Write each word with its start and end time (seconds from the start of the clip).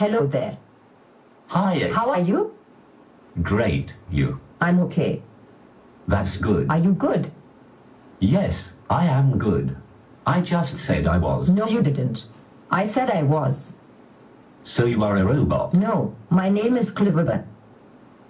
Hello 0.00 0.26
there. 0.26 0.56
Hi. 1.48 1.90
How 1.92 2.08
are 2.08 2.22
you? 2.22 2.54
Great. 3.42 3.96
You. 4.10 4.40
I'm 4.58 4.80
okay. 4.84 5.22
That's 6.08 6.38
good. 6.38 6.70
Are 6.70 6.78
you 6.78 6.94
good? 6.94 7.30
Yes, 8.18 8.72
I 8.88 9.04
am 9.04 9.36
good. 9.36 9.76
I 10.26 10.40
just 10.40 10.78
said 10.78 11.06
I 11.06 11.18
was. 11.18 11.50
No, 11.50 11.66
you 11.68 11.82
didn't. 11.82 12.24
I 12.70 12.86
said 12.86 13.10
I 13.10 13.24
was. 13.24 13.74
So 14.64 14.86
you 14.86 15.04
are 15.04 15.18
a 15.18 15.24
robot? 15.26 15.74
No, 15.74 16.16
my 16.30 16.48
name 16.48 16.78
is 16.78 16.90
Cliverbert. 16.90 17.44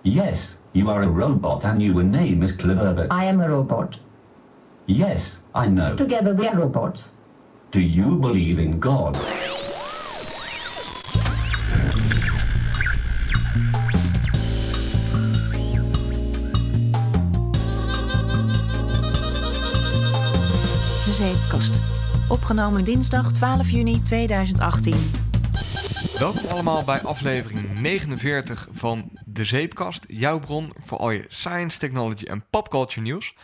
Yes, 0.02 0.58
you 0.72 0.90
are 0.90 1.04
a 1.04 1.08
robot 1.08 1.64
and 1.64 1.80
your 1.80 2.02
name 2.02 2.42
is 2.42 2.50
Cleverbert. 2.50 3.12
I 3.12 3.26
am 3.26 3.40
a 3.40 3.48
robot. 3.48 4.00
Yes, 4.86 5.38
I 5.54 5.66
know. 5.66 5.94
Together 5.94 6.34
we 6.34 6.48
are 6.48 6.56
robots. 6.56 7.14
Do 7.70 7.80
you 7.80 8.16
believe 8.16 8.58
in 8.58 8.80
God? 8.80 9.16
Opgenomen 22.50 22.84
dinsdag 22.84 23.32
12 23.32 23.70
juni 23.70 24.02
2018. 24.02 24.94
Welkom 26.18 26.46
allemaal 26.48 26.84
bij 26.84 27.02
aflevering 27.02 27.80
49 27.80 28.68
van 28.70 29.10
De 29.24 29.44
Zeepkast. 29.44 30.04
Jouw 30.08 30.38
bron 30.38 30.72
voor 30.78 30.98
al 30.98 31.10
je 31.10 31.24
science, 31.28 31.78
technology 31.78 32.24
en 32.24 32.44
popculture 32.50 33.00
nieuws. 33.00 33.34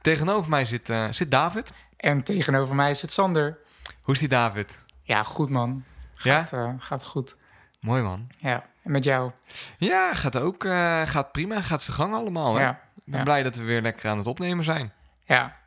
Tegenover 0.00 0.50
mij 0.50 0.64
zit, 0.64 0.88
eh, 0.88 1.08
zit 1.10 1.30
David. 1.30 1.72
En 1.96 2.24
tegenover 2.24 2.74
mij 2.74 2.94
zit 2.94 3.10
Sander. 3.10 3.58
Hoe 4.02 4.14
is 4.14 4.20
die 4.20 4.28
David? 4.28 4.78
Ja, 5.02 5.22
goed 5.22 5.50
man. 5.50 5.84
Ja? 6.22 6.40
Gaat, 6.40 6.52
eh, 6.52 6.74
gaat 6.78 7.04
goed. 7.04 7.36
Mooi 7.80 8.02
man. 8.02 8.30
Ja, 8.38 8.62
en 8.82 8.90
met 8.90 9.04
jou? 9.04 9.30
Ja, 9.78 10.14
gaat 10.14 10.36
ook 10.36 10.64
eh, 10.64 11.02
gaat 11.02 11.32
prima. 11.32 11.62
Gaat 11.62 11.82
zijn 11.82 11.96
gang 11.96 12.14
allemaal. 12.14 12.54
Hè? 12.54 12.62
Ja, 12.62 12.70
Ik 12.96 13.04
ben 13.04 13.18
ja. 13.18 13.24
blij 13.24 13.42
dat 13.42 13.56
we 13.56 13.62
weer 13.62 13.82
lekker 13.82 14.10
aan 14.10 14.18
het 14.18 14.26
opnemen 14.26 14.64
zijn. 14.64 14.92
Ja. 15.24 15.57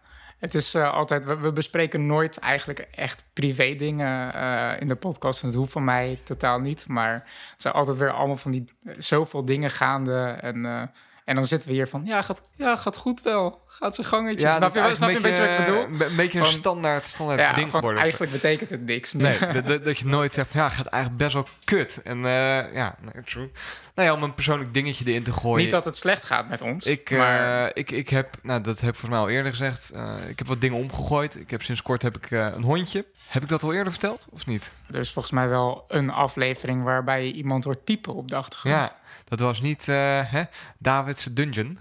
Het 0.41 0.53
is 0.53 0.73
eh, 0.73 0.93
altijd, 0.93 1.39
we, 1.39 1.51
bespreken 1.51 2.05
nooit 2.05 2.37
eigenlijk 2.37 2.79
echt 2.79 3.25
privé 3.33 3.75
dingen 3.75 4.33
eh, 4.33 4.81
in 4.81 4.87
de 4.87 4.95
podcast. 4.95 5.41
En 5.41 5.47
dat 5.47 5.57
hoeft 5.57 5.71
van 5.71 5.83
mij 5.83 6.19
totaal 6.23 6.59
niet. 6.59 6.87
Maar 6.87 7.13
er 7.13 7.23
zijn 7.57 7.73
altijd 7.73 7.97
weer 7.97 8.11
allemaal 8.11 8.37
van 8.37 8.51
die 8.51 8.65
eh, 8.83 8.93
zoveel 8.97 9.45
dingen 9.45 9.71
gaande. 9.71 10.17
En, 10.41 10.91
en 11.25 11.35
dan 11.35 11.43
zitten 11.45 11.67
we 11.69 11.73
hier 11.75 11.87
van, 11.87 12.01
ja, 12.05 12.21
gaat, 12.21 12.41
ja, 12.55 12.75
gaat 12.75 12.95
goed 12.95 13.21
wel. 13.21 13.59
Gaat 13.67 13.95
zijn 13.95 14.07
gangetje. 14.07 14.39
snap 14.51 14.73
dat 14.73 14.83
je, 14.83 14.89
is 14.91 14.97
snap 14.97 15.09
je 15.09 15.15
een 15.15 15.21
beetje 15.21 15.41
wat 15.47 15.59
ik 15.59 15.65
bedoel? 15.65 16.07
Een 16.09 16.15
beetje 16.15 16.39
een 16.39 16.45
Van- 16.45 16.53
standaard, 16.53 17.07
standaard 17.07 17.39
Ja, 17.39 17.53
ding 17.53 17.71
geworden. 17.71 18.01
eigenlijk 18.01 18.31
betekent 18.31 18.69
het 18.69 18.81
niks. 18.85 19.13
nu. 19.13 19.21
Nee, 19.23 19.61
dat, 19.61 19.85
dat, 19.85 19.97
je 19.97 20.05
nooit 20.05 20.33
zegt 20.33 20.53
ja, 20.53 20.69
gaat 20.69 20.85
eigenlijk 20.87 21.23
best 21.23 21.33
wel 21.33 21.45
kut. 21.63 22.01
En 22.03 22.17
eh, 22.25 22.73
ja, 22.73 22.95
true. 23.23 23.51
Nou 23.95 24.07
ja, 24.07 24.13
om 24.15 24.23
een 24.23 24.33
persoonlijk 24.33 24.73
dingetje 24.73 25.05
erin 25.05 25.23
te 25.23 25.31
gooien. 25.33 25.61
Niet 25.63 25.71
dat 25.71 25.85
het 25.85 25.95
slecht 25.95 26.23
gaat 26.23 26.49
met 26.49 26.61
ons. 26.61 26.85
Ik, 26.85 27.09
eh, 27.09 27.17
maar 27.17 27.71
ik, 27.73 27.91
ik 27.91 28.09
heb, 28.09 28.35
nou 28.43 28.61
dat 28.61 28.79
heb 28.79 28.89
ik 28.93 28.99
volgens 28.99 29.09
mij 29.11 29.19
al 29.19 29.29
eerder 29.29 29.51
gezegd. 29.51 29.91
eh, 29.91 30.13
ik 30.27 30.37
heb 30.37 30.47
wat 30.47 30.61
dingen 30.61 30.77
omgegooid. 30.77 31.39
Ik 31.39 31.49
heb 31.49 31.61
sinds 31.63 31.81
kort 31.81 32.01
heb 32.01 32.17
ik 32.17 32.31
eh, 32.31 32.39
een 32.53 32.63
hondje. 32.63 33.05
Heb 33.27 33.43
ik 33.43 33.49
dat 33.49 33.63
al 33.63 33.73
eerder 33.73 33.91
verteld 33.91 34.27
of 34.31 34.45
niet? 34.45 34.71
er 34.91 34.99
is 34.99 35.11
volgens 35.11 35.33
mij 35.33 35.47
wel 35.47 35.85
een 35.87 36.09
aflevering 36.09 36.83
waarbij 36.83 37.25
je 37.25 37.33
iemand 37.33 37.63
hoort 37.63 37.83
piepen 37.83 38.13
op 38.13 38.29
de 38.29 38.35
achtergrond. 38.35 38.75
Ja, 38.75 38.95
dat 39.37 39.47
was 39.47 39.61
niet 39.61 39.87
eh 39.87 40.31
hè, 40.31 40.43
David's 40.77 41.23
Dungeon. 41.23 41.77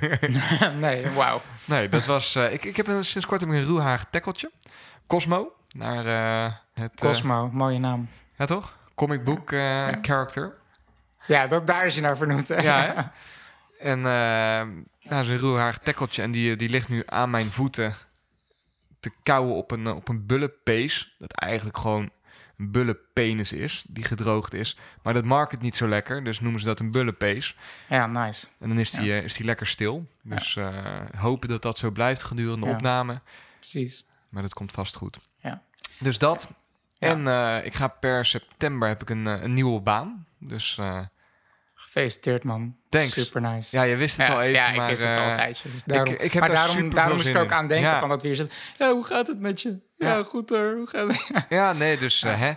nee, 0.84 1.10
wauw. 1.10 1.40
nee, 1.64 1.88
dat 1.88 2.06
was. 2.06 2.34
eh, 2.34 2.52
ik, 2.52 2.64
ik 2.64 2.76
heb 2.76 2.86
een, 2.86 3.04
sinds 3.04 3.26
kort 3.26 3.40
heb 3.40 3.50
ik 3.50 3.56
een 3.56 3.64
ruwhaag 3.64 4.04
tekkeltje. 4.10 4.50
Cosmo. 5.06 5.52
Naar 5.72 6.06
eh, 6.06 6.52
het. 6.74 7.00
Cosmo, 7.00 7.50
mooie 7.52 7.78
naam. 7.78 8.08
ja, 8.36 8.46
toch? 8.46 8.78
Comic 8.94 9.24
book 9.24 9.52
eh, 9.52 9.88
character. 10.02 10.54
Ja, 11.26 11.46
dat, 11.46 11.66
daar 11.66 11.86
is 11.86 11.94
je 11.94 12.00
naar 12.00 12.16
vernoemd. 12.16 12.48
Hè? 12.48 12.60
Ja, 12.60 12.80
hè? 12.80 13.02
En 13.78 13.98
uh, 13.98 14.04
nou, 15.10 15.24
zijn 15.24 15.38
ruwhaag 15.38 15.78
tekkeltje. 15.78 16.22
En 16.22 16.30
die, 16.30 16.56
die 16.56 16.68
ligt 16.68 16.88
nu 16.88 17.02
aan 17.06 17.30
mijn 17.30 17.50
voeten 17.50 17.94
te 19.00 19.10
kauwen 19.22 19.54
op 19.54 19.70
een, 19.70 19.86
op 19.86 20.08
een 20.08 20.26
bullenpees. 20.26 21.14
Dat 21.18 21.32
eigenlijk 21.32 21.78
gewoon 21.78 22.10
een 22.58 22.70
bullenpenis 22.70 23.52
is, 23.52 23.84
die 23.88 24.04
gedroogd 24.04 24.54
is. 24.54 24.76
Maar 25.02 25.14
dat 25.14 25.24
market 25.24 25.60
niet 25.60 25.76
zo 25.76 25.88
lekker, 25.88 26.24
dus 26.24 26.40
noemen 26.40 26.60
ze 26.60 26.66
dat 26.66 26.80
een 26.80 26.90
bullenpees. 26.90 27.56
Ja, 27.88 28.06
nice. 28.06 28.46
En 28.58 28.68
dan 28.68 28.78
is 28.78 28.90
die, 28.90 29.12
eh, 29.12 29.22
is 29.22 29.34
die 29.34 29.46
lekker 29.46 29.66
stil. 29.66 30.06
Dus 30.22 30.56
eh, 30.56 30.74
hopen 31.16 31.48
dat 31.48 31.62
dat 31.62 31.78
zo 31.78 31.90
blijft 31.90 32.22
gedurende 32.22 32.60
de 32.60 32.66
Ja. 32.70 32.72
opname. 32.76 33.20
Precies. 33.58 34.04
Maar 34.30 34.42
dat 34.42 34.54
komt 34.54 34.72
vast 34.72 34.96
goed. 34.96 35.18
Ja. 35.40 35.62
Dus 35.98 36.18
dat. 36.18 36.52
En 36.98 37.26
eh, 37.28 37.64
ik 37.64 37.74
ga 37.74 37.88
per 37.88 38.24
september 38.24 38.88
heb 38.88 39.02
ik 39.02 39.10
een, 39.10 39.26
een 39.26 39.52
nieuwe 39.52 39.80
baan. 39.80 40.26
Dus 40.38 40.78
Gefeliciteerd, 41.96 42.44
man. 42.44 42.76
Thanks. 42.88 43.12
Super 43.12 43.40
nice. 43.40 43.76
ja, 43.76 43.82
je 43.82 43.96
wist 43.96 44.16
het 44.16 44.26
ja, 44.26 44.32
al 44.34 44.40
even, 44.42 44.54
ja, 44.54 44.68
ik 44.68 44.76
maar... 44.76 44.88
wist 44.88 45.02
het 45.02 45.10
eh, 45.10 45.22
al 45.24 45.30
een 45.30 45.36
tijdje. 45.36 45.70
Dus 45.70 45.82
daarom, 45.84 46.14
ik 46.14 46.32
heb 46.32 46.32
maar 46.42 46.48
daar 46.54 46.66
daarom, 46.66 46.90
daarom 46.90 47.16
moest 47.16 47.28
ik 47.28 47.36
ook 47.36 47.52
aan 47.52 47.66
denken 47.68 47.88
Ja. 47.90 47.98
van 47.98 48.08
dat 48.08 48.20
we 48.22 48.26
hier 48.26 48.36
zitten. 48.36 48.56
Ja, 48.78 48.92
hoe 48.92 49.04
gaat 49.04 49.26
het 49.26 49.40
met 49.40 49.60
je? 49.62 49.78
Ja, 49.96 50.16
Ja. 50.16 50.22
goed 50.22 50.48
hoor. 50.48 50.74
Hoe 50.76 50.86
gaat 50.86 51.06
het? 51.06 51.46
Ja, 51.58 51.72
nee, 51.72 51.98
dus 51.98 52.22
eh, 52.22 52.40
hè, 52.40 52.52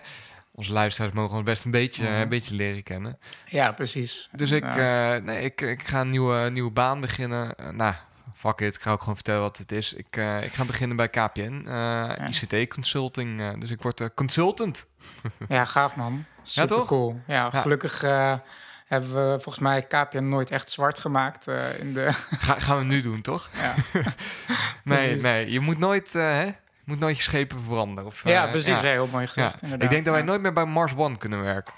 onze 0.52 0.74
luisteraars 0.74 1.14
mogen 1.14 1.36
ons 1.38 1.46
best 1.46 1.66
een 1.66 1.72
beetje, 1.72 2.08
eh, 2.08 2.20
een 2.20 2.30
beetje 2.30 2.56
leren 2.56 2.84
kennen. 2.84 3.20
ja, 3.46 3.72
precies. 3.72 4.30
Dus 4.32 4.52
ik, 4.52 4.74
Ja. 4.74 5.18
nee, 5.18 5.44
ik, 5.44 5.62
ik 5.62 5.84
ga 5.84 6.02
een 6.02 6.10
nieuwe, 6.10 6.50
nieuwe 6.50 6.72
baan 6.72 7.00
beginnen. 7.02 7.56
Nou, 7.72 7.94
fuck 8.36 8.60
it, 8.60 8.76
ik 8.76 8.82
ga 8.82 8.92
ook 8.92 9.00
gewoon 9.00 9.16
vertellen 9.16 9.42
wat 9.42 9.58
het 9.58 9.72
is. 9.72 9.94
Ik, 9.94 10.16
ik 10.42 10.52
ga 10.54 10.66
beginnen 10.66 10.98
bij 10.98 11.10
KPN, 11.10 11.68
ICT 12.28 12.68
Consulting. 12.74 13.60
dus 13.60 13.70
ik 13.70 13.82
word 13.82 14.14
consultant. 14.14 14.88
ja, 15.48 15.66
gaaf 15.66 15.96
man. 15.96 16.26
Super 16.42 16.70
toch? 16.76 16.88
cool. 16.88 17.20
Ja, 17.28 17.50
Ja. 17.52 17.62
gelukkig 17.62 18.04
hebben 18.90 19.32
we 19.32 19.40
volgens 19.40 19.60
mij 19.60 19.82
KPN 19.82 20.28
nooit 20.28 20.52
echt 20.52 20.70
zwart 20.70 21.00
gemaakt 21.00 21.48
eh, 21.48 21.80
in 21.80 21.94
de... 21.94 22.08
Ga, 22.46 22.60
gaan 22.60 22.78
we 22.78 22.84
nu 22.84 23.02
doen, 23.02 23.22
toch? 23.22 23.50
Ja. 23.54 23.76
nee, 24.84 25.16
nee, 25.16 25.52
je 25.52 25.60
moet 25.60 25.78
nooit, 25.78 26.16
eh, 26.16 26.22
hè, 26.22 26.44
je 26.44 26.86
moet 26.86 27.00
nooit 27.00 27.18
je 27.18 27.24
schepen 27.24 27.64
veranderen. 27.64 28.06
Of, 28.06 28.24
ja, 28.24 28.46
eh, 28.46 28.52
precies. 28.52 28.80
ja. 28.80 28.88
Heel 28.88 29.08
mooi 29.08 29.28
gezegd. 29.28 29.62
Ik 29.62 29.90
denk 29.90 30.06
dat 30.06 30.14
wij 30.14 30.24
nooit 30.24 30.42
meer 30.42 30.54
bij 30.54 30.66
Mars 30.66 30.94
One 30.96 31.18
kunnen 31.18 31.42
werken. 31.42 31.74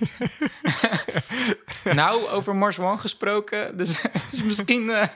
Nou, 1.94 2.28
over 2.28 2.56
Mars 2.56 2.78
One 2.78 2.98
gesproken. 2.98 3.76
Dus, 3.76 4.00
dus 4.30 4.42
misschien 4.42 4.90
eh, 4.90 5.06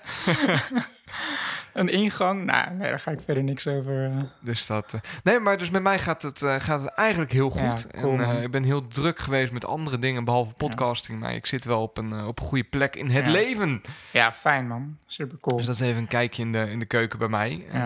een 1.73 1.89
ingang. 1.89 2.45
Nou, 2.45 2.71
nee, 2.75 2.89
daar 2.89 3.01
ga 3.01 3.11
ik 3.11 3.21
verder 3.21 3.43
niks 3.43 3.67
over. 3.67 4.05
eh. 4.05 4.23
Dus 4.41 4.67
dat. 4.67 4.93
eh, 4.93 5.01
nee, 5.23 5.41
maar 5.41 5.59
dus 5.59 5.71
met 5.71 5.83
mij 5.83 5.99
gaat 5.99 6.23
het, 6.23 6.39
gaat 6.39 6.83
het 6.83 6.95
eigenlijk 6.95 7.33
heel 7.33 7.51
goed. 7.51 7.87
Ja, 7.91 8.01
cool, 8.01 8.19
en 8.19 8.27
man. 8.27 8.41
ik 8.43 8.51
ben 8.51 8.63
heel 8.63 8.87
druk 8.87 9.19
geweest 9.19 9.53
met 9.53 9.67
andere 9.67 9.99
dingen, 9.99 10.25
behalve 10.25 10.55
podcasting. 10.55 11.21
Maar 11.21 11.35
ik 11.35 11.47
zit 11.47 11.65
wel 11.65 11.83
op 11.83 11.99
een, 11.99 12.25
op 12.27 12.41
een 12.41 12.47
goede 12.47 12.65
plek 12.65 12.97
in 12.97 13.11
het 13.11 13.27
Ja. 13.27 13.33
leven. 13.33 13.81
Ja, 14.11 14.33
fijn 14.33 14.67
man. 14.69 14.97
Super 15.07 15.39
cool. 15.41 15.57
Dus 15.57 15.67
dat 15.67 15.75
is 15.75 15.81
even 15.81 15.97
een 16.01 16.09
kijkje 16.09 16.43
in 16.43 16.53
de, 16.53 16.71
in 16.71 16.79
de 16.79 16.87
keuken 16.87 17.19
bij 17.19 17.29
mij. 17.29 17.65
En, 17.71 17.81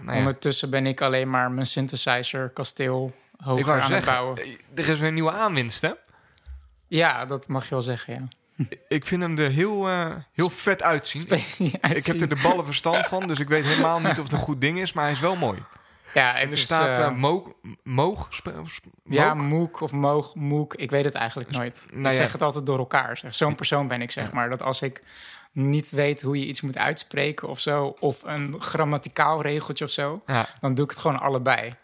nou 0.00 0.12
ja, 0.12 0.16
Ondertussen 0.18 0.70
ben 0.70 0.86
ik 0.86 1.00
alleen 1.00 1.30
maar 1.30 1.50
mijn 1.50 1.66
synthesizer 1.66 2.48
kasteel 2.48 3.14
hoger 3.36 3.66
wou 3.66 3.80
aan 3.80 3.92
het 3.92 4.04
bouwen. 4.04 4.38
er 4.74 4.88
is 4.88 4.98
weer 4.98 5.08
een 5.08 5.14
nieuwe 5.14 5.30
aanwinst, 5.32 5.80
hè? 5.80 5.90
Ja, 6.96 7.24
dat 7.24 7.48
mag 7.48 7.64
je 7.64 7.70
wel 7.70 7.82
zeggen, 7.82 8.14
ja. 8.14 8.28
Ik 8.88 9.06
vind 9.06 9.22
hem 9.22 9.38
er 9.38 9.50
heel, 9.50 9.88
eh, 9.88 10.14
heel 10.32 10.50
vet 10.50 10.82
uitzien. 10.82 11.20
Specie 11.20 11.78
Ik 11.94 12.06
heb 12.06 12.20
er 12.20 12.28
de 12.28 12.40
ballen 12.42 12.64
verstand 12.64 13.06
van, 13.06 13.26
dus 13.26 13.38
ik 13.38 13.48
weet 13.48 13.64
helemaal 13.64 14.00
niet 14.00 14.18
of 14.18 14.22
het 14.22 14.32
een 14.32 14.38
goed 14.38 14.60
ding 14.60 14.78
is, 14.78 14.92
maar 14.92 15.04
hij 15.04 15.12
is 15.12 15.20
wel 15.20 15.36
mooi. 15.36 15.62
Ja, 16.14 16.36
En 16.36 16.46
er 16.46 16.52
is, 16.52 16.62
staat 16.62 16.98
eh, 16.98 17.10
moog, 17.10 17.52
moog, 17.82 18.28
ja, 19.04 19.34
moog? 19.34 19.46
moek 19.46 19.80
of 19.80 19.92
moog, 19.92 20.34
moek. 20.34 20.74
Ik 20.74 20.90
weet 20.90 21.04
het 21.04 21.14
eigenlijk 21.14 21.50
nooit. 21.50 21.86
nou 21.90 22.00
ik 22.00 22.06
ja. 22.06 22.12
zeg 22.12 22.32
het 22.32 22.42
altijd 22.42 22.66
door 22.66 22.78
elkaar. 22.78 23.16
Zeg. 23.16 23.34
Zo'n 23.34 23.54
persoon 23.54 23.86
ben 23.86 24.02
ik, 24.02 24.10
zeg 24.10 24.32
maar. 24.32 24.50
Dat 24.50 24.62
als 24.62 24.82
ik 24.82 25.02
niet 25.52 25.90
weet 25.90 26.22
hoe 26.22 26.38
je 26.38 26.46
iets 26.46 26.60
moet 26.60 26.78
uitspreken 26.78 27.48
of 27.48 27.60
zo... 27.60 27.94
of 28.00 28.22
een 28.24 28.56
grammaticaal 28.58 29.42
regeltje 29.42 29.84
of 29.84 29.90
zo... 29.90 30.22
Ja. 30.26 30.48
dan 30.60 30.74
doe 30.74 30.84
ik 30.84 30.90
het 30.90 31.00
gewoon 31.00 31.20
allebei. 31.20 31.74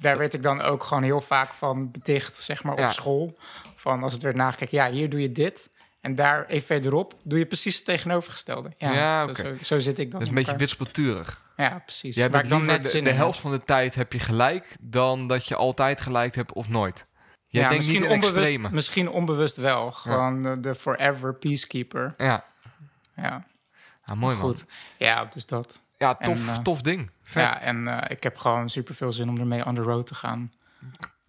Daar 0.00 0.18
werd 0.18 0.34
ik 0.34 0.42
dan 0.42 0.60
ook 0.60 0.84
gewoon 0.84 1.02
heel 1.02 1.20
vaak 1.20 1.48
van 1.48 1.90
beticht, 1.90 2.38
zeg 2.40 2.62
maar, 2.62 2.72
op 2.72 2.78
Ja. 2.78 2.92
school. 2.92 3.36
Van 3.84 4.02
als 4.02 4.12
het 4.12 4.22
werd 4.22 4.36
nagekeken, 4.36 4.78
ja, 4.78 4.90
hier 4.90 5.10
doe 5.10 5.20
je 5.20 5.32
dit... 5.32 5.70
En 6.00 6.14
daar 6.14 6.46
even 6.46 6.66
verderop 6.66 7.14
doe 7.22 7.38
je 7.38 7.46
precies 7.46 7.76
het 7.76 7.84
tegenovergestelde. 7.84 8.72
Ja, 8.78 8.92
Ja, 8.92 9.26
dat- 9.26 9.38
oké. 9.40 9.56
zo, 9.56 9.64
zo 9.64 9.80
zit 9.80 9.98
ik 9.98 10.10
dan. 10.10 10.20
Dat 10.20 10.22
is 10.22 10.28
een 10.28 10.34
beetje 10.34 10.56
wispelturig. 10.56 11.44
Ja, 11.56 11.78
precies. 11.84 12.14
Jij 12.14 12.30
bent 12.30 12.48
dan 12.48 12.64
net 12.66 12.82
de, 12.90 13.02
de 13.02 13.12
helft 13.12 13.40
van 13.40 13.50
de 13.50 13.64
tijd 13.64 13.94
heb 13.94 14.12
je 14.12 14.18
gelijk 14.18 14.76
dan 14.80 15.26
dat 15.26 15.48
je 15.48 15.56
altijd 15.56 16.00
gelijk 16.00 16.34
hebt 16.34 16.52
of 16.52 16.68
nooit. 16.68 17.06
Jij 17.46 17.62
ja, 17.62 17.68
denkt 17.68 17.86
niet 17.86 17.94
in 17.96 18.02
onbewust, 18.10 18.36
extreme. 18.36 18.68
misschien 18.72 19.08
onbewust 19.08 19.56
wel. 19.56 19.92
Gewoon 19.92 20.42
de, 20.42 20.60
de 20.60 20.74
forever 20.74 21.34
peacekeeper. 21.34 22.14
Ja, 22.16 22.44
Ja, 23.16 23.44
mooi 24.14 24.36
man. 24.36 24.44
goed. 24.44 24.64
Ja, 24.98 25.24
dus 25.24 25.46
dat. 25.46 25.80
Ja, 25.98 26.14
tof, 26.14 26.40
En, 26.48 26.54
eh, 26.54 26.58
tof 26.58 26.80
ding. 26.82 27.10
Vet. 27.22 27.42
Ja, 27.42 27.60
en 27.60 27.88
eh, 27.88 28.10
ik 28.16 28.22
heb 28.22 28.36
gewoon 28.36 28.70
super 28.70 28.94
veel 28.94 29.12
zin 29.12 29.28
om 29.28 29.38
ermee 29.38 29.64
on 29.66 29.74
the 29.74 29.80
road 29.80 30.06
te 30.06 30.14
gaan. 30.14 30.52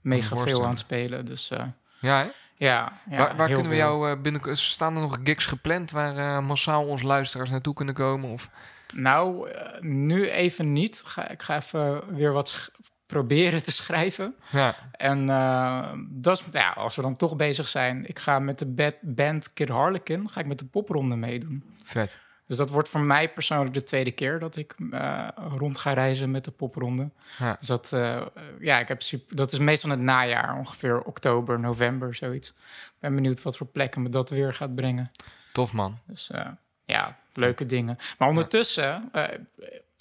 Mega 0.02 0.38
veel 0.38 0.63
aan 0.63 0.69
het 0.69 0.80
spelen. 0.80 1.25
Dus 1.25 1.50
eh, 1.50 1.63
Ja, 2.00 2.18
hè? 2.24 2.27
ja, 2.56 2.92
ja. 3.09 3.18
waar 3.18 3.36
waar 3.36 3.47
kunnen 3.47 3.69
we 3.69 3.75
jou 3.75 4.09
eh, 4.09 4.21
binnen... 4.21 4.57
Staan 4.57 4.95
er 4.95 5.01
nog 5.01 5.19
gigs 5.24 5.45
gepland 5.45 5.92
waar 5.92 6.18
eh, 6.18 6.39
massaal 6.39 6.86
onze 6.86 7.06
luisteraars 7.06 7.50
naartoe 7.50 7.74
kunnen 7.74 7.95
komen? 7.95 8.30
Of... 8.30 8.50
Nou, 8.94 9.50
eh, 9.50 9.81
nu 9.81 10.30
even 10.30 10.74
niet. 10.74 11.01
Ga, 11.06 11.30
ik 11.30 11.42
ga 11.42 11.56
even 11.56 12.15
weer 12.15 12.31
wat 12.31 12.71
proberen 13.06 13.63
te 13.63 13.71
schrijven. 13.71 14.36
Ja. 14.51 14.75
En 14.92 15.25
dat 16.09 16.39
is, 16.39 16.45
ja, 16.51 16.69
als 16.69 16.95
we 16.95 17.01
dan 17.01 17.15
toch 17.15 17.36
bezig 17.36 17.68
zijn, 17.68 18.06
ik 18.07 18.19
ga 18.19 18.39
met 18.39 18.59
de 18.59 18.65
bad- 18.65 19.01
band 19.01 19.53
Kid 19.53 19.69
Harlequin, 19.69 20.30
ga 20.30 20.39
ik 20.39 20.47
met 20.47 20.59
de 20.59 20.65
popronde 20.65 21.15
meedoen. 21.15 21.63
Vet. 21.83 22.18
Dus 22.47 22.57
dat 22.57 22.69
wordt 22.69 22.89
voor 22.89 23.01
mij 23.01 23.30
persoonlijk 23.30 23.74
de 23.74 23.83
tweede 23.83 24.12
keer 24.12 24.39
dat 24.39 24.56
ik 24.56 24.75
eh, 24.92 25.27
rond 25.57 25.77
ga 25.77 25.94
reizen 25.94 26.31
met 26.31 26.44
de 26.44 26.51
popronde. 26.51 27.09
Ja. 27.38 27.56
Dus 27.59 27.68
dat, 27.68 27.94
eh, 27.94 28.21
ja, 28.59 28.80
ik 28.80 28.88
heb 28.88 29.01
super, 29.01 29.36
dat 29.36 29.51
is 29.51 29.59
meestal 29.59 29.89
het 29.89 30.00
najaar, 30.00 30.56
ongeveer 30.57 31.01
oktober, 31.01 31.59
november, 31.59 32.15
zoiets. 32.15 32.50
Ik 32.50 33.00
ben 33.00 33.15
benieuwd 33.15 33.42
wat 33.42 33.57
voor 33.57 33.68
plekken 33.68 34.01
me 34.01 34.09
dat 34.09 34.30
weer 34.30 34.53
gaat 34.53 34.75
brengen. 34.75 35.07
Tof, 35.51 35.74
man. 35.74 36.00
Dus 36.06 36.31
eh, 36.31 36.45
ja, 36.83 37.18
leuke 37.33 37.65
dingen. 37.65 37.97
Maar 38.18 38.30
ondertussen, 38.30 39.12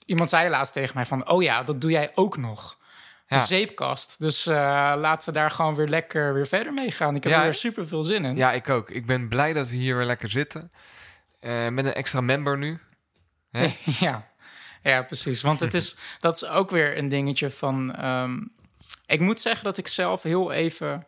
iemand 0.06 0.28
zei 0.28 0.48
laatst 0.48 0.72
tegen 0.72 0.92
mij 0.94 1.06
van... 1.06 1.28
oh 1.28 1.42
ja, 1.42 1.62
dat 1.62 1.80
doe 1.80 1.90
jij 1.90 2.12
ook 2.14 2.36
nog. 2.36 2.82
De 3.26 3.38
zeepkast. 3.38 4.18
Dus 4.18 4.44
laten 4.44 5.28
we 5.28 5.34
daar 5.34 5.50
gewoon 5.50 5.74
weer 5.74 5.88
lekker 5.88 6.34
weer 6.34 6.46
verder 6.46 6.72
mee 6.72 6.90
gaan. 6.90 7.14
Ik 7.14 7.22
heb 7.22 7.32
Ja, 7.32 7.38
er 7.38 7.44
weer 7.44 7.54
super 7.54 7.88
veel 7.88 8.04
zin 8.04 8.24
in. 8.24 8.36
Ja, 8.36 8.52
ik 8.52 8.68
ook. 8.68 8.90
Ik 8.90 9.06
ben 9.06 9.28
blij 9.28 9.52
dat 9.52 9.68
we 9.68 9.76
hier 9.76 9.96
weer 9.96 10.06
lekker 10.06 10.30
zitten. 10.30 10.72
Eh, 11.44 11.68
met 11.68 11.84
een 11.84 11.94
extra 11.94 12.20
member 12.20 12.58
nu. 12.58 12.78
Hè? 13.50 13.66
ja. 14.06 14.28
ja, 14.82 15.02
precies. 15.02 15.42
Want 15.42 15.60
het 15.60 15.74
is, 15.74 15.96
dat 16.20 16.36
is 16.36 16.46
ook 16.46 16.70
weer 16.70 16.98
een 16.98 17.08
dingetje 17.08 17.50
van... 17.50 17.94
ehm, 17.94 18.40
ik 19.06 19.20
moet 19.20 19.40
zeggen 19.40 19.64
dat 19.64 19.76
ik 19.76 19.88
zelf 19.88 20.22
heel 20.22 20.52
even 20.52 21.06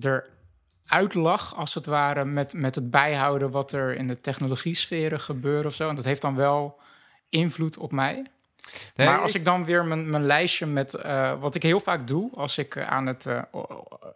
eruit 0.00 1.14
lag, 1.14 1.54
als 1.54 1.74
het 1.74 1.86
ware... 1.86 2.24
Met, 2.24 2.52
met 2.52 2.74
het 2.74 2.90
bijhouden 2.90 3.50
wat 3.50 3.72
er 3.72 3.94
in 3.94 4.06
de 4.06 4.20
technologie-sferen 4.20 5.20
gebeurt 5.20 5.66
of 5.66 5.74
zo. 5.74 5.88
En 5.88 5.94
dat 5.94 6.04
heeft 6.04 6.22
dan 6.22 6.34
wel 6.34 6.80
invloed 7.28 7.76
op 7.76 7.92
mij. 7.92 8.26
Nee, 8.96 9.06
maar 9.06 9.18
als 9.18 9.34
ik 9.34 9.44
dan 9.44 9.64
weer 9.64 9.84
mijn, 9.84 10.10
mijn 10.10 10.26
lijstje 10.26 10.66
met... 10.66 10.94
eh, 10.94 11.32
wat 11.40 11.54
ik 11.54 11.62
heel 11.62 11.80
vaak 11.80 12.06
doe, 12.06 12.30
als 12.34 12.58
ik 12.58 12.74
eh, 12.76 12.86
aan 12.86 13.06
het... 13.06 13.26
eh, 13.26 13.38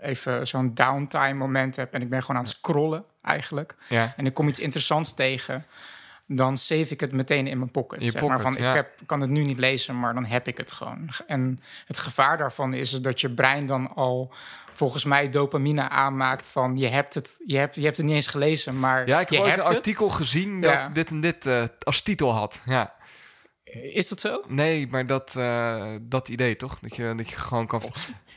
even 0.00 0.46
zo'n 0.46 0.74
downtime 0.74 1.32
moment 1.34 1.76
heb... 1.76 1.94
en 1.94 2.02
ik 2.02 2.08
ben 2.10 2.20
gewoon 2.20 2.36
aan 2.36 2.42
het 2.46 2.52
scrollen 2.52 3.04
eigenlijk... 3.22 3.74
Ja. 3.88 4.12
en 4.16 4.26
ik 4.26 4.34
kom 4.34 4.48
iets 4.48 4.58
interessants 4.58 5.14
tegen... 5.14 5.66
dan 6.26 6.56
save 6.56 6.86
ik 6.88 7.00
het 7.00 7.12
meteen 7.12 7.46
in 7.46 7.58
mijn 7.58 7.70
pocket. 7.70 8.02
Je 8.02 8.10
zeg 8.10 8.20
maar, 8.22 8.38
pocket, 8.38 8.54
van, 8.54 8.62
ja. 8.62 8.68
Ik 8.70 8.74
heb, 8.76 8.90
kan 9.06 9.20
het 9.20 9.30
nu 9.30 9.44
niet 9.44 9.58
lezen, 9.58 10.00
maar 10.00 10.14
dan 10.14 10.24
heb 10.24 10.46
ik 10.46 10.56
het 10.56 10.72
gewoon. 10.72 11.08
En 11.26 11.60
het 11.86 11.98
gevaar 11.98 12.38
daarvan 12.38 12.74
is 12.74 12.90
dat 12.90 13.20
je 13.20 13.30
brein 13.30 13.66
dan 13.66 13.94
al... 13.94 14.32
volgens 14.70 15.04
mij 15.04 15.28
dopamine 15.30 15.88
aanmaakt 15.88 16.46
van... 16.46 16.76
je 16.76 16.88
hebt 16.88 17.14
het, 17.14 17.40
je 17.46 17.56
hebt, 17.56 17.74
je 17.74 17.84
hebt 17.84 17.96
het 17.96 18.06
niet 18.06 18.14
eens 18.14 18.26
gelezen, 18.26 18.78
maar 18.80 19.06
Ja, 19.06 19.20
ik 19.20 19.28
je 19.30 19.34
heb 19.36 19.44
ooit 19.44 19.54
hebt 19.54 19.62
een 19.66 19.74
het. 19.74 19.76
artikel 19.84 20.08
gezien 20.08 20.60
Ja. 20.60 20.82
dat 20.82 20.94
dit 20.94 21.10
en 21.10 21.20
dit 21.20 21.48
als 21.82 22.02
titel 22.02 22.32
had. 22.32 22.62
Ja. 22.64 22.94
Is 23.72 24.08
dat 24.08 24.20
zo? 24.20 24.42
Nee, 24.48 24.86
maar 24.90 25.06
dat, 25.06 25.36
eh, 25.36 25.92
dat 26.02 26.28
idee 26.28 26.56
toch? 26.56 26.78
Dat 26.78 26.96
je, 26.96 27.12
dat 27.16 27.28
je 27.28 27.36
gewoon 27.36 27.66
kan... 27.66 27.82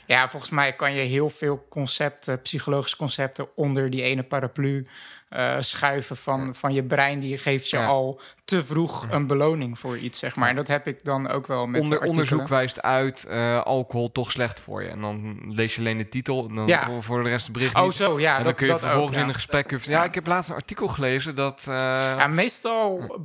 Ja, 0.06 0.30
volgens 0.30 0.52
mij 0.52 0.74
kan 0.76 0.94
je 0.94 1.02
heel 1.02 1.30
veel 1.30 1.66
concepten, 1.70 2.42
psychologische 2.42 2.98
concepten, 2.98 3.48
onder 3.56 3.90
die 3.90 4.02
ene 4.02 4.24
paraplu 4.24 4.88
eh, 5.30 5.58
schuiven 5.60 6.18
van, 6.18 6.56
van 6.56 6.74
je 6.74 6.84
brein. 6.84 7.20
Die 7.20 7.38
geeft 7.38 7.70
je 7.70 7.78
Ja. 7.78 7.86
al 7.86 8.22
te 8.46 8.64
vroeg 8.64 9.08
een 9.12 9.28
beloning 9.28 9.80
voor 9.80 9.98
iets, 9.98 10.20
zeg 10.20 10.36
maar. 10.36 10.50
En 10.50 10.56
dat 10.56 10.68
heb 10.68 10.88
ik 10.88 11.04
dan 11.04 11.30
ook 11.30 11.48
wel 11.48 11.68
met 11.68 11.82
Onder, 11.82 12.02
onderzoek 12.02 12.48
wijst 12.48 12.82
uit 12.82 13.26
eh, 13.26 13.62
alcohol 13.62 14.12
toch 14.12 14.32
slecht 14.32 14.62
voor 14.62 14.84
je. 14.84 14.90
En 14.90 15.02
dan 15.02 15.42
lees 15.54 15.76
je 15.76 15.80
alleen 15.82 15.98
de 15.98 16.08
titel 16.08 16.48
en 16.50 16.56
dan 16.56 16.68
Ja. 16.68 16.84
voor, 16.84 17.04
voor 17.04 17.24
de 17.24 17.30
rest 17.30 17.44
het 17.44 17.54
bericht 17.54 17.76
Oh, 17.76 17.84
niet. 17.84 17.94
zo, 17.94 18.20
ja. 18.20 18.32
en 18.32 18.36
dan 18.38 18.46
dat, 18.46 18.56
kun 18.56 18.68
je 18.68 18.78
vervolgens 18.78 19.16
ook, 19.16 19.22
in 19.22 19.28
een 19.28 19.36
gesprek... 19.36 19.86
Ja, 19.86 20.04
ik 20.04 20.16
heb 20.16 20.28
laatst 20.28 20.50
een 20.50 20.56
artikel 20.56 20.88
gelezen 20.88 21.36
dat... 21.36 21.64
Ja, 21.68 22.28
meestal, 22.28 23.20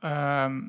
ehm, 0.00 0.60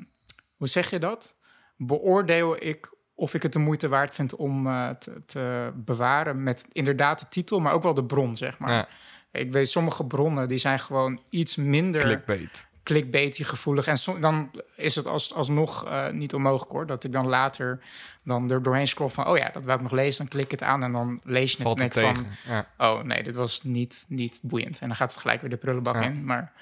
hoe 0.58 0.68
zeg 0.68 0.90
je 0.90 0.98
dat? 0.98 1.34
Beoordeel 1.76 2.64
ik 2.64 2.96
of 3.14 3.34
ik 3.34 3.42
het 3.42 3.52
de 3.52 3.58
moeite 3.58 3.88
waard 3.88 4.14
vind 4.14 4.36
om 4.36 4.66
eh, 4.66 4.88
te, 4.88 5.22
te 5.26 5.72
bewaren 5.74 6.42
met 6.42 6.64
inderdaad 6.72 7.18
de 7.18 7.26
titel, 7.28 7.58
maar 7.60 7.72
ook 7.72 7.82
wel 7.82 7.94
de 7.94 8.04
bron, 8.04 8.36
zeg 8.36 8.58
maar. 8.58 8.72
Ja. 8.72 8.88
Ik 9.32 9.52
weet, 9.52 9.68
sommige 9.68 10.06
bronnen 10.06 10.48
die 10.48 10.58
zijn 10.58 10.78
gewoon 10.78 11.20
iets 11.30 11.56
minder 11.56 12.00
clickbait. 12.00 12.68
clickbaity 12.82 13.42
gevoelig. 13.42 13.86
En 13.86 14.20
dan 14.20 14.50
is 14.76 14.94
het 14.94 15.06
als, 15.06 15.34
alsnog 15.34 15.84
eh, 15.86 16.10
niet 16.10 16.34
onmogelijk 16.34 16.70
hoor. 16.72 16.86
Dat 16.86 17.04
ik 17.04 17.12
dan 17.12 17.26
later 17.26 17.80
dan 18.24 18.50
er 18.50 18.62
doorheen 18.62 18.88
scroll 18.88 19.08
van... 19.08 19.26
oh 19.26 19.36
ja, 19.36 19.50
dat 19.52 19.64
wou 19.64 19.76
ik 19.76 19.82
nog 19.82 19.92
lezen. 19.92 20.18
Dan 20.18 20.28
klik 20.28 20.44
ik 20.44 20.50
het 20.50 20.62
aan 20.62 20.82
en 20.82 20.92
dan 20.92 21.20
lees 21.24 21.52
je 21.52 21.68
het 21.68 21.92
tegen. 21.92 22.16
van... 22.16 22.26
Ja. 22.48 22.66
oh 22.78 23.02
nee, 23.02 23.22
dit 23.22 23.34
was 23.34 23.62
niet, 23.62 24.04
niet 24.08 24.38
boeiend. 24.42 24.78
En 24.78 24.86
dan 24.86 24.96
gaat 24.96 25.10
het 25.10 25.20
gelijk 25.20 25.40
weer 25.40 25.50
de 25.50 25.56
prullenbak 25.56 25.94
Ja. 25.94 26.02
in. 26.02 26.24
Maar, 26.24 26.52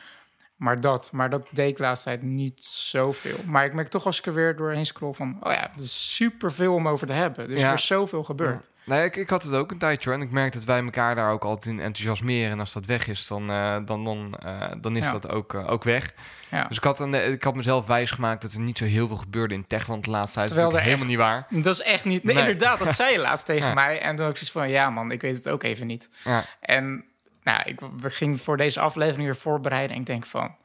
maar 0.56 0.81
dat, 0.81 1.08
maar 1.12 1.31
dat 1.31 1.49
deed 1.50 1.70
ik 1.70 1.79
laatst 1.79 2.05
tijd 2.05 2.23
niet 2.23 2.64
zoveel. 2.64 3.37
Maar 3.47 3.64
ik 3.64 3.75
merk 3.75 3.88
toch 3.88 4.06
als 4.06 4.19
ik 4.19 4.26
er 4.26 4.35
weer 4.35 4.56
doorheen 4.56 4.87
scroll 4.87 5.12
van... 5.12 5.37
oh 5.43 5.53
ja, 5.53 5.62
er 5.62 5.82
is 5.82 6.14
super 6.14 6.53
veel 6.53 6.75
om 6.75 6.88
over 6.88 7.06
te 7.06 7.12
hebben. 7.12 7.49
Dus 7.49 7.58
Ja. 7.61 7.69
er 7.69 7.75
is 7.75 7.87
zoveel 7.87 8.25
gebeurd. 8.25 8.69
Nee, 8.85 9.05
ik, 9.05 9.17
ik 9.17 9.31
had 9.31 9.43
het 9.43 9.53
ook 9.55 9.70
een 9.70 9.79
tijdje. 9.79 10.12
En 10.12 10.20
ik 10.23 10.31
merk 10.31 10.53
dat 10.53 10.64
wij 10.64 10.82
elkaar 10.85 11.14
daar 11.14 11.31
ook 11.31 11.44
altijd 11.44 11.75
in 11.75 11.81
enthousiasmeren. 11.81 12.50
En 12.50 12.61
als 12.61 12.73
dat 12.73 12.85
weg 12.87 13.08
is, 13.08 13.26
dan, 13.26 13.50
eh, 13.50 13.76
dan, 13.85 14.05
dan, 14.05 14.35
eh, 14.43 14.70
dan 14.81 14.97
is 14.97 15.05
Ja. 15.05 15.12
dat 15.12 15.29
ook, 15.29 15.55
eh, 15.55 15.70
ook 15.70 15.85
weg. 15.85 16.12
Ja. 16.50 16.64
Dus 16.69 16.76
ik 16.76 16.85
had, 16.85 17.00
een, 17.00 17.32
ik 17.32 17.43
had 17.43 17.55
mezelf 17.55 17.87
wijsgemaakt 17.87 18.43
dat 18.43 18.53
er 18.53 18.61
niet 18.61 18.79
zo 18.79 18.85
heel 18.85 19.06
veel 19.06 19.17
gebeurde 19.17 19.55
in 19.55 19.67
Techland 19.67 20.05
de 20.05 20.11
laatste 20.11 20.38
tijd. 20.38 20.49
Dat 20.49 20.56
is 20.56 20.62
Terwijl 20.62 20.85
natuurlijk 20.87 21.11
er 21.11 21.17
helemaal 21.17 21.38
niet 21.47 21.50
waar. 21.55 21.62
Dat 21.64 21.75
is 21.75 21.82
echt 21.94 22.05
niet... 22.05 22.25
Nee, 22.25 22.35
Nee. 22.35 22.43
inderdaad, 22.50 22.79
dat 22.79 22.94
zei 22.94 23.12
je 23.12 23.19
laatst 23.19 23.44
tegen 23.55 23.69
Ja. 23.69 23.75
mij. 23.75 24.00
En 24.00 24.17
toen 24.17 24.25
had 24.25 24.31
ik 24.38 24.47
zoiets 24.47 24.50
van... 24.53 24.69
ja 24.69 24.91
man, 24.91 25.11
ik 25.11 25.20
weet 25.20 25.37
het 25.37 25.49
ook 25.49 25.62
even 25.62 25.87
niet. 25.87 26.08
Ja. 26.25 26.44
En 26.61 27.05
nou, 27.46 27.62
ik 27.64 27.81
we 27.96 28.10
gingen 28.10 28.38
voor 28.38 28.56
deze 28.56 28.81
aflevering 28.81 29.25
weer 29.25 29.37
voorbereiden. 29.37 29.94
En 29.94 30.00
ik 30.00 30.06
denk 30.06 30.26
van, 30.26 30.56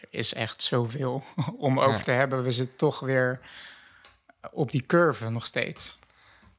er 0.00 0.08
is 0.10 0.34
echt 0.34 0.62
zoveel 0.62 1.24
om 1.58 1.80
over 1.80 1.98
Ja. 1.98 2.04
te 2.04 2.10
hebben. 2.10 2.42
We 2.42 2.52
zitten 2.52 2.76
toch 2.76 3.00
weer 3.00 3.40
op 4.52 4.70
die 4.70 4.86
curve 4.86 5.30
nog 5.30 5.46
steeds. 5.46 5.98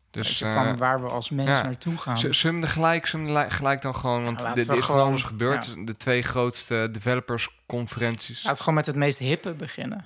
Dus 0.10 0.40
je, 0.40 0.46
eh, 0.46 0.54
van 0.54 0.78
waar 0.78 1.02
we 1.02 1.08
als 1.10 1.30
mens 1.30 1.50
ja. 1.50 1.62
naartoe 1.62 1.98
gaan. 1.98 2.18
z- 2.18 2.22
zullen 2.22 2.40
we 2.42 2.48
hem 2.48 2.62
er 2.62 2.68
gelijk, 2.68 3.08
er 3.46 3.52
gelijk 3.52 3.82
dan 3.82 3.96
gewoon... 3.96 4.24
Want 4.24 4.42
Ja, 4.42 4.48
dit 4.54 4.58
is 4.58 4.66
van 4.68 4.84
gewoon- 4.84 5.08
alles 5.08 5.24
gebeurd. 5.24 5.88
De 5.88 5.98
twee 5.98 6.22
grootste 6.22 6.90
developersconferenties. 6.92 8.38
Laten 8.38 8.52
we 8.52 8.58
gewoon 8.60 8.74
met 8.74 8.86
het 8.86 8.96
meest 8.96 9.20
hippe 9.20 9.52
beginnen. 9.54 10.06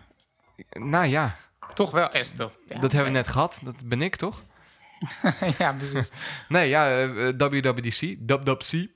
Nou 0.69 1.06
ja, 1.06 1.36
Toch 1.74 1.92
wel 1.92 2.12
is 2.12 2.36
dat. 2.36 2.57
Dat 2.68 2.92
hebben 2.92 3.12
we 3.12 3.18
net 3.18 3.27
gehad. 3.27 3.62
Dat 3.63 3.86
ben 3.86 4.01
ik 4.01 4.15
toch? 4.15 4.42
ja, 5.57 5.74
precies. 5.74 6.12
Nee, 6.48 6.69
ja, 6.69 6.88
eh, 6.89 7.27
eh, 7.27 7.33
WWDC, 7.38 8.15
WWDC. 8.25 8.88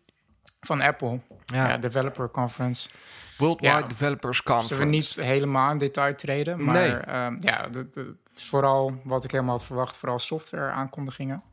Van 0.61 0.81
Apple. 0.81 1.19
Ja, 1.45 1.67
Ja. 1.67 1.77
Developer 1.77 2.29
Conference. 2.31 2.89
Worldwide 3.37 3.73
Ja. 3.73 3.81
Developers 3.81 4.43
Conference. 4.43 4.73
Zullen 4.73 4.89
we 4.89 4.95
niet 4.95 5.13
helemaal 5.15 5.71
in 5.71 5.77
detail 5.77 6.15
treden. 6.15 6.63
Maar 6.63 6.73
Nee. 6.73 6.91
ehm, 6.95 7.37
ja, 7.39 7.67
de, 7.67 7.89
de- 7.89 8.15
vooral 8.33 9.01
wat 9.03 9.23
ik 9.23 9.31
helemaal 9.31 9.55
had 9.57 9.65
verwacht. 9.65 9.97
Vooral 9.97 10.19
software 10.19 10.71
aankondigingen. 10.71 11.43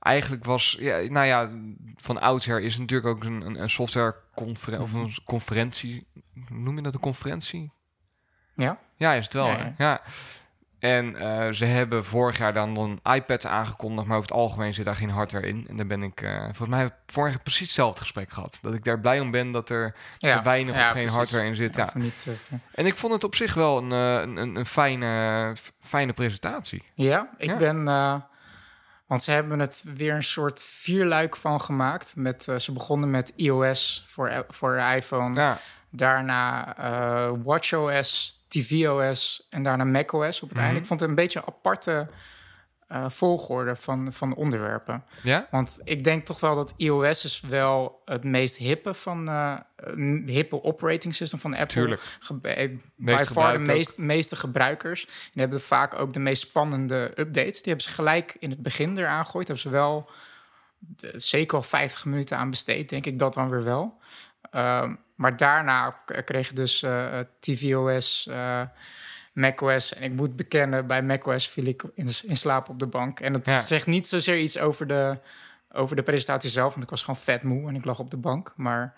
Eigenlijk 0.00 0.44
was, 0.44 0.76
ja, 0.80 0.98
nou 1.08 1.26
ja, 1.26 1.50
van 1.96 2.20
oudsher 2.20 2.60
is 2.60 2.78
natuurlijk 2.78 3.08
ook 3.08 3.24
een, 3.24 3.40
een, 3.46 3.62
een 3.62 3.70
softwareconferentie 3.70 4.82
of 4.84 4.92
Mhm. 4.92 5.02
een 5.04 5.14
conferentie. 5.24 6.06
Hoe 6.48 6.58
Noem 6.58 6.76
je 6.76 6.82
dat 6.82 6.94
een 6.94 7.00
conferentie? 7.00 7.72
Ja? 8.54 8.78
Ja, 8.96 9.12
is 9.12 9.24
het 9.24 9.32
wel. 9.32 9.46
Ja, 9.46 9.56
hè? 9.56 9.62
ja. 9.64 9.74
ja. 9.78 10.00
En 10.78 11.16
eh, 11.16 11.52
ze 11.52 11.64
hebben 11.64 12.04
vorig 12.04 12.38
jaar 12.38 12.52
dan, 12.52 12.74
dan 12.74 13.00
iPads 13.14 13.46
aangekondigd, 13.46 14.06
maar 14.06 14.16
over 14.16 14.28
het 14.28 14.38
algemeen 14.38 14.74
zit 14.74 14.84
daar 14.84 14.94
geen 14.94 15.10
hardware 15.10 15.46
in. 15.46 15.66
En 15.68 15.76
daar 15.76 15.86
ben 15.86 16.02
ik, 16.02 16.20
eh 16.20 16.42
volgens 16.42 16.68
mij, 16.68 16.90
vorig 17.06 17.32
jaar 17.32 17.42
precies 17.42 17.60
hetzelfde 17.66 18.00
gesprek 18.00 18.30
gehad. 18.30 18.58
Dat 18.62 18.74
ik 18.74 18.84
daar 18.84 19.00
blij 19.00 19.20
om 19.20 19.30
ben 19.30 19.50
dat 19.50 19.70
er 19.70 19.94
Ja. 20.18 20.36
te 20.36 20.42
weinig 20.44 20.74
Ja, 20.74 20.80
of 20.80 20.86
geen 20.86 20.92
precies. 20.94 21.14
hardware 21.16 21.44
in 21.46 21.54
zit. 21.54 21.76
Ja. 21.76 21.90
Niet, 21.94 22.26
eh, 22.26 22.58
En 22.74 22.86
ik 22.86 22.96
vond 22.96 23.12
het 23.12 23.24
op 23.24 23.34
zich 23.34 23.54
wel 23.54 23.78
een, 23.78 23.90
een, 23.90 24.36
een, 24.36 24.56
een 24.56 24.66
fijne, 24.66 25.52
fijne 25.80 26.12
presentatie. 26.12 26.82
Ja, 26.94 27.28
ik 27.36 27.58
ben. 27.58 27.84
want 29.06 29.22
ze 29.22 29.30
hebben 29.30 29.58
het 29.58 29.84
weer 29.94 30.14
een 30.14 30.22
soort 30.22 30.64
vierluik 30.64 31.36
van 31.36 31.60
gemaakt. 31.60 32.12
Met, 32.16 32.46
ze 32.56 32.72
begonnen 32.72 33.10
met 33.10 33.32
iOS 33.36 34.04
voor, 34.06 34.44
voor 34.48 34.76
iPhone. 34.76 35.34
Ja, 35.34 35.58
Daarna 35.90 36.74
WatchOS, 37.44 38.37
tvOS 38.48 39.46
en 39.50 39.62
daarna 39.62 39.84
macOS 39.84 40.42
op 40.42 40.48
het 40.48 40.58
einde. 40.58 40.80
Ik 40.80 40.86
vond 40.86 41.00
het 41.00 41.08
een 41.08 41.14
beetje 41.14 41.38
een 41.38 41.46
aparte 41.46 42.08
eh, 42.86 43.10
volgorde 43.10 43.76
van, 43.76 44.12
van 44.12 44.34
onderwerpen. 44.34 45.04
ja? 45.22 45.46
Want 45.50 45.80
ik 45.84 46.04
denk 46.04 46.24
toch 46.26 46.40
wel 46.40 46.54
dat 46.54 46.74
iOS 46.76 47.24
is 47.24 47.40
wel 47.40 48.02
het 48.04 48.24
meest 48.24 48.56
hippe 48.56 48.94
van 48.94 49.28
eh, 49.28 49.56
hippe 50.26 50.62
operating 50.62 51.14
system 51.14 51.38
van 51.38 51.50
Apple. 51.52 51.66
Tuurlijk. 51.66 52.02
Ge- 52.18 52.38
eh, 52.42 52.76
By 52.96 53.16
far 53.24 53.52
de 53.52 53.58
meest, 53.58 53.98
meeste 53.98 54.36
gebruikers. 54.36 55.04
Die 55.04 55.42
hebben 55.42 55.60
vaak 55.60 55.94
ook 55.98 56.12
de 56.12 56.20
meest 56.20 56.42
spannende 56.48 57.12
updates. 57.16 57.56
Die 57.62 57.72
hebben 57.72 57.82
ze 57.84 57.88
gelijk 57.94 58.36
in 58.38 58.50
het 58.50 58.62
begin 58.62 58.98
eraan 58.98 59.24
gegooid. 59.24 59.46
Hebben 59.46 59.64
ze 59.64 59.70
wel 59.70 60.10
de- 60.78 61.12
zeker 61.16 61.56
al 61.56 61.62
50 61.62 62.04
minuten 62.04 62.36
aan 62.36 62.50
besteed, 62.50 62.88
denk 62.88 63.06
ik 63.06 63.18
dat 63.18 63.34
dan 63.34 63.48
weer 63.48 63.64
wel. 63.64 63.98
Ehm, 64.50 64.94
maar 65.18 65.36
daarna 65.36 65.90
kreeg 66.24 66.48
je 66.48 66.54
dus 66.54 66.82
eh, 66.82 67.18
tvOS, 67.40 68.26
eh 68.30 68.60
macOS. 69.32 69.94
En 69.94 70.02
ik 70.02 70.12
moet 70.12 70.36
bekennen, 70.36 70.86
bij 70.86 71.02
macOS 71.02 71.48
viel 71.48 71.64
ik 71.66 71.82
in, 71.94 72.08
in 72.22 72.36
slaap 72.36 72.68
op 72.68 72.78
de 72.78 72.86
bank. 72.86 73.20
En 73.20 73.32
het 73.32 73.46
Ja. 73.46 73.64
zegt 73.64 73.86
niet 73.86 74.06
zozeer 74.08 74.38
iets 74.38 74.58
over 74.58 74.86
de, 74.86 75.18
over 75.72 75.96
de 75.96 76.02
presentatie 76.02 76.50
zelf, 76.50 76.70
want 76.72 76.84
ik 76.84 76.90
was 76.90 77.00
gewoon 77.02 77.20
vet 77.20 77.42
moe 77.42 77.68
en 77.68 77.74
ik 77.74 77.84
lag 77.84 77.98
op 77.98 78.10
de 78.10 78.16
bank. 78.16 78.52
Maar 78.56 78.94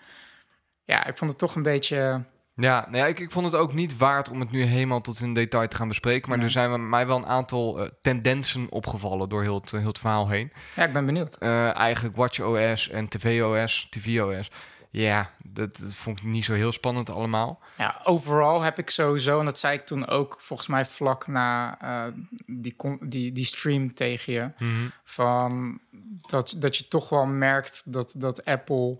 ja, 0.85 1.05
ik 1.05 1.17
vond 1.17 1.29
het 1.29 1.39
toch 1.39 1.55
een 1.55 1.63
beetje 1.63 2.21
Ja, 2.55 2.85
nou 2.89 2.97
ja 2.97 3.05
ik, 3.05 3.19
ik 3.19 3.31
vond 3.31 3.45
het 3.45 3.55
ook 3.55 3.73
niet 3.73 3.97
waard 3.97 4.29
om 4.29 4.39
het 4.39 4.51
nu 4.51 4.61
helemaal 4.63 5.01
tot 5.01 5.21
in 5.21 5.33
detail 5.33 5.67
te 5.67 5.75
gaan 5.75 5.87
bespreken. 5.87 6.29
Maar 6.29 6.37
Nee. 6.37 6.45
er 6.47 6.51
zijn 6.51 6.89
mij 6.89 7.07
wel 7.07 7.17
een 7.17 7.25
aantal 7.25 7.79
eh, 7.79 7.87
tendensen 8.01 8.71
opgevallen 8.71 9.29
door 9.29 9.41
heel 9.41 9.55
het, 9.61 9.71
heel 9.71 9.85
het 9.85 9.99
verhaal 9.99 10.29
heen. 10.29 10.51
Ja, 10.75 10.83
ik 10.83 10.93
ben 10.93 11.05
benieuwd. 11.05 11.35
Eh, 11.37 11.75
eigenlijk 11.77 12.15
WatchOS 12.15 12.89
en 12.89 13.07
tvOS, 13.07 13.87
tvOS. 13.89 14.49
Ja, 14.91 15.29
dat, 15.45 15.77
dat 15.77 15.95
vond 15.95 16.17
ik 16.17 16.23
niet 16.23 16.45
zo 16.45 16.53
heel 16.53 16.71
spannend 16.71 17.09
allemaal. 17.09 17.59
Ja, 17.77 18.01
overal 18.03 18.61
heb 18.61 18.77
ik 18.77 18.89
sowieso, 18.89 19.39
en 19.39 19.45
dat 19.45 19.59
zei 19.59 19.77
ik 19.77 19.85
toen 19.85 20.07
ook 20.07 20.35
volgens 20.39 20.67
mij 20.67 20.85
vlak 20.85 21.27
na 21.27 21.77
eh, 21.81 22.13
die, 22.45 22.75
die, 22.99 23.31
die 23.31 23.45
stream 23.45 23.93
tegen 23.93 24.33
je, 24.33 24.49
van 25.03 25.79
dat, 26.27 26.55
dat 26.57 26.77
je 26.77 26.87
toch 26.87 27.09
wel 27.09 27.25
merkt 27.25 27.81
dat, 27.85 28.13
dat 28.17 28.45
Apple, 28.45 28.97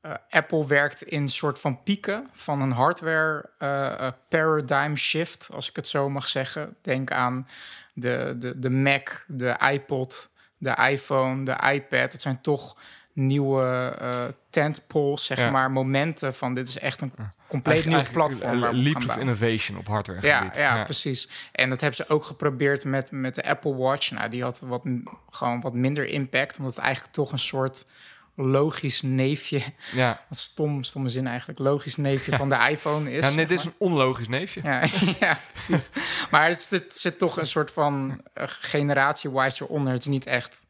eh, 0.00 0.12
Apple 0.30 0.66
werkt 0.66 1.02
in 1.02 1.28
soort 1.28 1.58
van 1.58 1.82
pieken 1.82 2.28
van 2.32 2.60
een 2.60 2.72
hardware 2.72 3.50
eh, 3.58 4.08
paradigm 4.28 4.94
shift, 4.94 5.48
als 5.52 5.68
ik 5.68 5.76
het 5.76 5.88
zo 5.88 6.08
mag 6.10 6.28
zeggen. 6.28 6.76
Denk 6.82 7.10
aan 7.10 7.48
de, 7.92 8.34
de, 8.38 8.58
de 8.58 8.70
Mac, 8.70 9.24
de 9.26 9.56
iPod, 9.72 10.30
de 10.58 10.88
iPhone, 10.90 11.44
de 11.44 11.70
iPad. 11.72 12.12
Dat 12.12 12.20
zijn 12.20 12.40
toch 12.40 12.76
nieuwe 13.18 13.94
eh 14.00 14.24
tentpoles, 14.50 15.24
zeg 15.24 15.38
Ja. 15.38 15.50
maar, 15.50 15.70
momenten 15.70 16.34
van 16.34 16.54
dit 16.54 16.68
is 16.68 16.78
echt 16.78 17.00
een 17.00 17.12
compleet 17.48 17.84
nieuw 17.84 18.02
platform. 18.12 18.62
een 18.62 18.74
leap 18.82 18.96
of 18.96 19.16
innovation 19.16 19.78
op 19.78 19.86
hardware 19.88 20.26
Ja, 20.26 20.50
ja, 20.54 20.84
precies. 20.84 21.28
En 21.52 21.68
dat 21.70 21.80
hebben 21.80 21.96
ze 22.06 22.08
ook 22.12 22.24
geprobeerd 22.24 22.84
met, 22.84 23.10
met 23.10 23.34
de 23.34 23.44
Apple 23.44 23.74
Watch. 23.76 24.10
Nou, 24.10 24.28
die 24.30 24.42
had 24.42 24.60
wat, 24.60 24.82
gewoon 25.30 25.60
wat 25.60 25.74
minder 25.74 26.06
impact, 26.06 26.58
omdat 26.58 26.74
het 26.74 26.84
eigenlijk 26.84 27.14
toch 27.14 27.32
een 27.32 27.38
soort 27.38 27.86
logisch 28.34 29.02
neefje, 29.02 29.60
ja. 29.92 30.24
wat 30.28 30.38
stom, 30.38 30.82
stomme 30.84 31.08
zin 31.08 31.26
eigenlijk, 31.26 31.58
logisch 31.58 31.96
neefje 31.96 32.32
van 32.36 32.48
de 32.48 32.56
iPhone 32.70 33.12
is. 33.12 33.24
ja, 33.24 33.30
nee, 33.34 33.46
dit 33.46 33.58
is 33.58 33.64
een 33.64 33.74
onlogisch 33.78 34.28
neefje. 34.28 34.60
Ja, 34.62 34.82
ja, 35.20 35.38
precies. 35.52 35.90
Maar 36.30 36.48
het, 36.48 36.60
zit- 36.60 36.94
zit 36.94 37.18
toch 37.18 37.38
een 37.38 37.46
soort 37.46 37.70
van 37.70 38.20
uh, 38.34 38.44
generatie-wise 38.46 39.64
eronder. 39.64 39.92
Het 39.92 40.02
is 40.02 40.06
niet 40.08 40.26
echt 40.26 40.66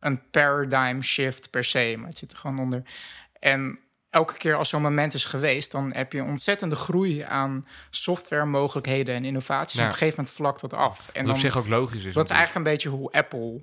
een 0.00 0.20
paradigm 0.30 1.00
shift 1.02 1.50
per 1.50 1.64
se, 1.64 1.94
maar 1.98 2.08
het 2.08 2.18
zit 2.18 2.32
er 2.32 2.38
gewoon 2.38 2.58
onder. 2.58 2.82
En 3.40 3.78
elke 4.10 4.36
keer 4.36 4.54
als 4.56 4.68
zo'n 4.68 4.82
moment 4.82 5.14
is 5.14 5.24
geweest, 5.24 5.72
dan 5.72 5.92
heb 5.92 6.12
je 6.12 6.18
een 6.18 6.26
ontzettende 6.28 6.76
groei 6.76 7.20
aan 7.20 7.66
software 7.90 8.44
mogelijkheden 8.44 9.14
en 9.14 9.24
innovaties. 9.24 9.74
Ja. 9.74 9.80
En 9.80 9.86
op 9.86 9.92
een 9.92 9.98
gegeven 9.98 10.16
moment 10.18 10.36
vlakt 10.36 10.60
dat 10.60 10.72
af. 10.74 10.98
En 11.06 11.12
Dat 11.12 11.24
dan, 11.24 11.34
op 11.34 11.40
zich 11.40 11.56
ook 11.56 11.68
logisch 11.68 12.04
is. 12.04 12.14
dat 12.14 12.24
is 12.24 12.36
eigenlijk 12.36 12.66
een 12.66 12.72
beetje 12.72 12.88
hoe 12.88 13.10
Apple 13.12 13.60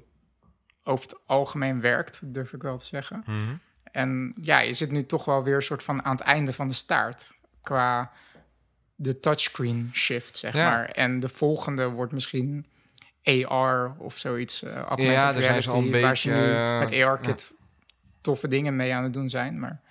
over 0.83 1.03
het 1.09 1.19
algemeen 1.25 1.81
werkt, 1.81 2.19
durf 2.23 2.53
ik 2.53 2.61
wel 2.61 2.77
te 2.77 2.85
zeggen. 2.85 3.23
Mhm. 3.25 3.55
En 3.91 4.33
ja, 4.41 4.59
je 4.59 4.73
zit 4.73 4.91
nu 4.91 5.05
toch 5.05 5.25
wel 5.25 5.43
weer 5.43 5.55
een 5.55 5.61
soort 5.61 5.83
van 5.83 6.05
aan 6.05 6.15
het 6.15 6.21
einde 6.25 6.53
van 6.53 6.67
de 6.67 6.73
staart. 6.73 7.27
Qua 7.61 8.11
de 8.95 9.19
touchscreen 9.19 9.89
shift, 9.93 10.37
zeg 10.37 10.53
Ja. 10.53 10.69
maar. 10.69 10.85
En 10.89 11.19
de 11.19 11.29
volgende 11.29 11.89
wordt 11.89 12.13
misschien 12.13 12.65
AR 13.27 13.95
of 13.97 14.17
zoiets. 14.17 14.63
augmented 14.63 15.05
Ja, 15.05 15.33
daar 15.33 15.41
zijn 15.41 15.63
ze 15.63 15.69
al 15.69 15.77
een 15.77 15.83
reality, 15.83 16.05
waar 16.05 16.17
ze 16.17 16.29
beetje, 16.29 16.41
nu 16.47 16.53
eh, 16.55 16.79
met 16.79 16.93
AR-kit 17.09 17.53
toffe 18.21 18.47
dingen 18.47 18.75
mee 18.75 18.93
aan 18.93 19.03
het 19.03 19.13
doen 19.13 19.29
zijn. 19.29 19.59
Maar 19.59 19.81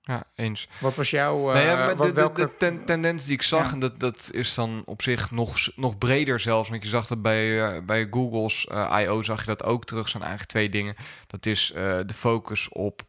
Ja, 0.00 0.24
eens. 0.34 0.68
wat 0.80 0.96
was 0.96 1.10
jouw... 1.10 1.36
eh, 1.48 1.54
Nou 1.54 1.66
ja, 1.66 1.76
maar 1.76 1.96
wat, 1.96 2.06
de, 2.06 2.12
welke... 2.12 2.40
de 2.40 2.56
ten- 2.56 2.84
tendens 2.84 3.24
die 3.24 3.34
ik 3.34 3.42
zag, 3.42 3.66
Ja. 3.66 3.72
en 3.72 3.78
dat, 3.78 4.00
dat 4.00 4.30
is 4.32 4.54
dan 4.54 4.82
op 4.86 5.02
zich 5.02 5.30
nog, 5.30 5.56
nog 5.76 5.98
breder 5.98 6.40
zelfs. 6.40 6.68
Want 6.68 6.82
je 6.82 6.88
zag 6.88 7.06
dat 7.06 7.22
bij, 7.22 7.84
bij 7.84 8.06
Google's 8.10 8.66
I.O. 9.00 9.22
zag 9.22 9.40
je 9.40 9.46
dat 9.46 9.64
ook 9.64 9.84
terug. 9.84 10.08
zijn 10.08 10.22
eigenlijk 10.22 10.50
twee 10.52 10.68
dingen. 10.68 10.94
Dat 11.26 11.46
is 11.46 11.72
de 11.74 12.14
focus 12.14 12.68
op, 12.68 13.02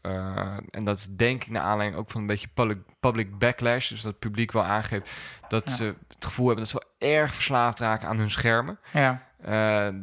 en 0.71 0.83
dat 0.83 0.97
is 0.97 1.07
denk 1.07 1.43
ik 1.43 1.49
naar 1.49 1.61
aanleiding 1.63 2.01
ook 2.01 2.11
van 2.11 2.21
een 2.21 2.27
beetje 2.27 2.47
public, 2.53 2.77
public 2.99 3.37
backlash. 3.37 3.89
Dus 3.89 4.01
dat 4.01 4.11
het 4.11 4.19
publiek 4.21 4.51
wel 4.51 4.63
aangeeft 4.63 5.11
dat 5.47 5.69
Ja. 5.69 5.75
ze 5.75 5.83
het 6.07 6.25
gevoel 6.25 6.47
hebben 6.47 6.65
dat 6.65 6.73
ze 6.73 6.87
wel 6.99 7.11
erg 7.11 7.33
verslaafd 7.33 7.79
raken 7.79 8.07
aan 8.07 8.17
hun 8.17 8.31
schermen. 8.31 8.79
Ja, 8.93 9.27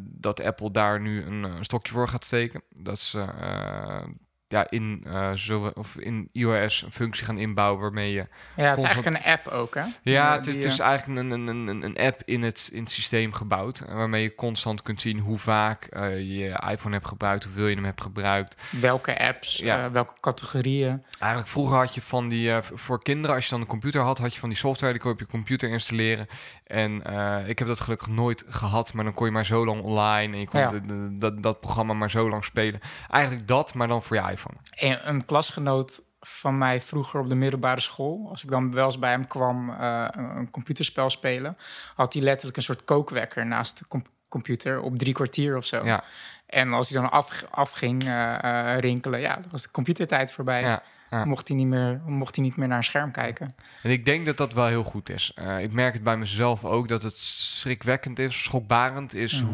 dat 0.00 0.40
Apple 0.40 0.70
daar 0.70 1.00
nu 1.00 1.22
een, 1.22 1.44
eh, 1.44 1.54
een 1.56 1.64
stokje 1.64 1.92
voor 1.92 2.08
gaat 2.08 2.24
steken. 2.24 2.62
Dat 2.68 2.98
ze 2.98 3.20
eh, 3.20 4.04
ja, 4.48 4.66
in, 4.70 5.00
eh, 5.06 5.30
zullen, 5.34 5.76
of 5.76 5.96
in 5.98 6.28
iOS 6.32 6.82
een 6.82 6.92
functie 6.92 7.24
gaan 7.24 7.38
inbouwen 7.38 7.80
waarmee 7.80 8.12
je... 8.12 8.26
ja 8.56 8.64
het 8.68 8.76
is 8.76 8.82
eigenlijk 8.84 9.16
een 9.16 9.32
app 9.32 9.46
ook, 9.46 9.74
hè? 9.74 9.80
Ja, 9.80 9.90
Die, 10.02 10.16
het 10.16 10.46
is, 10.46 10.52
die, 10.54 10.62
het 10.62 10.72
is 10.72 10.78
eh, 10.78 10.86
eigenlijk 10.86 11.20
een, 11.20 11.30
een, 11.30 11.68
een, 11.68 11.82
een 11.84 11.96
app 11.98 12.22
in 12.24 12.42
het, 12.42 12.70
in 12.72 12.82
het 12.82 12.90
systeem 12.90 13.32
gebouwd. 13.32 13.78
eh, 13.80 13.94
Waarmee 13.94 14.22
je 14.22 14.34
constant 14.34 14.82
kunt 14.82 15.00
zien 15.00 15.18
hoe 15.18 15.38
vaak 15.38 15.84
eh, 15.84 16.18
je 16.18 16.60
iPhone 16.70 16.94
hebt 16.94 17.08
gebruikt, 17.08 17.44
hoeveel 17.44 17.66
je 17.66 17.74
hem 17.74 17.84
hebt 17.84 18.00
gebruikt. 18.02 18.62
welke 18.80 19.18
apps, 19.18 19.56
Ja. 19.56 19.84
eh, 19.84 19.90
welke 19.90 20.14
categorieën. 20.20 21.02
Eigenlijk 21.18 21.50
vroeger 21.50 21.76
had 21.76 21.94
je 21.94 22.02
van 22.02 22.28
die, 22.28 22.50
eh, 22.52 22.58
voor 22.74 23.02
kinderen, 23.02 23.34
als 23.36 23.44
je 23.44 23.50
dan 23.50 23.60
een 23.60 23.66
computer 23.66 24.00
had, 24.02 24.18
had 24.18 24.34
je 24.34 24.40
van 24.40 24.48
die 24.48 24.58
software, 24.58 24.92
die 24.92 25.00
kon 25.02 25.10
je 25.10 25.16
op 25.16 25.22
je 25.22 25.30
computer 25.30 25.68
installeren. 25.70 26.26
En 26.66 27.04
eh, 27.04 27.48
ik 27.48 27.58
heb 27.58 27.68
dat 27.68 27.80
gelukkig 27.80 28.08
nooit 28.08 28.44
gehad, 28.48 28.92
maar 28.92 29.04
dan 29.04 29.14
kon 29.14 29.26
je 29.26 29.32
maar 29.32 29.46
zo 29.46 29.64
lang 29.64 29.82
online 29.82 30.32
en 30.32 30.40
je 30.40 30.46
kon 30.48 30.60
Ja. 30.60 30.68
de- 30.68 30.86
de- 30.86 31.16
dat, 31.18 31.42
dat 31.42 31.60
programma 31.60 31.92
maar 31.92 32.10
zo 32.10 32.28
lang 32.28 32.44
spelen. 32.44 32.80
Eigenlijk 33.10 33.46
dat, 33.48 33.74
maar 33.74 33.88
dan 33.88 34.02
voor 34.02 34.16
je 34.16 34.22
iPhone. 34.22 34.34
Een, 34.74 35.08
een 35.08 35.24
klasgenoot 35.24 36.00
van 36.20 36.58
mij 36.58 36.80
vroeger 36.80 37.20
op 37.20 37.28
de 37.28 37.34
middelbare 37.34 37.80
school, 37.80 38.26
als 38.30 38.42
ik 38.42 38.50
dan 38.50 38.72
wel 38.72 38.84
eens 38.86 38.98
bij 38.98 39.10
hem 39.10 39.26
kwam 39.26 39.70
eh, 39.70 40.06
een, 40.10 40.50
computerspel 40.50 41.10
spelen, 41.10 41.56
had 41.94 42.12
hij 42.12 42.22
letterlijk 42.22 42.56
een 42.56 42.62
soort 42.62 42.84
kookwekker 42.84 43.46
naast 43.46 43.78
de 43.78 43.84
com- 43.88 44.06
computer 44.28 44.80
op 44.80 44.98
drie 44.98 45.12
kwartier 45.12 45.56
of 45.56 45.64
zo. 45.64 45.84
Ja, 45.84 46.04
En 46.46 46.72
als 46.72 46.90
hij 46.90 47.00
dan 47.00 47.10
af, 47.10 47.44
afging 47.50 48.04
eh, 48.04 48.74
eh, 48.74 48.78
rinkelen, 48.80 49.20
ja, 49.20 49.34
dan 49.34 49.50
was 49.50 49.62
de 49.62 49.70
computertijd 49.70 50.32
voorbij. 50.32 50.60
ja. 50.60 50.82
ja. 51.10 51.24
Mocht, 51.24 51.48
hij 51.48 51.56
niet 51.56 51.66
meer, 51.66 52.00
mocht 52.06 52.34
hij 52.36 52.44
niet 52.44 52.56
meer 52.56 52.68
naar 52.68 52.78
een 52.78 52.84
scherm 52.84 53.10
kijken. 53.10 53.54
En 53.82 53.90
ik 53.90 54.04
denk 54.04 54.26
dat 54.26 54.36
dat 54.36 54.52
wel 54.52 54.66
heel 54.66 54.84
goed 54.84 55.08
is. 55.10 55.34
Ik 55.60 55.72
merk 55.72 55.94
het 55.94 56.02
bij 56.02 56.16
mezelf 56.16 56.64
ook 56.64 56.88
dat 56.88 57.02
het 57.02 57.16
schrikwekkend 57.16 58.18
is, 58.18 58.42
schokbarend 58.42 59.14
is 59.14 59.42
Mhm. 59.42 59.52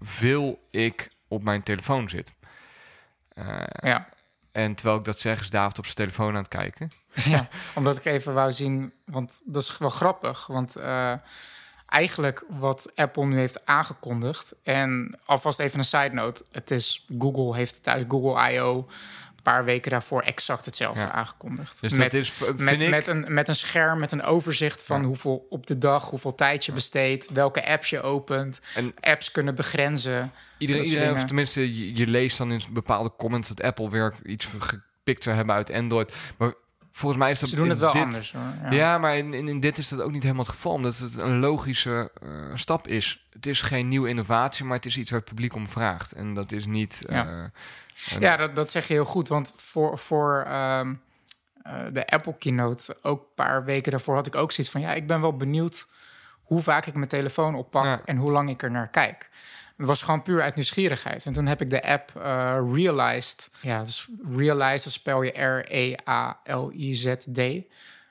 hoeveel 0.00 0.58
ik 0.70 1.10
op 1.28 1.42
mijn 1.42 1.62
telefoon 1.62 2.08
zit. 2.08 2.32
Eh, 3.34 3.62
Ja. 3.82 4.08
en 4.52 4.74
terwijl 4.74 4.98
ik 4.98 5.04
dat 5.04 5.18
zeg, 5.18 5.40
is 5.40 5.50
David 5.50 5.78
op 5.78 5.84
zijn 5.84 5.96
telefoon 5.96 6.28
aan 6.28 6.34
het 6.42 6.48
kijken. 6.48 6.90
ja, 7.24 7.48
omdat 7.74 7.96
ik 7.96 8.04
even 8.04 8.34
wou 8.34 8.52
zien, 8.52 8.92
want 9.04 9.40
dat 9.44 9.62
is 9.62 9.78
wel 9.78 9.90
grappig. 9.90 10.46
Want 10.46 10.76
eh, 10.76 11.12
eigenlijk 11.86 12.44
wat 12.48 12.90
Apple 12.94 13.26
nu 13.26 13.36
heeft 13.38 13.66
aangekondigd, 13.66 14.54
en 14.62 15.18
alvast 15.24 15.58
even 15.58 15.78
een 15.78 15.84
side 15.84 16.10
note: 16.12 16.44
het 16.52 16.70
is 16.70 17.06
Google 17.18 17.56
heeft 17.56 17.76
het 17.76 17.88
uit 17.88 18.06
Google 18.08 18.52
I.O. 18.52 18.88
paar 19.42 19.64
weken 19.64 19.90
daarvoor 19.90 20.22
exact 20.22 20.64
hetzelfde 20.64 21.00
Ja. 21.00 21.12
aangekondigd. 21.12 21.80
Dus 21.80 21.92
met, 21.92 22.10
dat 22.10 22.20
is, 22.20 22.30
vind 22.30 22.58
met, 22.58 22.80
ik... 22.80 22.90
met, 22.90 23.06
een, 23.06 23.24
met 23.28 23.48
een 23.48 23.54
scherm, 23.56 23.98
met 23.98 24.12
een 24.12 24.22
overzicht 24.22 24.82
van 24.82 25.00
Ja. 25.00 25.06
hoeveel 25.06 25.46
op 25.50 25.66
de 25.66 25.78
dag, 25.78 26.10
hoeveel 26.10 26.34
tijd 26.34 26.64
je 26.64 26.72
besteedt, 26.72 27.32
welke 27.32 27.66
apps 27.66 27.90
je 27.90 28.02
opent, 28.02 28.60
En 28.74 28.94
apps 29.00 29.30
kunnen 29.30 29.54
begrenzen. 29.54 30.32
iedereen, 30.58 30.84
iedereen 30.84 31.12
of 31.12 31.24
tenminste, 31.24 31.78
je, 31.78 31.96
je 31.96 32.06
leest 32.06 32.38
dan 32.38 32.52
in 32.52 32.62
bepaalde 32.70 33.12
comments 33.16 33.48
dat 33.48 33.62
Apple 33.62 33.90
weer 33.90 34.14
iets 34.24 34.48
gepikt 34.58 35.22
zou 35.22 35.36
hebben 35.36 35.54
uit 35.54 35.72
Android. 35.72 36.14
Maar 36.38 36.54
volgens 36.90 37.20
mij 37.22 37.30
is 37.30 37.40
dat 37.40 37.48
Ze 37.48 37.56
doen 37.56 37.68
het 37.68 37.78
wel 37.78 37.92
dit, 37.92 38.02
anders. 38.02 38.32
Hoor. 38.32 38.72
Ja, 38.72 38.98
maar 38.98 39.16
in, 39.16 39.34
in, 39.34 39.48
in 39.48 39.60
dit 39.60 39.78
is 39.78 39.88
dat 39.88 40.00
ook 40.00 40.12
niet 40.12 40.22
helemaal 40.22 40.44
het 40.44 40.54
geval. 40.54 40.72
Omdat 40.72 40.98
het 40.98 41.16
een 41.16 41.38
logische 41.38 42.10
eh, 42.22 42.28
stap 42.54 42.88
is. 42.88 43.26
Het 43.30 43.46
is 43.46 43.60
geen 43.60 43.88
nieuwe 43.88 44.08
innovatie, 44.08 44.64
maar 44.64 44.76
het 44.76 44.86
is 44.86 44.98
iets 44.98 45.10
waar 45.10 45.20
het 45.20 45.28
publiek 45.28 45.54
om 45.54 45.68
vraagt. 45.68 46.12
En 46.12 46.34
dat 46.34 46.52
is 46.52 46.66
niet... 46.66 47.04
Ja. 47.08 47.50
Ja, 48.18 48.36
dat, 48.36 48.54
dat 48.54 48.70
zeg 48.70 48.86
je 48.88 48.92
heel 48.92 49.04
goed. 49.04 49.28
Want 49.28 49.52
voor, 49.56 49.98
voor 49.98 50.44
ehm, 50.46 50.94
eh, 51.62 51.74
de 51.92 52.06
Apple 52.06 52.38
keynote, 52.38 52.96
ook 53.02 53.20
een 53.20 53.34
paar 53.34 53.64
weken 53.64 53.90
daarvoor, 53.90 54.14
had 54.14 54.26
ik 54.26 54.34
ook 54.36 54.52
zoiets 54.52 54.72
van: 54.72 54.80
ja, 54.80 54.92
ik 54.94 55.06
ben 55.06 55.20
wel 55.20 55.36
benieuwd 55.36 55.86
hoe 56.42 56.62
vaak 56.62 56.86
ik 56.86 56.94
mijn 56.94 57.08
telefoon 57.08 57.54
oppak 57.54 57.84
Ja. 57.84 58.00
en 58.04 58.16
hoe 58.16 58.30
lang 58.30 58.50
ik 58.50 58.62
er 58.62 58.70
naar 58.70 58.88
kijk. 58.90 59.30
Het 59.76 59.86
was 59.86 60.02
gewoon 60.02 60.22
puur 60.22 60.42
uit 60.42 60.54
nieuwsgierigheid. 60.54 61.24
En 61.24 61.32
toen 61.32 61.46
heb 61.46 61.60
ik 61.60 61.70
de 61.70 61.82
app 61.82 62.12
eh, 62.16 62.58
Realized. 62.72 63.50
Ja, 63.60 63.82
dus 63.82 64.08
Realized, 64.36 64.84
dat 64.84 64.92
spel 64.92 65.22
je 65.22 65.30
R-E-A-L-I-Z-D. 66.44 67.40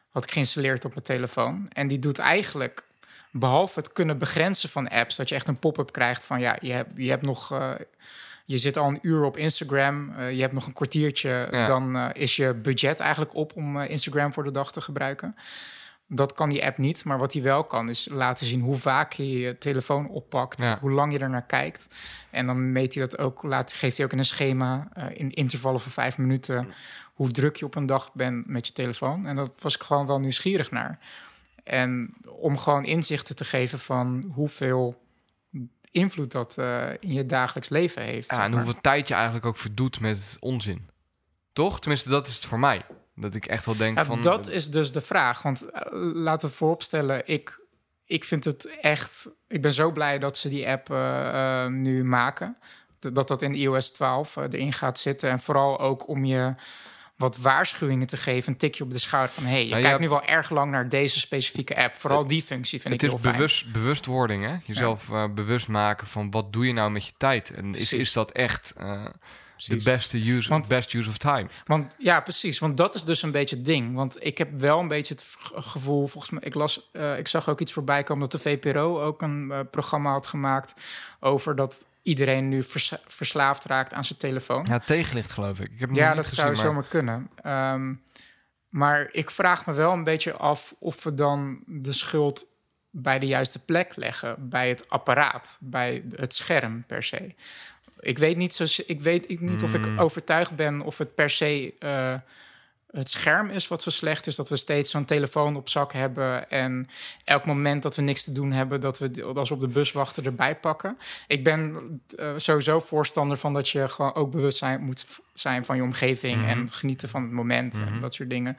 Had 0.10 0.24
ik 0.24 0.32
geïnstalleerd 0.32 0.86
op 0.86 0.92
mijn 0.94 1.06
telefoon. 1.06 1.68
En 1.74 1.88
die 1.88 2.00
doet 2.00 2.20
eigenlijk, 2.20 2.84
behalve 3.32 3.80
het 3.80 3.94
kunnen 3.94 4.18
begrenzen 4.18 4.70
van 4.70 4.90
apps, 4.90 5.16
dat 5.16 5.30
je 5.30 5.36
echt 5.36 5.48
een 5.48 5.60
pop-up 5.60 5.92
krijgt 5.92 6.26
van 6.26 6.40
ja, 6.40 6.58
je 6.62 6.72
hebt, 6.72 6.92
je 6.96 7.10
hebt 7.10 7.22
nog. 7.24 7.52
eh, 7.52 7.70
je 8.52 8.58
zit 8.58 8.78
al 8.78 8.88
een 8.88 9.00
uur 9.02 9.24
op 9.24 9.38
Instagram, 9.38 10.14
eh, 10.18 10.32
je 10.32 10.42
hebt 10.42 10.54
nog 10.54 10.66
een 10.66 10.74
kwartiertje, 10.74 11.48
Ja. 11.52 11.66
dan 11.66 11.96
eh, 11.96 12.10
is 12.14 12.36
je 12.36 12.54
budget 12.54 13.00
eigenlijk 13.00 13.36
op 13.36 13.56
om 13.56 13.80
eh, 13.80 13.90
Instagram 13.90 14.34
voor 14.34 14.44
de 14.44 14.52
dag 14.52 14.72
te 14.72 14.82
gebruiken. 14.82 15.36
Dat 16.08 16.34
kan 16.34 16.50
die 16.50 16.66
app 16.66 16.78
niet, 16.78 17.04
maar 17.04 17.18
wat 17.18 17.34
hij 17.34 17.42
wel 17.42 17.64
kan 17.64 17.90
is 17.90 18.08
laten 18.12 18.46
zien 18.46 18.62
hoe 18.62 18.76
vaak 18.76 19.14
je 19.14 19.40
je 19.40 19.58
telefoon 19.58 20.08
oppakt, 20.10 20.62
Ja. 20.62 20.78
hoe 20.82 20.92
lang 20.92 21.14
je 21.14 21.20
er 21.20 21.30
naar 21.30 21.46
kijkt. 21.46 21.88
En 22.30 22.46
dan 22.46 22.72
meet 22.72 22.94
hij 22.94 23.08
dat 23.08 23.18
ook, 23.20 23.44
laat, 23.44 23.74
geeft 23.74 23.98
hij 23.98 24.06
ook 24.06 24.12
in 24.12 24.18
een 24.18 24.26
schema 24.26 24.88
in 25.14 25.32
intervallen 25.32 25.80
van 25.80 25.92
vijf 25.92 26.18
minuten 26.18 26.68
hoe 27.14 27.32
druk 27.32 27.56
je 27.56 27.66
op 27.66 27.76
een 27.76 27.86
dag 27.86 28.14
bent 28.14 28.48
met 28.48 28.68
je 28.68 28.74
telefoon. 28.74 29.26
En 29.26 29.36
dat 29.36 29.52
was 29.60 29.76
ik 29.76 29.82
gewoon 29.84 30.06
wel 30.06 30.20
nieuwsgierig 30.20 30.72
naar. 30.72 31.00
En 31.64 32.14
om 32.30 32.58
gewoon 32.58 32.86
inzichten 32.86 33.36
te 33.36 33.46
geven 33.46 33.80
van 33.80 34.32
hoeveel 34.36 35.02
invloed 35.92 36.32
dat 36.32 36.58
eh, 36.58 36.90
in 37.00 37.14
je 37.14 37.26
dagelijks 37.26 37.70
leven 37.70 38.02
heeft. 38.02 38.30
ja, 38.30 38.36
zeg 38.36 38.46
en 38.46 38.52
hoeveel 38.54 38.82
tijd 38.82 39.08
je 39.08 39.14
eigenlijk 39.14 39.46
ook 39.46 39.58
verdoet 39.58 40.00
met 40.00 40.38
onzin. 40.40 40.90
Toch? 41.54 41.80
Tenminste, 41.80 42.10
dat 42.10 42.28
is 42.28 42.36
het 42.36 42.46
voor 42.46 42.60
mij. 42.60 42.82
Dat 43.16 43.36
ik 43.36 43.46
echt 43.46 43.66
wel 43.66 43.78
denk 43.78 43.98
Ja, 43.98 44.06
van... 44.06 44.22
dat 44.22 44.48
is 44.48 44.70
dus 44.70 44.92
de 44.92 45.02
vraag. 45.02 45.42
Want 45.42 45.70
eh, 45.70 45.82
laten 46.14 46.50
we 46.50 46.56
vooropstellen, 46.56 47.22
ik, 47.26 47.60
ik 48.06 48.24
vind 48.24 48.44
het 48.44 48.78
echt... 48.82 49.30
Ik 49.48 49.62
ben 49.62 49.74
zo 49.74 49.92
blij 49.92 50.20
dat 50.20 50.38
ze 50.38 50.50
die 50.50 50.68
app 50.68 50.92
eh, 50.92 51.66
nu 51.66 52.04
maken. 52.04 52.58
Dat 53.00 53.28
dat 53.28 53.42
in 53.42 53.56
iOS 53.56 53.92
12 53.92 54.38
eh, 54.38 54.44
erin 54.44 54.74
gaat 54.74 55.00
zitten. 55.00 55.30
En 55.30 55.40
vooral 55.40 55.80
ook 55.80 56.08
om 56.08 56.26
je 56.26 56.56
wat 57.22 57.38
waarschuwingen 57.38 58.08
te 58.08 58.18
geven. 58.18 58.52
Een 58.52 58.58
tikje 58.58 58.84
op 58.84 58.92
de 58.92 58.98
schouder 58.98 59.34
van... 59.34 59.44
hé, 59.44 59.50
hey, 59.50 59.64
je 59.64 59.70
Nou, 59.70 59.82
kijkt 59.82 59.98
ja, 59.98 60.04
nu 60.04 60.10
wel 60.10 60.24
erg 60.26 60.50
lang 60.50 60.72
naar 60.72 60.90
deze 60.90 61.20
specifieke 61.20 61.76
app. 61.84 61.96
Vooral 61.96 62.28
die 62.28 62.42
functie 62.42 62.82
vind 62.82 62.94
het 62.94 63.04
ik 63.04 63.08
is 63.08 63.14
heel 63.14 63.24
fijn. 63.24 63.36
bewust, 63.36 63.72
bewustwording, 63.72 64.46
hè? 64.46 64.56
Jezelf 64.66 65.12
eh, 65.12 65.26
bewust 65.34 65.68
maken 65.68 66.08
van 66.08 66.32
wat 66.32 66.54
doe 66.54 66.68
je 66.68 66.74
nou 66.74 66.92
met 66.92 67.06
je 67.06 67.12
tijd? 67.18 67.50
En 67.52 67.66
is, 67.66 67.72
Precies. 67.72 68.00
is 68.00 68.14
dat 68.14 68.32
echt 68.32 68.74
eh, 68.78 69.06
de 69.58 69.82
beste 69.84 70.30
use, 70.32 70.50
Want- 70.50 70.68
best 70.68 70.94
use 70.94 71.10
of 71.10 71.18
time? 71.18 71.48
Want 71.66 71.92
ja, 71.98 72.20
precies. 72.22 72.60
Want 72.60 72.78
dat 72.78 72.96
is 72.96 73.04
dus 73.04 73.22
een 73.22 73.32
beetje 73.32 73.56
het 73.56 73.66
ding. 73.66 73.96
Want 73.96 74.26
ik 74.26 74.38
heb 74.38 74.50
wel 74.60 74.80
een 74.80 74.88
beetje 74.88 75.14
het 75.14 75.26
gevoel, 75.64 76.08
volgens 76.08 76.32
mij, 76.34 76.42
ik 76.46 76.54
las, 76.54 76.90
eh, 76.94 77.18
ik 77.18 77.28
zag 77.28 77.50
ook 77.50 77.60
iets 77.62 77.74
voorbij 77.74 78.04
komen 78.04 78.30
dat 78.30 78.42
de 78.42 78.50
VPRO 78.50 79.02
ook 79.02 79.22
een 79.22 79.68
programma 79.72 80.12
had 80.12 80.26
gemaakt 80.28 80.74
over 81.20 81.56
dat 81.56 81.86
iedereen 82.04 82.50
nu 82.50 82.64
vers- 82.64 82.94
verslaafd 83.08 83.66
raakt 83.66 83.94
aan 83.94 84.06
zijn 84.06 84.20
telefoon. 84.20 84.66
Ja, 84.70 84.80
tegenlicht 84.80 85.32
geloof 85.32 85.60
ik. 85.60 85.72
Ik 85.72 85.80
heb 85.80 85.90
Ja, 85.94 86.14
dat 86.16 86.26
zou 86.26 86.48
maar- 86.48 86.56
zomaar 86.66 86.84
kunnen. 86.90 87.30
Ehm, 87.44 87.94
maar 88.70 89.10
ik 89.12 89.30
vraag 89.32 89.66
me 89.66 89.74
wel 89.74 89.92
een 89.92 90.04
beetje 90.04 90.34
af 90.34 90.76
of 90.80 91.04
we 91.04 91.14
dan 91.14 91.60
de 91.66 91.92
schuld 91.94 92.46
bij 92.90 93.20
de 93.20 93.26
juiste 93.28 93.60
plek 93.66 93.96
leggen. 93.96 94.50
Bij 94.50 94.70
het 94.70 94.90
apparaat, 94.90 95.58
bij 95.60 96.04
het 96.16 96.34
scherm 96.34 96.84
per 96.88 97.04
se. 97.04 97.36
Ik 98.00 98.18
weet 98.18 98.38
niet, 98.38 98.54
zo, 98.54 98.66
ik 98.88 99.02
weet 99.02 99.40
niet 99.42 99.64
of 99.64 99.74
Hmm. 99.74 99.94
ik 99.94 100.02
overtuigd 100.02 100.56
ben 100.56 100.82
of 100.82 100.98
het 100.98 101.16
per 101.16 101.30
se 101.30 101.76
eh, 101.80 102.14
het 102.92 103.10
scherm 103.10 103.50
is 103.50 103.68
wat 103.68 103.82
zo 103.82 103.90
slecht 103.90 104.28
is. 104.28 104.36
Dat 104.36 104.50
we 104.50 104.56
steeds 104.56 104.92
zo'n 104.92 105.06
telefoon 105.06 105.56
op 105.56 105.70
zak 105.70 105.94
hebben. 105.94 106.50
En 106.50 106.88
elk 107.24 107.46
moment 107.46 107.84
dat 107.84 107.96
we 107.96 108.02
niks 108.02 108.24
te 108.24 108.32
doen 108.32 108.52
hebben, 108.52 108.82
dat 108.82 109.00
we 109.00 109.24
als 109.34 109.50
we 109.50 109.56
op 109.56 109.62
de 109.62 109.68
bus 109.68 109.92
wachten 109.92 110.26
erbij 110.26 110.56
pakken. 110.56 110.98
Ik 111.28 111.44
ben 111.44 112.02
eh, 112.16 112.34
sowieso 112.38 112.80
voorstander 112.80 113.38
van 113.38 113.54
dat 113.54 113.70
je 113.70 113.88
gewoon 113.88 114.14
ook 114.14 114.32
bewust 114.32 114.58
zijn, 114.58 114.84
moet 114.84 115.06
zijn 115.34 115.66
van 115.66 115.76
je 115.76 115.84
omgeving 115.84 116.46
en 116.46 116.70
genieten 116.70 117.10
van 117.10 117.22
het 117.22 117.32
moment 117.32 117.80
en 117.80 118.00
dat 118.00 118.14
soort 118.14 118.30
dingen. 118.30 118.58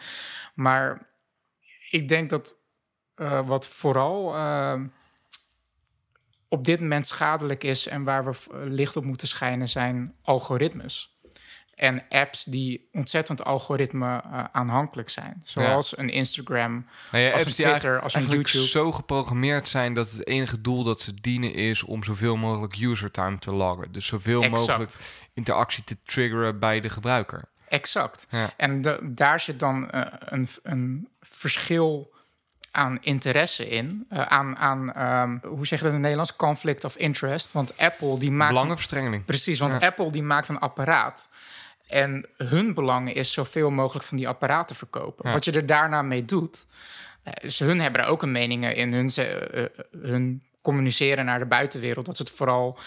Maar 0.55 1.11
ik 1.91 2.09
denk 2.09 2.31
dat 2.31 2.57
eh, 3.15 3.47
wat 3.47 3.69
vooral 3.69 4.35
eh, 4.35 4.81
op 6.49 6.65
dit 6.65 6.81
moment 6.81 7.07
schadelijk 7.07 7.65
is 7.65 7.87
en 7.87 8.05
waar 8.05 8.25
we 8.25 8.37
licht 8.53 8.97
op 8.97 9.05
moeten 9.05 9.29
schijnen, 9.29 9.69
zijn 9.69 10.15
algoritmes. 10.23 11.12
En 11.75 12.03
apps 12.09 12.45
die 12.45 12.89
ontzettend 12.93 13.45
algoritme 13.45 14.23
eh, 14.25 14.45
aanhankelijk 14.53 15.09
zijn. 15.11 15.41
Zoals 15.45 15.99
een 15.99 16.11
Instagram, 16.11 16.87
Nou 17.13 17.25
ja, 17.25 17.33
als 17.33 17.43
apps 17.43 17.59
een 17.59 17.65
Twitter, 17.69 18.01
als 18.01 18.15
een 18.15 18.27
YouTube. 18.27 18.65
zo 18.67 18.93
geprogrammeerd 18.93 19.69
zijn 19.69 19.95
dat 19.95 20.11
het 20.11 20.27
enige 20.27 20.61
doel 20.61 20.83
dat 20.85 21.01
ze 21.01 21.21
dienen 21.21 21.55
is 21.55 21.83
om 21.83 22.05
zoveel 22.05 22.37
mogelijk 22.37 22.77
user 22.81 23.11
time 23.11 23.39
te 23.39 23.53
loggen. 23.53 23.93
Dus 23.93 24.07
zoveel 24.07 24.43
Exact. 24.43 24.61
mogelijk 24.67 24.97
interactie 25.35 25.85
te 25.85 25.97
triggeren 26.05 26.59
bij 26.59 26.81
de 26.81 26.89
gebruiker. 26.89 27.45
Exact. 27.69 28.27
Ja. 28.31 28.51
En 28.57 28.83
de- 28.83 28.99
daar 29.03 29.41
zit 29.41 29.59
dan 29.59 29.91
eh, 29.91 30.01
een, 30.19 30.49
een 30.63 31.09
verschil 31.21 32.11
aan 32.71 32.99
interesse 33.01 33.69
in. 33.69 34.07
Eh, 34.09 34.23
aan, 34.23 34.57
aan 34.57 34.93
ehm, 34.93 35.39
hoe 35.43 35.67
zeg 35.67 35.79
je 35.79 35.85
dat 35.85 35.87
in 35.87 35.93
het 35.93 36.01
Nederlands? 36.01 36.37
Conflict 36.37 36.85
of 36.85 36.97
interest. 36.97 37.53
Want 37.53 37.79
Apple 37.79 38.19
die 38.19 38.31
maakt... 38.31 38.53
Belangenverstrengeling. 38.53 39.25
Precies, 39.25 39.59
want. 39.59 39.81
Apple 39.83 40.11
die 40.13 40.23
maakt 40.23 40.49
een 40.49 40.59
apparaat. 40.59 41.29
En 41.93 42.27
hun 42.37 42.75
belang 42.75 43.15
is 43.15 43.33
zoveel 43.33 43.71
mogelijk 43.71 44.05
van 44.07 44.17
die 44.17 44.29
apparaten 44.29 44.77
verkopen. 44.77 45.27
Ja. 45.27 45.33
Wat 45.33 45.45
je 45.45 45.53
er 45.53 45.67
daarna 45.67 46.03
mee 46.03 46.25
doet... 46.25 46.67
eh, 47.23 47.33
Dus 47.43 47.59
hun 47.59 47.81
hebben 47.81 48.01
er 48.01 48.07
ook 48.07 48.23
een 48.23 48.33
meningen 48.33 48.75
in. 48.77 48.93
Hun, 48.93 49.11
ze- 49.11 49.25
eh, 49.25 49.63
eh, 49.65 49.69
hun 50.03 50.43
communiceren 50.63 51.25
naar 51.25 51.39
de 51.39 51.45
buitenwereld. 51.47 52.07
Dat 52.07 52.17
ze 52.17 52.23
het 52.23 52.33
vooral 52.33 52.79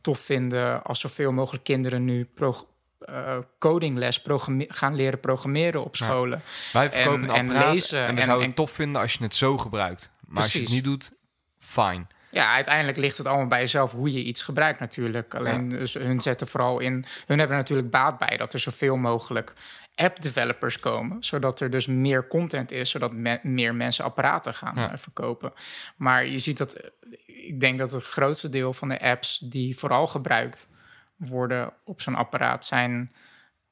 tof 0.00 0.18
vinden 0.20 0.82
als 0.82 1.00
zoveel 1.00 1.32
mogelijk 1.32 1.64
kinderen 1.64 2.04
nu 2.04 2.24
prog- 2.34 2.66
eh, 2.98 3.36
codingles 3.58 4.22
gaan 4.68 4.94
leren 4.94 5.20
programmeren 5.20 5.84
op 5.84 5.96
scholen. 5.96 6.40
Wij 6.72 6.90
verkopen 6.92 7.22
En- 7.22 7.28
een 7.28 7.34
en 7.34 7.40
apparaat 7.46 7.64
en, 7.66 7.72
lezen 7.72 7.98
we 8.00 8.04
en- 8.06 8.16
zouden 8.16 8.36
en- 8.40 8.46
het 8.46 8.56
tof 8.56 8.70
vinden 8.70 9.00
als 9.02 9.12
je 9.12 9.22
het 9.24 9.34
zo 9.34 9.58
gebruikt. 9.58 10.10
Maar 10.26 10.42
als 10.42 10.52
je 10.52 10.60
het 10.60 10.68
niet 10.68 10.84
doet, 10.84 11.12
fine. 11.58 12.06
Ja, 12.34 12.52
uiteindelijk 12.54 12.96
ligt 12.96 13.18
het 13.18 13.26
allemaal 13.26 13.46
bij 13.46 13.60
jezelf 13.60 13.92
hoe 13.92 14.12
je 14.12 14.22
iets 14.24 14.42
gebruikt 14.42 14.80
natuurlijk. 14.80 15.34
Alleen 15.34 15.68
dus 15.68 15.94
hun 15.94 16.20
zetten 16.20 16.48
vooral 16.48 16.78
in... 16.80 17.04
Hun 17.26 17.38
hebben 17.38 17.56
natuurlijk 17.56 17.90
baat 17.90 18.18
bij 18.18 18.36
dat 18.36 18.52
er 18.52 18.58
zoveel 18.58 18.96
mogelijk 18.96 19.52
app-developers 19.94 20.78
komen. 20.80 21.24
Zodat 21.24 21.60
er 21.60 21.70
dus 21.70 21.86
meer 21.86 22.26
content 22.26 22.70
is, 22.72 22.90
zodat 22.90 23.12
me- 23.12 23.40
meer 23.42 23.74
mensen 23.74 24.04
apparaten 24.04 24.54
gaan 24.54 24.74
Ja. 24.76 24.92
eh, 24.92 24.98
verkopen. 24.98 25.52
Maar 25.96 26.26
je 26.26 26.38
ziet 26.38 26.58
dat... 26.58 26.90
Ik 27.26 27.60
denk 27.60 27.78
dat 27.78 27.92
het 27.92 28.04
grootste 28.04 28.48
deel 28.48 28.72
van 28.72 28.88
de 28.88 29.00
apps 29.00 29.38
die 29.38 29.78
vooral 29.78 30.06
gebruikt 30.06 30.68
worden 31.16 31.72
op 31.84 32.00
zo'n 32.00 32.14
apparaat 32.14 32.64
zijn... 32.64 33.12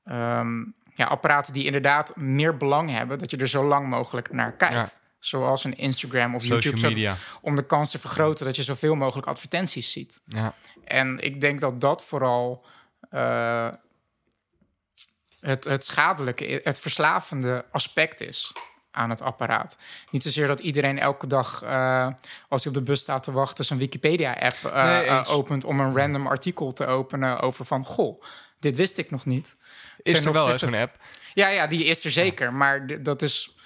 ehm, 0.04 0.58
ja, 0.94 1.06
apparaten 1.06 1.52
die 1.52 1.64
inderdaad 1.64 2.16
meer 2.16 2.56
belang 2.56 2.90
hebben... 2.90 3.18
dat 3.18 3.30
je 3.30 3.36
er 3.36 3.48
zo 3.48 3.64
lang 3.66 3.88
mogelijk 3.88 4.32
naar 4.32 4.52
kijkt. 4.52 5.00
Zoals 5.24 5.64
een 5.64 5.76
Instagram 5.76 6.34
of 6.34 6.42
Social 6.42 6.60
YouTube. 6.60 6.88
media. 6.88 7.16
om 7.40 7.56
de 7.56 7.66
kans 7.66 7.90
te 7.90 7.98
vergroten 7.98 8.44
dat 8.46 8.56
je 8.56 8.62
zoveel 8.62 8.94
mogelijk 8.94 9.26
advertenties 9.26 9.92
ziet. 9.92 10.22
Ja. 10.26 10.54
En 10.84 11.18
ik 11.18 11.40
denk 11.40 11.60
dat 11.60 11.80
dat 11.80 12.04
vooral 12.04 12.64
eh, 13.10 13.68
het, 15.40 15.64
het 15.64 15.84
schadelijke, 15.84 16.60
het 16.64 16.78
verslavende 16.78 17.64
aspect 17.70 18.20
is 18.20 18.52
aan 18.90 19.10
het 19.10 19.20
apparaat. 19.20 19.76
Niet 20.10 20.22
zozeer 20.22 20.46
dat 20.46 20.60
iedereen 20.60 20.98
elke 20.98 21.26
dag, 21.26 21.62
eh, 21.62 22.08
als 22.48 22.64
hij 22.64 22.72
op 22.72 22.78
de 22.78 22.90
bus 22.90 23.00
staat 23.00 23.22
te 23.22 23.32
wachten, 23.32 23.64
zijn 23.64 23.78
Wikipedia-app 23.78 24.64
eh, 24.64 24.82
Nee, 24.82 25.26
opent 25.26 25.64
om 25.64 25.80
een 25.80 25.96
random 25.96 26.26
artikel 26.26 26.72
te 26.72 26.86
openen 26.86 27.40
over 27.40 27.64
van, 27.64 27.84
goh, 27.84 28.22
dit 28.60 28.76
wist 28.76 28.98
ik 28.98 29.10
nog 29.10 29.24
niet. 29.24 29.56
Is 30.02 30.18
Ten 30.18 30.26
er 30.26 30.32
wel 30.32 30.58
zo'n 30.58 30.74
app? 30.74 30.96
Ja, 31.34 31.48
ja, 31.48 31.66
die 31.66 31.84
is 31.84 32.04
er 32.04 32.10
zeker. 32.10 32.52
Maar 32.52 33.02
dat 33.02 33.22
is 33.22 33.56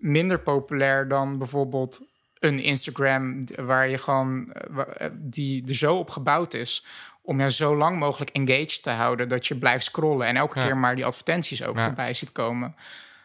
minder 0.00 0.40
populair 0.40 1.08
dan 1.08 1.38
bijvoorbeeld 1.38 2.00
een 2.38 2.58
Instagram... 2.60 3.44
waar 3.56 3.88
je 3.88 3.98
gewoon... 3.98 4.52
eh, 4.52 4.84
eh, 4.98 5.10
die 5.14 5.68
er 5.68 5.74
zo 5.74 5.96
op 5.96 6.10
gebouwd 6.10 6.54
is... 6.54 6.84
om 7.22 7.38
jou 7.38 7.50
zo 7.50 7.76
lang 7.76 7.98
mogelijk 7.98 8.30
engaged 8.30 8.82
te 8.82 8.90
houden... 8.90 9.28
dat 9.28 9.46
je 9.46 9.54
blijft 9.54 9.84
scrollen 9.84 10.26
en 10.26 10.36
elke 10.36 10.58
Ja. 10.58 10.64
keer 10.66 10.76
maar 10.76 10.94
die 10.94 11.04
advertenties 11.04 11.62
ook 11.62 11.76
Ja. 11.76 11.84
voorbij 11.86 12.14
ziet 12.14 12.32
komen. 12.32 12.74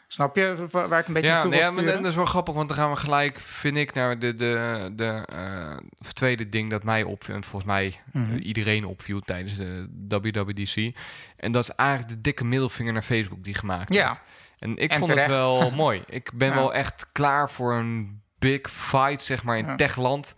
Snap 0.08 0.36
je 0.36 0.68
wa- 0.72 0.88
waar 0.88 1.00
ik 1.00 1.08
een 1.08 1.14
beetje 1.14 1.30
Ja, 1.30 1.34
naartoe 1.36 1.52
nee, 1.52 1.60
wil 1.60 1.70
ja 1.70 1.84
maar 1.86 1.96
dat 1.96 2.06
is 2.06 2.16
wel 2.16 2.26
grappig, 2.26 2.54
want 2.54 2.68
dan 2.70 2.78
gaan 2.78 2.90
we 2.92 2.96
gelijk, 2.98 3.40
vind 3.40 3.78
ik, 3.78 3.94
naar 3.94 4.20
de, 4.20 4.36
de, 4.36 4.90
de 4.96 5.24
eh, 5.34 5.78
tweede 6.14 6.50
ding 6.50 6.70
dat 6.70 6.84
mij 6.84 7.04
opviel. 7.04 7.36
en 7.36 7.44
Volgens 7.44 7.72
mij 7.72 7.94
Mhm. 8.12 8.36
iedereen 8.38 8.86
opviel 8.86 9.20
tijdens 9.20 9.56
de 9.58 9.88
WWDC. 10.10 10.96
En 11.38 11.52
dat 11.52 11.64
is 11.64 11.70
eigenlijk 11.76 12.10
de 12.10 12.22
dikke 12.22 12.46
middelvinger 12.46 12.94
naar 12.94 13.02
Facebook 13.02 13.44
die 13.44 13.54
gemaakt 13.54 13.94
Ja. 13.94 14.06
werd. 14.06 14.22
En 14.60 14.78
ik 14.78 14.92
En 14.92 14.98
vond 14.98 15.10
terecht. 15.10 15.28
het 15.28 15.36
wel 15.36 15.72
mooi. 15.86 16.04
Ik 16.08 16.32
ben 16.34 16.48
Ja. 16.50 16.56
wel 16.56 16.74
echt 16.74 17.06
klaar 17.12 17.50
voor 17.52 17.74
een 17.74 18.22
big 18.40 18.70
fight, 18.72 19.22
zeg 19.22 19.44
maar, 19.44 19.58
in 19.58 19.66
Ja. 19.66 19.76
techland. 19.76 20.36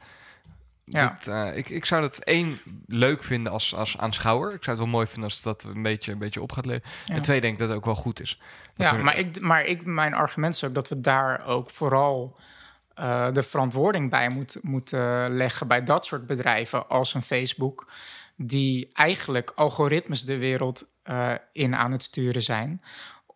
Ja. 0.84 1.18
Dat, 1.24 1.28
eh, 1.28 1.58
ik, 1.58 1.70
ik 1.70 1.86
zou 1.86 2.02
dat 2.02 2.18
één 2.18 2.60
leuk 2.86 3.24
vinden 3.24 3.52
als, 3.52 3.76
als 3.76 3.98
aanschouwer. 3.98 4.54
Ik 4.54 4.64
zou 4.64 4.70
het 4.78 4.86
wel 4.86 4.96
mooi 4.96 5.06
vinden 5.06 5.24
als 5.24 5.42
dat 5.42 5.64
een 5.64 5.82
beetje, 5.82 6.12
een 6.12 6.18
beetje 6.18 6.42
op 6.42 6.52
gaat 6.52 6.66
leven. 6.66 6.90
Ja. 7.06 7.16
En 7.16 7.22
twee, 7.22 7.42
denk 7.42 7.54
ik 7.54 7.60
dat 7.60 7.68
het 7.68 7.78
ook 7.78 7.86
wel 7.86 7.96
goed 7.96 8.22
is. 8.22 8.42
Dat 8.74 8.90
Ja, 8.90 8.96
er- 8.98 9.04
maar, 9.04 9.18
ik, 9.18 9.40
maar 9.42 9.66
ik, 9.66 9.86
mijn 9.86 10.14
argument 10.14 10.56
is 10.56 10.64
ook 10.64 10.74
dat 10.74 10.90
we 10.90 11.02
daar 11.02 11.46
ook 11.46 11.70
vooral 11.70 12.38
eh, 12.94 13.32
de 13.32 13.44
verantwoording 13.44 14.10
bij 14.10 14.30
moeten 14.30 14.60
moeten 14.64 15.30
leggen 15.36 15.68
bij 15.68 15.84
dat 15.84 16.06
soort 16.06 16.28
bedrijven 16.28 16.88
als 16.90 17.14
een 17.14 17.22
Facebook, 17.22 17.92
die 18.36 18.90
eigenlijk 18.94 19.52
algoritmes 19.56 20.24
de 20.24 20.38
wereld 20.38 20.86
eh, 21.04 21.32
in 21.52 21.76
aan 21.76 21.92
het 21.92 22.04
sturen 22.04 22.44
zijn 22.44 22.82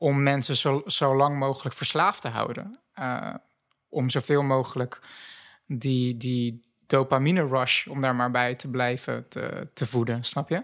om 0.01 0.23
mensen 0.23 0.55
zo, 0.55 0.81
zo 0.85 1.15
lang 1.15 1.37
mogelijk 1.37 1.75
verslaafd 1.75 2.21
te 2.21 2.27
houden. 2.27 2.79
Eh, 2.93 3.33
om 3.89 4.09
zoveel 4.09 4.43
mogelijk 4.43 5.01
die, 5.67 6.17
die 6.17 6.65
dopamine 6.87 7.47
rush, 7.47 7.87
om 7.87 8.01
daar 8.01 8.15
maar 8.15 8.31
bij 8.31 8.55
te 8.55 8.67
blijven 8.67 9.27
te, 9.27 9.67
te 9.73 9.85
voeden, 9.85 10.23
snap 10.23 10.49
je? 10.49 10.63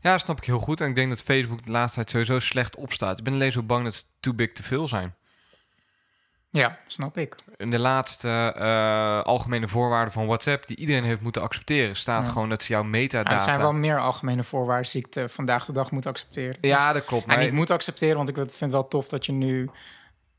Ja, 0.00 0.18
snap 0.18 0.38
ik 0.38 0.44
heel 0.44 0.58
goed. 0.58 0.80
En 0.80 0.88
ik 0.88 0.94
denk 0.94 1.08
dat 1.08 1.22
Facebook 1.22 1.64
de 1.64 1.70
laatste 1.70 1.94
tijd 1.94 2.10
sowieso 2.10 2.38
slecht 2.38 2.76
opstaat. 2.76 3.18
Ik 3.18 3.24
ben 3.24 3.32
alleen 3.32 3.52
zo 3.52 3.62
bang 3.62 3.84
dat 3.84 3.94
ze 3.94 4.04
too 4.20 4.34
big 4.34 4.52
te 4.52 4.62
veel 4.62 4.88
zijn. 4.88 5.14
Ja, 6.60 6.78
snap 6.86 7.18
ik. 7.18 7.34
In 7.56 7.70
de 7.70 7.78
laatste 7.78 8.52
eh, 8.56 9.20
algemene 9.22 9.68
voorwaarden 9.68 10.12
van 10.12 10.26
WhatsApp, 10.26 10.66
die 10.66 10.76
iedereen 10.76 11.04
heeft 11.04 11.20
moeten 11.20 11.42
accepteren, 11.42 11.96
staat 11.96 12.26
Ja. 12.26 12.32
gewoon 12.32 12.48
dat 12.48 12.62
ze 12.62 12.72
jouw 12.72 12.82
Ja, 12.82 12.88
metadata. 12.88 13.36
er 13.36 13.44
zijn 13.44 13.60
wel 13.60 13.72
meer 13.72 13.98
algemene 14.00 14.44
voorwaarden 14.44 14.92
die 14.92 15.06
ik 15.10 15.30
vandaag 15.30 15.64
de 15.64 15.72
dag 15.72 15.90
moet 15.90 16.06
accepteren. 16.06 16.56
Ja, 16.60 16.92
dat 16.92 17.04
klopt. 17.04 17.22
En 17.26 17.28
Maar 17.34 17.44
niet 17.44 17.52
moet 17.52 17.70
accepteren, 17.70 18.16
want 18.16 18.28
ik 18.28 18.34
vind 18.34 18.60
het 18.60 18.70
wel 18.70 18.88
tof 18.88 19.08
dat 19.08 19.26
je 19.26 19.32
nu 19.32 19.70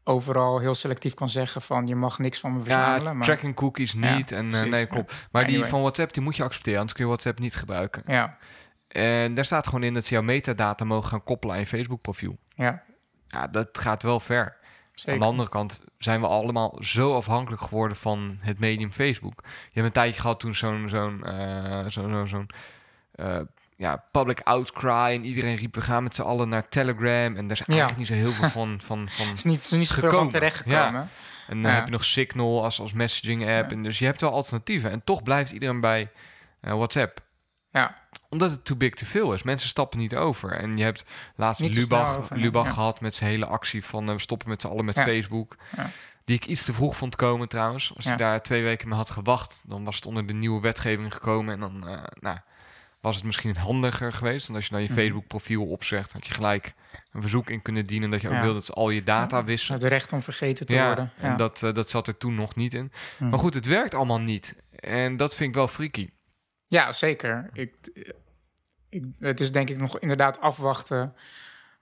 overal 0.03 0.59
heel 0.59 0.75
selectief 0.75 1.13
kan 1.13 1.29
zeggen 1.29 1.61
van 1.61 1.87
je 1.87 1.95
mag 1.95 2.19
niks 2.19 2.39
van 2.39 2.53
me 2.53 2.61
verzamelen. 2.61 3.03
ja, 3.03 3.13
maar, 3.13 3.25
tracking 3.25 3.55
cookies 3.55 3.91
Ja, 3.99 4.15
niet. 4.15 4.31
en 4.31 4.53
eh, 4.55 4.61
nee, 4.63 4.79
ja. 4.79 4.85
klopt. 4.85 5.27
Maar 5.31 5.45
die 5.47 5.63
van 5.65 5.79
WhatsApp, 5.81 6.13
die 6.13 6.23
moet 6.23 6.35
je 6.35 6.43
accepteren, 6.43 6.75
anders 6.79 6.93
kun 6.97 7.03
je 7.03 7.09
WhatsApp 7.09 7.39
niet 7.39 7.55
gebruiken. 7.55 8.03
ja, 8.07 8.37
En 8.87 9.33
daar 9.33 9.45
staat 9.45 9.65
gewoon 9.65 9.83
in 9.83 9.93
dat 9.93 10.05
ze 10.05 10.13
jouw 10.13 10.23
metadata 10.23 10.85
mogen 10.85 11.09
gaan 11.09 11.23
koppelen 11.23 11.55
aan 11.55 11.61
je 11.61 11.67
Facebook 11.67 12.01
profiel. 12.01 12.37
ja. 12.55 12.83
Ja, 13.27 13.47
dat 13.47 13.69
gaat 13.71 14.03
wel 14.03 14.19
ver. 14.19 14.57
Zeker. 14.95 15.13
Aan 15.13 15.19
de 15.19 15.25
andere 15.25 15.49
kant 15.49 15.81
zijn 15.97 16.21
we 16.21 16.27
allemaal 16.27 16.77
zo 16.79 17.15
afhankelijk 17.15 17.61
geworden 17.61 17.97
van 17.97 18.37
het 18.39 18.59
medium 18.59 18.91
Facebook. 18.91 19.41
Je 19.43 19.49
hebt 19.73 19.85
een 19.85 19.91
tijdje 19.91 20.21
gehad 20.21 20.39
toen 20.39 20.55
zo'n 20.55 20.89
zo'n 20.89 21.23
eh, 21.25 21.85
zo, 21.85 22.09
zo, 22.09 22.25
zo'n 22.25 22.49
eh, 23.11 23.37
ja, 23.75 24.03
public 24.11 24.39
outcry 24.43 24.89
en 25.13 25.25
iedereen 25.25 25.55
riep 25.55 25.75
we 25.75 25.81
gaan 25.81 26.03
met 26.03 26.15
z'n 26.15 26.21
allen 26.21 26.49
naar 26.49 26.67
Telegram 26.69 27.35
en 27.35 27.47
daar 27.47 27.59
is 27.59 27.65
Ja. 27.65 27.73
eigenlijk 27.73 27.97
niet 27.97 28.07
zo 28.07 28.13
heel 28.13 28.31
veel 28.31 28.49
van 28.59 28.79
van 28.81 29.09
van. 29.09 29.27
is 29.33 29.43
niet, 29.43 29.59
is 29.63 29.69
niet 29.69 29.87
zoveel 29.87 30.09
van 30.11 30.31
gekomen. 30.31 31.09
En 31.47 31.61
dan 31.61 31.71
Ja. 31.71 31.77
heb 31.77 31.85
je 31.85 31.91
nog 31.91 32.03
Signal 32.05 32.63
als 32.63 32.79
als 32.79 32.93
messaging 32.93 33.49
app 33.49 33.71
en 33.71 33.83
dus 33.83 33.99
je 33.99 34.05
hebt 34.05 34.21
wel 34.21 34.31
alternatieven 34.31 34.91
en 34.91 35.03
toch 35.03 35.23
blijft 35.23 35.51
iedereen 35.51 35.79
bij 35.79 36.11
eh, 36.61 36.73
WhatsApp 36.73 37.19
Ja. 37.71 37.97
Omdat 38.35 38.51
het 38.51 38.65
too 38.65 38.77
big 38.77 38.93
te 38.93 39.05
veel 39.05 39.33
is. 39.33 39.43
Mensen 39.43 39.69
stappen 39.69 39.99
niet 39.99 40.15
over. 40.15 40.51
En 40.51 40.77
je 40.77 40.83
hebt 40.83 41.03
laatst 41.35 41.61
Niet 41.61 41.73
Lubach, 41.73 42.17
over. 42.17 42.37
Lubach 42.37 42.65
Ja. 42.65 42.71
gehad 42.71 43.01
met 43.01 43.15
zijn 43.15 43.29
hele 43.29 43.45
actie 43.45 43.83
van... 43.85 44.07
eh, 44.07 44.13
we 44.15 44.21
stoppen 44.21 44.49
met 44.49 44.61
z'n 44.61 44.67
allen 44.67 44.85
met 44.85 44.95
Ja. 44.95 45.03
Facebook. 45.03 45.55
Ja. 45.77 45.89
Die 46.23 46.35
ik 46.35 46.45
iets 46.45 46.65
te 46.65 46.73
vroeg 46.73 46.97
vond 46.97 47.15
komen 47.15 47.47
trouwens. 47.47 47.91
Als 47.95 48.05
hij 48.05 48.15
daar 48.15 48.41
twee 48.41 48.63
weken 48.63 48.87
mee 48.87 48.97
had 48.97 49.09
gewacht... 49.09 49.61
dan 49.65 49.83
was 49.83 49.95
het 49.95 50.05
onder 50.05 50.25
de 50.25 50.33
nieuwe 50.33 50.61
wetgeving 50.61 51.13
gekomen. 51.13 51.53
En 51.53 51.59
dan 51.59 51.87
eh, 51.87 52.03
nou, 52.19 52.37
was 53.01 53.15
het 53.15 53.25
misschien 53.25 53.55
handiger 53.57 54.13
geweest... 54.13 54.47
dan 54.47 54.55
als 54.55 54.65
je 54.65 54.71
dan 54.71 54.81
je 54.81 54.87
Mhm. 54.89 54.97
Facebook 54.97 55.27
profiel 55.27 55.65
opzegt... 55.65 56.13
dat 56.13 56.27
je 56.27 56.33
gelijk 56.33 56.73
een 57.11 57.21
verzoek 57.21 57.49
in 57.49 57.61
kunnen 57.61 57.85
dienen... 57.85 58.09
dat 58.09 58.21
je 58.21 58.29
ook 58.29 58.41
wil 58.41 58.53
dat 58.53 58.65
ze 58.65 58.73
al 58.73 58.89
je 58.89 59.03
data 59.03 59.43
wissen. 59.43 59.73
Het 59.73 59.83
recht 59.83 60.11
om 60.11 60.21
vergeten 60.21 60.65
te 60.65 60.73
worden. 60.85 61.11
Ja. 61.17 61.23
en 61.29 61.37
dat, 61.37 61.63
eh, 61.63 61.73
dat 61.73 61.89
zat 61.89 62.07
er 62.07 62.17
toen 62.17 62.35
nog 62.35 62.55
niet 62.55 62.73
in. 62.73 62.91
Mhm. 63.17 63.29
Maar 63.29 63.39
goed, 63.39 63.53
het 63.53 63.65
werkt 63.65 63.93
allemaal 63.95 64.21
niet. 64.21 64.61
En 64.79 65.17
dat 65.17 65.35
vind 65.35 65.49
ik 65.49 65.55
wel 65.55 65.67
freaky. 65.67 66.09
Ja, 66.67 66.91
zeker. 66.91 67.49
Ik, 67.53 67.73
ik, 68.95 69.03
het 69.19 69.39
is 69.39 69.51
denk 69.51 69.69
ik 69.69 69.77
nog 69.77 69.99
inderdaad 69.99 70.39
afwachten 70.39 71.13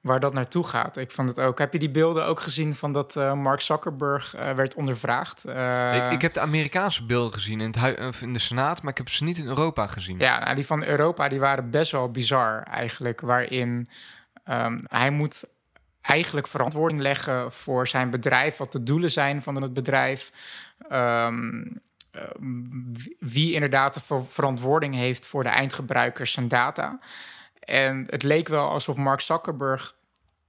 waar 0.02 0.20
dat 0.20 0.34
naartoe 0.34 0.64
gaat. 0.64 0.98
Ik 0.98 1.12
vond 1.12 1.30
het 1.30 1.40
ook. 1.40 1.60
Heb 1.60 1.74
je 1.74 1.80
die 1.80 1.92
beelden 1.92 2.26
ook 2.26 2.40
gezien 2.40 2.76
van 2.76 2.92
dat 2.92 3.16
eh, 3.16 3.34
Mark 3.34 3.62
Zuckerberg 3.62 4.36
eh, 4.36 4.52
werd 4.52 4.74
ondervraagd? 4.74 5.46
Eh, 5.46 5.96
ik, 5.96 6.12
ik 6.12 6.22
heb 6.22 6.34
de 6.34 6.40
Amerikaanse 6.40 7.06
beelden 7.06 7.34
gezien 7.34 7.62
in, 7.62 7.74
het 7.80 8.22
in 8.22 8.34
de 8.34 8.40
Senaat... 8.40 8.82
maar 8.82 8.92
ik 8.92 8.98
heb 8.98 9.10
ze 9.10 9.24
niet 9.24 9.38
in 9.38 9.48
Europa 9.48 9.88
gezien. 9.88 10.20
Ja, 10.20 10.40
nou, 10.40 10.56
die 10.56 10.66
van 10.66 10.84
Europa 10.84 11.28
die 11.28 11.40
waren 11.40 11.70
best 11.70 11.92
wel 11.92 12.12
bizar 12.12 12.64
eigenlijk. 12.64 13.22
Waarin 13.22 13.88
ehm, 14.44 14.82
hij 14.88 15.10
moet 15.10 15.44
eigenlijk 16.02 16.48
verantwoording 16.48 17.02
leggen 17.02 17.52
voor 17.52 17.88
zijn 17.88 18.10
bedrijf, 18.10 18.58
wat 18.58 18.72
de 18.72 18.84
doelen 18.84 19.12
zijn 19.12 19.44
van 19.44 19.62
het 19.62 19.74
bedrijf. 19.74 20.32
Ehm, 20.90 21.62
eh, 21.62 21.72
wie- 22.40 23.16
wie 23.20 23.54
inderdaad 23.54 23.94
de 23.94 24.00
ver- 24.00 24.26
verantwoording 24.26 24.96
heeft 24.96 25.28
voor 25.28 25.44
de 25.44 25.50
eindgebruikers 25.50 26.32
zijn 26.32 26.48
data. 26.48 27.00
En 27.60 28.06
het 28.10 28.24
leek 28.24 28.48
wel 28.48 28.70
alsof 28.70 28.96
Mark 28.96 29.22
Zuckerberg 29.22 29.96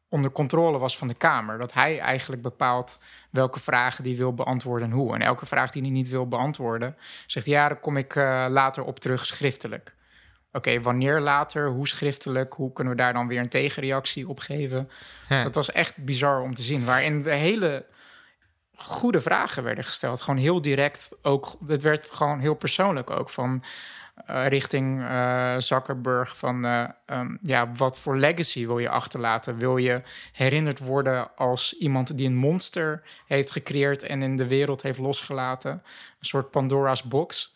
onder 0.09 0.31
controle 0.33 0.79
was 0.79 0.99
van 0.99 1.09
de 1.09 1.15
Kamer. 1.15 1.59
Dat 1.59 1.73
hij 1.73 1.99
eigenlijk 1.99 2.43
bepaalt 2.43 3.03
welke 3.31 3.61
vragen 3.61 4.05
die 4.05 4.17
wil 4.17 4.35
beantwoorden 4.35 4.89
en 4.89 4.95
hoe. 4.95 5.15
En 5.15 5.23
elke 5.23 5.47
vraag 5.47 5.71
die 5.71 5.83
hij 5.83 5.91
niet 5.91 6.09
wil 6.09 6.29
beantwoorden, 6.29 6.97
zegt 7.27 7.47
ja, 7.47 7.69
daar 7.69 7.81
kom 7.81 7.97
ik 7.97 8.17
eh, 8.17 8.47
later 8.49 8.85
op 8.85 8.99
terug 8.99 9.27
schriftelijk. 9.27 9.95
Oké, 10.53 10.81
wanneer 10.81 11.21
later, 11.21 11.69
hoe 11.69 11.89
schriftelijk, 11.89 12.53
hoe 12.55 12.73
kunnen 12.73 12.93
we 12.93 12.99
daar 12.99 13.13
dan 13.13 13.29
weer 13.29 13.41
een 13.41 13.49
tegenreactie 13.49 14.29
op 14.29 14.39
geven? 14.39 14.91
Dat 15.45 15.55
was 15.55 15.73
echt 15.73 16.05
bizar 16.05 16.41
om 16.41 16.55
te 16.55 16.63
zien, 16.63 16.85
waarin 16.85 17.23
de 17.23 17.31
hele 17.35 17.85
goede 18.75 19.21
vragen 19.21 19.63
werden 19.63 19.85
gesteld. 19.85 20.21
Gewoon 20.21 20.41
heel 20.41 20.61
direct 20.61 21.11
ook. 21.23 21.57
Het 21.67 21.83
werd 21.83 22.11
gewoon 22.11 22.39
heel 22.39 22.55
persoonlijk 22.55 23.11
ook 23.11 23.31
van 23.31 23.65
eh, 24.27 24.47
richting 24.47 25.03
eh, 25.03 25.55
Zuckerberg 25.59 26.39
van 26.39 26.65
eh, 26.65 26.85
ehm, 27.07 27.37
ja, 27.43 27.73
wat 27.73 27.99
voor 27.99 28.17
legacy 28.17 28.67
wil 28.67 28.79
je 28.79 28.89
achterlaten? 28.89 29.59
Wil 29.59 29.77
je 29.77 30.03
herinnerd 30.33 30.79
worden 30.79 31.37
als 31.37 31.79
iemand 31.79 32.17
die 32.17 32.27
een 32.27 32.37
monster 32.37 33.03
heeft 33.27 33.51
gecreëerd 33.51 34.03
en 34.03 34.23
in 34.23 34.37
de 34.37 34.47
wereld 34.47 34.83
heeft 34.83 34.99
losgelaten, 34.99 35.71
een 35.71 35.81
soort 36.21 36.51
Pandora's 36.51 37.03
box, 37.03 37.55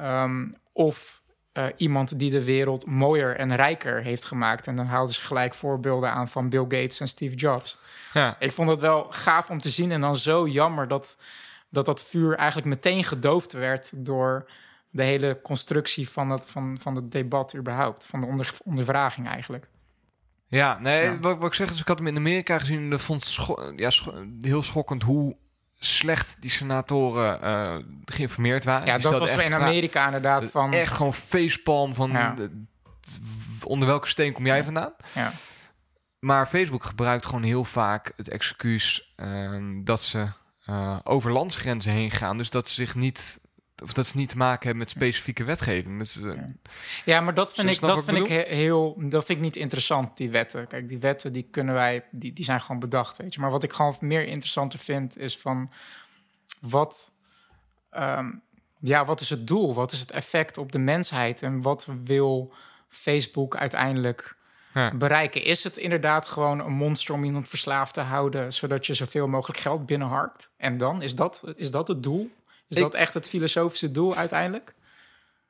Ehm, 0.00 0.46
of 0.72 1.19
eh, 1.52 1.66
iemand 1.76 2.18
die 2.18 2.30
de 2.30 2.44
wereld 2.44 2.86
mooier 2.86 3.36
en 3.36 3.56
rijker 3.56 4.02
heeft 4.02 4.24
gemaakt? 4.24 4.66
En 4.66 4.76
dan 4.76 4.86
haalden 4.86 5.14
ze 5.14 5.20
gelijk 5.20 5.54
voorbeelden 5.54 6.10
aan 6.12 6.28
van 6.28 6.48
Bill 6.48 6.62
Gates 6.62 7.00
en 7.00 7.08
Steve 7.08 7.34
Jobs. 7.34 7.78
Ja. 8.12 8.36
Ik 8.38 8.52
vond 8.52 8.68
het 8.68 8.80
wel 8.80 9.06
gaaf 9.10 9.50
om 9.50 9.60
te 9.60 9.68
zien 9.68 9.92
en 9.92 10.00
dan 10.00 10.16
zo 10.16 10.48
jammer 10.48 10.88
dat 10.88 11.16
dat, 11.70 11.86
dat 11.86 12.02
vuur 12.02 12.34
eigenlijk 12.36 12.68
meteen 12.68 13.04
gedoofd 13.04 13.52
werd 13.52 13.90
door 13.94 14.50
de 14.90 15.02
hele 15.02 15.40
constructie 15.42 16.08
van 16.08 16.30
het, 16.30 16.46
van, 16.46 16.78
van 16.80 16.94
het 16.94 17.12
debat 17.12 17.56
überhaupt, 17.56 18.06
van 18.06 18.20
de 18.20 18.26
onder, 18.26 18.52
ondervraging 18.64 19.28
eigenlijk. 19.28 19.68
Ja, 20.46 20.78
nee, 20.78 21.02
Ja. 21.04 21.18
Wat, 21.20 21.38
wat 21.38 21.46
ik 21.46 21.54
zeg 21.54 21.70
is, 21.70 21.80
ik 21.80 21.86
had 21.88 21.98
hem 21.98 22.06
in 22.06 22.16
Amerika 22.16 22.58
gezien 22.58 22.78
en 22.78 22.90
dat 22.90 23.00
vond 23.00 23.22
scho- 23.22 23.72
ja, 23.76 23.90
scho- 23.90 24.24
heel 24.40 24.62
schokkend 24.62 25.02
hoe 25.02 25.36
slecht 25.84 26.36
die 26.40 26.50
senatoren 26.50 27.42
eh, 27.42 27.76
geïnformeerd 28.04 28.64
waren. 28.64 28.86
Ja, 28.86 28.94
Die 28.98 29.02
dat 29.10 29.18
was 29.18 29.28
echt 29.28 29.40
in 29.42 29.46
vra- 29.50 29.56
Amerika 29.64 30.04
inderdaad 30.04 30.44
van... 30.44 30.72
Echt 30.72 30.92
gewoon 30.92 31.14
facepalm 31.14 31.94
van 31.94 32.10
Ja. 32.10 32.30
de- 32.34 32.64
onder 33.64 33.88
welke 33.88 34.08
steen 34.08 34.32
kom 34.32 34.46
jij 34.46 34.64
vandaan? 34.64 34.92
Ja, 35.12 35.32
Maar 36.18 36.46
Facebook 36.46 36.84
gebruikt 36.84 37.26
gewoon 37.26 37.42
heel 37.42 37.64
vaak 37.64 38.12
het 38.16 38.28
excuus 38.28 39.12
eh, 39.16 39.56
dat 39.84 40.00
ze 40.02 40.26
eh, 40.64 40.98
over 41.04 41.32
landsgrenzen 41.32 41.92
heen 41.92 42.10
gaan. 42.10 42.36
Dus 42.36 42.50
dat 42.50 42.68
ze 42.68 42.74
zich 42.74 42.94
niet, 42.94 43.40
of 43.82 43.92
dat 43.92 44.06
ze 44.06 44.16
niet 44.16 44.28
te 44.28 44.36
maken 44.36 44.62
hebben 44.62 44.78
met 44.78 44.90
specifieke 44.90 45.44
wetgeving. 45.44 45.98
Dus, 45.98 46.20
ja 47.04 47.20
maar 47.20 47.34
dat 47.34 47.52
vind, 47.52 47.70
ik, 47.70 47.80
dat 47.80 48.04
vind 48.04 48.16
ik 48.18 48.24
ik 48.24 48.28
he- 48.28 48.54
heel... 48.54 48.94
Dat 48.98 49.24
vind 49.24 49.38
ik 49.38 49.44
niet 49.44 49.56
interessant, 49.56 50.16
die 50.16 50.30
wetten. 50.30 50.66
Kijk, 50.66 50.88
die 50.88 50.98
wetten 50.98 51.32
die 51.32 51.48
kunnen 51.50 51.74
wij... 51.74 52.04
Die, 52.10 52.32
die 52.32 52.44
zijn 52.44 52.60
gewoon 52.60 52.80
bedacht, 52.80 53.16
weet 53.16 53.34
je. 53.34 53.40
Maar 53.40 53.50
wat 53.50 53.64
ik 53.64 53.72
gewoon 53.72 53.96
meer 54.00 54.26
interessanter 54.26 54.78
vind, 54.78 55.18
is 55.18 55.38
van... 55.38 55.70
Wat... 56.60 57.12
ehm, 57.90 58.30
ja, 58.80 59.04
wat 59.04 59.20
is 59.20 59.30
het 59.30 59.46
doel? 59.46 59.74
Wat 59.74 59.92
is 59.92 60.00
het 60.00 60.10
effect 60.10 60.58
op 60.58 60.72
de 60.72 60.78
mensheid? 60.78 61.42
En 61.42 61.62
wat 61.62 61.86
wil 62.04 62.52
Facebook 62.88 63.56
uiteindelijk 63.56 64.36
ja. 64.74 64.94
bereiken? 64.94 65.44
Is 65.44 65.64
het 65.64 65.76
inderdaad 65.76 66.26
gewoon 66.26 66.60
een 66.60 66.72
monster 66.72 67.14
om 67.14 67.24
iemand 67.24 67.48
verslaafd 67.48 67.94
te 67.94 68.00
houden, 68.00 68.52
zodat 68.52 68.86
je 68.86 68.94
zoveel 68.94 69.26
mogelijk 69.26 69.60
geld 69.60 69.86
binnenharkt? 69.86 70.50
En 70.56 70.76
dan 70.76 71.02
is 71.02 71.14
dat, 71.14 71.44
is 71.56 71.70
dat 71.70 71.88
het 71.88 72.02
doel? 72.02 72.30
Is 72.70 72.76
Ik- 72.76 72.82
dat 72.82 72.94
echt 72.94 73.14
het 73.14 73.28
filosofische 73.28 73.90
doel 73.90 74.14
uiteindelijk? 74.16 74.74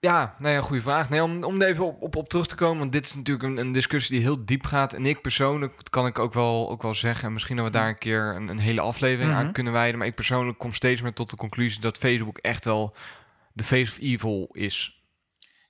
Ja, 0.01 0.35
nou 0.39 0.55
ja, 0.55 0.61
goede 0.61 0.83
vraag. 0.83 1.09
Nee, 1.11 1.23
om, 1.23 1.45
om 1.45 1.61
er 1.63 1.69
even 1.69 1.85
op, 1.85 2.03
op, 2.03 2.17
op 2.17 2.29
terug 2.29 2.47
te 2.47 2.55
komen, 2.55 2.79
want 2.79 2.93
dit 2.93 3.05
is 3.05 3.15
natuurlijk 3.15 3.49
een, 3.49 3.59
een 3.59 3.73
discussie 3.73 4.15
die 4.15 4.23
heel 4.25 4.45
diep 4.45 4.65
gaat. 4.67 4.93
En 4.93 5.07
ik 5.07 5.21
persoonlijk, 5.23 5.77
dat 5.77 5.91
kan 5.91 6.07
ik 6.07 6.19
ook 6.19 6.33
wel, 6.35 6.71
ook 6.71 6.83
wel 6.83 6.95
zeggen, 6.95 7.27
en 7.27 7.33
misschien 7.33 7.57
dat 7.57 7.65
we 7.65 7.71
daar 7.71 7.89
een 7.89 7.99
keer 7.99 8.35
een, 8.37 8.49
een 8.49 8.59
hele 8.59 8.81
aflevering 8.81 9.31
Mhm. 9.33 9.41
aan 9.41 9.53
kunnen 9.53 9.73
wijden. 9.73 9.99
Maar 9.99 10.07
ik 10.07 10.15
persoonlijk 10.15 10.59
kom 10.59 10.73
steeds 10.73 11.01
meer 11.03 11.13
tot 11.13 11.31
de 11.31 11.37
conclusie 11.37 11.81
dat 11.81 11.99
Facebook 11.99 12.39
echt 12.39 12.65
wel 12.65 12.95
de 13.53 13.65
face 13.65 13.93
of 13.93 13.99
evil 13.99 14.49
is. 14.53 15.00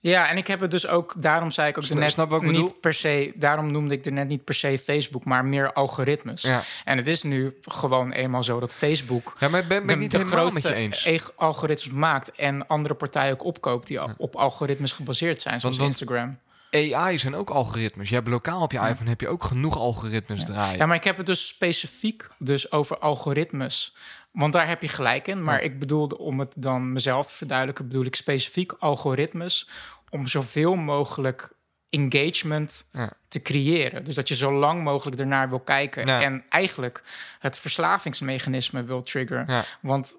Ja, 0.02 0.28
en 0.28 0.36
ik 0.36 0.46
heb 0.46 0.60
het 0.60 0.70
dus 0.70 0.86
ook, 0.86 1.14
daarom 1.16 1.50
zei 1.50 1.68
ik 1.68 1.76
ook 1.78 1.88
net 1.88 2.10
snap 2.10 2.30
wat 2.30 2.42
ik 2.42 2.46
niet 2.48 2.56
bedoel? 2.56 2.72
per 2.80 2.94
se, 2.94 3.32
daarom 3.36 3.70
noemde 3.72 3.94
ik 3.94 4.06
er 4.06 4.12
net 4.12 4.28
niet 4.28 4.44
per 4.44 4.54
se 4.54 4.78
Facebook, 4.78 5.24
maar 5.24 5.44
meer 5.44 5.72
algoritmes. 5.72 6.42
Ja, 6.42 6.62
En 6.84 6.96
het 6.96 7.06
is 7.06 7.22
nu 7.22 7.56
gewoon 7.62 8.12
eenmaal 8.12 8.44
zo 8.44 8.60
dat 8.60 8.72
Facebook 8.74 9.36
ja 9.40 9.48
maar 9.48 9.66
ben, 9.66 9.86
ben 9.86 9.94
ik 9.94 10.00
niet 10.00 10.12
helemaal 10.12 10.50
met 10.50 10.62
je 10.62 10.74
eens. 10.74 11.04
e- 11.04 11.18
algoritmes 11.36 11.94
maakt 11.94 12.32
en 12.32 12.66
andere 12.66 12.94
partijen 12.94 13.32
ook 13.32 13.44
opkoopt 13.44 13.86
die 13.86 14.18
op 14.18 14.34
algoritmes 14.36 14.92
gebaseerd 14.92 15.42
zijn, 15.42 15.60
zoals 15.60 15.76
Want- 15.76 15.88
want- 15.98 16.00
Instagram. 16.10 16.38
AI 16.72 17.18
zijn 17.18 17.34
ook 17.36 17.50
algoritmes. 17.50 18.08
Je 18.08 18.14
hebt 18.14 18.28
lokaal 18.28 18.62
op 18.62 18.72
je 18.72 18.78
iPhone 18.78 19.08
heb 19.08 19.20
je 19.20 19.28
ook 19.28 19.44
genoeg 19.44 19.78
algoritmes 19.78 20.44
draaien. 20.44 20.78
Ja, 20.78 20.86
maar 20.86 20.96
ik 20.96 21.04
heb 21.04 21.16
het 21.16 21.26
dus 21.26 21.46
specifiek 21.46 22.28
dus 22.38 22.72
over 22.72 22.98
algoritmes. 22.98 23.94
Want 24.32 24.52
daar 24.52 24.68
heb 24.68 24.82
je 24.82 24.88
gelijk 24.88 25.26
in. 25.28 25.44
Maar 25.44 25.62
ik 25.62 25.78
bedoelde, 25.78 26.18
om 26.18 26.38
het 26.38 26.52
dan 26.56 26.92
mezelf 26.92 27.26
te 27.26 27.34
verduidelijken... 27.34 27.88
bedoel 27.88 28.04
ik 28.04 28.14
specifiek 28.14 28.72
algoritmes... 28.72 29.68
om 30.10 30.26
zoveel 30.26 30.74
mogelijk 30.74 31.52
engagement 31.90 32.84
Ja. 32.92 33.12
te 33.28 33.42
creëren. 33.42 34.04
Dus 34.04 34.14
dat 34.14 34.28
je 34.28 34.34
zo 34.34 34.52
lang 34.52 34.82
mogelijk 34.82 35.20
ernaar 35.20 35.48
wil 35.48 35.60
kijken... 35.60 36.06
Ja. 36.06 36.22
en 36.22 36.44
eigenlijk 36.48 37.02
het 37.38 37.58
verslavingsmechanisme 37.58 38.82
wil 38.84 39.02
triggeren. 39.02 39.64
Want 39.80 40.16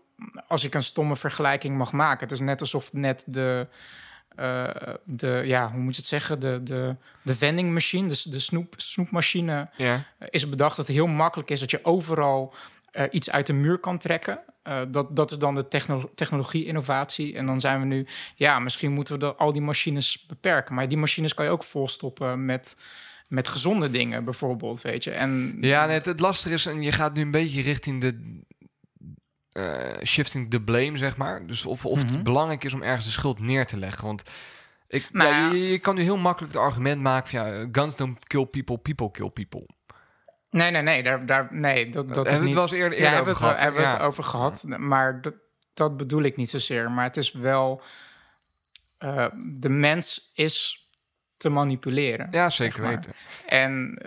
als 0.48 0.64
ik 0.64 0.74
een 0.74 0.84
stomme 0.84 1.18
vergelijking 1.18 1.78
mag 1.78 1.92
maken... 1.92 2.24
het 2.24 2.32
is 2.32 2.40
net 2.40 2.62
alsof 2.62 2.94
net 2.94 3.24
de... 3.28 3.68
eh, 4.36 4.68
de, 5.04 5.42
ja, 5.46 5.72
hoe 5.72 5.82
moet 5.82 5.96
je 5.96 6.00
het 6.02 6.10
zeggen? 6.10 6.40
De, 6.40 6.60
de, 6.64 6.96
de 7.22 7.36
vending 7.36 7.74
machine, 7.74 8.08
dus 8.08 8.24
de 8.24 8.40
snoep, 8.40 8.74
snoepmachine 8.78 9.70
is 10.30 10.50
bedacht 10.50 10.76
dat 10.76 10.88
het 10.88 10.96
heel 10.96 11.08
makkelijk 11.08 11.50
is 11.50 11.60
dat 11.60 11.72
je 11.72 11.86
overal 11.86 12.54
iets 13.12 13.32
uit 13.32 13.48
de 13.48 13.54
muur 13.54 13.78
kan 13.80 13.98
trekken. 13.98 14.40
Eh, 14.64 14.82
dat, 14.90 15.16
dat 15.16 15.32
is 15.32 15.38
dan 15.38 15.56
de 15.56 15.68
techno- 15.68 16.12
technologie-innovatie. 16.16 17.36
En 17.36 17.46
dan 17.46 17.60
zijn 17.60 17.80
we 17.80 17.86
nu, 17.86 18.08
ja, 18.36 18.60
misschien 18.60 18.92
moeten 18.92 19.14
we 19.14 19.20
de, 19.20 19.36
al 19.36 19.54
die 19.54 19.62
machines 19.62 20.26
beperken. 20.28 20.76
Maar 20.76 20.88
die 20.88 20.98
machines 20.98 21.34
kan 21.34 21.46
je 21.46 21.52
ook 21.52 21.64
volstoppen 21.64 22.46
met, 22.46 22.76
met 23.28 23.48
gezonde 23.48 23.90
dingen, 23.92 24.24
bijvoorbeeld, 24.26 24.82
weet 24.82 25.04
je. 25.04 25.12
En 25.12 25.58
Ja, 25.62 25.86
nee, 25.86 25.96
het, 25.96 26.06
het 26.06 26.20
lastige 26.20 26.54
is, 26.54 26.66
en 26.66 26.82
je 26.82 26.92
gaat 26.92 27.14
nu 27.14 27.22
een 27.22 27.32
beetje 27.32 27.62
richting 27.62 28.02
de 28.02 28.40
eh, 29.52 30.04
shifting 30.04 30.50
the 30.50 30.62
blame, 30.62 30.98
zeg 30.98 31.18
maar. 31.18 31.48
Dus 31.48 31.66
of, 31.66 31.86
of 31.86 32.04
Mhm. 32.04 32.14
het 32.14 32.24
belangrijk 32.24 32.64
is 32.64 32.74
om 32.74 32.82
ergens 32.84 33.06
de 33.06 33.12
schuld 33.12 33.40
neer 33.40 33.66
te 33.66 33.78
leggen. 33.78 34.06
Want 34.06 34.22
ik, 34.88 35.08
Nou 35.12 35.30
ja, 35.30 35.38
ja. 35.46 35.54
je, 35.54 35.68
je 35.72 35.80
kan 35.80 35.96
nu 35.96 36.02
heel 36.02 36.18
makkelijk 36.18 36.54
het 36.54 36.62
argument 36.62 37.02
maken 37.02 37.30
van 37.30 37.40
ja, 37.54 37.68
guns 37.72 37.96
don't 37.96 38.28
kill 38.28 38.46
people, 38.46 38.78
people 38.78 39.12
kill 39.12 39.30
people. 39.30 39.66
Nee, 40.52 40.72
nee, 40.72 40.82
nee. 40.82 41.04
Daar, 41.04 41.26
daar, 41.26 41.48
nee 41.52 41.90
dat, 41.90 42.08
dat 42.08 42.16
hebben 42.16 42.24
we 42.24 42.30
is 42.30 42.36
het 42.36 42.46
niet... 42.46 42.54
wel 42.54 42.64
eens 42.64 42.72
eerder- 42.72 43.00
ja, 43.00 43.04
eerder 43.04 43.16
hebben 43.16 43.34
we 43.34 43.40
over 43.40 43.46
gehad, 43.46 43.62
hebben 43.62 43.82
we 43.82 43.88
het 43.88 43.98
ja. 43.98 44.06
over 44.06 44.24
gehad. 44.24 44.64
Maar 44.64 45.22
dat, 45.22 45.34
dat 45.74 45.98
bedoel 45.98 46.22
ik 46.22 46.36
niet 46.36 46.50
zozeer. 46.50 46.92
Maar 46.92 47.04
het 47.04 47.18
is 47.18 47.32
wel... 47.32 47.82
eh, 48.98 49.26
de 49.58 49.70
mens 49.70 50.32
is 50.34 50.86
te 51.38 51.50
manipuleren. 51.50 52.28
Ja, 52.32 52.50
zeker 52.50 52.74
zeg 52.76 52.84
maar. 52.86 52.96
weten. 52.96 53.14
En 53.46 53.98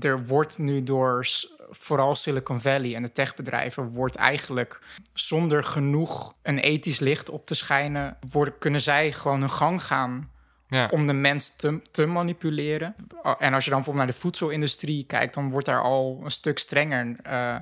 eh, 0.00 0.10
er 0.10 0.26
wordt 0.26 0.58
nu 0.58 0.82
door 0.82 1.26
vooral 1.70 2.14
Silicon 2.14 2.60
Valley 2.60 2.94
en 2.94 3.02
de 3.02 3.12
techbedrijven... 3.12 3.88
wordt 3.88 4.16
eigenlijk 4.16 4.80
zonder 5.12 5.64
genoeg 5.64 6.34
een 6.42 6.58
ethisch 6.58 6.98
licht 6.98 7.28
op 7.30 7.46
te 7.46 7.54
schijnen... 7.54 8.16
Worden, 8.30 8.58
kunnen 8.58 8.80
zij 8.80 9.12
gewoon 9.12 9.40
hun 9.40 9.50
gang 9.50 9.82
gaan 9.82 10.32
Ja. 10.68 10.88
om 10.90 11.06
de 11.06 11.12
mens 11.12 11.56
te, 11.56 11.80
te 11.90 12.06
manipuleren. 12.06 12.94
En 13.38 13.54
als 13.54 13.64
je 13.64 13.70
dan 13.70 13.78
bijvoorbeeld 13.78 14.06
naar 14.06 14.06
de 14.06 14.20
voedselindustrie 14.20 15.04
kijkt, 15.06 15.34
dan 15.34 15.50
wordt 15.50 15.66
daar 15.66 15.82
al 15.82 16.20
een 16.24 16.30
stuk 16.30 16.58
strenger 16.58 17.16
eh, 17.22 17.56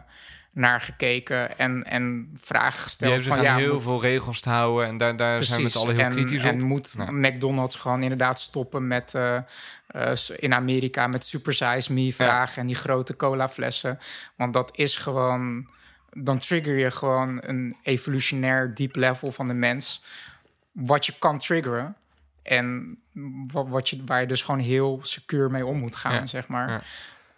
naar 0.53 0.81
gekeken 0.81 1.59
en, 1.59 1.85
en 1.85 2.31
vragen 2.41 2.81
gesteld. 2.83 3.23
zich 3.23 3.35
van, 3.35 3.43
ja, 3.43 3.57
heel 3.57 3.75
moet- 3.75 3.83
veel 3.83 4.03
regels 4.03 4.41
te 4.41 4.51
houden. 4.51 4.89
En 4.89 4.97
daar, 4.97 5.17
daar 5.17 5.45
zijn 5.45 5.63
we 5.63 5.69
z'n 5.69 5.79
allen 5.79 5.95
heel 5.95 6.05
en, 6.05 6.11
kritisch 6.13 6.43
op. 6.43 6.49
En 6.51 6.61
moet 6.61 6.95
Ja. 6.97 7.11
McDonald's 7.11 7.77
gewoon 7.77 8.03
inderdaad 8.03 8.41
stoppen 8.41 8.87
met 8.87 9.15
eh, 9.15 9.37
eh, 9.87 10.13
in 10.37 10.55
Amerika 10.55 11.07
met 11.07 11.25
Super 11.25 11.55
Size 11.55 11.93
Me 11.93 12.13
vragen 12.13 12.61
en 12.61 12.67
die 12.67 12.77
grote 12.77 13.17
cola 13.17 13.49
flessen. 13.49 13.99
Want 14.37 14.53
dat 14.53 14.71
is 14.77 14.97
gewoon, 14.97 15.69
dan 16.13 16.39
trigger 16.39 16.79
je 16.79 16.91
gewoon 16.91 17.41
een 17.45 17.77
evolutionair 17.83 18.75
diep 18.75 18.97
level 18.97 19.33
van 19.33 19.49
de 19.49 19.55
mens. 19.55 20.05
Wat 20.73 21.07
je 21.07 21.13
kan 21.19 21.39
triggeren. 21.39 21.97
En 22.43 22.99
wat, 23.53 23.69
wat 23.69 23.89
je, 23.89 24.03
waar 24.05 24.21
je 24.21 24.27
dus 24.27 24.43
gewoon 24.43 24.61
heel 24.61 24.99
secuur 25.03 25.51
mee 25.51 25.67
om 25.67 25.79
moet 25.79 25.97
gaan, 25.97 26.13
Ja, 26.15 26.27
zeg 26.27 26.49
maar. 26.49 26.69
ja. 26.71 26.83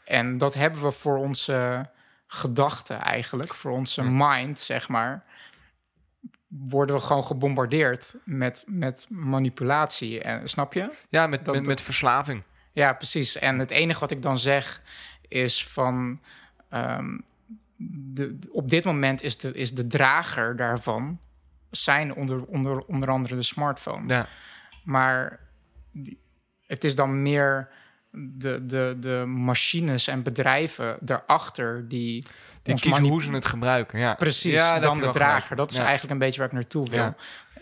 En 0.04 0.38
dat 0.38 0.54
hebben 0.54 0.82
we 0.82 0.90
voor 0.92 1.16
onze 1.18 1.88
gedachten 2.26 3.00
eigenlijk, 3.00 3.54
voor 3.54 3.70
onze 3.72 4.02
mind, 4.02 4.60
zeg 4.60 4.88
maar. 4.88 5.24
Worden 6.48 6.96
we 6.96 7.02
gewoon 7.02 7.24
gebombardeerd 7.24 8.14
met, 8.24 8.64
met 8.66 9.06
manipulatie. 9.08 10.20
En, 10.22 10.48
snap 10.48 10.72
je? 10.72 10.98
Ja, 11.08 11.26
met, 11.26 11.44
dat- 11.44 11.54
met, 11.54 11.66
met 11.66 11.80
verslaving. 11.80 12.42
Ja, 12.72 12.92
precies. 12.92 13.38
En 13.38 13.58
het 13.58 13.70
enige 13.70 14.00
wat 14.00 14.10
ik 14.10 14.22
dan 14.22 14.38
zeg 14.38 14.82
is 15.28 15.66
van... 15.66 16.20
ehm, 16.68 17.18
de- 17.76 18.38
op 18.52 18.70
dit 18.70 18.84
moment 18.84 19.22
is 19.22 19.38
de, 19.38 19.52
is 19.52 19.74
de 19.74 19.86
drager 19.86 20.56
daarvan... 20.56 21.18
zijn 21.70 22.14
onder, 22.14 22.44
onder, 22.44 22.78
onder 22.84 23.10
andere 23.10 23.34
de 23.34 23.42
smartphone. 23.42 24.06
Ja. 24.06 24.26
Maar 24.84 25.40
die- 25.92 26.18
het 26.66 26.84
is 26.84 26.94
dan 26.94 27.22
meer 27.22 27.68
de, 28.10 28.66
de, 28.66 28.96
de 29.00 29.24
machines 29.26 30.06
en 30.08 30.22
bedrijven 30.22 30.96
daarachter... 31.00 31.88
die, 31.88 32.26
Die 32.62 32.74
kiezen 32.80 33.04
hoe 33.04 33.22
ze 33.22 33.32
het 33.32 33.44
gebruiken. 33.46 33.98
Ja. 33.98 34.14
Precies, 34.14 34.52
Ja, 34.52 34.78
dan 34.80 35.00
de 35.00 35.10
drager. 35.10 35.42
gelijk. 35.42 35.56
Dat 35.60 35.70
is 35.70 35.76
Ja. 35.76 35.82
eigenlijk 35.82 36.12
een 36.12 36.18
beetje 36.18 36.38
waar 36.38 36.48
ik 36.48 36.54
naartoe 36.54 36.90
wil. 36.90 36.98
Ja. 37.02 37.14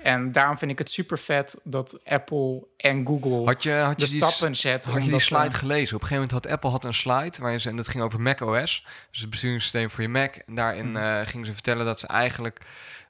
En 0.03 0.33
daarom 0.33 0.59
vind 0.59 0.71
ik 0.71 0.79
het 0.79 0.91
super 0.91 1.19
vet 1.19 1.57
dat 1.65 1.99
Apple 2.05 2.67
en 2.77 3.07
Google 3.07 3.45
Had 3.45 3.63
je, 3.63 3.73
had 3.73 4.01
je 4.01 4.07
de 4.07 4.13
die, 4.13 4.23
stappen 4.25 4.57
zetten. 4.57 4.93
Had 4.93 5.05
je 5.05 5.11
die 5.11 5.21
slide 5.21 5.45
eh, 5.47 5.55
gelezen? 5.55 5.97
Op 5.97 6.03
een 6.03 6.09
gegeven 6.09 6.15
moment 6.29 6.33
had 6.33 6.47
Apple 6.53 6.71
had 6.71 6.85
een 6.85 6.95
slide 6.95 7.39
waarin 7.41 7.61
ze, 7.61 7.69
en 7.69 7.77
dat 7.77 7.89
ging 7.89 8.03
over 8.05 8.21
Mac 8.21 8.41
OS, 8.41 8.85
dus 9.11 9.21
het 9.21 9.31
besturingssysteem 9.31 9.91
voor 9.91 10.03
je 10.03 10.09
Mac. 10.09 10.35
En 10.35 10.55
daarin 10.55 10.91
Mhm. 10.91 10.97
eh, 11.03 11.21
gingen 11.27 11.47
ze 11.47 11.53
vertellen 11.53 11.87
dat 11.87 12.01
ze 12.01 12.07
eigenlijk 12.07 12.59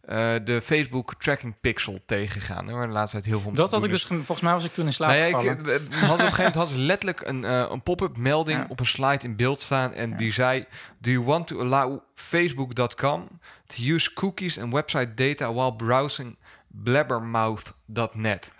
eh, 0.02 0.32
de 0.44 0.62
Facebook 0.62 1.14
tracking 1.18 1.54
pixel 1.60 2.00
tegengaan. 2.06 2.66
Hè, 2.68 2.74
waar 2.74 2.86
de 2.86 2.92
laatste 2.92 3.16
tijd 3.16 3.28
heel 3.28 3.40
veel 3.40 3.50
om 3.50 3.56
Dat 3.56 3.70
had 3.70 3.84
ik 3.84 3.90
dus, 3.90 4.04
ge- 4.04 4.14
volgens 4.14 4.40
mij 4.40 4.52
was 4.52 4.64
ik 4.64 4.72
toen 4.72 4.86
in 4.86 4.92
slaap 4.92 5.08
Nou 5.10 5.20
ja, 5.20 5.26
ik, 5.26 5.34
had 5.34 5.44
op 5.44 5.66
een 5.66 5.80
gegeven 5.82 6.36
moment 6.36 6.54
had 6.54 6.68
ze 6.68 6.78
letterlijk 6.78 7.20
een, 7.20 7.42
een 7.72 7.82
pop-up 7.82 8.16
melding 8.16 8.58
Ja. 8.58 8.66
op 8.68 8.80
een 8.80 8.86
slide 8.86 9.24
in 9.24 9.36
beeld 9.36 9.60
staan. 9.60 9.94
En 9.94 10.16
die 10.16 10.32
zei: 10.32 10.64
Do 10.98 11.10
you 11.10 11.22
want 11.24 11.46
to 11.46 11.60
allow 11.60 11.98
Facebook.com 12.14 13.28
to 13.66 13.82
use 13.82 14.12
cookies 14.14 14.58
and 14.58 14.72
website 14.72 15.14
data 15.14 15.52
while 15.52 15.74
browsing 15.74 16.36
blabbermouth.net? 16.72 18.52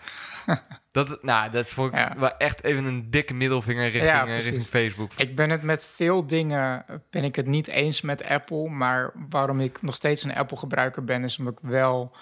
dat, 0.92 1.22
nou, 1.22 1.50
dat 1.50 1.68
vond 1.70 1.92
ik 1.92 1.98
Ja. 1.98 2.14
wel 2.18 2.36
echt 2.36 2.62
even 2.64 2.84
een 2.84 3.10
dikke 3.10 3.34
middelvinger 3.34 3.82
richting, 3.90 4.04
Ja, 4.04 4.26
eh, 4.26 4.34
richting 4.34 4.62
Facebook. 4.62 5.12
Ik 5.16 5.36
ben 5.36 5.50
het 5.50 5.62
met 5.62 5.84
veel 5.84 6.26
dingen 6.26 6.84
ben 7.10 7.24
ik 7.24 7.36
het 7.36 7.46
niet 7.46 7.66
eens 7.68 8.00
met 8.00 8.24
Apple, 8.24 8.68
maar 8.68 9.12
waarom 9.28 9.60
ik 9.60 9.82
nog 9.82 9.94
steeds 9.94 10.22
een 10.22 10.34
Apple 10.34 10.56
gebruiker 10.56 11.04
ben, 11.04 11.24
is 11.24 11.38
omdat 11.38 11.52
ik 11.62 11.68
wel 11.70 12.16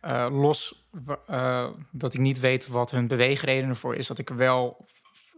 eh, 0.00 0.26
los 0.30 0.84
eh, 1.26 1.66
dat 1.90 2.14
ik 2.14 2.20
niet 2.20 2.40
weet 2.40 2.66
wat 2.66 2.90
hun 2.90 3.06
beweegreden 3.06 3.68
ervoor 3.68 3.94
is, 3.96 4.06
dat 4.06 4.18
ik 4.18 4.28
wel 4.28 4.86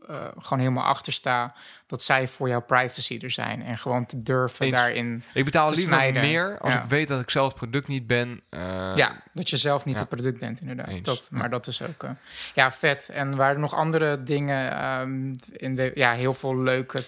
eh, 0.08 0.26
gewoon 0.38 0.58
helemaal 0.58 0.84
achter 0.84 1.12
sta 1.12 1.54
dat 1.86 2.02
zij 2.02 2.28
voor 2.28 2.48
jouw 2.48 2.60
privacy 2.62 3.18
er 3.22 3.30
zijn 3.30 3.62
en 3.62 3.78
gewoon 3.78 4.06
te 4.06 4.22
durven 4.22 4.66
Eens. 4.66 4.76
daarin. 4.76 5.24
Ik 5.34 5.44
betaal 5.44 5.70
liever 5.70 5.94
snijden. 5.94 6.22
meer 6.22 6.58
als 6.58 6.72
Ja. 6.72 6.82
ik 6.82 6.88
weet 6.88 7.08
dat 7.08 7.20
ik 7.20 7.30
zelf 7.30 7.48
het 7.48 7.56
product 7.56 7.88
niet 7.88 8.06
ben. 8.06 8.40
eh, 8.50 8.92
ja, 8.96 9.22
dat 9.32 9.50
je 9.50 9.56
zelf 9.56 9.84
niet 9.84 9.94
ja. 9.94 10.00
het 10.00 10.08
product 10.08 10.38
bent, 10.40 10.60
inderdaad. 10.60 10.88
Eens. 10.88 11.02
Dat, 11.06 11.28
maar 11.30 11.50
dat 11.50 11.66
is 11.66 11.82
ook. 11.82 12.02
eh, 12.02 12.10
ja, 12.54 12.72
vet. 12.72 13.08
En 13.08 13.36
waren 13.36 13.54
er 13.54 13.60
nog 13.60 13.74
andere 13.74 14.22
dingen 14.22 14.72
ehm, 14.78 15.32
in 15.52 15.76
de. 15.76 15.90
Ja, 15.94 16.12
heel 16.12 16.34
veel 16.34 16.58
leuke 16.58 17.04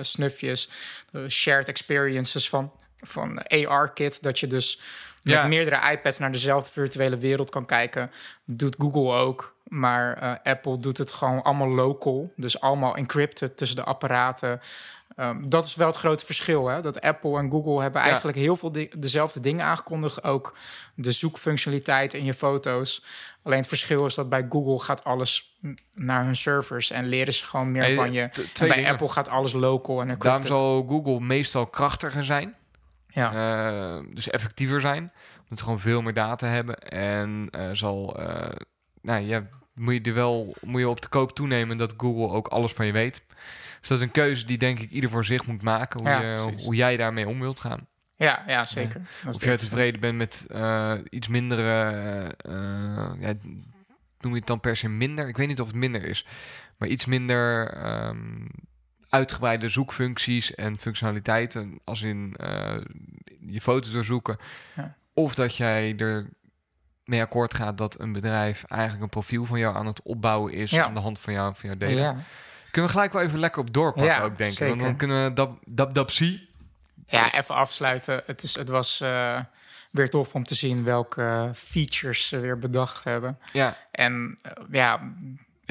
snufjes. 0.00 0.70
shared 1.28 1.68
experiences 1.68 2.48
van, 2.48 2.72
van 3.00 3.42
AR-kit. 3.46 4.22
Dat 4.22 4.38
je 4.40 4.46
dus 4.46 4.80
met 5.22 5.32
Ja. 5.32 5.46
meerdere 5.46 5.90
iPads 5.92 6.18
naar 6.18 6.32
dezelfde 6.32 6.70
virtuele 6.70 7.16
wereld 7.16 7.50
kan 7.50 7.64
kijken. 7.66 8.10
Doet 8.44 8.74
Google 8.78 9.12
ook. 9.16 9.56
Maar 9.64 10.14
eh, 10.18 10.32
Apple 10.52 10.78
doet 10.78 10.98
het 10.98 11.10
gewoon 11.12 11.42
allemaal 11.42 11.68
local. 11.68 12.32
Dus 12.36 12.60
allemaal 12.60 12.96
encrypted 12.96 13.56
tussen 13.56 13.76
de 13.76 13.84
apparaten. 13.84 14.60
Ehm, 15.16 15.48
dat 15.48 15.66
is 15.66 15.74
wel 15.74 15.86
het 15.86 15.96
grote 15.96 16.24
verschil. 16.24 16.68
Hè? 16.68 16.80
Dat 16.80 17.00
Apple 17.00 17.38
en 17.38 17.50
Google 17.50 17.82
hebben 17.82 18.00
Ja. 18.00 18.06
eigenlijk 18.06 18.38
heel 18.38 18.56
veel 18.56 18.72
di- 18.72 18.90
dezelfde 18.96 19.40
dingen 19.40 19.64
aangekondigd. 19.64 20.24
Ook 20.24 20.56
de 20.94 21.12
zoekfunctionaliteit 21.12 22.14
in 22.14 22.24
je 22.24 22.34
foto's. 22.34 23.04
Alleen 23.42 23.58
het 23.58 23.68
verschil 23.68 24.06
is 24.06 24.14
dat 24.14 24.28
bij 24.28 24.46
Google 24.48 24.78
gaat 24.78 25.04
alles 25.04 25.58
naar 25.94 26.24
hun 26.24 26.36
servers 26.36 26.90
en 26.90 27.06
leren 27.06 27.34
ze 27.34 27.44
gewoon 27.46 27.72
meer 27.72 27.94
van 27.94 28.12
je. 28.12 28.20
En 28.20 28.30
bij 28.58 28.68
dingen. 28.76 28.90
Apple 28.90 29.08
gaat 29.08 29.28
alles 29.28 29.52
local 29.52 30.00
en 30.00 30.16
Daarom 30.18 30.46
zal 30.46 30.84
Google 30.88 31.20
meestal 31.20 31.66
krachtiger 31.66 32.24
zijn. 32.24 32.54
Ja. 33.08 33.32
Eh, 33.32 34.04
dus 34.12 34.30
effectiever 34.30 34.80
zijn. 34.80 35.12
Omdat 35.42 35.58
ze 35.58 35.64
gewoon 35.64 35.80
veel 35.80 36.02
meer 36.02 36.14
data 36.14 36.46
hebben. 36.46 36.78
En 36.78 37.48
eh, 37.50 37.68
zal, 37.72 38.18
eh, 38.18 38.56
nou 39.02 39.22
ja, 39.22 39.46
moet 39.74 39.94
je 39.94 40.00
er 40.00 40.14
wel 40.14 40.54
moet 40.60 40.80
je 40.80 40.88
op 40.88 41.02
de 41.02 41.08
koop 41.08 41.34
toenemen 41.34 41.76
dat 41.76 41.94
Google 41.96 42.36
ook 42.36 42.46
alles 42.46 42.72
van 42.72 42.86
je 42.86 42.92
weet. 42.92 43.22
Dus 43.80 43.88
dat 43.88 43.98
is 43.98 44.04
een 44.04 44.10
keuze 44.10 44.46
die 44.46 44.58
denk 44.58 44.78
ik 44.78 44.90
ieder 44.90 45.10
voor 45.10 45.24
zich 45.24 45.46
moet 45.46 45.62
maken. 45.62 46.00
Hoe, 46.00 46.08
Ja, 46.08 46.20
je, 46.20 46.62
hoe 46.64 46.74
jij 46.74 46.96
daarmee 46.96 47.28
om 47.28 47.40
wilt 47.40 47.60
gaan. 47.60 47.86
ja, 48.16 48.44
ja, 48.46 48.64
zeker. 48.64 49.00
Of 49.28 49.44
jij 49.44 49.56
tevreden 49.56 50.00
bent 50.00 50.16
met 50.16 50.46
iets 51.10 51.28
mindere, 51.28 51.66
ja, 53.20 53.32
noem 54.20 54.32
je 54.32 54.38
het 54.38 54.46
dan 54.46 54.60
per 54.60 54.76
se 54.76 54.88
minder? 54.88 55.28
Ik 55.28 55.36
weet 55.36 55.48
niet 55.48 55.60
of 55.60 55.66
het 55.66 55.76
minder 55.76 56.04
is. 56.04 56.26
Maar 56.78 56.88
iets 56.88 57.06
minder 57.06 57.70
ehm, 57.72 58.46
uitgebreide 59.08 59.68
zoekfuncties 59.68 60.54
en 60.54 60.78
functionaliteiten. 60.78 61.80
Als 61.84 62.02
in 62.02 62.34
eh, 62.36 62.76
je 63.46 63.60
foto's 63.60 63.92
doorzoeken. 63.92 64.36
Ja. 64.76 64.96
Of 65.14 65.34
dat 65.34 65.56
jij 65.56 65.94
er 65.96 66.28
mee 67.04 67.20
akkoord 67.22 67.54
gaat 67.54 67.78
dat 67.78 68.00
een 68.00 68.12
bedrijf 68.12 68.64
eigenlijk 68.64 69.02
een 69.02 69.08
profiel 69.08 69.44
van 69.44 69.58
jou 69.58 69.76
aan 69.76 69.86
het 69.86 70.02
opbouwen 70.02 70.52
is 70.52 70.70
Ja. 70.70 70.84
aan 70.84 70.94
de 70.94 71.00
hand 71.00 71.18
van 71.20 71.32
jou 71.32 71.54
van 71.54 71.68
jouw 71.68 71.78
data. 71.78 71.92
Ja. 71.92 72.16
Kunnen 72.70 72.90
we 72.90 72.96
gelijk 72.96 73.12
wel 73.12 73.22
even 73.22 73.38
lekker 73.38 73.60
op 73.60 73.72
doorpakken 73.72 74.14
Ja, 74.14 74.22
ook, 74.22 74.38
denk 74.38 74.58
ik. 74.58 74.68
Want 74.68 74.80
dan 74.80 74.96
kunnen 74.96 75.24
we 75.24 75.32
dab, 75.32 75.58
dab, 75.64 75.94
dab, 75.94 76.10
zie. 76.10 76.48
ja, 77.06 77.34
even 77.34 77.54
afsluiten. 77.54 78.22
Het, 78.26 78.42
is, 78.42 78.54
het 78.54 78.68
was 78.68 79.00
eh, 79.00 79.40
weer 79.90 80.10
tof 80.10 80.34
om 80.34 80.44
te 80.44 80.54
zien 80.54 80.84
welke 80.84 81.50
features 81.54 82.28
ze 82.28 82.38
weer 82.40 82.58
bedacht 82.58 83.04
hebben. 83.04 83.38
Ja, 83.52 83.76
En 83.90 84.38
eh, 84.42 84.52
ja, 84.70 85.12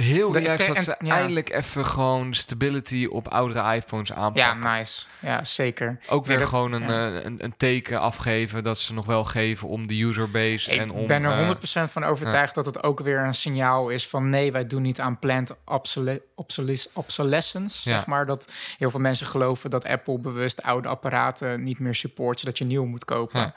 Heel 0.04 0.34
relaxed 0.34 0.74
dat 0.74 0.84
ze 0.84 0.96
ja. 1.00 1.12
eindelijk 1.16 1.50
even 1.50 1.86
gewoon 1.86 2.34
stability 2.34 3.08
op 3.10 3.28
oudere 3.28 3.76
iPhones 3.76 4.10
ja, 4.10 4.16
aanpakken. 4.16 4.60
nice. 4.72 5.06
Ja, 5.20 5.44
zeker. 5.44 6.00
Ook 6.10 6.26
weer 6.26 6.36
Ja, 6.36 6.42
dat- 6.42 6.50
gewoon 6.52 6.72
een, 6.72 6.82
ja. 6.88 7.08
eh, 7.18 7.24
een, 7.24 7.44
een 7.44 7.54
teken 7.58 8.00
afgeven 8.00 8.64
dat 8.64 8.80
ze 8.80 8.94
nog 8.94 9.06
wel 9.06 9.24
geven 9.24 9.68
om 9.68 9.88
de 9.88 10.00
userbase 10.02 10.72
Ik 10.72 10.80
en 10.80 10.92
om... 10.92 11.08
ben 11.08 11.24
er 11.24 11.32
eh, 11.32 11.88
100% 11.88 11.92
van 11.92 12.04
overtuigd 12.04 12.56
dat 12.56 12.66
het 12.66 12.84
ook 12.84 13.00
weer 13.00 13.20
een 13.20 13.34
signaal 13.34 13.90
is 13.90 14.08
van 14.08 14.30
nee, 14.30 14.52
wij 14.52 14.68
doen 14.68 14.82
niet 14.82 15.00
aan 15.00 15.20
planned 15.20 15.56
obsole- 15.66 16.22
obsoles- 16.36 16.90
obsolescence. 16.94 17.90
Ja. 17.90 17.96
Zeg 17.96 18.06
maar 18.06 18.26
dat 18.26 18.52
heel 18.78 18.90
veel 18.92 19.00
mensen 19.00 19.26
geloven 19.26 19.70
dat 19.70 19.86
Apple 19.86 20.20
bewust 20.20 20.64
oude 20.64 20.88
apparaten 20.88 21.64
niet 21.64 21.80
meer 21.80 21.96
support, 21.96 22.40
zodat 22.40 22.58
je 22.58 22.66
nieuw 22.66 22.86
moet 22.86 23.06
kopen. 23.06 23.40
Ja. 23.40 23.54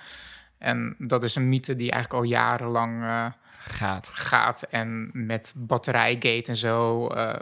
En 0.59 0.95
dat 0.99 1.23
is 1.23 1.35
een 1.35 1.49
mythe 1.49 1.75
die 1.75 1.91
eigenlijk 1.91 2.23
al 2.23 2.29
jarenlang 2.31 3.03
eh, 3.03 3.27
gaat. 3.61 4.11
gaat. 4.15 4.63
En 4.63 5.11
met 5.13 5.53
batterijgate 5.57 6.45
en 6.47 6.57
zo, 6.57 7.07
eh, 7.07 7.41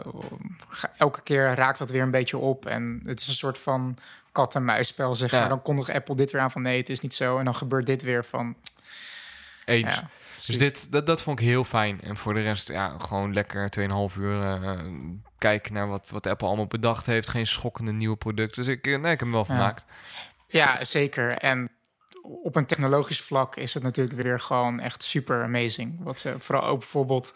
elke 0.97 1.21
keer 1.21 1.53
raakt 1.55 1.79
dat 1.79 1.89
weer 1.89 2.01
een 2.01 2.11
beetje 2.11 2.37
op. 2.37 2.65
En 2.65 3.01
het 3.05 3.19
is 3.21 3.27
een 3.27 3.33
soort 3.33 3.57
van 3.57 3.97
kat-en-muisspel, 4.31 5.15
zeg 5.15 5.31
Ja. 5.31 5.39
maar. 5.39 5.49
Dan 5.49 5.61
kondigt 5.61 5.89
Apple 5.89 6.15
dit 6.15 6.31
weer 6.31 6.41
aan 6.41 6.51
van 6.51 6.61
nee, 6.61 6.77
het 6.77 6.89
is 6.89 6.99
niet 6.99 7.13
zo. 7.13 7.37
En 7.37 7.45
dan 7.45 7.55
gebeurt 7.55 7.85
dit 7.85 8.01
weer 8.01 8.25
van 8.25 8.55
Eens. 9.65 9.95
Ja. 9.95 10.09
Dus 10.45 10.57
dit, 10.57 10.91
dat, 10.91 11.05
dat 11.05 11.23
vond 11.23 11.39
ik 11.39 11.45
heel 11.45 11.63
fijn. 11.63 12.01
En 12.01 12.17
voor 12.17 12.33
de 12.33 12.41
rest, 12.41 12.67
ja, 12.67 12.93
gewoon 12.99 13.33
lekker 13.33 13.69
2,5 13.69 14.15
uur 14.17 14.41
eh, 14.41 14.71
kijken 15.37 15.73
naar 15.73 15.87
wat, 15.87 16.09
wat 16.09 16.27
Apple 16.27 16.47
allemaal 16.47 16.67
bedacht 16.67 17.05
heeft. 17.05 17.29
Geen 17.29 17.47
schokkende 17.47 17.91
nieuwe 17.91 18.15
producten. 18.17 18.63
Dus 18.63 18.73
ik, 18.73 18.87
eh, 18.87 18.91
nee, 18.93 19.01
ik 19.01 19.07
heb 19.09 19.19
hem 19.19 19.31
wel 19.31 19.45
vermaakt. 19.45 19.85
Ja, 20.47 20.83
zeker. 20.83 21.37
En 21.37 21.69
op 22.21 22.55
een 22.55 22.65
technologisch 22.65 23.21
vlak 23.21 23.55
is 23.55 23.73
het 23.73 23.83
natuurlijk 23.83 24.21
weer 24.21 24.39
gewoon 24.39 24.79
echt 24.79 25.03
super 25.03 25.43
amazing. 25.43 25.95
Wat 25.99 26.19
ze 26.19 26.35
vooral 26.37 26.63
ook 26.65 26.79
bijvoorbeeld 26.79 27.33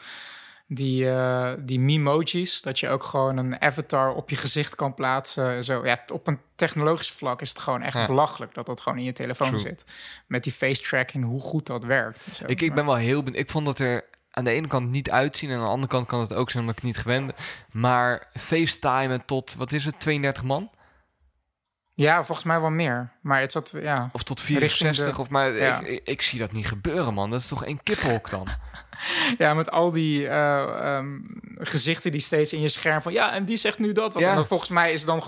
die, 0.67 1.10
eh 1.10 1.52
die 1.60 1.80
memojis, 1.80 2.62
dat 2.62 2.80
je 2.80 2.89
ook 2.89 3.04
gewoon 3.04 3.38
een 3.38 3.62
avatar 3.62 4.13
op 4.13 4.30
je 4.30 4.36
gezicht 4.36 4.76
kan 4.76 4.93
plaatsen. 4.93 5.63
Zo, 5.63 5.86
ja, 5.86 6.04
op 6.13 6.28
een 6.28 6.39
technologisch 6.56 7.12
vlak 7.12 7.41
is 7.41 7.50
het 7.50 7.60
gewoon 7.60 7.82
echt 7.82 7.93
Ja. 7.98 8.06
belachelijk 8.08 8.54
dat 8.54 8.65
dat 8.65 8.82
gewoon 8.82 8.98
in 8.98 9.04
je 9.04 9.13
telefoon 9.13 9.48
True. 9.48 9.62
zit. 9.62 9.86
Met 10.28 10.43
die 10.43 10.54
face 10.54 10.82
tracking, 10.82 11.24
hoe 11.26 11.41
goed 11.41 11.65
dat 11.67 11.84
werkt. 11.84 12.24
Zo. 12.34 12.43
Ik, 12.48 12.62
ik 12.62 12.74
ben 12.74 12.86
wel 12.86 12.96
heel 12.96 13.24
benieuwd. 13.24 13.41
Ik 13.41 13.50
vond 13.50 13.65
dat 13.65 13.80
er 13.80 14.04
aan 14.32 14.43
de 14.43 14.52
ene 14.52 14.67
kant 14.67 14.89
niet 14.91 15.12
uitzien. 15.12 15.50
En 15.50 15.56
aan 15.56 15.62
de 15.63 15.67
andere 15.69 15.88
kant 15.88 16.06
kan 16.06 16.19
het 16.19 16.34
ook 16.34 16.50
zijn 16.50 16.63
omdat 16.63 16.78
ik 16.78 16.84
niet 16.84 16.98
gewend 16.98 17.26
ben. 17.26 17.36
Maar 17.72 18.28
FaceTimen 18.38 19.26
tot, 19.26 19.56
wat 19.56 19.72
is 19.72 19.86
het, 19.86 20.00
32 20.00 20.43
man? 20.43 20.69
Ja, 21.95 22.23
volgens 22.23 22.47
mij 22.47 22.60
wel 22.62 22.69
meer. 22.69 23.12
Maar 23.21 23.39
het 23.41 23.51
zat, 23.51 23.71
ja. 23.82 24.10
Of 24.13 24.23
tot 24.23 24.39
Richting 24.39 24.60
64? 24.60 25.15
de- 25.15 25.21
Of 25.21 25.29
maar 25.29 25.51
ja. 25.51 25.79
ik, 25.79 25.88
ik, 25.88 26.01
ik 26.03 26.21
zie 26.21 26.39
dat 26.39 26.51
niet 26.51 26.67
gebeuren, 26.67 27.13
man. 27.13 27.29
Dat 27.29 27.39
is 27.39 27.47
toch 27.47 27.65
één 27.65 27.84
kippenhok 27.84 28.29
dan? 28.29 28.47
Ja, 29.38 29.53
met 29.53 29.71
al 29.71 29.91
die 29.91 30.27
eh, 30.27 30.95
ehm, 30.95 31.19
gezichten 31.58 32.12
die 32.12 32.21
steeds 32.21 32.53
in 32.53 32.62
je 32.62 32.69
scherm 32.69 33.01
van... 33.01 33.13
Ja, 33.13 33.34
en 33.34 33.45
die 33.45 33.58
zegt 33.58 33.79
nu 33.79 33.91
dat. 33.91 34.13
Want 34.13 34.25
Ja. 34.25 34.36
dan 34.36 34.47
volgens 34.47 34.69
mij 34.69 34.91
is 34.91 35.06
dan... 35.06 35.23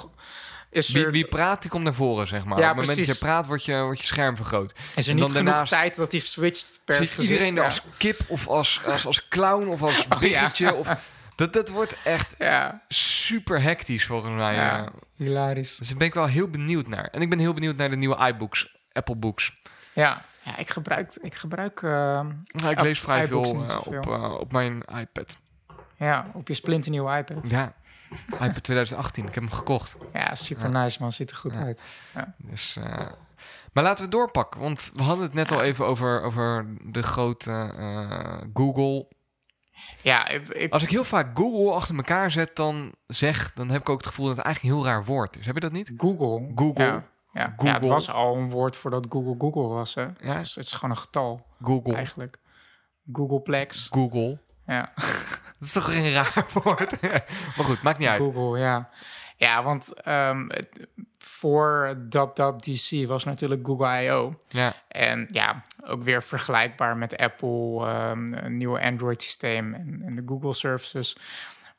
Is 0.70 0.90
Wie, 0.90 1.06
er, 1.06 1.12
wie 1.12 1.28
praat, 1.28 1.62
die 1.62 1.72
komt 1.72 1.84
naar 1.84 1.94
voren, 1.94 2.28
zeg 2.28 2.46
maar. 2.46 2.60
Ja, 2.60 2.72
Op 2.72 2.78
het 2.78 2.86
moment 2.88 3.08
dat 3.08 3.16
je 3.18 3.22
praat, 3.26 3.46
wordt 3.46 3.66
je, 3.66 3.82
wordt 3.82 4.00
je 4.00 4.06
scherm 4.06 4.36
vergroot. 4.36 4.72
is 4.96 5.04
er 5.06 5.10
en 5.10 5.16
niet 5.16 5.24
dan 5.26 5.34
genoeg 5.36 5.46
daarnaast- 5.52 5.72
tijd 5.72 5.96
dat 5.96 6.12
hij 6.12 6.20
switcht 6.22 6.80
per 6.86 6.96
gezicht? 6.96 7.18
iedereen 7.18 7.58
er 7.58 7.64
als 7.64 7.82
kip 7.98 8.20
of 8.28 8.48
als, 8.48 8.82
als, 8.86 9.06
als 9.06 9.28
clown 9.28 9.68
of 9.68 9.82
als 9.82 10.06
Oh, 10.10 10.20
biggetje? 10.20 10.74
of, 10.74 10.88
dat, 11.36 11.54
dat 11.54 11.70
wordt 11.70 11.98
echt 12.04 12.36
Ja, 12.38 12.82
super 12.88 13.62
hectisch 13.62 14.06
volgens 14.06 14.34
mij. 14.34 14.54
ja. 14.54 14.78
ja. 14.78 14.92
hilarisch. 15.16 15.76
Dus 15.78 15.88
daar 15.88 15.98
ben 15.98 16.08
ik 16.08 16.14
wel 16.14 16.26
heel 16.26 16.50
benieuwd 16.50 16.88
naar. 16.88 17.06
En 17.06 17.22
ik 17.22 17.30
ben 17.30 17.40
heel 17.40 17.54
benieuwd 17.54 17.76
naar 17.76 17.90
de 17.90 17.96
nieuwe 17.98 18.28
iBooks, 18.28 18.78
Apple 18.92 19.16
Books. 19.16 19.58
Ja, 19.94 20.22
ja 20.44 20.58
ik 20.58 20.70
gebruik... 20.70 21.18
Ik 21.22 21.36
gebruik 21.36 21.82
Nou, 21.82 22.70
ik 22.70 22.82
lees 22.82 23.00
vrij 23.00 23.24
iBooks 23.24 23.50
veel 23.50 23.64
eh, 23.66 23.88
op, 23.98 24.08
eh, 24.08 24.34
op 24.40 24.52
mijn 24.52 24.84
iPad. 25.00 25.38
ja, 25.96 26.26
op 26.34 26.48
je 26.48 26.54
splinternieuwe 26.54 27.18
iPad. 27.18 27.50
Ja, 27.50 27.74
iPad 28.32 28.64
2018. 28.64 29.28
Ik 29.28 29.34
heb 29.34 29.44
hem 29.44 29.54
gekocht. 29.54 29.98
Ja, 30.14 30.36
super 30.36 30.70
nice 30.70 30.98
man. 31.02 31.12
Ziet 31.12 31.30
er 31.30 31.36
goed 31.36 31.56
uit. 31.56 31.82
Dus, 32.38 32.76
eh, 32.76 33.08
maar 33.74 33.84
laten 33.84 34.06
we 34.06 34.12
doorpakken. 34.12 34.62
Want 34.62 34.92
we 34.96 35.04
hadden 35.04 35.26
het 35.26 35.34
net 35.34 35.52
al 35.52 35.62
even 35.62 35.86
over, 35.86 36.22
over 36.22 36.66
de 36.82 37.04
grote 37.04 37.52
eh, 37.78 38.38
Google. 38.54 39.08
Ja, 40.06 40.28
ik, 40.28 40.48
ik- 40.48 40.74
Als 40.74 40.84
ik 40.84 40.90
heel 40.90 41.04
vaak 41.04 41.38
Google 41.38 41.74
achter 41.74 41.96
elkaar 41.96 42.32
zet, 42.32 42.56
dan 42.56 42.96
zeg, 43.08 43.54
dan 43.54 43.70
heb 43.70 43.82
ik 43.82 43.90
ook 43.90 43.98
het 43.98 44.08
gevoel 44.08 44.26
dat 44.26 44.36
het 44.36 44.46
eigenlijk 44.46 44.76
een 44.76 44.82
heel 44.82 44.92
raar 44.92 45.06
woord 45.06 45.38
is. 45.40 45.46
Heb 45.46 45.56
je 45.56 45.62
dat 45.62 45.72
niet? 45.72 45.94
Google. 45.98 46.52
Google. 46.56 46.84
Ja, 46.84 47.04
ja. 47.34 47.46
Google. 47.56 47.68
ja, 47.68 47.74
het 47.74 47.88
was 47.88 48.10
al 48.12 48.36
een 48.36 48.50
woord 48.50 48.76
voordat 48.76 49.06
Google 49.10 49.36
Google 49.38 49.68
was. 49.74 49.94
Hè. 49.96 50.02
Ja. 50.02 50.12
Het, 50.20 50.42
is, 50.46 50.56
het 50.56 50.66
is 50.66 50.72
gewoon 50.72 50.90
een 50.90 50.98
getal 51.02 51.46
Google. 51.62 51.96
eigenlijk. 51.96 52.38
Googleplex. 53.12 53.88
Google. 53.90 54.40
Ja. 54.68 54.92
Dat 55.60 55.68
is 55.68 55.72
toch 55.74 55.94
een 55.94 56.12
raar 56.12 56.46
woord? 56.54 57.02
maar 57.56 57.66
goed, 57.66 57.82
maakt 57.82 57.98
niet 58.00 58.08
uit. 58.08 58.22
Google, 58.22 58.60
ja. 58.60 58.90
Ja, 59.36 59.64
want 59.64 59.90
het- 59.96 60.88
voor 61.18 61.98
WWDC 62.10 63.08
was 63.08 63.24
natuurlijk 63.24 63.66
Google 63.68 64.04
I.O. 64.04 64.36
Ja, 64.48 64.74
En 64.88 65.28
ja, 65.32 65.62
ook 65.86 66.04
weer 66.04 66.24
vergelijkbaar 66.24 66.98
met 66.98 67.18
Apple, 67.18 67.86
ehm, 67.86 68.34
een 68.34 68.58
nieuwe 68.58 68.82
Android-systeem 68.82 69.74
en, 69.74 70.02
en 70.06 70.16
de 70.16 70.24
Google 70.26 70.54
services. 70.54 71.18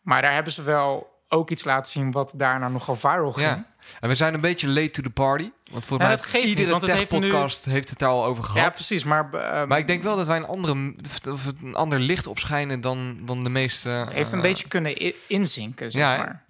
Maar 0.02 0.22
daar 0.22 0.34
hebben 0.34 0.52
ze 0.52 0.62
wel 0.62 1.14
ook 1.28 1.50
iets 1.50 1.64
laten 1.64 1.92
zien 1.92 2.10
wat 2.12 2.32
daarna 2.36 2.68
nogal 2.68 2.96
viral 2.96 3.32
ging. 3.32 3.46
ja. 3.46 3.64
En 4.00 4.08
we 4.08 4.14
zijn 4.14 4.34
een 4.34 4.40
beetje 4.40 4.68
late 4.68 4.90
to 4.90 5.02
the 5.02 5.10
party. 5.10 5.50
Want 5.70 5.86
volgens 5.86 6.08
Ja, 6.10 6.16
mij 6.30 6.40
heeft 6.40 6.48
iedere 6.48 6.68
heeft 6.86 7.10
nu- 7.12 7.18
tech-podcast 7.20 7.64
heeft 7.64 7.90
het 7.90 7.98
daar 7.98 8.08
al 8.08 8.24
over 8.24 8.44
gehad. 8.44 8.62
Ja, 8.62 8.70
precies. 8.70 9.04
Maar, 9.04 9.32
ehm, 9.34 9.68
Maar 9.68 9.78
ik 9.78 9.86
denk 9.86 10.02
wel 10.02 10.16
dat 10.16 10.26
wij 10.26 10.36
een, 10.36 10.46
andere, 10.46 10.94
of 11.30 11.46
een 11.62 11.74
ander 11.74 11.98
licht 11.98 12.26
opschijnen 12.26 12.80
dan, 12.80 13.18
dan 13.22 13.44
de 13.44 13.50
meeste. 13.50 14.06
heeft 14.10 14.30
een 14.32 14.36
eh, 14.38 14.42
beetje 14.44 14.68
kunnen 14.68 15.12
inzinken, 15.28 15.90
zeg 15.90 16.00
Ja, 16.00 16.16
maar. 16.16 16.44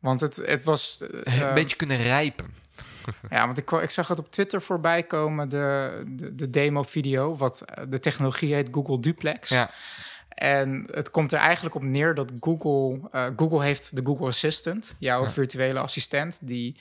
Want 0.00 0.20
het, 0.20 0.36
het 0.36 0.62
was... 0.62 1.00
eh, 1.24 1.40
een 1.40 1.54
beetje 1.54 1.76
kunnen 1.76 1.96
rijpen. 1.96 2.46
Ja, 3.30 3.46
want 3.46 3.58
ik, 3.58 3.70
ik 3.70 3.90
zag 3.90 4.08
het 4.08 4.18
op 4.18 4.32
Twitter 4.32 4.62
voorbij 4.62 5.02
komen, 5.02 5.48
de, 5.48 6.02
de, 6.06 6.34
de 6.34 6.50
demo-video. 6.50 7.36
Wat 7.36 7.60
eh, 7.60 7.84
de 7.88 7.98
technologie 7.98 8.54
heet 8.54 8.68
Google 8.70 9.00
Duplex. 9.00 9.48
Ja, 9.48 9.70
En 10.28 10.86
het 10.92 11.10
komt 11.10 11.32
er 11.32 11.38
eigenlijk 11.38 11.74
op 11.74 11.82
neer 11.82 12.14
dat 12.14 12.30
Google... 12.40 13.08
eh, 13.12 13.26
Google 13.36 13.62
heeft 13.62 13.96
de 13.96 14.00
Google 14.04 14.26
Assistant, 14.26 14.94
jouw 14.98 15.28
virtuele 15.28 15.78
assistent... 15.78 16.38
die 16.46 16.76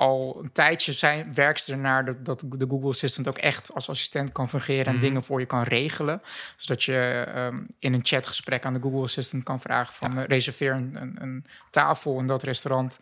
al 0.00 0.38
een 0.42 0.52
tijdje 0.52 0.92
zijn, 0.92 1.34
werkt 1.34 1.60
ze 1.60 1.72
ernaar 1.72 2.04
dat, 2.04 2.24
dat 2.24 2.44
de 2.48 2.66
Google 2.68 2.88
Assistant 2.88 3.28
ook 3.28 3.38
echt 3.38 3.74
als 3.74 3.88
assistent 3.88 4.32
kan 4.32 4.48
fungeren... 4.48 4.86
en 4.94 5.00
dingen 5.00 5.24
voor 5.24 5.40
je 5.40 5.46
kan 5.46 5.62
regelen. 5.62 6.22
Zodat 6.56 6.82
je 6.82 7.24
ehm, 7.34 7.62
in 7.78 7.94
een 7.94 8.00
chatgesprek 8.02 8.64
aan 8.64 8.72
de 8.72 8.80
Google 8.80 9.02
Assistant 9.02 9.42
kan 9.42 9.60
vragen 9.60 9.94
van... 9.94 10.18
eh, 10.18 10.24
reserveer 10.24 10.72
een, 10.72 10.96
een, 11.00 11.16
een 11.20 11.44
tafel 11.70 12.18
in 12.18 12.26
dat 12.26 12.42
restaurant... 12.42 13.00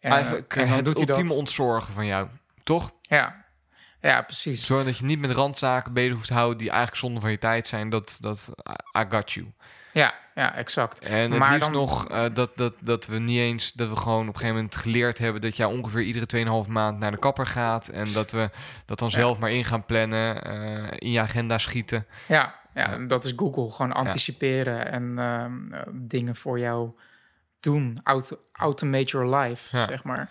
En, 0.00 0.10
eigenlijk 0.10 0.56
en 0.56 0.66
dan 0.66 0.76
het 0.76 0.84
doet 0.84 0.96
dat. 0.96 1.08
ultieme 1.08 1.32
ontzorgen 1.32 1.92
van 1.92 2.06
jou. 2.06 2.28
Toch? 2.62 2.92
Ja, 3.00 3.44
ja 4.00 4.22
precies. 4.22 4.66
Zorg 4.66 4.84
dat 4.84 4.98
je 4.98 5.04
niet 5.04 5.18
met 5.18 5.30
randzaken 5.30 5.92
bezig 5.92 6.12
hoeft 6.12 6.26
te 6.26 6.34
houden 6.34 6.58
die 6.58 6.68
eigenlijk 6.68 6.98
zonde 6.98 7.20
van 7.20 7.30
je 7.30 7.38
tijd 7.38 7.66
zijn. 7.66 7.90
Dat, 7.90 8.16
dat 8.20 8.52
I 8.98 9.04
got 9.08 9.32
you. 9.32 9.52
Ja, 9.94 10.14
ja, 10.34 10.54
exact. 10.54 10.98
En 10.98 11.30
het 11.30 11.38
maar 11.38 11.52
liefst 11.52 11.72
dan, 11.72 11.80
nog 11.80 12.08
eh, 12.08 12.24
dat, 12.32 12.56
dat, 12.56 12.74
dat 12.80 13.06
we 13.06 13.18
niet 13.18 13.38
eens, 13.38 13.72
dat 13.72 13.88
we 13.88 13.96
gewoon 13.96 14.20
op 14.20 14.26
een 14.26 14.34
gegeven 14.34 14.54
moment 14.54 14.76
geleerd 14.76 15.18
hebben 15.18 15.40
dat 15.40 15.56
jij 15.56 15.66
ongeveer 15.66 16.02
iedere 16.02 16.64
2,5 16.66 16.70
maand 16.70 16.98
naar 16.98 17.10
de 17.10 17.18
kapper 17.18 17.46
gaat. 17.46 17.88
En 17.88 18.12
dat 18.12 18.30
we 18.30 18.50
dat 18.86 18.98
dan 18.98 19.10
zelf 19.10 19.38
maar 19.38 19.50
in 19.50 19.64
gaan 19.64 19.84
plannen, 19.84 20.44
eh, 20.44 20.86
in 20.98 21.10
je 21.10 21.20
agenda 21.20 21.58
schieten. 21.58 22.06
Ja, 22.28 22.54
ja, 22.74 22.98
dat 22.98 23.24
is 23.24 23.32
Google. 23.36 23.70
Gewoon 23.70 23.92
anticiperen 23.92 24.92
en 24.92 25.18
ehm, 25.18 25.72
eh, 25.72 25.80
dingen 25.92 26.36
voor 26.36 26.58
jou 26.58 26.90
doen. 27.64 27.98
Auto, 28.02 28.38
automate 28.52 29.04
your 29.04 29.36
life, 29.36 29.76
Ja. 29.76 29.86
zeg 29.86 30.04
maar. 30.04 30.28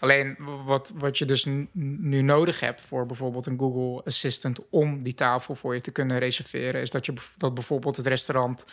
Alleen 0.00 0.36
wat, 0.64 0.92
wat 0.96 1.18
je 1.18 1.24
dus 1.24 1.44
nu, 1.72 2.22
nodig 2.22 2.60
hebt 2.60 2.80
voor 2.80 3.06
bijvoorbeeld 3.06 3.46
een 3.46 3.58
Google 3.58 4.04
Assistant... 4.04 4.58
om 4.70 5.02
die 5.02 5.14
tafel 5.14 5.54
voor 5.54 5.74
je 5.74 5.80
te 5.80 5.90
kunnen 5.90 6.18
reserveren... 6.18 6.80
is 6.80 6.90
dat, 6.90 7.06
je, 7.06 7.12
dat 7.36 7.54
bijvoorbeeld 7.54 7.96
het 7.96 8.06
restaurant 8.06 8.66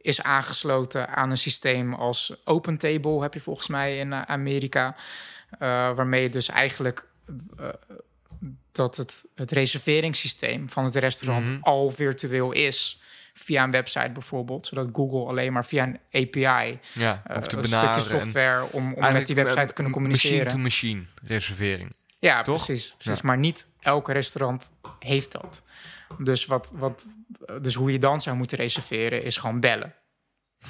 is 0.00 0.22
aangesloten 0.22 1.08
aan 1.08 1.30
een 1.30 1.38
systeem 1.38 1.94
als 1.94 2.36
OpenTable... 2.44 3.22
heb 3.22 3.34
je 3.34 3.40
volgens 3.40 3.68
mij 3.68 3.98
in 3.98 4.12
eh, 4.12 4.22
Amerika. 4.22 4.96
eh, 5.58 5.68
waarmee 5.94 6.22
je 6.22 6.28
dus 6.28 6.48
eigenlijk... 6.48 7.08
eh, 7.58 7.68
dat 8.72 8.96
het, 8.96 9.24
het 9.34 9.50
reserveringssysteem 9.50 10.70
van 10.70 10.84
het 10.84 10.94
restaurant 10.96 11.48
Mhm. 11.48 11.58
al 11.62 11.90
virtueel 11.90 12.52
is 12.52 13.00
via 13.32 13.64
een 13.64 13.70
website 13.70 14.10
bijvoorbeeld, 14.12 14.66
zodat 14.66 14.88
Google 14.92 15.26
alleen 15.26 15.52
maar 15.52 15.64
via 15.64 15.82
een 15.82 15.98
API 16.12 16.78
Ja, 16.92 17.22
eh, 17.26 17.36
of 17.36 17.46
te 17.46 17.56
een 17.56 17.62
benaderen. 17.62 18.02
stukje 18.02 18.20
software 18.20 18.72
om, 18.72 18.92
om 18.92 19.12
met 19.12 19.26
die 19.26 19.34
website 19.34 19.60
eh, 19.60 19.66
te 19.66 19.74
kunnen 19.74 19.92
communiceren. 19.92 20.36
Machine-to-machine 20.38 21.02
reservering. 21.24 21.92
ja, 22.18 22.42
toch? 22.42 22.64
precies, 22.64 22.94
precies. 22.98 23.20
Ja. 23.20 23.26
Maar 23.26 23.38
niet 23.38 23.66
elk 23.80 24.08
restaurant 24.08 24.72
heeft 24.98 25.32
dat. 25.32 25.62
Dus, 26.18 26.46
wat, 26.46 26.72
wat, 26.74 27.08
dus 27.62 27.74
hoe 27.74 27.92
je 27.92 27.98
dan 27.98 28.20
zou 28.20 28.36
moeten 28.36 28.58
reserveren 28.58 29.22
is 29.24 29.36
gewoon 29.36 29.60
bellen. 29.60 29.94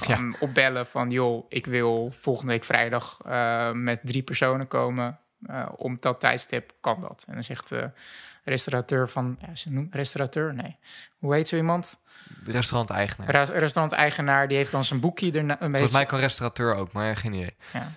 Ja. 0.09 0.15
Gewoon 0.15 0.37
opbellen 0.41 0.87
van, 0.87 1.11
joh, 1.11 1.45
ik 1.49 1.67
wil 1.67 2.13
volgende 2.15 2.53
week 2.53 2.65
vrijdag 2.65 3.19
eh, 3.25 3.71
met 3.73 4.01
drie 4.03 4.23
personen 4.23 4.67
komen. 4.69 5.19
Eh, 5.47 5.69
om 5.77 5.97
dat 6.01 6.21
tijdstip 6.21 6.73
kan 6.81 7.01
dat. 7.01 7.25
En 7.27 7.35
dan 7.35 7.45
zegt 7.45 7.69
de 7.69 7.91
restaurateur 8.45 9.09
van... 9.09 9.39
Ja, 9.41 9.55
ze 9.55 9.73
noemt 9.73 9.95
restaurateur? 9.95 10.55
Nee. 10.55 10.77
Hoe 11.19 11.35
heet 11.35 11.49
zo 11.49 11.57
iemand? 11.57 12.01
De 12.45 12.53
restaurant-eigenaar. 12.53 13.31
Ra- 13.31 13.59
Restaurant-eigenaar, 13.59 14.49
die 14.49 14.57
heeft 14.57 14.71
dan 14.71 14.85
zijn 14.85 15.01
boekje 15.01 15.33
erna. 15.33 15.57
Volgens 15.61 15.93
mij 15.93 16.07
kan 16.07 16.19
restaurateur 16.19 16.75
ook, 16.75 16.93
maar 16.93 17.17
geen 17.17 17.33
idee. 17.33 17.57
Ja. 17.73 17.93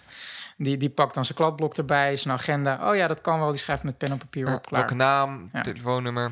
Die, 0.57 0.77
die 0.77 0.89
pakt 0.89 1.13
dan 1.13 1.25
zijn 1.25 1.37
kladblok 1.37 1.77
erbij, 1.77 2.15
zijn 2.15 2.33
agenda. 2.33 2.89
Oh 2.89 2.95
ja, 2.95 3.07
dat 3.07 3.21
kan 3.21 3.39
wel. 3.39 3.49
Die 3.49 3.59
schrijft 3.59 3.83
met 3.83 3.97
pen 3.97 4.11
en 4.11 4.17
papier 4.17 4.53
op. 4.53 4.65
Klaar. 4.65 4.79
Welke 4.79 4.95
naam, 4.95 5.49
Ja. 5.53 5.61
telefoonnummer. 5.61 6.31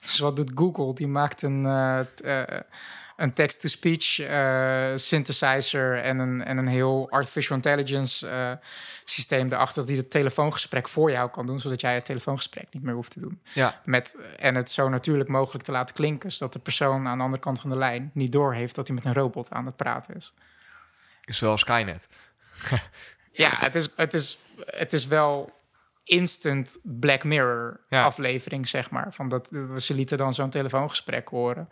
Dus 0.00 0.18
wat 0.18 0.36
doet 0.36 0.52
Google? 0.54 0.94
Die 0.94 1.06
maakt 1.06 1.42
een, 1.42 1.66
eh, 1.66 1.98
t- 2.14 2.20
eh, 2.20 2.42
een 3.16 3.32
text-to-speech 3.34 4.18
eh, 4.18 4.96
synthesizer 4.96 6.02
en 6.02 6.18
een, 6.18 6.44
en 6.44 6.56
een 6.58 6.66
heel 6.66 7.06
artificial 7.10 7.56
intelligence 7.56 8.28
eh, 8.28 8.50
systeem 9.04 9.46
erachter 9.52 9.86
die 9.86 9.96
het 9.96 10.10
telefoongesprek 10.10 10.88
voor 10.88 11.10
jou 11.10 11.30
kan 11.30 11.46
doen, 11.46 11.60
zodat 11.60 11.80
jij 11.80 11.94
het 11.94 12.04
telefoongesprek 12.04 12.66
niet 12.70 12.82
meer 12.82 12.94
hoeft 12.94 13.10
te 13.10 13.20
doen. 13.20 13.42
Ja, 13.54 13.80
Met, 13.84 14.16
en 14.38 14.54
het 14.54 14.70
zo 14.70 14.88
natuurlijk 14.88 15.28
mogelijk 15.28 15.64
te 15.64 15.72
laten 15.72 15.94
klinken, 15.94 16.32
zodat 16.32 16.52
de 16.52 16.58
persoon 16.58 17.06
aan 17.06 17.18
de 17.18 17.24
andere 17.24 17.42
kant 17.42 17.60
van 17.60 17.70
de 17.70 17.76
lijn 17.78 18.10
niet 18.14 18.32
doorheeft 18.32 18.74
dat 18.74 18.86
hij 18.86 18.96
met 18.96 19.04
een 19.04 19.14
robot 19.14 19.50
aan 19.50 19.66
het 19.66 19.76
praten 19.76 20.14
is. 20.14 20.34
wel 21.40 21.56
Skynet. 21.56 22.08
Ja, 23.34 23.50
het 23.58 23.74
is, 23.74 23.88
het 23.96 24.14
is, 24.14 24.38
het 24.66 24.92
is 24.92 25.06
wel 25.06 25.60
instant 26.04 26.78
Black 26.82 27.24
Mirror 27.24 27.80
Ja. 27.88 28.04
aflevering, 28.04 28.68
zeg 28.68 28.90
maar. 28.90 29.12
Van 29.12 29.28
dat, 29.28 29.48
ze 29.76 29.94
lieten 29.94 30.18
dan 30.18 30.34
zo'n 30.34 30.50
telefoongesprek 30.50 31.28
horen. 31.28 31.68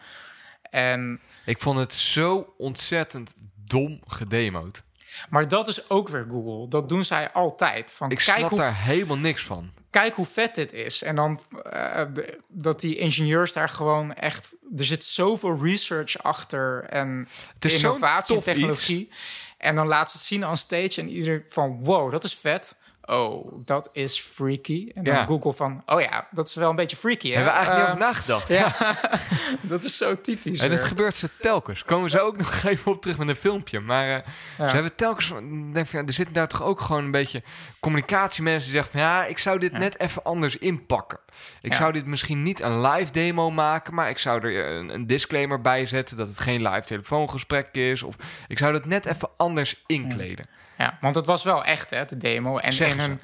En, 0.70 1.20
Ik 1.44 1.58
vond 1.58 1.78
het 1.78 1.92
zo 1.92 2.54
ontzettend 2.56 3.34
dom 3.64 4.00
gedemoed. 4.06 4.82
maar 5.28 5.48
dat 5.48 5.68
is 5.68 5.90
ook 5.90 6.08
weer 6.08 6.26
Google. 6.30 6.68
Dat 6.68 6.88
doen 6.88 7.04
zij 7.04 7.30
altijd. 7.30 7.90
Van, 7.92 8.10
Ik 8.10 8.18
kijk, 8.18 8.36
snap 8.38 8.50
hoe, 8.50 8.58
daar 8.58 8.76
helemaal 8.76 9.18
niks 9.18 9.42
van. 9.42 9.70
kijk 9.90 10.14
hoe 10.14 10.24
vet 10.26 10.54
dit 10.54 10.72
is. 10.72 11.02
En 11.02 11.16
dan 11.16 11.40
eh, 11.70 12.02
dat 12.48 12.80
die 12.80 12.96
ingenieurs 12.96 13.52
daar 13.52 13.68
gewoon 13.68 14.14
echt... 14.14 14.56
Er 14.76 14.84
zit 14.84 15.04
zoveel 15.04 15.58
research 15.62 16.22
achter 16.22 16.84
en 16.84 17.28
is 17.58 17.82
innovatie 17.82 18.34
en 18.34 18.42
tof 18.42 18.52
technologie. 18.52 19.10
En 19.58 19.74
dan 19.74 19.86
laat 19.86 20.10
ze 20.10 20.16
het 20.16 20.26
zien 20.26 20.46
on 20.46 20.56
stage 20.56 21.00
en 21.00 21.08
iedereen 21.08 21.44
van... 21.48 21.84
Wow, 21.84 22.10
dat 22.10 22.24
is 22.24 22.34
vet. 22.34 22.76
Oh, 23.10 23.52
dat 23.64 23.88
is 23.92 24.20
freaky. 24.20 24.90
En 24.94 25.04
dan 25.04 25.14
Ja. 25.14 25.24
Google 25.24 25.52
van... 25.52 25.82
Oh 25.86 26.00
ja, 26.00 26.28
dat 26.30 26.48
is 26.48 26.54
wel 26.54 26.70
een 26.70 26.76
beetje 26.76 26.96
freaky. 26.96 27.28
Hè? 27.30 27.34
Hebben 27.34 27.52
we 27.52 27.58
eigenlijk 27.58 27.88
niet 27.88 27.98
Eh, 28.02 28.08
over 28.08 28.14
nagedacht. 28.14 28.48
Ja, 28.48 28.96
dat 29.74 29.84
is 29.84 29.96
zo 29.96 30.20
typisch. 30.20 30.60
En 30.60 30.70
het 30.70 30.78
weer. 30.78 30.88
gebeurt 30.88 31.14
ze 31.16 31.28
telkens. 31.40 31.84
Komen 31.84 32.10
ze 32.10 32.20
ook 32.20 32.36
nog 32.36 32.62
even 32.64 32.92
op 32.92 33.00
terug 33.00 33.18
met 33.18 33.28
een 33.28 33.36
filmpje. 33.36 33.80
Maar 33.80 34.08
eh, 34.08 34.14
Ja. 34.58 34.68
ze 34.68 34.74
hebben 34.74 34.94
telkens... 34.94 35.28
Denk 35.72 35.86
van, 35.86 36.00
ja, 36.00 36.06
er 36.06 36.12
zitten 36.12 36.34
daar 36.34 36.48
toch 36.48 36.62
ook 36.62 36.80
gewoon 36.80 37.04
een 37.04 37.10
beetje 37.10 37.42
communicatiemensen 37.80 38.62
die 38.72 38.80
zeggen 38.80 38.92
van... 38.92 39.00
Ja, 39.10 39.24
ik 39.24 39.38
zou 39.38 39.58
dit 39.58 39.72
net 39.72 40.00
even 40.00 40.22
anders 40.22 40.58
inpakken. 40.58 41.18
Ik 41.60 41.74
zou 41.74 41.92
dit 41.92 42.06
misschien 42.06 42.42
niet 42.42 42.60
een 42.60 42.80
live 42.80 43.12
demo 43.12 43.50
maken... 43.50 43.94
maar 43.94 44.08
ik 44.08 44.18
zou 44.18 44.46
er 44.48 44.64
eh, 44.66 44.74
een, 44.76 44.94
een 44.94 45.06
disclaimer 45.06 45.60
bij 45.60 45.86
zetten... 45.86 46.16
dat 46.16 46.28
het 46.28 46.38
geen 46.38 46.62
live 46.68 46.86
telefoongesprek 46.86 47.68
is. 47.72 48.02
Of 48.02 48.14
ik 48.48 48.58
zou 48.58 48.72
dat 48.72 48.84
net 48.86 49.04
even 49.06 49.28
anders 49.36 49.82
inkleden. 49.86 50.46
Ja, 50.80 50.98
want 51.00 51.14
het 51.14 51.26
was 51.26 51.42
wel 51.42 51.64
echt, 51.64 51.90
hè, 51.90 52.04
de 52.04 52.16
demo. 52.16 52.58
En 52.58 52.72
Zeggen 52.72 52.98
in 52.98 53.08
hun... 53.08 53.20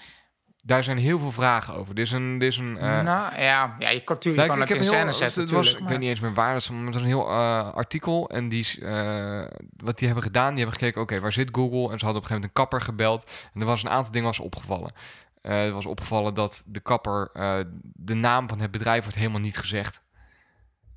Daar 0.64 0.84
zijn 0.84 0.96
heel 0.98 1.18
veel 1.18 1.32
vragen 1.32 1.74
over. 1.74 1.94
Dit 1.94 2.04
is 2.04 2.12
een... 2.12 2.38
Dit 2.38 2.48
is 2.48 2.58
een 2.58 2.78
eh, 2.78 3.00
nou, 3.00 3.40
ja, 3.40 3.76
ja, 3.78 3.88
je 3.88 4.04
kan, 4.04 4.14
natuurlijk 4.14 4.36
Nou, 4.36 4.48
kan 4.48 4.60
het 4.60 4.70
in 4.70 4.76
een 4.76 4.82
scène 4.84 5.12
zetten, 5.12 5.42
het 5.42 5.50
was, 5.50 5.74
Ik 5.74 5.88
weet 5.88 5.98
niet 5.98 6.08
eens 6.08 6.20
meer 6.20 6.34
waar, 6.34 6.52
dat 6.52 6.62
is, 6.62 6.70
maar 6.70 6.84
het 6.84 6.94
was 6.94 7.02
een 7.02 7.08
heel 7.08 7.28
eh, 7.28 7.72
artikel. 7.72 8.30
En 8.30 8.48
die, 8.48 8.66
eh, 8.80 9.44
wat 9.76 9.98
die 9.98 10.06
hebben 10.06 10.24
gedaan, 10.24 10.48
die 10.48 10.58
hebben 10.58 10.78
gekeken, 10.78 11.00
oké, 11.00 11.20
waar 11.20 11.32
zit 11.32 11.48
Google? 11.52 11.92
En 11.92 11.98
ze 11.98 12.04
hadden 12.04 12.22
op 12.22 12.30
een 12.30 12.34
gegeven 12.34 12.34
moment 12.34 12.44
een 12.44 12.52
kapper 12.52 12.80
gebeld. 12.80 13.30
En 13.54 13.60
er 13.60 13.66
was 13.66 13.82
een 13.82 13.90
aantal 13.90 14.12
dingen 14.12 14.26
was 14.26 14.40
opgevallen. 14.40 14.92
Er 15.40 15.72
was 15.72 15.86
opgevallen 15.86 16.34
dat 16.34 16.64
de 16.66 16.80
kapper, 16.80 17.30
de 17.80 18.14
naam 18.14 18.48
van 18.48 18.60
het 18.60 18.70
bedrijf 18.70 19.02
wordt 19.02 19.18
helemaal 19.18 19.40
niet 19.40 19.58
gezegd. 19.58 20.02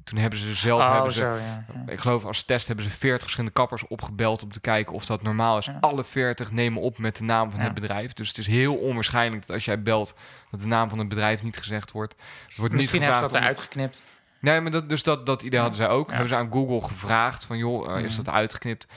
Toen 0.10 0.18
hebben 0.20 0.39
ze 0.39 0.53
zelf, 0.55 0.82
Oh, 0.82 0.93
hebben 0.93 1.12
ze, 1.14 1.20
zo, 1.20 1.26
ja. 1.30 1.66
ja. 1.86 1.91
ik 1.91 1.99
geloof 1.99 2.26
als 2.26 2.43
test 2.43 2.68
hebben 2.68 2.86
ze 2.86 2.91
40 2.91 3.22
verschillende 3.22 3.53
kappers 3.55 3.88
opgebeld 3.88 4.43
om 4.43 4.51
te 4.51 4.60
kijken 4.62 4.95
of 4.95 5.05
dat 5.05 5.22
normaal 5.22 5.57
is. 5.57 5.70
Alle 5.80 6.03
40 6.03 6.51
nemen 6.51 6.82
op 6.82 6.97
met 6.97 7.18
de 7.18 7.24
naam 7.24 7.51
van 7.51 7.60
het 7.60 7.74
bedrijf. 7.74 8.14
Dus 8.14 8.28
het 8.28 8.38
is 8.38 8.47
heel 8.47 8.76
onwaarschijnlijk 8.76 9.45
dat 9.47 9.55
als 9.55 9.66
jij 9.66 9.82
belt 9.82 10.16
dat 10.51 10.60
de 10.60 10.68
naam 10.68 10.89
van 10.89 10.99
het 10.99 11.07
bedrijf 11.07 11.43
niet 11.43 11.57
gezegd 11.57 11.91
wordt. 11.91 12.14
Er 12.47 12.53
wordt 12.57 12.74
Misschien 12.74 12.99
niet 13.01 13.10
hebben 13.10 13.28
ze 13.30 13.34
dat 13.34 13.41
om- 13.41 13.47
eruit 13.47 13.60
geknipt. 13.60 14.03
Nee, 14.39 14.62
maar 14.62 14.72
dat, 14.72 14.89
dus 14.89 15.03
dat, 15.03 15.26
dat 15.26 15.41
idee 15.41 15.60
hadden 15.60 15.78
zij 15.78 15.88
ook. 15.89 16.10
Hebben 16.10 16.28
ze 16.28 16.36
aan 16.36 16.51
Google 16.51 16.82
gevraagd 16.82 17.45
van, 17.45 17.57
joh, 17.57 17.97
eh, 17.97 18.03
is 18.03 18.16
dat 18.16 18.30
uitgeknipt? 18.30 18.88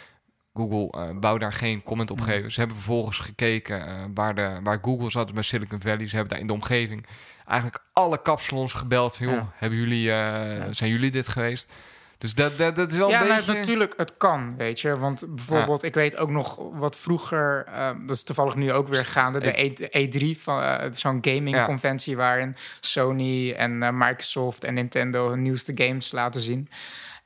Google 0.54 1.00
eh 1.00 1.08
wou 1.20 1.38
daar 1.38 1.52
geen 1.52 1.82
comment 1.82 2.10
op 2.10 2.18
Mhm. 2.20 2.28
geven. 2.28 2.52
Ze 2.52 2.58
hebben 2.58 2.76
vervolgens 2.78 3.18
gekeken 3.18 3.86
eh, 3.86 3.94
waar, 4.14 4.34
de, 4.34 4.60
waar 4.62 4.78
Google 4.82 5.10
zat 5.10 5.34
bij 5.34 5.42
Silicon 5.42 5.80
Valley. 5.80 6.06
Ze 6.06 6.14
hebben 6.16 6.32
daar 6.32 6.40
in 6.40 6.46
de 6.46 6.52
omgeving 6.52 7.06
eigenlijk 7.46 7.82
alle 7.92 8.22
kapsalons 8.22 8.72
gebeld. 8.72 9.16
Van, 9.16 9.26
joh, 9.26 9.36
Ja. 9.36 9.50
hebben 9.54 9.78
jullie, 9.78 10.12
eh, 10.12 10.64
zijn 10.70 10.90
jullie 10.90 11.10
dit 11.10 11.28
geweest? 11.28 11.72
Dus 12.18 12.34
dat, 12.34 12.58
dat, 12.58 12.76
dat 12.76 12.90
is 12.92 12.96
wel 12.98 13.10
Ja, 13.10 13.20
een 13.22 13.28
beetje... 13.36 13.52
natuurlijk, 13.54 13.94
het 13.96 14.16
kan, 14.16 14.56
weet 14.56 14.80
je. 14.80 14.98
Want 14.98 15.34
bijvoorbeeld, 15.34 15.82
ik 15.82 15.94
weet 15.94 16.16
ook 16.16 16.30
nog 16.30 16.58
wat 16.72 16.96
vroeger... 16.96 17.64
eh, 17.66 17.90
dat 18.06 18.16
is 18.16 18.22
toevallig 18.22 18.54
nu 18.54 18.72
ook 18.72 18.88
weer 18.88 19.04
gaande, 19.04 19.40
de 19.40 19.62
E, 19.90 20.08
E3, 20.36 20.40
van 20.40 20.62
eh, 20.62 20.92
zo'n 20.92 21.18
gaming-conventie... 21.20 22.16
waarin 22.16 22.56
Sony 22.80 23.52
en 23.52 23.82
eh, 23.82 23.88
Microsoft 23.92 24.64
en 24.64 24.74
Nintendo 24.74 25.28
hun 25.30 25.42
nieuwste 25.42 25.72
games 25.74 26.12
laten 26.12 26.40
zien. 26.40 26.68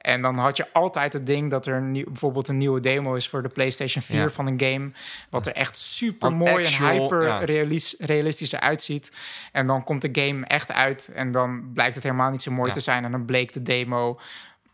En 0.06 0.22
dan 0.22 0.38
had 0.38 0.56
je 0.56 0.66
altijd 0.72 1.12
het 1.12 1.26
ding 1.26 1.50
dat 1.50 1.66
er 1.66 1.90
bijvoorbeeld 1.92 2.48
een 2.48 2.56
nieuwe 2.56 2.80
demo 2.80 3.14
is... 3.14 3.28
voor 3.28 3.42
de 3.42 3.48
PlayStation 3.48 4.02
4 4.02 4.20
Ja. 4.20 4.30
van 4.30 4.46
een 4.46 4.60
game... 4.60 4.90
wat 5.30 5.46
er 5.46 5.52
echt 5.52 5.76
super 5.76 6.32
mooi 6.36 6.64
en 6.64 6.90
hyper 6.90 7.22
ja. 7.22 7.38
realis- 7.38 7.94
realistisch 7.98 8.52
eruit 8.52 8.82
ziet. 8.82 9.12
En 9.52 9.66
dan 9.66 9.84
komt 9.84 10.02
de 10.02 10.22
game 10.22 10.46
echt 10.46 10.72
uit 10.72 11.08
en 11.14 11.30
dan 11.30 11.70
blijkt 11.72 11.94
het 11.94 12.04
helemaal 12.04 12.30
niet 12.30 12.42
zo 12.42 12.50
mooi 12.50 12.68
Ja. 12.68 12.74
te 12.74 12.80
zijn. 12.80 13.04
En 13.04 13.10
dan 13.10 13.24
bleek 13.24 13.52
de 13.52 13.62
demo 13.62 14.20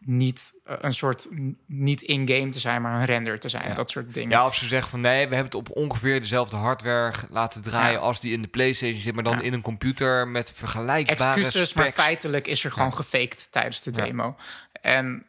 niet 0.04 0.52
eh, 0.64 0.76
een 0.80 0.92
soort 0.92 1.28
niet 1.66 2.02
in-game 2.02 2.48
te 2.50 2.58
zijn, 2.58 2.82
maar 2.82 2.98
een 3.00 3.04
render 3.04 3.38
te 3.40 3.48
zijn. 3.48 3.68
Ja. 3.68 3.74
Dat 3.74 3.90
soort 3.90 4.14
dingen. 4.14 4.30
Ja, 4.30 4.46
of 4.46 4.54
ze 4.54 4.66
zeggen 4.66 4.90
van 4.90 5.00
nee, 5.00 5.28
we 5.28 5.34
hebben 5.34 5.44
het 5.44 5.54
op 5.54 5.76
ongeveer 5.76 6.20
dezelfde 6.20 6.56
hardware 6.56 7.12
laten 7.30 7.62
draaien 7.62 7.92
Ja. 7.92 7.98
als 7.98 8.20
die 8.20 8.32
in 8.32 8.42
de 8.42 8.48
PlayStation 8.48 9.00
zit, 9.00 9.14
maar 9.14 9.24
dan 9.24 9.36
Ja. 9.36 9.42
in 9.42 9.52
een 9.52 9.62
computer 9.62 10.28
met 10.28 10.52
vergelijkbare 10.54 11.40
Excuses, 11.40 11.72
maar 11.72 11.92
feitelijk 11.92 12.46
is 12.46 12.64
er 12.64 12.72
gewoon 12.72 12.94
gefaked 12.94 13.46
tijdens 13.50 13.82
de 13.82 13.90
demo. 13.90 14.36
En 14.82 15.26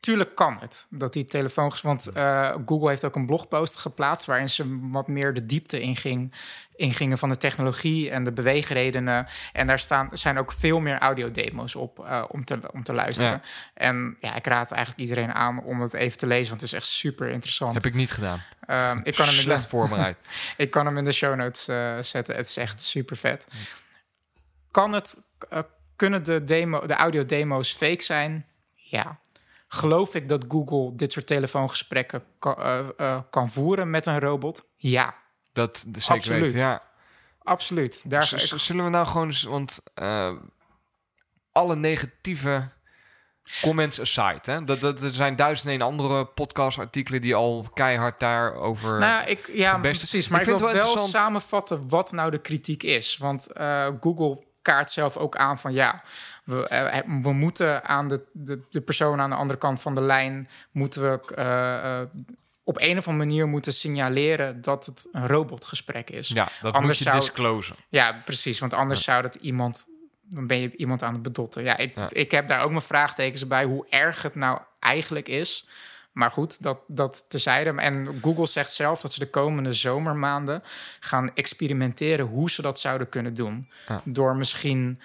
tuurlijk 0.00 0.34
kan 0.34 0.58
het 0.60 0.86
dat 0.90 1.12
die 1.12 1.26
telefoon. 1.26 1.72
Want 1.82 2.06
eh, 2.06 2.54
Google 2.66 2.88
heeft 2.88 3.04
ook 3.04 3.14
een 3.14 3.26
blogpost 3.26 3.76
geplaatst 3.76 4.26
waarin 4.26 4.50
ze 4.50 4.78
wat 4.90 5.08
meer 5.08 5.32
de 5.32 5.46
diepte 5.46 5.80
inging, 5.80 6.32
ingingen 6.76 7.18
van 7.18 7.28
de 7.28 7.36
technologie 7.36 8.10
en 8.10 8.24
de 8.24 8.32
beweegredenen. 8.32 9.26
En 9.52 9.66
daar 9.66 9.78
staan, 9.78 10.08
zijn 10.12 10.38
ook 10.38 10.52
veel 10.52 10.80
meer 10.80 10.98
audiodemo's 10.98 11.74
op 11.74 12.06
eh, 12.06 12.24
om, 12.28 12.44
te, 12.44 12.58
om 12.72 12.82
te 12.82 12.92
luisteren. 12.92 13.30
Ja. 13.30 13.40
En 13.74 14.16
ja, 14.20 14.34
ik 14.34 14.46
raad 14.46 14.70
eigenlijk 14.70 15.02
iedereen 15.02 15.32
aan 15.32 15.62
om 15.62 15.80
het 15.80 15.92
even 15.92 16.18
te 16.18 16.26
lezen, 16.26 16.48
want 16.48 16.60
het 16.60 16.70
is 16.70 16.76
echt 16.76 16.86
super 16.86 17.28
interessant. 17.28 17.74
Heb 17.74 17.84
ik 17.84 17.94
niet 17.94 18.12
gedaan. 18.12 18.42
Ehm, 18.66 19.00
ik, 19.02 19.14
kan 19.14 19.26
hem 19.26 19.34
in 19.34 19.40
Slecht 19.40 19.70
de, 19.70 20.14
ik 20.64 20.70
kan 20.70 20.86
hem 20.86 20.98
in 20.98 21.04
de 21.04 21.12
show 21.12 21.34
notes 21.34 21.68
eh, 21.68 21.98
zetten. 22.00 22.36
Het 22.36 22.48
is 22.48 22.56
echt 22.56 22.82
super 22.82 23.16
vet. 23.16 23.46
Kan 24.70 24.92
het, 24.92 25.16
kunnen 25.96 26.24
de, 26.24 26.44
demo, 26.44 26.86
de 26.86 26.94
audio-demo's 26.94 27.72
fake 27.72 28.02
zijn? 28.02 28.44
Ja. 28.90 29.18
Geloof 29.68 30.14
ik 30.14 30.28
dat 30.28 30.44
Google 30.48 30.94
dit 30.96 31.12
soort 31.12 31.26
telefoongesprekken 31.26 32.24
kan, 32.38 32.56
eh, 32.56 32.78
eh, 32.96 33.20
kan 33.30 33.50
voeren 33.50 33.90
met 33.90 34.06
een 34.06 34.20
robot? 34.20 34.66
Ja, 34.76 35.14
Dat 35.52 35.78
zeker 35.92 36.14
Absoluut. 36.14 36.40
weten, 36.40 36.58
ja. 36.58 36.82
absoluut. 37.42 38.02
Daar, 38.10 38.22
Z- 38.22 38.34
z- 38.34 38.54
Zullen 38.66 38.84
we 38.84 38.90
nou 38.90 39.06
gewoon 39.06 39.26
eens, 39.26 39.42
want 39.42 39.82
eh, 39.94 40.32
alle 41.52 41.76
negatieve 41.76 42.68
comments 43.62 44.00
aside, 44.00 44.40
hè? 44.52 44.62
Dat, 44.64 44.80
dat, 44.80 45.02
er 45.02 45.10
zijn 45.10 45.36
duizenden 45.36 45.74
en 45.74 45.86
andere 45.86 46.24
podcastartikelen 46.26 47.20
die 47.20 47.34
al 47.34 47.66
keihard 47.74 48.20
daarover. 48.20 48.98
Nou, 48.98 49.26
ik, 49.26 49.50
ja, 49.52 49.78
precies. 49.78 50.28
Maar 50.28 50.40
ik, 50.40 50.46
vind 50.46 50.60
wil 50.60 50.68
het 50.68 50.76
wel 50.76 50.86
wel 50.86 50.94
interessant- 50.94 51.24
samenvatten 51.24 51.88
wat 51.88 52.12
nou 52.12 52.30
de 52.30 52.38
kritiek 52.40 52.82
is. 52.82 53.16
Want 53.16 53.52
eh, 53.52 53.88
Google 54.00 54.42
kaart 54.62 54.90
zelf 54.90 55.16
ook 55.16 55.36
aan 55.36 55.58
van 55.58 55.72
ja, 55.72 56.02
we, 56.50 56.68
eh, 56.68 57.00
we 57.22 57.32
moeten 57.32 57.84
aan 57.84 58.08
de, 58.08 58.20
de, 58.32 58.60
de 58.70 58.80
persoon 58.80 59.20
aan 59.20 59.30
de 59.30 59.36
andere 59.36 59.58
kant 59.58 59.80
van 59.80 59.94
de 59.94 60.02
lijn 60.02 60.48
moeten 60.70 61.02
we 61.02 61.34
eh, 61.34 62.00
eh, 62.00 62.06
op 62.64 62.76
een 62.80 62.98
of 62.98 63.08
andere 63.08 63.26
manier 63.28 63.46
moeten 63.48 63.72
signaleren 63.72 64.60
dat 64.60 64.86
het 64.86 65.08
een 65.12 65.26
robotgesprek 65.26 66.10
is. 66.10 66.28
ja, 66.28 66.48
dat 66.60 66.72
anders 66.74 66.86
moet 66.86 66.98
je 66.98 67.04
zou- 67.04 67.16
disclosen. 67.16 67.76
Ja, 67.88 68.20
precies. 68.24 68.58
Want 68.58 68.72
anders 68.72 69.02
zou 69.02 69.22
dat 69.22 69.34
iemand. 69.34 69.86
Dan 70.22 70.46
ben 70.46 70.60
je 70.60 70.76
iemand 70.76 71.02
aan 71.02 71.12
het 71.12 71.22
bedotten. 71.22 71.62
Ja 71.62 71.76
ik, 71.76 71.94
Ja. 71.94 72.08
ik 72.12 72.30
heb 72.30 72.48
daar 72.48 72.62
ook 72.62 72.70
mijn 72.70 72.82
vraagtekens 72.82 73.46
bij 73.46 73.64
hoe 73.64 73.86
erg 73.88 74.22
het 74.22 74.34
nou 74.34 74.58
eigenlijk 74.80 75.28
is. 75.28 75.68
Maar 76.12 76.30
goed, 76.30 76.62
dat, 76.62 76.78
dat 76.86 77.24
tezijde. 77.28 77.70
En 77.70 78.18
Google 78.22 78.46
zegt 78.46 78.72
zelf 78.72 79.00
dat 79.00 79.12
ze 79.12 79.18
de 79.18 79.30
komende 79.30 79.72
zomermaanden 79.72 80.62
gaan 81.00 81.34
experimenteren 81.34 82.26
hoe 82.26 82.50
ze 82.50 82.62
dat 82.62 82.80
zouden 82.80 83.08
kunnen 83.08 83.34
doen. 83.34 83.68
Ja. 83.88 84.00
Door 84.04 84.36
misschien 84.36 85.00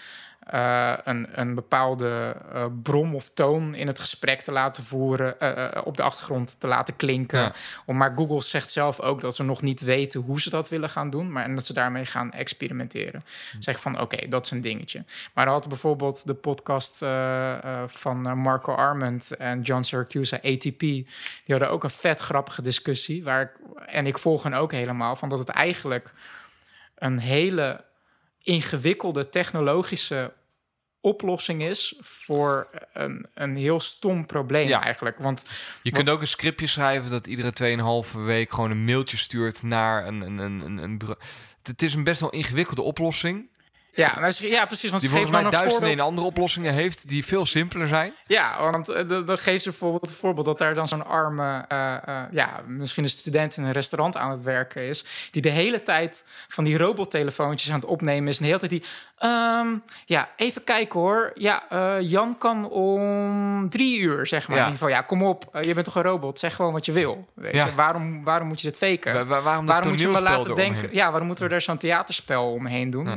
eh, 0.45 0.93
een, 1.03 1.27
een 1.39 1.55
bepaalde 1.55 2.35
eh, 2.53 2.65
brom 2.81 3.15
of 3.15 3.29
toon 3.33 3.75
in 3.75 3.87
het 3.87 3.99
gesprek 3.99 4.41
te 4.41 4.51
laten 4.51 4.83
voeren, 4.83 5.39
eh, 5.39 5.81
op 5.85 5.97
de 5.97 6.03
achtergrond 6.03 6.59
te 6.59 6.67
laten 6.67 6.95
klinken. 6.95 7.39
Ja. 7.39 7.53
Om, 7.85 7.97
maar 7.97 8.13
Google 8.15 8.41
zegt 8.41 8.71
zelf 8.71 8.99
ook 8.99 9.21
dat 9.21 9.35
ze 9.35 9.43
nog 9.43 9.61
niet 9.61 9.79
weten 9.79 10.21
hoe 10.21 10.41
ze 10.41 10.49
dat 10.49 10.69
willen 10.69 10.89
gaan 10.89 11.09
doen, 11.09 11.31
maar 11.31 11.43
en 11.43 11.55
dat 11.55 11.65
ze 11.65 11.73
daarmee 11.73 12.05
gaan 12.05 12.31
experimenteren. 12.31 13.23
Zeg 13.59 13.79
van 13.79 14.01
oké, 14.01 14.27
dat 14.27 14.45
is 14.45 14.51
een 14.51 14.61
dingetje. 14.61 15.03
Maar 15.33 15.45
dan 15.45 15.53
had 15.53 15.67
bijvoorbeeld 15.67 16.25
de 16.25 16.33
podcast 16.33 16.97
van 17.87 18.37
Marco 18.37 18.73
Arment 18.73 19.35
en 19.37 19.61
John 19.61 19.81
Syracuse, 19.81 20.35
ATP, 20.43 20.79
die 20.79 21.07
hadden 21.45 21.69
ook 21.69 21.83
een 21.83 21.89
vet 21.89 22.19
grappige 22.19 22.61
discussie. 22.61 23.23
Waar 23.23 23.41
ik, 23.41 23.51
en 23.85 24.07
ik 24.07 24.17
volg 24.17 24.43
hen 24.43 24.53
ook 24.53 24.71
helemaal 24.71 25.15
van 25.15 25.29
dat 25.29 25.39
het 25.39 25.49
eigenlijk 25.49 26.13
een 26.95 27.19
hele 27.19 27.83
ingewikkelde 28.45 29.29
technologische 29.29 30.33
oplossing 31.01 31.63
is 31.63 31.95
voor 32.01 32.67
een, 32.93 33.25
een 33.33 33.55
heel 33.55 33.79
stom 33.79 34.25
probleem 34.25 34.67
Ja. 34.67 34.83
eigenlijk. 34.83 35.17
Want 35.17 35.45
Je 35.83 35.91
kunt 35.91 36.09
ook 36.09 36.21
een 36.21 36.27
scriptje 36.27 36.67
schrijven 36.67 37.09
dat 37.09 37.27
iedere 37.27 38.03
2,5 38.05 38.11
week 38.25 38.51
gewoon 38.51 38.71
een 38.71 38.85
mailtje 38.85 39.17
stuurt 39.17 39.63
naar 39.63 40.07
een. 40.07 40.21
een, 40.21 40.37
een, 40.37 40.61
een, 40.61 40.77
een 40.77 40.97
bureau. 40.97 41.19
Het 41.63 41.81
is 41.81 41.93
een 41.93 42.03
best 42.03 42.21
wel 42.21 42.29
ingewikkelde 42.29 42.81
oplossing. 42.81 43.49
Ja, 43.95 44.19
nou, 44.19 44.33
ja 44.39 44.65
precies. 44.65 44.89
Want 44.89 45.01
Die 45.01 45.09
volgens 45.11 45.31
mij 45.31 45.41
duizenden 45.41 45.71
voorbeeld. 45.77 45.99
andere 45.99 46.27
oplossingen 46.27 46.73
heeft 46.73 47.07
die 47.09 47.25
veel 47.25 47.45
simpeler 47.45 47.87
zijn. 47.87 48.13
Ja, 48.27 48.71
want 48.71 48.89
eh, 48.89 49.07
dan 49.07 49.37
geeft 49.37 49.63
ze 49.63 49.69
bijvoorbeeld 49.69 50.01
het 50.09 50.19
voorbeeld 50.19 50.45
dat 50.45 50.57
daar 50.57 50.75
dan 50.75 50.87
zo'n 50.87 51.05
arme, 51.05 51.65
eh, 51.67 51.93
eh, 52.07 52.23
ja, 52.31 52.61
misschien 52.67 53.03
een 53.03 53.09
student 53.09 53.57
in 53.57 53.63
een 53.63 53.71
restaurant 53.71 54.17
aan 54.17 54.31
het 54.31 54.41
werken 54.41 54.87
is, 54.87 55.05
die 55.31 55.41
de 55.41 55.49
hele 55.49 55.81
tijd 55.81 56.25
van 56.47 56.63
die 56.63 56.77
robottelefoontjes 56.77 57.69
aan 57.71 57.79
het 57.79 57.89
opnemen 57.89 58.27
is 58.27 58.35
en 58.37 58.41
de 58.43 58.47
hele 58.47 58.59
tijd 58.59 58.71
die 58.71 58.83
Ehm, 59.17 59.67
ja, 60.05 60.29
even 60.35 60.63
kijken 60.63 60.99
hoor. 60.99 61.31
Ja, 61.35 61.63
Jan 61.99 62.37
kan 62.37 62.69
om 62.69 63.69
drie 63.69 63.99
uur, 63.99 64.27
zeg 64.27 64.47
maar. 64.47 64.57
Ja. 64.57 64.63
In 64.65 64.71
ieder 64.71 64.85
geval, 64.87 65.01
ja, 65.01 65.07
kom 65.07 65.23
op. 65.23 65.57
je 65.61 65.73
bent 65.73 65.85
toch 65.85 65.95
een 65.95 66.01
robot? 66.01 66.39
Zeg 66.39 66.55
gewoon 66.55 66.73
wat 66.73 66.85
je 66.85 66.91
wil. 66.91 67.27
Weet 67.33 67.53
Ja. 67.53 67.65
je? 67.65 67.75
Waarom, 67.75 68.23
waarom 68.23 68.47
moet 68.47 68.61
je 68.61 68.67
dit 68.67 68.77
faken? 68.77 69.13
Wa- 69.13 69.25
wa- 69.25 69.41
waarom 69.41 69.65
dat 69.65 69.83
moet 69.83 69.99
je 69.99 70.05
toneelspel 70.05 70.37
laten 70.37 70.55
denken... 70.55 70.89
Ja, 70.91 71.09
waarom 71.09 71.27
moeten 71.27 71.47
we 71.47 71.53
er 71.55 71.61
zo'n 71.61 71.77
theaterspel 71.77 72.51
omheen 72.51 72.89
doen? 72.89 73.07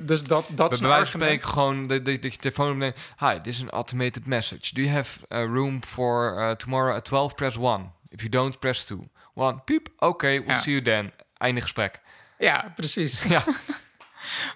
Dus 0.00 0.24
dat, 0.24 0.48
dat 0.50 0.72
is 0.72 0.80
een 0.80 0.86
wijze 0.88 1.10
van 1.10 1.20
argument. 1.20 1.42
spreken 1.42 1.48
gewoon 1.48 1.86
dat 1.86 2.06
je 2.06 2.36
telefoon 2.36 2.70
opneemt. 2.70 2.98
Hi, 3.18 3.38
this 3.42 3.56
is 3.56 3.62
an 3.62 3.70
automated 3.70 4.26
message. 4.26 4.74
Do 4.74 4.80
you 4.82 4.92
have 4.94 5.18
a 5.32 5.42
room 5.44 5.84
for 5.84 6.38
uh, 6.38 6.50
tomorrow 6.50 6.94
at 6.94 7.04
12? 7.04 7.34
Press 7.34 7.56
1. 7.56 7.92
If 8.08 8.18
you 8.20 8.28
don't, 8.28 8.58
press 8.58 8.84
2. 8.84 9.08
1. 9.34 9.64
Piep. 9.64 9.88
Oké, 9.98 10.26
we'll 10.26 10.44
Ja. 10.46 10.54
see 10.54 10.72
you 10.72 10.84
then. 10.84 11.12
Einde 11.36 11.60
gesprek. 11.60 12.00
Ja, 12.38 12.72
precies. 12.74 13.22
Ja, 13.28 13.44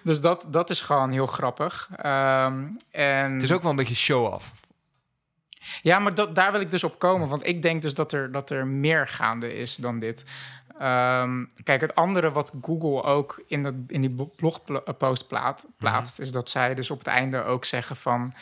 Dus 0.03 0.21
dat, 0.21 0.45
dat 0.49 0.71
is 0.71 0.81
gewoon 0.81 1.11
heel 1.11 1.27
grappig. 1.27 1.89
Ehm, 1.97 2.65
en... 2.91 3.33
het 3.33 3.43
is 3.43 3.53
ook 3.53 3.63
wel 3.63 3.71
een 3.71 3.77
beetje 3.77 3.95
show-off. 3.95 4.51
Ja, 5.83 5.99
maar 5.99 6.15
dat, 6.15 6.35
daar 6.35 6.53
wil 6.53 6.61
ik 6.61 6.71
dus 6.71 6.85
op 6.85 6.99
komen. 6.99 7.29
Want 7.29 7.47
ik 7.47 7.63
denk 7.63 7.83
dus 7.83 7.95
dat 7.95 8.13
er, 8.13 8.33
dat 8.33 8.51
er 8.51 8.67
meer 8.67 9.09
gaande 9.09 9.55
is 9.55 9.75
dan 9.77 9.99
dit. 9.99 10.25
Ehm, 10.81 11.45
kijk, 11.62 11.81
het 11.81 11.95
andere 11.95 12.31
wat 12.31 12.53
Google 12.62 13.03
ook 13.03 13.43
in, 13.47 13.62
dat, 13.62 13.74
in 13.87 14.01
die 14.01 14.28
blogpost 14.37 15.28
plaat, 15.28 15.66
plaatst... 15.76 16.18
is 16.18 16.33
dat 16.33 16.51
zij 16.51 16.74
dus 16.74 16.91
op 16.91 16.99
het 16.99 17.07
einde 17.07 17.45
ook 17.45 17.64
zeggen 17.64 17.97
van... 17.97 18.33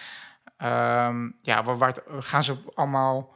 ehm, 0.57 1.28
ja, 1.43 1.62
waar, 1.62 1.95
gaan 2.18 2.43
ze 2.43 2.57
allemaal... 2.74 3.34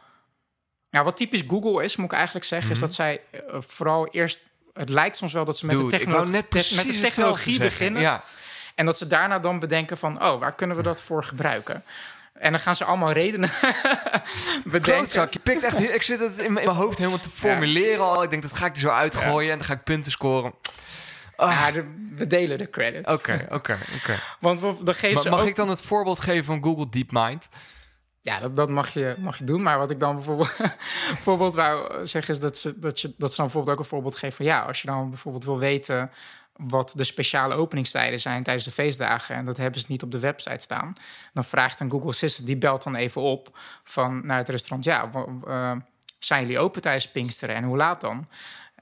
Nou, 0.90 1.04
wat 1.04 1.16
typisch 1.16 1.44
Google 1.48 1.84
is, 1.84 1.96
moet 1.96 2.06
ik 2.06 2.12
eigenlijk 2.12 2.44
zeggen... 2.44 2.70
is 2.70 2.78
dat 2.78 2.94
zij 2.94 3.20
eh, 3.30 3.40
vooral 3.60 4.08
eerst... 4.08 4.40
Het 4.72 4.88
lijkt 4.88 5.16
soms 5.16 5.32
wel 5.32 5.44
dat 5.44 5.58
ze 5.58 5.66
met, 5.66 5.76
Dude, 5.76 5.90
de, 5.90 5.96
technolo- 5.96 6.30
met 6.30 6.50
technologie 7.02 7.58
beginnen... 7.58 8.02
Ja, 8.02 8.24
En 8.74 8.86
dat 8.86 8.98
ze 8.98 9.06
daarna 9.06 9.38
dan 9.38 9.58
bedenken 9.58 9.96
van, 9.98 10.22
oh, 10.24 10.40
waar 10.40 10.54
kunnen 10.54 10.76
we 10.76 10.82
dat 10.82 11.02
voor 11.02 11.24
gebruiken? 11.24 11.84
En 12.32 12.50
dan 12.52 12.60
gaan 12.60 12.76
ze 12.76 12.84
allemaal 12.84 13.12
redenen 13.12 13.50
bedenken. 14.64 14.80
klootzak. 14.82 15.32
Je 15.32 15.38
pikt 15.38 15.62
echt... 15.62 15.94
Ik 15.94 16.02
zit 16.02 16.20
het 16.20 16.38
in 16.38 16.52
mijn 16.52 16.68
hoofd 16.68 16.98
helemaal 16.98 17.18
te 17.18 17.30
formuleren 17.30 18.04
al. 18.04 18.22
Ik 18.22 18.30
denk, 18.30 18.42
dat 18.42 18.52
ga 18.52 18.66
ik 18.66 18.72
er 18.74 18.80
zo 18.80 18.88
uitgooien 18.88 19.52
en 19.52 19.58
dan 19.58 19.66
ga 19.66 19.72
ik 19.72 19.84
punten 19.84 20.12
scoren. 20.12 20.54
Ja, 21.36 21.70
de- 21.70 22.10
we 22.16 22.26
delen 22.26 22.58
de 22.58 22.70
credits. 22.70 23.12
Oké, 23.12 23.46
oké, 23.50 23.78
oké. 23.96 24.20
Want 24.40 24.60
we- 24.60 24.76
dan 24.84 24.94
geven 24.94 25.20
ze 25.22 25.28
Mag 25.28 25.40
ook... 25.40 25.46
ik 25.46 25.56
dan 25.56 25.68
het 25.68 25.82
voorbeeld 25.82 26.20
geven 26.20 26.44
van 26.44 26.62
Google 26.62 26.88
DeepMind? 26.88 27.48
Ja, 28.20 28.40
dat, 28.40 28.56
dat 28.56 28.68
mag, 28.68 28.88
je, 28.88 29.14
mag 29.18 29.38
je 29.38 29.44
doen. 29.44 29.62
Maar 29.62 29.78
wat 29.78 29.90
ik 29.90 30.00
dan 30.00 30.14
bijvoorbeeld, 30.14 30.56
bijvoorbeeld 31.08 31.54
wou 31.54 32.06
zeggen... 32.06 32.34
is 32.34 32.40
dat 32.40 32.58
ze, 32.58 32.78
dat, 32.78 33.00
je, 33.00 33.14
dat 33.18 33.30
ze 33.30 33.36
dan 33.36 33.44
bijvoorbeeld 33.44 33.76
ook 33.76 33.82
een 33.82 33.88
voorbeeld 33.90 34.16
geven 34.16 34.36
van... 34.36 34.46
ja, 34.46 34.60
als 34.60 34.80
je 34.80 34.86
dan 34.86 35.08
bijvoorbeeld 35.08 35.44
wil 35.44 35.58
weten... 35.58 36.10
wat 36.56 36.92
de 36.96 37.04
speciale 37.04 37.54
openingstijden 37.54 38.20
zijn 38.20 38.42
tijdens 38.42 38.64
de 38.64 38.70
feestdagen... 38.70 39.36
en 39.36 39.44
dat 39.44 39.56
hebben 39.56 39.80
ze 39.80 39.86
niet 39.88 40.02
op 40.02 40.10
de 40.10 40.18
website 40.18 40.62
staan... 40.62 40.92
dan 41.32 41.44
vraagt 41.44 41.80
een 41.80 41.90
Google 41.90 42.08
Assistant, 42.08 42.46
die 42.46 42.56
belt 42.56 42.82
dan 42.82 42.94
even 42.94 43.20
op... 43.20 43.58
van 43.84 44.26
naar 44.26 44.38
het 44.38 44.48
restaurant, 44.48 44.84
ja, 44.84 45.10
eh, 45.46 45.72
zijn 46.18 46.42
jullie 46.42 46.58
open 46.58 46.82
tijdens 46.82 47.10
Pinksteren 47.10 47.56
en 47.56 47.64
hoe 47.64 47.76
laat 47.76 48.00
dan? 48.00 48.28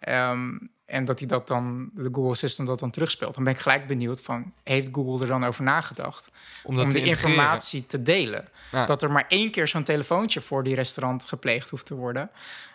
Ehm, 0.00 0.56
en 0.90 1.04
dat 1.04 1.18
hij 1.18 1.28
dat 1.28 1.48
dan, 1.48 1.90
de 1.94 2.08
Google 2.12 2.30
Assistant 2.30 2.68
dat 2.68 2.78
dan 2.78 2.90
terugspeelt. 2.90 3.34
Dan 3.34 3.44
ben 3.44 3.52
ik 3.52 3.60
gelijk 3.60 3.86
benieuwd 3.86 4.22
van, 4.22 4.52
heeft 4.64 4.88
Google 4.92 5.22
er 5.22 5.26
dan 5.26 5.44
over 5.44 5.64
nagedacht? 5.64 6.30
Om 6.62 6.88
de 6.88 7.02
informatie 7.02 7.86
te 7.86 8.02
delen. 8.02 8.48
Ja. 8.72 8.86
Dat 8.86 9.02
er 9.02 9.10
maar 9.10 9.24
één 9.28 9.50
keer 9.50 9.68
zo'n 9.68 9.82
telefoontje 9.82 10.40
voor 10.40 10.64
die 10.64 10.74
restaurant 10.74 11.24
gepleegd 11.24 11.68
hoeft 11.68 11.86
te 11.86 11.94
worden. 11.94 12.30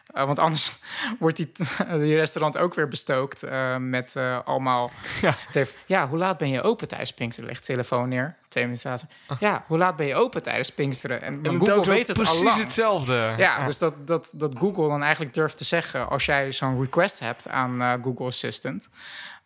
Eh, 0.05 0.25
want 0.25 0.39
anders 0.39 0.77
wordt 1.19 1.37
die, 1.37 1.51
die 2.05 2.15
restaurant 2.15 2.57
ook 2.57 2.73
weer 2.73 2.87
bestookt 2.87 3.43
eh, 3.43 3.77
met 3.77 4.15
eh, 4.15 4.39
allemaal... 4.45 4.91
Ja. 5.21 5.35
Ja. 5.51 5.65
ja, 5.85 6.07
hoe 6.07 6.17
laat 6.17 6.37
ben 6.37 6.49
je 6.49 6.61
open 6.61 6.87
tijdens 6.87 7.13
Pinksteren? 7.13 7.49
Legt 7.49 7.61
de 7.61 7.73
telefoon 7.73 8.09
neer, 8.09 8.35
twee 8.47 8.63
minuten 8.63 8.89
later. 8.89 9.07
Ja, 9.39 9.63
hoe 9.67 9.77
laat 9.77 9.95
ben 9.95 10.05
je 10.05 10.15
open 10.15 10.43
tijdens 10.43 10.69
Pinksteren? 10.69 11.21
En, 11.21 11.39
En 11.43 11.59
Google 11.59 11.91
weet 11.91 12.07
het 12.07 12.17
precies 12.17 12.55
hetzelfde. 12.55 13.33
Ja, 13.37 13.65
dus 13.65 13.77
dat, 13.77 14.07
dat, 14.07 14.29
dat 14.33 14.55
Google 14.59 14.87
dan 14.87 15.03
eigenlijk 15.03 15.33
durft 15.33 15.57
te 15.57 15.63
zeggen... 15.63 16.09
als 16.09 16.25
jij 16.25 16.51
zo'n 16.51 16.81
request 16.81 17.19
hebt 17.19 17.47
aan 17.47 18.01
Google 18.03 18.25
Assistant... 18.25 18.89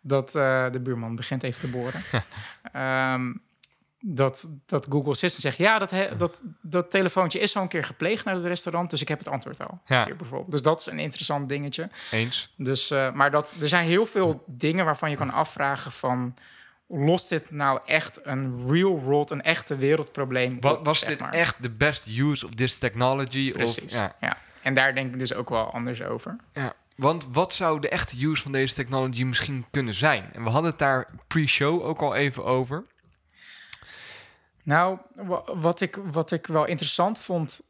dat 0.00 0.32
de 0.32 0.80
buurman 0.82 1.16
begint 1.16 1.42
even 1.42 1.60
te 1.60 1.70
boren. 1.70 2.00
Ehm, 2.72 3.32
dat, 4.00 4.48
dat 4.66 4.86
Google 4.90 5.10
Assistant 5.10 5.42
zegt... 5.42 5.56
ja, 5.56 5.78
dat, 5.78 5.90
he- 5.90 6.16
dat, 6.16 6.40
dat 6.62 6.90
telefoontje 6.90 7.38
is 7.38 7.56
al 7.56 7.62
een 7.62 7.68
keer 7.68 7.84
gepleegd 7.84 8.24
naar 8.24 8.34
het 8.34 8.44
restaurant... 8.44 8.90
dus 8.90 9.00
ik 9.00 9.08
heb 9.08 9.18
het 9.18 9.28
antwoord 9.28 9.60
al. 9.60 9.80
Ja. 9.86 10.04
Hier 10.04 10.16
bijvoorbeeld. 10.16 10.50
Dus 10.50 10.62
dat 10.62 10.80
is 10.80 10.86
een 10.86 10.98
interessant 10.98 11.48
dingetje. 11.48 11.90
Eens. 12.10 12.54
Dus, 12.56 12.90
eh, 12.90 13.12
maar 13.12 13.30
dat, 13.30 13.54
er 13.60 13.68
zijn 13.68 13.86
heel 13.86 14.06
veel 14.06 14.44
dingen 14.46 14.84
waarvan 14.84 15.10
je 15.10 15.16
kan 15.16 15.30
afvragen 15.30 15.92
van... 15.92 16.34
lost 16.88 17.28
dit 17.28 17.50
nou 17.50 17.80
echt 17.86 18.20
een 18.22 18.66
real 18.72 19.00
world, 19.00 19.30
een 19.30 19.42
echte 19.42 19.76
wereldprobleem 19.76 20.56
Wa- 20.60 20.70
op, 20.72 20.84
was 20.84 21.00
dit 21.04 21.20
maar. 21.20 21.32
echt 21.32 21.62
de 21.62 21.70
best 21.70 22.06
use 22.18 22.46
of 22.46 22.54
this 22.54 22.78
technology? 22.78 23.52
Precies, 23.52 23.82
Of, 23.84 23.90
ja. 23.90 24.16
ja. 24.20 24.36
En 24.62 24.74
daar 24.74 24.94
denk 24.94 25.12
ik 25.12 25.18
dus 25.18 25.34
ook 25.34 25.48
wel 25.48 25.72
anders 25.72 26.02
over. 26.02 26.36
Ja, 26.52 26.72
want 26.96 27.26
wat 27.32 27.52
zou 27.52 27.80
de 27.80 27.88
echte 27.88 28.26
use 28.26 28.42
van 28.42 28.52
deze 28.52 28.74
technology 28.74 29.22
misschien 29.24 29.64
kunnen 29.70 29.94
zijn? 29.94 30.24
En 30.32 30.44
we 30.44 30.50
hadden 30.50 30.70
het 30.70 30.78
daar 30.78 31.08
pre-show 31.26 31.84
ook 31.84 32.00
al 32.00 32.14
even 32.14 32.44
over. 32.44 32.84
Nou, 34.64 34.98
wa- 35.14 35.54
wat 35.56 35.80
ik, 35.80 35.96
wat 36.04 36.30
ik 36.30 36.46
wel 36.46 36.64
interessant 36.66 37.18
vond 37.18 37.60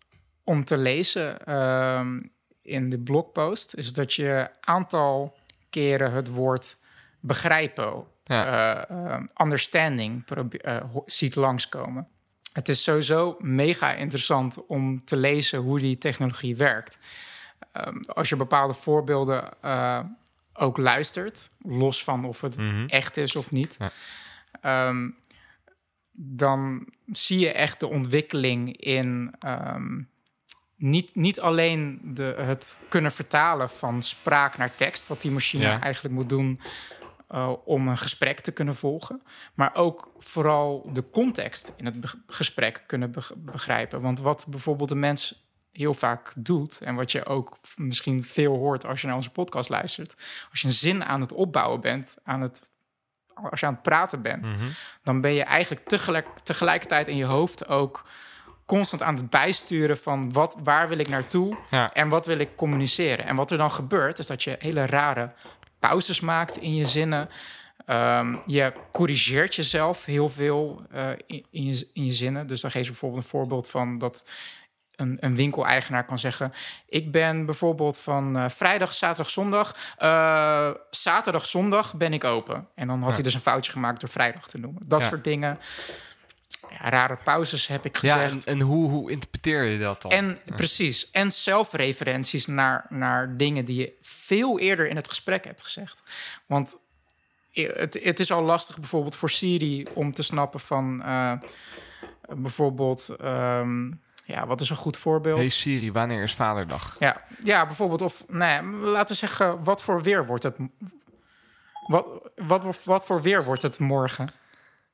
om 0.44 0.64
te 0.64 0.76
lezen 0.76 1.46
ehm, 1.46 2.20
in 2.62 2.90
de 2.90 2.98
blogpost... 2.98 3.74
is 3.74 3.92
dat 3.92 4.14
je 4.14 4.50
aantal 4.60 5.38
keren 5.70 6.12
het 6.12 6.28
woord 6.28 6.76
begrijpen, 7.20 8.04
Ja. 8.24 8.46
eh, 8.86 9.12
eh, 9.14 9.22
understanding, 9.42 10.24
eh, 10.60 10.76
ziet 11.06 11.34
langskomen. 11.34 12.08
Het 12.52 12.68
is 12.68 12.82
sowieso 12.82 13.36
mega 13.38 13.92
interessant 13.92 14.66
om 14.66 15.04
te 15.04 15.16
lezen 15.16 15.58
hoe 15.58 15.78
die 15.78 15.98
technologie 15.98 16.56
werkt. 16.56 16.98
Ehm, 17.72 17.96
als 18.06 18.28
je 18.28 18.36
bepaalde 18.36 18.74
voorbeelden 18.74 19.48
ook 20.52 20.76
luistert, 20.76 21.50
los 21.62 22.04
van 22.04 22.24
of 22.24 22.40
het 22.40 22.56
echt 22.86 23.16
is 23.16 23.36
of 23.36 23.50
niet, 23.50 23.76
Ja. 23.78 23.90
ehm, 24.60 25.08
dan 26.22 26.86
zie 27.06 27.38
je 27.38 27.52
echt 27.52 27.80
de 27.80 27.86
ontwikkeling 27.88 28.76
in 28.76 29.34
ehm, 29.38 30.00
niet, 30.76 31.14
niet 31.14 31.40
alleen 31.40 32.00
de, 32.04 32.22
het 32.38 32.80
kunnen 32.88 33.12
vertalen 33.12 33.70
van 33.70 34.02
spraak 34.02 34.58
naar 34.58 34.74
tekst, 34.74 35.06
wat 35.08 35.22
die 35.22 35.30
machine 35.30 35.64
Ja. 35.64 35.80
eigenlijk 35.80 36.14
moet 36.14 36.28
doen 36.28 36.60
eh, 37.28 37.52
om 37.64 37.88
een 37.88 37.96
gesprek 37.98 38.40
te 38.40 38.52
kunnen 38.52 38.76
volgen, 38.76 39.22
maar 39.54 39.74
ook 39.74 40.12
vooral 40.18 40.90
de 40.92 41.10
context 41.10 41.72
in 41.76 41.84
het 41.84 42.00
be- 42.00 42.22
gesprek 42.26 42.84
kunnen 42.86 43.10
beg- 43.10 43.32
begrijpen. 43.36 44.00
Want 44.00 44.20
wat 44.20 44.46
bijvoorbeeld 44.48 44.88
de 44.88 44.94
mens 44.94 45.48
heel 45.72 45.94
vaak 45.94 46.32
doet, 46.36 46.80
en 46.80 46.94
wat 46.94 47.12
je 47.12 47.26
ook 47.26 47.56
misschien 47.76 48.24
veel 48.24 48.56
hoort 48.56 48.86
als 48.86 49.00
je 49.00 49.06
naar 49.06 49.16
onze 49.16 49.30
podcast 49.30 49.68
luistert, 49.68 50.14
als 50.50 50.60
je 50.60 50.66
een 50.66 50.72
zin 50.72 51.04
aan 51.04 51.20
het 51.20 51.32
opbouwen 51.32 51.80
bent, 51.80 52.16
aan 52.24 52.40
het, 52.40 52.68
als 53.50 53.60
je 53.60 53.66
aan 53.66 53.72
het 53.72 53.82
praten 53.82 54.22
bent, 54.22 54.46
Mhm. 54.48 54.64
dan 55.02 55.20
ben 55.20 55.32
je 55.32 55.42
eigenlijk 55.42 55.88
tegelijk, 55.88 56.26
tegelijkertijd 56.42 57.08
in 57.08 57.16
je 57.16 57.24
hoofd 57.24 57.68
ook 57.68 58.04
constant 58.66 59.02
aan 59.02 59.16
het 59.16 59.30
bijsturen 59.30 59.98
van 59.98 60.32
wat, 60.32 60.56
waar 60.62 60.88
wil 60.88 60.98
ik 60.98 61.08
naartoe 61.08 61.56
Ja. 61.70 61.92
en 61.92 62.08
wat 62.08 62.26
wil 62.26 62.38
ik 62.38 62.56
communiceren. 62.56 63.26
En 63.26 63.36
wat 63.36 63.50
er 63.50 63.58
dan 63.58 63.70
gebeurt, 63.70 64.18
is 64.18 64.26
dat 64.26 64.42
je 64.42 64.56
hele 64.58 64.86
rare 64.86 65.32
pauzes 65.78 66.20
maakt 66.20 66.56
in 66.56 66.74
je 66.74 66.86
zinnen. 66.86 67.28
Ehm, 67.86 68.36
je 68.46 68.72
corrigeert 68.92 69.54
jezelf 69.54 70.04
heel 70.04 70.28
veel 70.28 70.82
eh, 70.90 71.08
in, 71.26 71.44
in, 71.50 71.64
je, 71.66 71.88
in 71.92 72.04
je 72.04 72.12
zinnen. 72.12 72.46
Dus 72.46 72.60
dan 72.60 72.70
geef 72.70 72.82
je 72.82 72.90
bijvoorbeeld 72.90 73.22
een 73.22 73.28
voorbeeld 73.28 73.68
van 73.68 73.98
dat 73.98 74.24
een, 75.00 75.16
een 75.20 75.34
winkeleigenaar 75.34 76.04
kan 76.04 76.18
zeggen: 76.18 76.52
Ik 76.88 77.12
ben 77.12 77.46
bijvoorbeeld 77.46 77.98
van 77.98 78.36
eh, 78.38 78.48
vrijdag, 78.48 78.94
zaterdag, 78.94 79.30
zondag. 79.32 79.76
eh, 79.98 80.70
zaterdag, 80.90 81.46
zondag 81.46 81.94
ben 81.94 82.12
ik 82.12 82.24
open. 82.24 82.68
En 82.74 82.86
dan 82.86 83.02
had 83.02 83.12
hij 83.14 83.22
dus 83.22 83.34
een 83.34 83.40
foutje 83.40 83.72
gemaakt 83.72 84.00
door 84.00 84.08
vrijdag 84.10 84.48
te 84.48 84.58
noemen. 84.58 84.82
Dat 84.86 85.00
Ja. 85.00 85.08
soort 85.08 85.24
dingen. 85.24 85.58
Ja, 86.70 86.88
rare 86.90 87.16
pauzes 87.24 87.66
heb 87.66 87.84
ik 87.84 87.96
Ja, 88.00 88.12
gezegd. 88.14 88.44
en, 88.44 88.52
en 88.54 88.60
hoe, 88.60 88.90
hoe 88.90 89.10
interpreteer 89.10 89.64
je 89.64 89.78
dat 89.78 90.02
dan? 90.02 90.10
En 90.10 90.38
precies. 90.56 91.10
En 91.10 91.32
zelfreferenties 91.32 92.46
naar, 92.46 92.86
naar 92.88 93.36
dingen 93.36 93.64
die 93.64 93.76
je 93.80 93.92
veel 94.02 94.58
eerder 94.58 94.88
in 94.88 94.96
het 94.96 95.08
gesprek 95.08 95.44
hebt 95.44 95.62
gezegd. 95.62 96.02
Want 96.46 96.76
het, 97.52 97.98
het 98.02 98.20
is 98.20 98.32
al 98.32 98.42
lastig 98.42 98.78
bijvoorbeeld 98.78 99.16
voor 99.16 99.30
Siri 99.30 99.86
om 99.94 100.12
te 100.12 100.22
snappen 100.22 100.60
van 100.60 101.02
eh, 101.02 101.32
bijvoorbeeld. 102.28 103.08
ehm, 103.20 103.90
ja, 104.30 104.46
wat 104.46 104.60
is 104.60 104.70
een 104.70 104.76
goed 104.76 104.96
voorbeeld? 104.96 105.38
Hey 105.38 105.48
Siri, 105.48 105.92
wanneer 105.92 106.22
is 106.22 106.34
Vaderdag? 106.34 106.96
Ja, 106.98 107.22
ja, 107.44 107.66
bijvoorbeeld, 107.66 108.02
of 108.02 108.24
nee, 108.28 108.62
laten 108.62 109.08
we 109.08 109.14
zeggen, 109.14 109.64
wat 109.64 109.82
voor 109.82 110.02
weer 110.02 110.26
wordt 110.26 110.42
het? 110.42 110.56
Wat, 111.86 112.06
wat, 112.36 112.84
wat 112.84 113.04
voor 113.04 113.22
weer 113.22 113.44
wordt 113.44 113.62
het 113.62 113.78
morgen? 113.78 114.30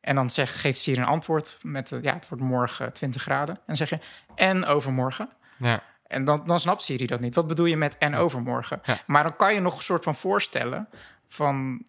En 0.01 0.14
dan 0.14 0.30
zeg, 0.30 0.61
geeft 0.61 0.80
Siri 0.80 1.01
een 1.01 1.07
antwoord 1.07 1.59
met, 1.62 1.93
eh, 1.93 2.03
ja, 2.03 2.14
het 2.14 2.28
wordt 2.28 2.45
morgen 2.45 2.93
20 2.93 3.22
graden. 3.22 3.55
En 3.55 3.62
dan 3.66 3.76
zeg 3.76 3.89
je, 3.89 3.99
en 4.34 4.64
overmorgen? 4.64 5.28
Ja. 5.57 5.82
En 6.07 6.24
dan, 6.24 6.43
dan 6.45 6.61
snapt 6.61 6.82
Siri 6.82 7.07
dat 7.07 7.20
niet. 7.20 7.34
Wat 7.34 7.47
bedoel 7.47 7.66
je 7.66 7.76
met 7.76 7.99
en 7.99 8.14
overmorgen? 8.14 8.80
Ja. 8.84 8.99
Maar 9.07 9.22
dan 9.22 9.37
kan 9.37 9.55
je 9.55 9.61
nog 9.61 9.76
een 9.76 9.82
soort 9.82 10.05
van 10.05 10.14
voorstellen 10.14 10.89
van... 11.26 11.84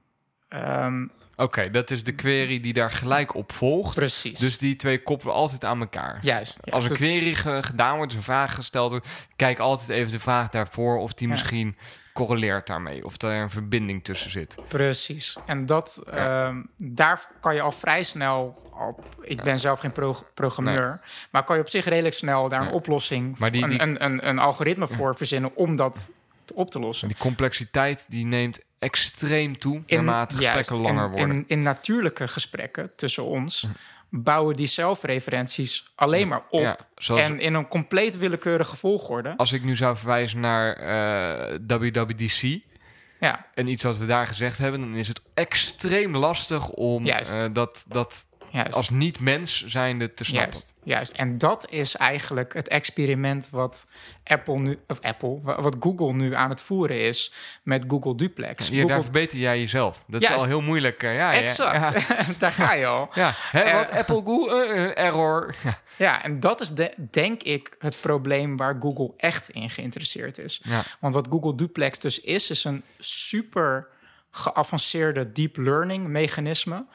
Ehm, 0.50 1.06
Oké, 1.38 1.72
dat 1.72 1.90
is 1.92 2.04
de 2.04 2.12
query 2.12 2.60
die 2.60 2.74
daar 2.74 2.92
gelijk 2.92 3.36
op 3.36 3.52
volgt. 3.52 3.96
precies. 3.96 4.40
Dus 4.40 4.58
die 4.58 4.76
twee 4.76 5.02
koppelen 5.02 5.34
altijd 5.36 5.64
aan 5.64 5.80
elkaar. 5.80 6.20
juist. 6.22 6.72
Als 6.72 6.84
een 6.84 6.90
juist. 6.90 7.04
query 7.04 7.34
ge- 7.34 7.64
gedaan 7.64 7.96
wordt, 7.96 8.08
dus 8.12 8.18
een 8.18 8.26
vraag 8.26 8.56
gesteld 8.56 8.92
wordt, 8.92 9.08
kijk 9.36 9.60
altijd 9.60 9.90
even 9.90 10.12
de 10.12 10.20
vraag 10.20 10.50
daarvoor 10.50 10.98
of 11.00 11.14
die 11.14 11.28
Ja. 11.28 11.34
misschien 11.34 11.78
correleert 12.14 12.68
daarmee. 12.68 13.06
Of 13.06 13.18
daar 13.18 13.42
een 13.42 13.50
verbinding 13.50 14.04
tussen 14.04 14.32
zit. 14.32 14.56
Precies. 14.68 15.38
En 15.46 15.66
dat, 15.66 16.00
ehm, 16.12 16.62
daar 16.78 17.28
kan 17.40 17.56
je 17.56 17.62
al 17.62 17.72
vrij 17.72 18.04
snel 18.04 18.62
op. 18.88 19.06
Ik 19.22 19.42
ben 19.44 19.60
zelf 19.60 19.80
geen 19.80 19.92
pro- 19.92 20.26
programmeur, 20.34 21.00
maar 21.32 21.44
kan 21.44 21.56
je 21.56 21.62
op 21.62 21.70
zich 21.70 21.86
redelijk 21.86 22.16
snel 22.16 22.50
daar 22.50 22.60
een 22.60 22.66
Nee. 22.66 22.76
oplossing, 22.76 23.38
Maar 23.38 23.52
die- 23.52 23.64
een, 23.64 23.70
die- 23.70 23.82
een, 23.82 24.04
een, 24.06 24.28
een 24.28 24.40
algoritme 24.40 24.88
voor 24.88 25.16
verzinnen 25.16 25.56
om 25.56 25.76
dat 25.76 26.10
op 26.54 26.72
te 26.72 26.80
lossen. 26.80 27.08
En 27.08 27.14
die 27.14 27.24
complexiteit 27.24 28.06
die 28.10 28.26
neemt 28.26 28.62
extreem 28.80 29.58
toe 29.58 29.82
naarmate 29.88 30.36
gesprekken 30.36 30.76
juist, 30.76 30.90
langer 30.90 31.06
in, 31.06 31.12
worden. 31.12 31.36
In, 31.36 31.44
in 31.48 31.62
natuurlijke 31.62 32.28
gesprekken 32.28 32.92
tussen 32.96 33.24
ons 33.26 33.66
bouwen 34.10 34.56
die 34.56 34.68
zelfreferenties 34.68 35.92
alleen 35.96 36.28
maar 36.28 36.44
op. 36.50 36.62
Ja, 36.62 36.78
zoals- 36.96 37.22
En 37.22 37.40
in 37.40 37.54
een 37.54 37.68
compleet 37.68 38.18
willekeurige 38.18 38.76
volgorde. 38.76 39.34
Als 39.38 39.52
ik 39.52 39.64
nu 39.64 39.76
zou 39.76 39.98
verwijzen 39.98 40.40
naar 40.40 40.74
eh, 40.74 41.58
WWDC 41.68 42.60
Ja, 43.20 43.46
en 43.54 43.68
iets 43.68 43.84
wat 43.84 43.98
we 43.98 44.06
daar 44.06 44.28
gezegd 44.28 44.58
hebben, 44.58 44.80
dan 44.80 44.94
is 44.96 45.08
het 45.08 45.22
extreem 45.34 46.16
lastig 46.18 46.70
om 46.70 47.08
eh, 47.08 47.44
dat, 47.52 47.86
dat 47.88 48.28
juist. 48.52 48.74
als 48.74 48.90
niet-mens 48.90 49.66
zijnde 49.66 50.12
te 50.12 50.24
snappen. 50.26 50.52
Juist, 50.52 50.74
juist. 50.84 51.12
En 51.12 51.38
dat 51.38 51.68
is 51.70 51.96
eigenlijk 51.96 52.54
het 52.54 52.68
experiment 52.68 53.50
wat 53.50 53.90
Apple 54.24 54.60
nu, 54.60 54.80
of 54.88 55.00
Apple, 55.02 55.40
wa- 55.42 55.62
wat 55.62 55.76
Google 55.80 56.14
nu 56.14 56.34
aan 56.36 56.50
het 56.50 56.62
voeren 56.62 57.00
is 57.02 57.34
met 57.64 57.84
Google 57.88 58.16
Duplex. 58.16 58.68
Google, 58.68 58.86
Daar 58.86 59.02
verbeter 59.02 59.38
jij 59.40 59.60
jezelf. 59.60 60.04
Dat 60.08 60.22
is 60.22 60.32
al 60.32 60.46
heel 60.46 60.62
moeilijk. 60.62 61.04
eh, 61.04 61.16
ja, 61.16 61.32
ja, 61.32 61.42
exact. 61.42 62.08
Ja, 62.08 62.16
Daar 62.40 62.52
ga 62.52 62.74
je 62.74 62.86
al. 62.86 63.10
ja. 63.14 63.34
Hè, 63.52 63.60
Eh, 63.60 63.74
wat? 63.74 63.92
Apple, 63.92 64.22
Google, 64.26 64.66
eh, 64.66 65.06
error. 65.06 65.56
Ja. 65.64 65.80
Ja, 65.98 66.24
en 66.24 66.40
dat 66.40 66.62
is 66.62 66.70
de, 66.70 66.94
denk 67.12 67.44
ik 67.44 67.76
het 67.80 67.98
probleem 68.02 68.58
waar 68.58 68.78
Google 68.80 69.14
echt 69.18 69.50
in 69.50 69.70
geïnteresseerd 69.70 70.38
is. 70.38 70.62
Ja. 70.64 70.84
Want 71.00 71.14
wat 71.14 71.28
Google 71.30 71.56
Duplex 71.56 72.00
dus 72.00 72.20
is, 72.20 72.50
is 72.50 72.64
een 72.64 72.84
super 73.00 73.88
geavanceerde 74.32 75.32
deep 75.32 75.58
learning 75.58 76.08
mechanisme 76.08 76.86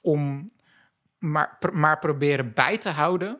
om 0.00 0.50
maar, 1.20 1.58
maar 1.72 1.98
proberen 1.98 2.52
bij 2.54 2.78
te 2.78 2.88
houden 2.88 3.38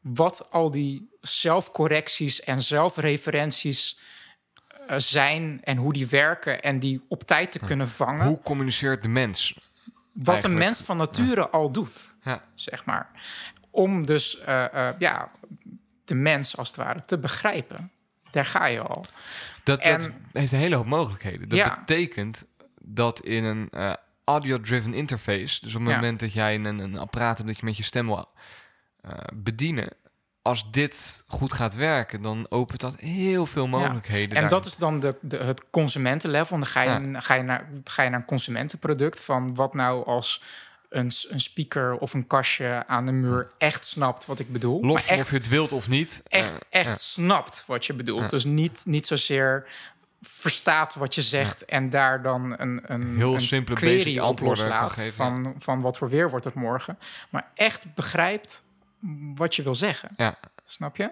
wat 0.00 0.50
al 0.50 0.70
die 0.70 1.08
zelfcorrecties 1.20 2.40
en 2.42 2.62
zelfreferenties 2.62 3.98
eh, 4.86 4.98
zijn 4.98 5.60
en 5.64 5.76
hoe 5.76 5.92
die 5.92 6.06
werken 6.08 6.62
en 6.62 6.78
die 6.78 7.04
op 7.08 7.22
tijd 7.22 7.52
te 7.52 7.58
kunnen 7.58 7.88
vangen. 7.88 8.26
Hoe 8.26 8.42
communiceert 8.42 9.02
de 9.02 9.08
mens? 9.08 9.58
wat 10.12 10.34
eigenlijk? 10.34 10.64
mens 10.64 10.80
van 10.80 10.96
nature 10.96 11.48
al 11.48 11.70
doet 11.70 12.10
Ja. 12.24 12.42
zeg 12.54 12.84
maar. 12.84 13.10
Om 13.70 14.06
dus 14.06 14.40
eh, 14.40 14.88
eh, 14.88 14.94
ja, 14.98 15.30
de 16.04 16.14
mens 16.14 16.56
als 16.56 16.68
het 16.68 16.76
ware 16.76 17.04
te 17.04 17.18
begrijpen. 17.18 17.90
Daar 18.30 18.44
ga 18.46 18.66
je 18.66 18.80
al. 18.80 19.06
Dat, 19.64 19.82
dat 19.82 20.10
heeft 20.32 20.52
een 20.52 20.58
hele 20.58 20.76
hoop 20.76 20.86
mogelijkheden. 20.86 21.48
Dat 21.48 21.58
Ja. 21.58 21.78
betekent 21.78 22.46
dat 22.82 23.20
in 23.20 23.44
een 23.44 23.70
audio-driven 24.24 24.94
interface, 24.94 25.60
dus 25.60 25.74
op 25.74 25.80
het 25.80 25.90
Ja. 25.90 25.94
moment 25.94 26.20
dat 26.20 26.32
jij 26.32 26.54
een, 26.54 26.78
een 26.78 26.98
apparaat 26.98 27.36
hebt 27.36 27.48
dat 27.48 27.58
je 27.58 27.64
met 27.66 27.76
je 27.76 27.82
stem 27.82 28.06
wil 28.06 28.28
eh, 29.00 29.10
bedienen, 29.34 29.88
als 30.42 30.70
dit 30.70 31.22
goed 31.26 31.52
gaat 31.52 31.74
werken, 31.74 32.22
dan 32.22 32.46
opent 32.48 32.80
dat 32.80 32.96
heel 33.00 33.46
veel 33.46 33.66
mogelijkheden. 33.66 34.34
En 34.36 34.40
daar. 34.40 34.50
dat 34.50 34.66
is 34.66 34.76
dan 34.76 35.00
de, 35.00 35.16
de, 35.20 35.36
het 35.36 35.70
consumentenlevel. 35.70 36.56
Dan 36.58 36.66
ga 36.66 36.82
je, 36.82 36.88
Ja. 37.10 37.20
ga, 37.20 37.34
je 37.34 37.42
naar, 37.42 37.68
ga 37.84 38.02
je 38.02 38.10
naar 38.10 38.18
een 38.20 38.26
consumentenproduct 38.26 39.20
van 39.20 39.54
wat 39.54 39.74
nou 39.74 40.06
als 40.06 40.42
een, 40.88 41.12
een 41.28 41.40
speaker 41.40 41.94
of 41.96 42.14
een 42.14 42.26
kastje 42.26 42.84
aan 42.86 43.06
de 43.06 43.12
muur 43.12 43.50
echt 43.58 43.84
snapt 43.84 44.26
wat 44.26 44.38
ik 44.38 44.52
bedoel. 44.52 44.80
Los 44.80 44.92
maar 44.92 45.16
echt, 45.16 45.22
of 45.22 45.30
je 45.30 45.36
het 45.36 45.48
wilt 45.48 45.72
of 45.72 45.88
niet. 45.88 46.22
echt, 46.28 46.64
echt 46.70 46.88
ja. 46.88 46.94
snapt 46.94 47.64
wat 47.66 47.86
je 47.86 47.94
bedoelt. 47.94 48.30
Dus 48.30 48.44
niet, 48.44 48.82
niet 48.86 49.06
zozeer 49.06 49.66
verstaat 50.28 50.94
wat 50.94 51.14
je 51.14 51.22
zegt 51.22 51.64
en 51.64 51.90
daar 51.90 52.22
dan 52.22 52.60
een, 52.60 52.92
een, 52.92 53.16
Heel 53.16 53.34
een 53.34 53.40
simpele, 53.40 53.76
query 53.76 54.18
op 54.18 54.40
loslaat 54.40 54.92
geven, 54.92 55.14
van, 55.14 55.54
van 55.58 55.80
wat 55.80 55.98
voor 55.98 56.08
weer 56.08 56.30
wordt 56.30 56.44
het 56.44 56.54
morgen. 56.54 56.98
Maar 57.30 57.50
echt 57.54 57.94
begrijpt 57.94 58.62
wat 59.34 59.56
je 59.56 59.62
wil 59.62 59.74
zeggen. 59.74 60.08
Ja. 60.16 60.38
Snap 60.66 60.96
je? 60.96 61.10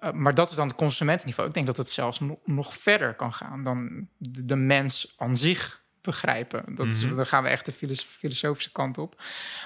Uh, 0.00 0.10
maar 0.12 0.34
dat 0.34 0.50
is 0.50 0.56
dan 0.56 0.68
het 0.68 0.76
consumentenniveau. 0.76 1.48
Ik 1.48 1.54
denk 1.54 1.66
dat 1.66 1.76
het 1.76 1.90
zelfs 1.90 2.20
no- 2.20 2.40
nog 2.44 2.76
verder 2.76 3.14
kan 3.14 3.32
gaan 3.32 3.62
dan 3.62 4.08
de, 4.16 4.44
de 4.44 4.56
mens 4.56 5.14
aan 5.18 5.36
zich 5.36 5.82
begrijpen. 6.00 6.74
Dat 6.74 6.86
is, 6.86 7.14
dan 7.14 7.26
gaan 7.26 7.42
we 7.42 7.48
echt 7.48 7.64
de 7.64 7.72
filos- 7.72 8.04
filosofische 8.04 8.72
kant 8.72 8.98
op. 8.98 9.22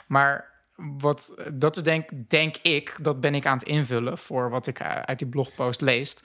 Maar 0.06 0.50
wat, 0.76 1.34
dat 1.52 1.76
is 1.76 1.82
denk, 1.82 2.10
denk 2.28 2.56
ik, 2.56 2.96
dat 3.02 3.20
ben 3.20 3.34
ik 3.34 3.46
aan 3.46 3.58
het 3.58 3.66
invullen 3.66 4.18
voor 4.18 4.50
wat 4.50 4.66
ik 4.66 4.80
uh, 4.80 4.88
uit 4.88 5.18
die 5.18 5.28
blogpost 5.28 5.80
lees. 5.80 6.16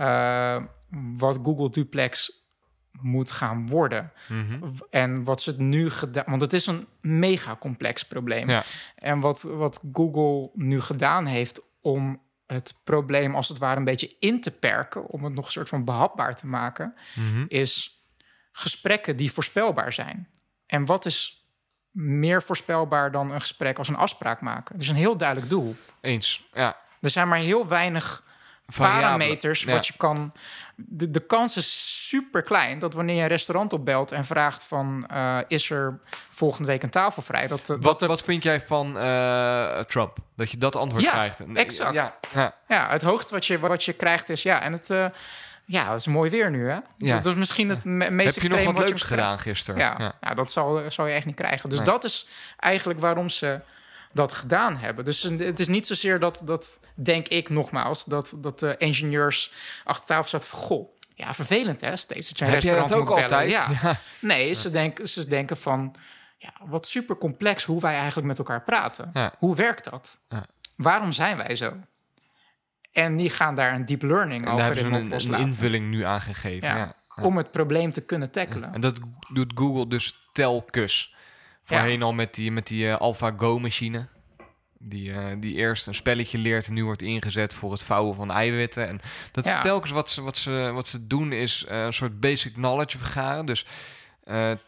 Uh, 0.00 0.62
wat 1.16 1.38
Google 1.42 1.70
Duplex 1.70 2.32
moet 3.00 3.30
gaan 3.30 3.68
worden. 3.68 4.12
W- 4.60 4.82
En 4.90 5.24
wat 5.24 5.42
ze 5.42 5.50
het 5.50 5.58
nu 5.58 5.90
gedaan... 5.90 6.24
Want 6.26 6.40
het 6.40 6.52
is 6.52 6.66
een 6.66 6.86
mega 7.00 7.56
complex 7.56 8.02
probleem. 8.02 8.48
Ja. 8.48 8.64
En 8.94 9.20
wat, 9.20 9.42
wat 9.42 9.84
Google 9.92 10.50
nu 10.54 10.80
gedaan 10.80 11.26
heeft 11.26 11.60
om 11.80 12.20
het 12.46 12.80
probleem 12.84 13.34
als 13.34 13.48
het 13.48 13.58
ware 13.58 13.76
een 13.76 13.84
beetje 13.84 14.16
in 14.20 14.40
te 14.40 14.50
perken... 14.50 15.06
om 15.06 15.24
het 15.24 15.34
nog 15.34 15.44
een 15.44 15.52
soort 15.52 15.68
van 15.68 15.84
behapbaar 15.84 16.36
te 16.36 16.46
maken... 16.46 16.94
is 17.48 17.92
gesprekken 18.52 19.16
die 19.16 19.32
voorspelbaar 19.32 19.92
zijn. 19.92 20.28
En 20.66 20.86
wat 20.86 21.04
is 21.04 21.46
meer 21.90 22.42
voorspelbaar 22.42 23.10
dan 23.10 23.30
een 23.30 23.40
gesprek 23.40 23.78
als 23.78 23.88
een 23.88 23.96
afspraak 23.96 24.40
maken? 24.40 24.74
Er 24.74 24.80
is 24.80 24.88
een 24.88 24.94
heel 24.94 25.16
duidelijk 25.16 25.48
doel. 25.50 25.76
Eens. 26.00 26.48
Ja. 26.52 26.76
Er 27.00 27.10
zijn 27.10 27.28
maar 27.28 27.38
heel 27.38 27.68
weinig. 27.68 28.26
Parameters 28.76 29.62
Ja. 29.62 29.72
wat 29.72 29.86
je 29.86 29.92
kan. 29.96 30.32
De, 30.76 31.10
de 31.10 31.20
kans 31.26 31.56
is 31.56 32.06
super 32.08 32.42
klein 32.42 32.78
dat 32.78 32.94
wanneer 32.94 33.16
je 33.16 33.22
een 33.22 33.28
restaurant 33.28 33.72
opbelt 33.72 34.12
en 34.12 34.24
vraagt 34.24 34.64
van 34.64 35.06
eh, 35.06 35.38
is 35.48 35.70
er 35.70 35.98
volgende 36.30 36.68
week 36.68 36.82
een 36.82 36.90
tafel 36.90 37.22
vrij? 37.22 37.46
Dat, 37.46 37.66
de- 37.66 37.78
Wat, 37.78 38.00
dat 38.00 38.08
wat 38.08 38.22
vind 38.22 38.42
jij 38.42 38.60
van 38.60 38.98
eh, 38.98 39.80
Trump? 39.80 40.16
Dat 40.36 40.50
je 40.50 40.56
dat 40.56 40.76
antwoord 40.76 41.04
Ja, 41.04 41.10
krijgt. 41.10 41.44
exact. 41.54 41.94
Ja, 41.94 42.16
ja. 42.34 42.54
ja, 42.68 42.88
het 42.90 43.02
hoogste 43.02 43.34
wat 43.34 43.46
je, 43.46 43.58
wat 43.58 43.84
je 43.84 43.92
krijgt 43.92 44.28
is 44.28 44.42
ja, 44.42 44.62
en 44.62 44.72
het 44.72 44.90
eh, 44.90 45.06
ja, 45.64 45.90
het 45.90 46.00
is 46.00 46.06
mooi 46.06 46.30
weer 46.30 46.50
nu, 46.50 46.68
hè? 46.68 46.78
Ja. 46.96 47.14
Dat 47.16 47.26
is 47.26 47.34
misschien 47.34 47.68
het 47.68 47.84
me- 47.84 48.10
meest 48.10 48.34
Heb 48.34 48.42
je 48.44 48.48
nog 48.50 48.64
wat 48.64 48.78
leuks 48.78 49.02
gedaan 49.02 49.38
gisteren? 49.38 49.80
Ja, 49.80 50.14
ja. 50.20 50.34
dat 50.34 50.50
zal, 50.50 50.82
zal 50.90 51.06
je 51.06 51.14
echt 51.14 51.26
niet 51.26 51.34
krijgen. 51.34 51.68
Dus 51.68 51.78
Nee. 51.78 51.86
dat 51.88 52.04
is 52.04 52.28
eigenlijk 52.56 53.00
waarom 53.00 53.28
ze 53.30 53.60
dat 54.12 54.32
gedaan 54.32 54.76
hebben. 54.76 55.04
Dus 55.04 55.22
het 55.22 55.60
is 55.60 55.68
niet 55.68 55.86
zozeer 55.86 56.18
dat, 56.18 56.42
dat 56.44 56.80
denk 56.94 57.28
ik 57.28 57.48
nogmaals, 57.48 58.04
dat, 58.04 58.32
dat 58.36 58.58
de 58.58 58.74
ingenieurs 58.78 59.52
achter 59.84 60.06
tafel 60.06 60.28
zaten 60.28 60.48
van... 60.48 60.58
goh, 60.58 60.88
ja, 61.14 61.34
vervelend 61.34 61.80
hè, 61.80 61.96
steeds 61.96 62.28
dat 62.28 62.38
je 62.38 62.44
Heb 62.44 62.62
jij 62.62 62.74
dat 62.74 62.92
ook 62.92 63.10
altijd? 63.10 63.50
Ja. 63.82 64.00
Nee, 64.20 64.54
ze 64.54 64.70
denken, 64.70 65.08
ze 65.08 65.28
denken 65.28 65.56
van... 65.56 65.94
Ja, 66.40 66.52
wat 66.66 66.86
super 66.86 67.16
complex 67.16 67.64
hoe 67.64 67.80
wij 67.80 67.94
eigenlijk 67.96 68.26
met 68.26 68.38
elkaar 68.38 68.62
praten. 68.62 69.10
Ja. 69.12 69.34
Hoe 69.38 69.56
werkt 69.56 69.90
dat? 69.90 70.18
Ja. 70.28 70.44
Waarom 70.76 71.12
zijn 71.12 71.36
wij 71.36 71.56
zo? 71.56 71.76
En 72.92 73.16
die 73.16 73.30
gaan 73.30 73.54
daar 73.54 73.74
een 73.74 73.84
deep 73.84 74.02
learning 74.02 74.46
En 74.46 74.58
ze 74.58 74.64
algoritme 74.64 74.98
een, 74.98 75.32
een 75.32 75.40
invulling 75.40 75.90
nu 75.90 76.02
aangegeven. 76.02 76.68
Ja, 76.68 76.76
Ja. 76.76 77.24
Om 77.24 77.36
het 77.36 77.50
probleem 77.50 77.92
te 77.92 78.00
kunnen 78.00 78.30
tackelen. 78.30 78.72
En 78.72 78.80
dat 78.80 78.98
doet 79.32 79.52
Google 79.54 79.86
dus 79.86 80.28
telkens. 80.32 81.14
Voorheen 81.68 82.02
al 82.02 82.12
met 82.12 82.34
die, 82.34 82.52
met 82.52 82.66
die 82.66 82.88
eh, 82.88 82.96
AlphaGo-machine. 82.96 84.06
Die, 84.78 85.12
eh, 85.12 85.24
die 85.38 85.54
eerst 85.54 85.86
een 85.86 85.94
spelletje 85.94 86.38
leert 86.38 86.66
en 86.68 86.74
nu 86.74 86.84
wordt 86.84 87.02
ingezet 87.02 87.54
voor 87.54 87.72
het 87.72 87.82
vouwen 87.82 88.14
van 88.14 88.30
eiwitten. 88.30 88.88
En 88.88 89.00
dat 89.32 89.46
is 89.46 89.52
Ja. 89.52 89.62
telkens 89.62 89.92
wat 89.92 90.10
ze, 90.10 90.22
wat, 90.22 90.36
ze, 90.36 90.70
wat 90.74 90.86
ze 90.86 91.06
doen 91.06 91.32
is 91.32 91.64
eh, 91.64 91.84
een 91.84 91.92
soort 91.92 92.20
basic 92.20 92.52
knowledge 92.52 92.98
vergaren. 92.98 93.46
Dus 93.46 93.66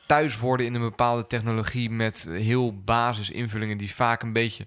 thuis 0.07 0.39
worden 0.39 0.67
in 0.67 0.75
een 0.75 0.81
bepaalde 0.81 1.27
technologie 1.27 1.91
met 1.91 2.29
heel 2.31 2.83
basis 2.83 3.31
invullingen 3.31 3.77
die 3.77 3.95
vaak 3.95 4.23
een 4.23 4.33
beetje... 4.33 4.67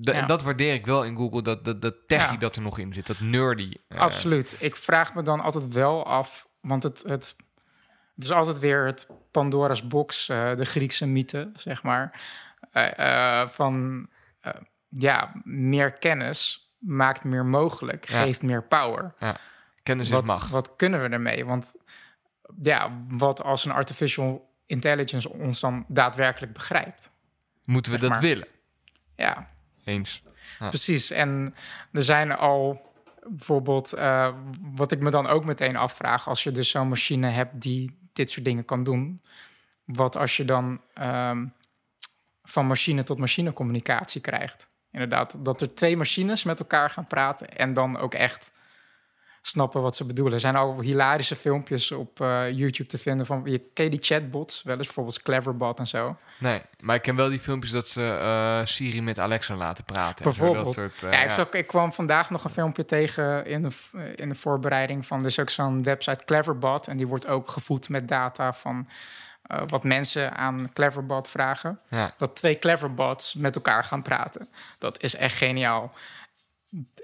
Ja. 0.00 0.22
Dat 0.26 0.42
waardeer 0.42 0.74
ik 0.74 0.86
wel 0.86 1.04
in 1.04 1.16
Google, 1.16 1.42
dat, 1.42 1.64
dat, 1.64 1.82
dat 1.82 1.94
techie 2.06 2.32
Ja. 2.32 2.38
dat 2.38 2.56
er 2.56 2.62
nog 2.62 2.78
in 2.78 2.92
zit, 2.92 3.06
dat 3.06 3.20
nerdy. 3.20 3.72
Absoluut. 3.88 4.56
Ik 4.60 4.76
vraag 4.76 5.14
me 5.14 5.22
dan 5.22 5.40
altijd 5.40 5.72
wel 5.72 6.06
af, 6.06 6.48
want 6.60 6.82
het, 6.82 7.02
het, 7.06 7.36
het 8.14 8.24
is 8.24 8.30
altijd 8.30 8.58
weer 8.58 8.84
het 8.86 9.10
Pandora's 9.30 9.86
box, 9.86 10.28
eh, 10.28 10.56
de 10.56 10.64
Griekse 10.64 11.06
mythe, 11.06 11.50
zeg 11.56 11.82
maar. 11.82 12.20
Eh, 12.72 13.40
eh, 13.40 13.48
van 13.48 14.06
ja, 14.88 15.32
meer 15.44 15.92
kennis 15.92 16.72
maakt 16.78 17.24
meer 17.24 17.44
mogelijk, 17.46 18.08
Ja. 18.08 18.22
geeft 18.22 18.42
meer 18.42 18.62
power. 18.64 19.14
ja. 19.18 19.36
Kennis 19.82 20.10
is 20.10 20.20
macht. 20.22 20.50
wat 20.50 20.76
kunnen 20.76 21.02
we 21.02 21.08
ermee? 21.08 21.44
Want 21.44 21.74
ja, 22.62 22.90
wat 23.08 23.42
als 23.42 23.64
een 23.64 23.70
artificial 23.72 24.50
intelligence 24.66 25.30
ons 25.32 25.60
dan 25.60 25.84
daadwerkelijk 25.88 26.52
begrijpt? 26.52 27.10
Moeten 27.64 27.92
we 27.92 27.98
zeg 27.98 28.08
dat 28.10 28.18
maar. 28.20 28.28
willen? 28.28 28.48
Ja, 29.16 29.48
Eens. 29.84 30.22
Ja. 30.58 30.68
Precies. 30.68 31.10
En 31.10 31.54
er 31.92 32.02
zijn 32.02 32.32
al 32.32 32.92
bijvoorbeeld, 33.28 33.90
wat 34.60 34.92
ik 34.92 35.00
me 35.00 35.10
dan 35.10 35.26
ook 35.26 35.44
meteen 35.44 35.76
afvraag, 35.76 36.28
als 36.28 36.42
je 36.42 36.50
dus 36.50 36.70
zo'n 36.70 36.88
machine 36.88 37.28
hebt 37.28 37.60
die 37.60 38.03
dit 38.14 38.30
soort 38.30 38.44
dingen 38.44 38.64
kan 38.64 38.84
doen. 38.84 39.22
wat 39.84 40.16
als 40.16 40.36
je 40.36 40.44
dan 40.44 40.80
ehm, 40.94 41.46
van 42.42 42.66
machine 42.66 43.02
tot 43.02 43.18
machine 43.18 43.52
communicatie 43.52 44.20
krijgt. 44.20 44.68
Inderdaad, 44.90 45.44
dat 45.44 45.60
er 45.60 45.74
twee 45.74 45.96
machines 45.96 46.44
met 46.44 46.58
elkaar 46.58 46.90
gaan 46.90 47.06
praten 47.06 47.56
en 47.56 47.72
dan 47.72 47.98
ook 47.98 48.14
echt 48.14 48.52
snappen 49.46 49.82
wat 49.82 49.96
ze 49.96 50.06
bedoelen. 50.06 50.34
Er 50.34 50.40
zijn 50.40 50.56
al 50.56 50.80
hilarische 50.80 51.36
filmpjes 51.36 51.92
op 51.92 52.20
eh, 52.20 52.50
YouTube 52.50 52.88
te 52.88 52.98
vinden 52.98 53.26
van... 53.26 53.42
Je, 53.44 53.58
ken 53.58 53.84
je 53.84 53.90
die 53.90 54.02
chatbots? 54.02 54.62
Wel 54.62 54.76
eens 54.76 54.86
bijvoorbeeld 54.86 55.22
Cleverbot 55.22 55.78
en 55.78 55.86
zo. 55.86 56.16
Nee, 56.38 56.62
maar 56.80 56.96
ik 56.96 57.02
ken 57.02 57.16
wel 57.16 57.28
die 57.28 57.38
filmpjes 57.38 57.72
dat 57.72 57.88
ze 57.88 58.02
eh, 58.02 58.60
Siri 58.64 59.02
met 59.02 59.18
Alexa 59.18 59.54
laten 59.54 59.84
praten. 59.84 60.24
Bijvoorbeeld. 60.24 60.64
Dat 60.64 60.74
soort, 60.74 61.02
eh, 61.02 61.12
ja, 61.12 61.22
ik, 61.22 61.30
zag, 61.30 61.50
ik 61.50 61.66
kwam 61.66 61.92
vandaag 61.92 62.30
nog 62.30 62.44
een 62.44 62.50
filmpje 62.50 62.84
tegen 62.84 63.46
in 63.46 63.62
de, 63.62 63.72
in 64.14 64.28
de 64.28 64.34
voorbereiding 64.34 65.06
van... 65.06 65.22
dus 65.22 65.38
ook 65.38 65.50
zo'n 65.50 65.82
website 65.82 66.24
Cleverbot. 66.24 66.86
En 66.86 66.96
die 66.96 67.06
wordt 67.06 67.26
ook 67.26 67.48
gevoed 67.48 67.88
met 67.88 68.08
data 68.08 68.52
van... 68.52 68.88
wat 69.68 69.84
mensen 69.84 70.36
aan 70.36 70.70
Cleverbot 70.72 71.28
vragen. 71.28 71.78
Ja. 71.88 72.14
Dat 72.16 72.36
twee 72.36 72.58
Cleverbots 72.58 73.34
met 73.34 73.54
elkaar 73.54 73.84
gaan 73.84 74.02
praten. 74.02 74.48
Dat 74.78 75.02
is 75.02 75.16
echt 75.16 75.36
geniaal. 75.36 75.92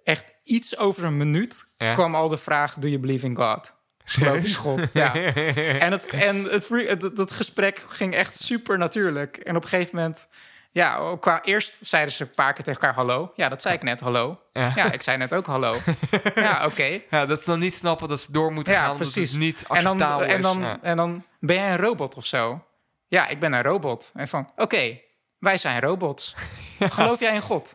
Echt 0.04 0.34
iets 0.44 0.76
over 0.78 1.04
een 1.04 1.16
minuut 1.16 1.64
Ja. 1.78 1.94
kwam 1.94 2.14
al 2.14 2.28
de 2.28 2.38
vraag: 2.38 2.74
Do 2.74 2.88
you 2.88 3.00
believe 3.00 3.26
in 3.26 3.36
God? 3.36 3.74
Geloof 4.04 4.40
je 4.42 4.46
in 4.48 4.54
God? 4.54 4.80
Ja. 4.92 5.14
En, 5.84 5.92
het, 5.92 6.06
en 6.06 6.44
het, 6.44 6.68
het, 6.68 7.02
het 7.16 7.30
gesprek 7.30 7.84
ging 7.88 8.14
echt 8.14 8.36
super 8.40 8.78
natuurlijk. 8.78 9.36
En 9.36 9.56
op 9.56 9.62
een 9.62 9.68
gegeven 9.68 9.96
moment, 9.96 10.28
ja, 10.70 11.16
qua 11.20 11.42
eerst 11.42 11.78
zeiden 11.82 12.14
ze 12.14 12.22
een 12.22 12.30
paar 12.30 12.52
keer 12.52 12.64
tegen 12.64 12.80
elkaar 12.80 12.96
hallo. 12.96 13.32
Ja, 13.36 13.48
dat 13.48 13.62
zei 13.62 13.74
ik 13.74 13.82
net, 13.82 14.00
hallo. 14.00 14.40
Ja. 14.52 14.72
Ja, 14.74 14.92
ik 14.92 15.02
zei 15.02 15.16
net 15.16 15.34
ook 15.34 15.46
hallo. 15.46 15.74
Ja, 16.34 16.64
oké. 16.66 17.00
Ja, 17.10 17.26
dat 17.26 17.38
ze 17.40 17.50
dan 17.50 17.58
niet 17.58 17.76
snappen 17.76 18.08
dat 18.08 18.20
ze 18.20 18.32
door 18.32 18.52
moeten 18.52 18.72
Ja, 18.72 18.80
gaan... 18.82 18.90
omdat 18.92 19.12
precies. 19.12 19.30
het 19.30 19.40
niet 19.40 19.64
en 19.68 19.82
dan, 19.84 19.92
acceptabel 19.92 20.26
en 20.26 20.42
dan, 20.42 20.60
Ja. 20.60 20.78
en 20.82 20.96
dan 20.96 21.24
ben 21.40 21.56
jij 21.56 21.70
een 21.70 21.76
robot 21.78 22.14
of 22.14 22.26
zo? 22.26 22.64
Ja, 23.08 23.28
ik 23.28 23.40
ben 23.40 23.52
een 23.52 23.62
robot. 23.62 24.10
En 24.14 24.28
van, 24.28 24.50
oké, 24.56 25.00
wij 25.38 25.56
zijn 25.56 25.80
robots. 25.80 26.34
Geloof 26.88 27.20
jij 27.20 27.34
in 27.34 27.40
God? 27.40 27.74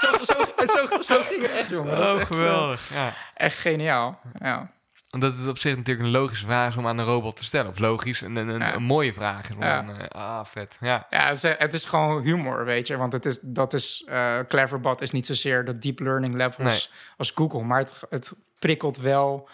Zo, 0.00 0.24
zo, 0.24 0.34
zo, 0.66 1.02
zo 1.02 1.22
ging 1.22 1.42
het 1.42 1.50
echt, 1.56 1.68
jongen. 1.68 1.98
Oh, 1.98 2.20
echt, 2.20 2.30
eh, 2.30 2.36
geweldig. 2.36 2.94
Ja. 2.94 3.14
echt 3.34 3.58
geniaal. 3.58 4.20
Ja. 4.38 4.70
Omdat 5.10 5.36
het 5.36 5.48
op 5.48 5.58
zich 5.58 5.76
natuurlijk 5.76 6.06
een 6.06 6.12
logische 6.12 6.46
vraag 6.46 6.68
is 6.68 6.76
om 6.76 6.86
aan 6.86 6.98
een 6.98 7.04
robot 7.04 7.36
te 7.36 7.44
stellen. 7.44 7.70
Of 7.70 7.78
logisch, 7.78 8.20
een, 8.20 8.36
een, 8.36 8.48
een, 8.48 8.58
Ja. 8.60 8.74
een 8.74 8.82
mooie 8.82 9.12
vraag 9.12 9.48
is. 9.50 9.56
Ja. 9.58 9.78
een, 9.78 9.96
eh, 9.98 10.06
ah, 10.08 10.44
vet. 10.44 10.76
Ja. 10.80 11.06
Ja, 11.10 11.34
ze- 11.34 11.54
het 11.58 11.72
is 11.72 11.84
gewoon 11.84 12.22
humor, 12.22 12.64
weet 12.64 12.86
je. 12.86 12.96
Want 12.96 13.12
het 13.12 13.24
is, 13.26 13.38
dat 13.42 13.72
is, 13.74 14.04
eh 14.08 14.38
Cleverbot 14.48 15.00
is 15.00 15.10
niet 15.10 15.26
zozeer 15.26 15.64
de 15.64 15.78
deep 15.78 15.98
learning 16.00 16.34
levels 16.34 16.66
Nee. 16.68 16.86
als 17.16 17.32
Google. 17.34 17.62
Maar 17.62 17.78
het, 17.78 18.00
het 18.10 18.32
prikkelt 18.58 18.96
wel 18.96 19.48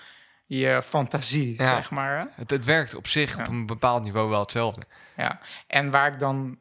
je 0.47 0.83
fantasie, 0.85 1.55
Ja. 1.63 1.75
zeg 1.75 1.91
maar. 1.91 2.19
hè? 2.19 2.25
Het, 2.35 2.51
het 2.51 2.65
werkt 2.65 2.95
op 2.95 3.07
zich 3.07 3.39
op 3.39 3.49
een 3.49 3.67
bepaald 3.67 4.03
niveau 4.05 4.29
wel 4.31 4.41
hetzelfde. 4.41 4.83
Ja. 5.17 5.41
En 5.67 5.91
waar 5.91 6.13
ik 6.13 6.19
dan 6.19 6.59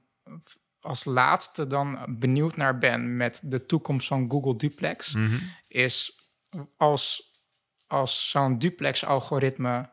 als 0.82 1.03
laatste 1.03 1.67
dan 1.67 1.99
benieuwd 2.19 2.55
naar 2.55 2.77
ben 2.77 3.17
met 3.17 3.39
de 3.43 3.65
toekomst 3.65 4.07
van 4.07 4.32
Google 4.32 4.55
Duplex... 4.55 5.15
is 5.67 6.17
als, 6.77 7.32
als 7.88 8.30
zo'n 8.30 8.59
duplex-algoritme 8.59 9.89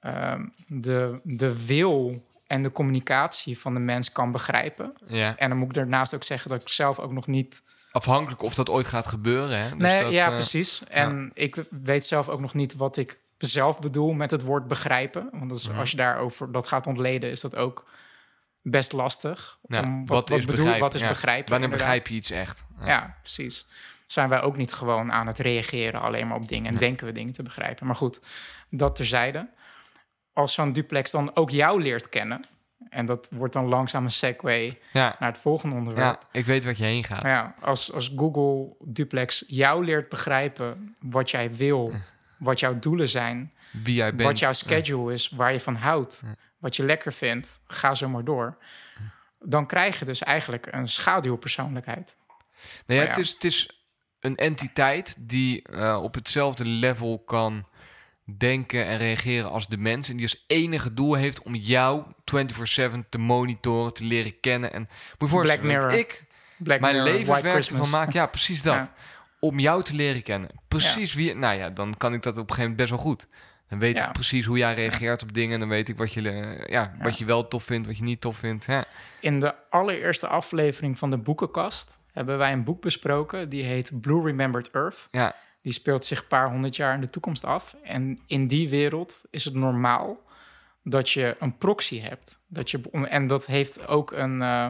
ehm, 0.00 0.46
de, 0.66 1.20
de 1.24 1.66
wil 1.66 2.26
en 2.46 2.62
de 2.62 2.72
communicatie 2.72 3.58
van 3.58 3.74
de 3.74 3.80
mens 3.80 4.12
kan 4.12 4.30
begrijpen... 4.32 4.92
Ja. 5.04 5.36
En 5.36 5.48
dan 5.48 5.58
moet 5.58 5.68
ik 5.68 5.74
daarnaast 5.74 6.14
ook 6.14 6.22
zeggen 6.24 6.50
dat 6.50 6.62
ik 6.62 6.68
zelf 6.68 6.98
ook 6.98 7.12
nog 7.12 7.26
niet. 7.26 7.62
Afhankelijk 7.92 8.42
of 8.42 8.54
dat 8.54 8.70
ooit 8.70 8.86
gaat 8.86 9.06
gebeuren. 9.06 9.58
Hè? 9.58 9.68
Dus 9.70 9.90
nee, 9.90 10.02
dat, 10.02 10.12
ja, 10.12 10.26
eh, 10.26 10.32
precies. 10.32 10.84
En 10.88 11.30
ik 11.34 11.54
weet 11.70 12.06
zelf 12.06 12.28
ook 12.28 12.40
nog 12.40 12.54
niet 12.54 12.74
wat 12.74 12.96
ik 12.96 13.20
zelf 13.38 13.78
bedoel 13.80 14.12
met 14.12 14.30
het 14.30 14.42
woord 14.42 14.68
begrijpen. 14.68 15.28
Want 15.32 15.48
dat 15.48 15.58
is, 15.58 15.68
Mhm. 15.68 15.78
als 15.78 15.90
je 15.90 15.96
daarover 15.96 16.52
dat 16.52 16.66
gaat 16.66 16.86
ontleden, 16.86 17.30
is 17.30 17.40
dat 17.40 17.56
ook 17.56 17.86
best 18.62 18.92
lastig. 18.92 19.58
ja, 19.62 19.82
om, 19.82 20.06
wat, 20.06 20.30
is 20.30 20.36
bedoel- 20.36 20.54
begrijpen? 20.54 20.80
Wat 20.80 20.94
is 20.94 21.00
Ja. 21.00 21.08
begrijpen? 21.08 21.50
Wanneer 21.50 21.68
inderdaad. 21.70 21.88
begrijp 21.88 22.06
je 22.08 22.14
iets 22.14 22.30
echt? 22.30 22.66
Ja. 22.84 23.16
precies. 23.22 23.66
Zijn 24.06 24.28
wij 24.28 24.40
ook 24.42 24.56
niet 24.56 24.72
gewoon 24.72 25.12
aan 25.12 25.26
het 25.26 25.38
reageren 25.38 26.00
alleen 26.00 26.26
maar 26.26 26.36
op 26.36 26.48
dingen 26.48 26.72
en 26.72 26.78
denken 26.78 27.06
we 27.06 27.12
dingen 27.12 27.32
te 27.32 27.42
begrijpen. 27.42 27.86
Maar 27.86 27.96
goed, 27.96 28.20
dat 28.70 28.96
terzijde. 28.96 29.48
Als 30.32 30.54
zo'n 30.54 30.72
duplex 30.72 31.10
dan 31.10 31.36
ook 31.36 31.50
jou 31.50 31.82
leert 31.82 32.08
kennen, 32.08 32.40
en 32.88 33.06
dat 33.06 33.30
wordt 33.34 33.52
dan 33.52 33.64
langzaam 33.68 34.04
een 34.04 34.10
segue 34.10 34.78
naar 34.92 35.16
het 35.18 35.38
volgende 35.38 35.74
onderwerp. 35.76 36.20
ja, 36.20 36.28
ik 36.38 36.44
weet 36.46 36.64
wat 36.64 36.78
je 36.78 36.84
heen 36.84 37.04
gaat. 37.04 37.22
Ja, 37.22 37.54
als, 37.60 37.92
als 37.92 38.12
Google 38.16 38.76
Duplex 38.80 39.44
jou 39.46 39.84
leert 39.84 40.08
begrijpen 40.08 40.96
wat 41.00 41.30
jij 41.30 41.54
wil, 41.54 41.92
wat 42.38 42.60
jouw 42.60 42.78
doelen 42.78 43.08
zijn, 43.08 43.52
Wie 43.70 43.94
jij 43.94 44.14
bent. 44.14 44.28
wat 44.28 44.38
jouw 44.38 44.52
schedule 44.52 45.12
is, 45.12 45.28
waar 45.30 45.52
je 45.52 45.60
van 45.60 45.74
houdt, 45.74 46.22
wat 46.62 46.76
je 46.76 46.84
lekker 46.84 47.12
vindt, 47.12 47.60
ga 47.66 47.94
zo 47.94 48.08
maar 48.08 48.24
door. 48.24 48.56
Dan 49.38 49.66
krijg 49.66 49.98
je 49.98 50.04
dus 50.04 50.22
eigenlijk 50.22 50.66
een 50.70 50.88
schaduwpersoonlijkheid. 50.88 52.16
Nee, 52.86 52.98
ja, 52.98 53.06
het, 53.06 53.18
is, 53.18 53.32
het 53.32 53.44
is 53.44 53.86
een 54.20 54.36
entiteit 54.36 55.28
die 55.28 55.62
eh, 55.62 56.02
op 56.02 56.14
hetzelfde 56.14 56.64
level 56.64 57.18
kan 57.18 57.66
denken 58.38 58.86
en 58.86 58.98
reageren 58.98 59.50
als 59.50 59.66
de 59.66 59.76
mens. 59.76 60.08
En 60.08 60.16
die 60.16 60.26
als 60.26 60.44
enige 60.46 60.94
doel 60.94 61.14
heeft 61.14 61.42
om 61.42 61.54
jou 61.54 62.02
24-7 62.04 63.08
te 63.08 63.18
monitoren, 63.18 63.92
te 63.92 64.04
leren 64.04 64.40
kennen. 64.40 64.72
En 64.72 64.80
moet 64.80 64.90
je 65.18 65.26
voorstellen, 65.26 65.62
Black 65.62 65.80
dat 65.80 65.90
Mirror. 65.90 65.98
ik 65.98 66.26
Black 66.56 66.80
mijn 66.80 67.02
levenswerk 67.02 67.64
ervan 67.64 67.90
maak. 67.90 68.12
Ja, 68.12 68.26
precies 68.26 68.62
dat. 68.62 68.74
Ja. 68.74 68.92
Om 69.40 69.58
jou 69.58 69.82
te 69.82 69.94
leren 69.94 70.22
kennen. 70.22 70.50
Precies 70.68 71.14
wie... 71.14 71.34
Nou 71.34 71.56
ja, 71.56 71.70
dan 71.70 71.94
kan 71.96 72.14
ik 72.14 72.22
dat 72.22 72.32
op 72.32 72.50
een 72.50 72.54
gegeven 72.54 72.70
moment 72.70 72.76
best 72.76 72.90
wel 72.90 73.12
goed. 73.12 73.28
Dan 73.72 73.80
weet 73.80 73.96
Ja. 73.98 74.06
ik 74.06 74.12
precies 74.12 74.46
hoe 74.46 74.58
jij 74.58 74.74
reageert 74.74 75.22
op 75.22 75.32
dingen. 75.32 75.52
En 75.54 75.60
dan 75.60 75.68
weet 75.68 75.88
ik 75.88 75.98
wat 75.98 76.12
je, 76.12 76.30
eh, 76.30 76.66
ja, 76.72 76.94
wat 77.02 77.18
je 77.18 77.24
wel 77.24 77.48
tof 77.48 77.64
vindt, 77.64 77.86
wat 77.86 77.96
je 77.96 78.02
niet 78.02 78.20
tof 78.20 78.36
vindt. 78.36 78.66
Ja. 78.66 78.84
In 79.20 79.40
de 79.40 79.54
allereerste 79.70 80.26
aflevering 80.26 80.98
van 80.98 81.10
de 81.10 81.16
boekenkast 81.18 81.98
hebben 82.12 82.38
wij 82.38 82.52
een 82.52 82.64
boek 82.64 82.82
besproken. 82.82 83.48
Die 83.48 83.64
heet 83.64 84.00
Blue 84.00 84.22
Remembered 84.24 84.70
Earth. 84.70 85.08
Ja. 85.10 85.34
Die 85.62 85.72
speelt 85.72 86.04
zich 86.04 86.20
een 86.20 86.26
paar 86.26 86.50
honderd 86.50 86.76
jaar 86.76 86.94
in 86.94 87.00
de 87.00 87.10
toekomst 87.10 87.44
af. 87.44 87.76
En 87.82 88.18
in 88.26 88.46
die 88.46 88.68
wereld 88.68 89.24
is 89.30 89.44
het 89.44 89.54
normaal 89.54 90.20
dat 90.84 91.10
je 91.10 91.36
een 91.38 91.56
proxy 91.58 92.00
hebt. 92.00 92.38
Dat 92.46 92.70
je, 92.70 92.80
en 93.08 93.26
dat 93.26 93.46
heeft 93.46 93.88
ook 93.88 94.10
een 94.12 94.40
uh, 94.40 94.66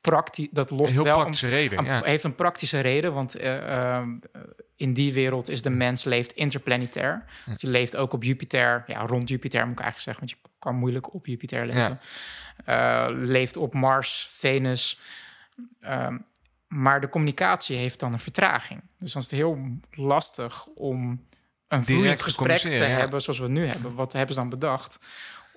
praktisch... 0.00 0.48
Dat 0.50 0.70
lost 0.70 0.92
heel 0.92 1.04
wel 1.04 1.14
praktische 1.14 1.46
een, 1.46 1.52
reden, 1.52 1.78
een- 1.78 1.84
ja. 1.84 2.02
heeft 2.04 2.24
een 2.24 2.34
praktische 2.34 2.80
reden, 2.80 3.12
want 3.12 3.34
eh, 3.34 3.96
eh, 3.98 4.06
in 4.76 4.94
die 4.94 5.12
wereld 5.12 5.48
is 5.48 5.62
de 5.62 5.70
mens 5.70 6.04
leeft 6.04 6.32
interplanetair. 6.32 7.24
Dus 7.46 7.58
die 7.58 7.70
leeft 7.70 7.96
ook 7.96 8.12
op 8.12 8.22
Jupiter, 8.22 8.84
ja, 8.86 9.06
rond 9.06 9.28
Jupiter 9.28 9.66
moet 9.66 9.78
ik 9.78 9.84
eigenlijk 9.84 10.18
zeggen, 10.18 10.26
want 10.26 10.30
je 10.30 10.58
kan 10.58 10.74
moeilijk 10.74 11.14
op 11.14 11.26
Jupiter 11.26 11.66
leven. 11.66 12.00
Eh, 12.64 13.06
leeft 13.08 13.56
op 13.56 13.74
Mars, 13.74 14.28
Venus. 14.32 14.98
Ehm, 15.80 16.18
maar 16.68 17.00
de 17.00 17.08
communicatie 17.08 17.76
heeft 17.76 17.98
dan 17.98 18.12
een 18.12 18.18
vertraging. 18.18 18.82
Dus 18.98 19.12
dan 19.12 19.22
is 19.22 19.30
het 19.30 19.38
heel 19.38 19.78
lastig 19.90 20.66
om 20.66 21.26
een 21.68 21.84
vloeiend 21.84 22.20
gesprek 22.20 22.58
te 22.58 22.70
ja. 22.70 22.84
hebben 22.84 23.22
zoals 23.22 23.38
we 23.38 23.44
het 23.44 23.54
nu 23.54 23.66
hebben. 23.66 23.94
Wat 23.94 24.12
hebben 24.12 24.34
ze 24.34 24.40
dan 24.40 24.50
bedacht? 24.50 24.98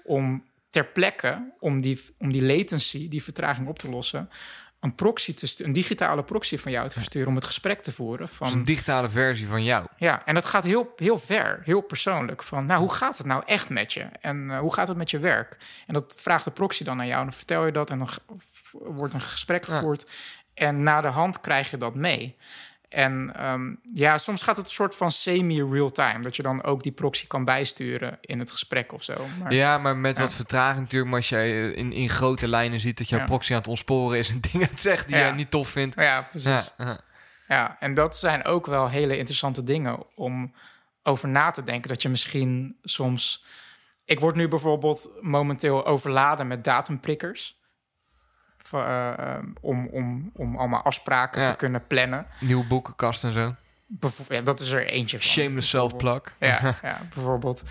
Om 0.03 0.43
ter 0.73 0.85
plekke, 0.85 1.53
om 1.59 1.81
die, 1.81 2.01
om 2.17 2.31
die 2.31 2.43
latency, 2.43 3.09
die 3.09 3.23
vertraging 3.23 3.67
op 3.67 3.79
te 3.79 3.89
lossen... 3.89 4.29
een, 4.79 4.95
proxy 4.95 5.33
te 5.33 5.63
een 5.63 5.71
digitale 5.71 6.23
proxy 6.23 6.57
van 6.57 6.71
jou 6.71 6.89
te 6.89 6.95
versturen 6.95 7.27
om 7.27 7.35
het 7.35 7.45
gesprek 7.45 7.83
te 7.83 7.91
voeren. 7.91 8.29
Van, 8.29 8.47
Dus 8.47 8.55
een 8.55 8.63
digitale 8.63 9.09
versie 9.09 9.47
van 9.47 9.63
jou. 9.63 9.85
ja, 9.97 10.25
en 10.25 10.33
dat 10.33 10.45
gaat 10.45 10.63
heel, 10.63 10.93
heel 10.95 11.17
ver, 11.17 11.61
heel 11.63 11.81
persoonlijk. 11.81 12.43
Van, 12.43 12.65
nou, 12.65 12.79
hoe 12.79 12.93
gaat 12.93 13.17
het 13.17 13.27
nou 13.27 13.43
echt 13.45 13.69
met 13.69 13.93
je? 13.93 14.07
En 14.21 14.51
eh, 14.51 14.59
hoe 14.59 14.73
gaat 14.73 14.87
het 14.87 14.97
met 14.97 15.11
je 15.11 15.19
werk? 15.19 15.57
En 15.87 15.93
dat 15.93 16.15
vraagt 16.17 16.43
de 16.43 16.51
proxy 16.51 16.83
dan 16.83 16.99
aan 16.99 17.07
jou. 17.07 17.19
En 17.19 17.25
dan 17.25 17.37
vertel 17.37 17.65
je 17.65 17.71
dat 17.71 17.89
en 17.89 17.97
dan 17.97 18.09
wordt 18.71 19.13
een 19.13 19.21
gesprek 19.21 19.65
gevoerd. 19.65 20.09
En 20.53 20.83
na 20.83 21.01
de 21.01 21.07
hand 21.07 21.41
krijg 21.41 21.71
je 21.71 21.77
dat 21.77 21.95
mee. 21.95 22.35
En 22.93 23.31
ehm, 23.35 23.75
ja, 23.93 24.17
soms 24.17 24.41
gaat 24.41 24.57
het 24.57 24.65
een 24.65 24.71
soort 24.71 24.95
van 24.95 25.11
semi-real-time. 25.11 26.19
Dat 26.23 26.35
je 26.35 26.41
dan 26.43 26.63
ook 26.63 26.83
die 26.83 26.91
proxy 26.91 27.27
kan 27.27 27.43
bijsturen 27.45 28.17
in 28.21 28.39
het 28.39 28.51
gesprek 28.51 28.93
of 28.93 29.03
zo. 29.03 29.13
Maar, 29.39 29.53
Ja, 29.53 29.77
maar 29.77 29.97
met 29.97 30.17
wat 30.19 30.33
vertraging 30.35 30.79
natuurlijk. 30.81 31.09
Maar 31.11 31.19
als 31.19 31.29
jij 31.29 31.49
eh, 31.51 31.77
in, 31.77 31.91
in 31.91 32.09
grote 32.09 32.47
lijnen 32.47 32.79
ziet 32.79 32.97
dat 32.97 33.09
jouw 33.09 33.19
Ja. 33.19 33.25
proxy 33.25 33.51
aan 33.51 33.57
het 33.57 33.67
ontsporen 33.67 34.19
is... 34.19 34.33
en 34.33 34.39
dingen 34.51 34.67
het 34.69 34.79
zegt 34.81 35.07
die 35.07 35.15
Ja. 35.15 35.21
jij 35.21 35.31
niet 35.31 35.51
tof 35.51 35.67
vindt. 35.67 35.95
ja 35.95 36.21
precies. 36.21 36.73
Ja. 37.47 37.77
en 37.79 37.93
dat 37.93 38.17
zijn 38.17 38.45
ook 38.45 38.65
wel 38.65 38.89
hele 38.89 39.17
interessante 39.17 39.63
dingen 39.63 40.15
om 40.15 40.53
over 41.03 41.29
na 41.29 41.51
te 41.51 41.63
denken. 41.63 41.89
Dat 41.89 42.01
je 42.01 42.09
misschien 42.09 42.77
soms... 42.83 43.43
Ik 44.05 44.19
word 44.19 44.35
nu 44.35 44.47
bijvoorbeeld 44.47 45.09
momenteel 45.21 45.85
overladen 45.85 46.47
met 46.47 46.63
datumprikkers. 46.63 47.61
Eh, 48.73 49.09
eh, 49.09 49.43
om, 49.61 49.87
om, 49.87 50.31
om 50.33 50.55
allemaal 50.57 50.81
afspraken 50.81 51.41
Ja. 51.41 51.49
te 51.51 51.55
kunnen 51.55 51.87
plannen. 51.87 52.25
Nieuwe 52.39 52.65
boekenkast 52.65 53.23
en 53.23 53.31
zo. 53.31 53.53
Ja, 54.29 54.41
dat 54.41 54.59
is 54.59 54.71
er 54.71 54.85
eentje 54.87 55.19
van. 55.19 55.27
Shameless 55.27 55.69
self-plug. 55.69 56.21
Ja, 56.39 56.59
ja 56.81 56.97
bijvoorbeeld. 57.13 57.63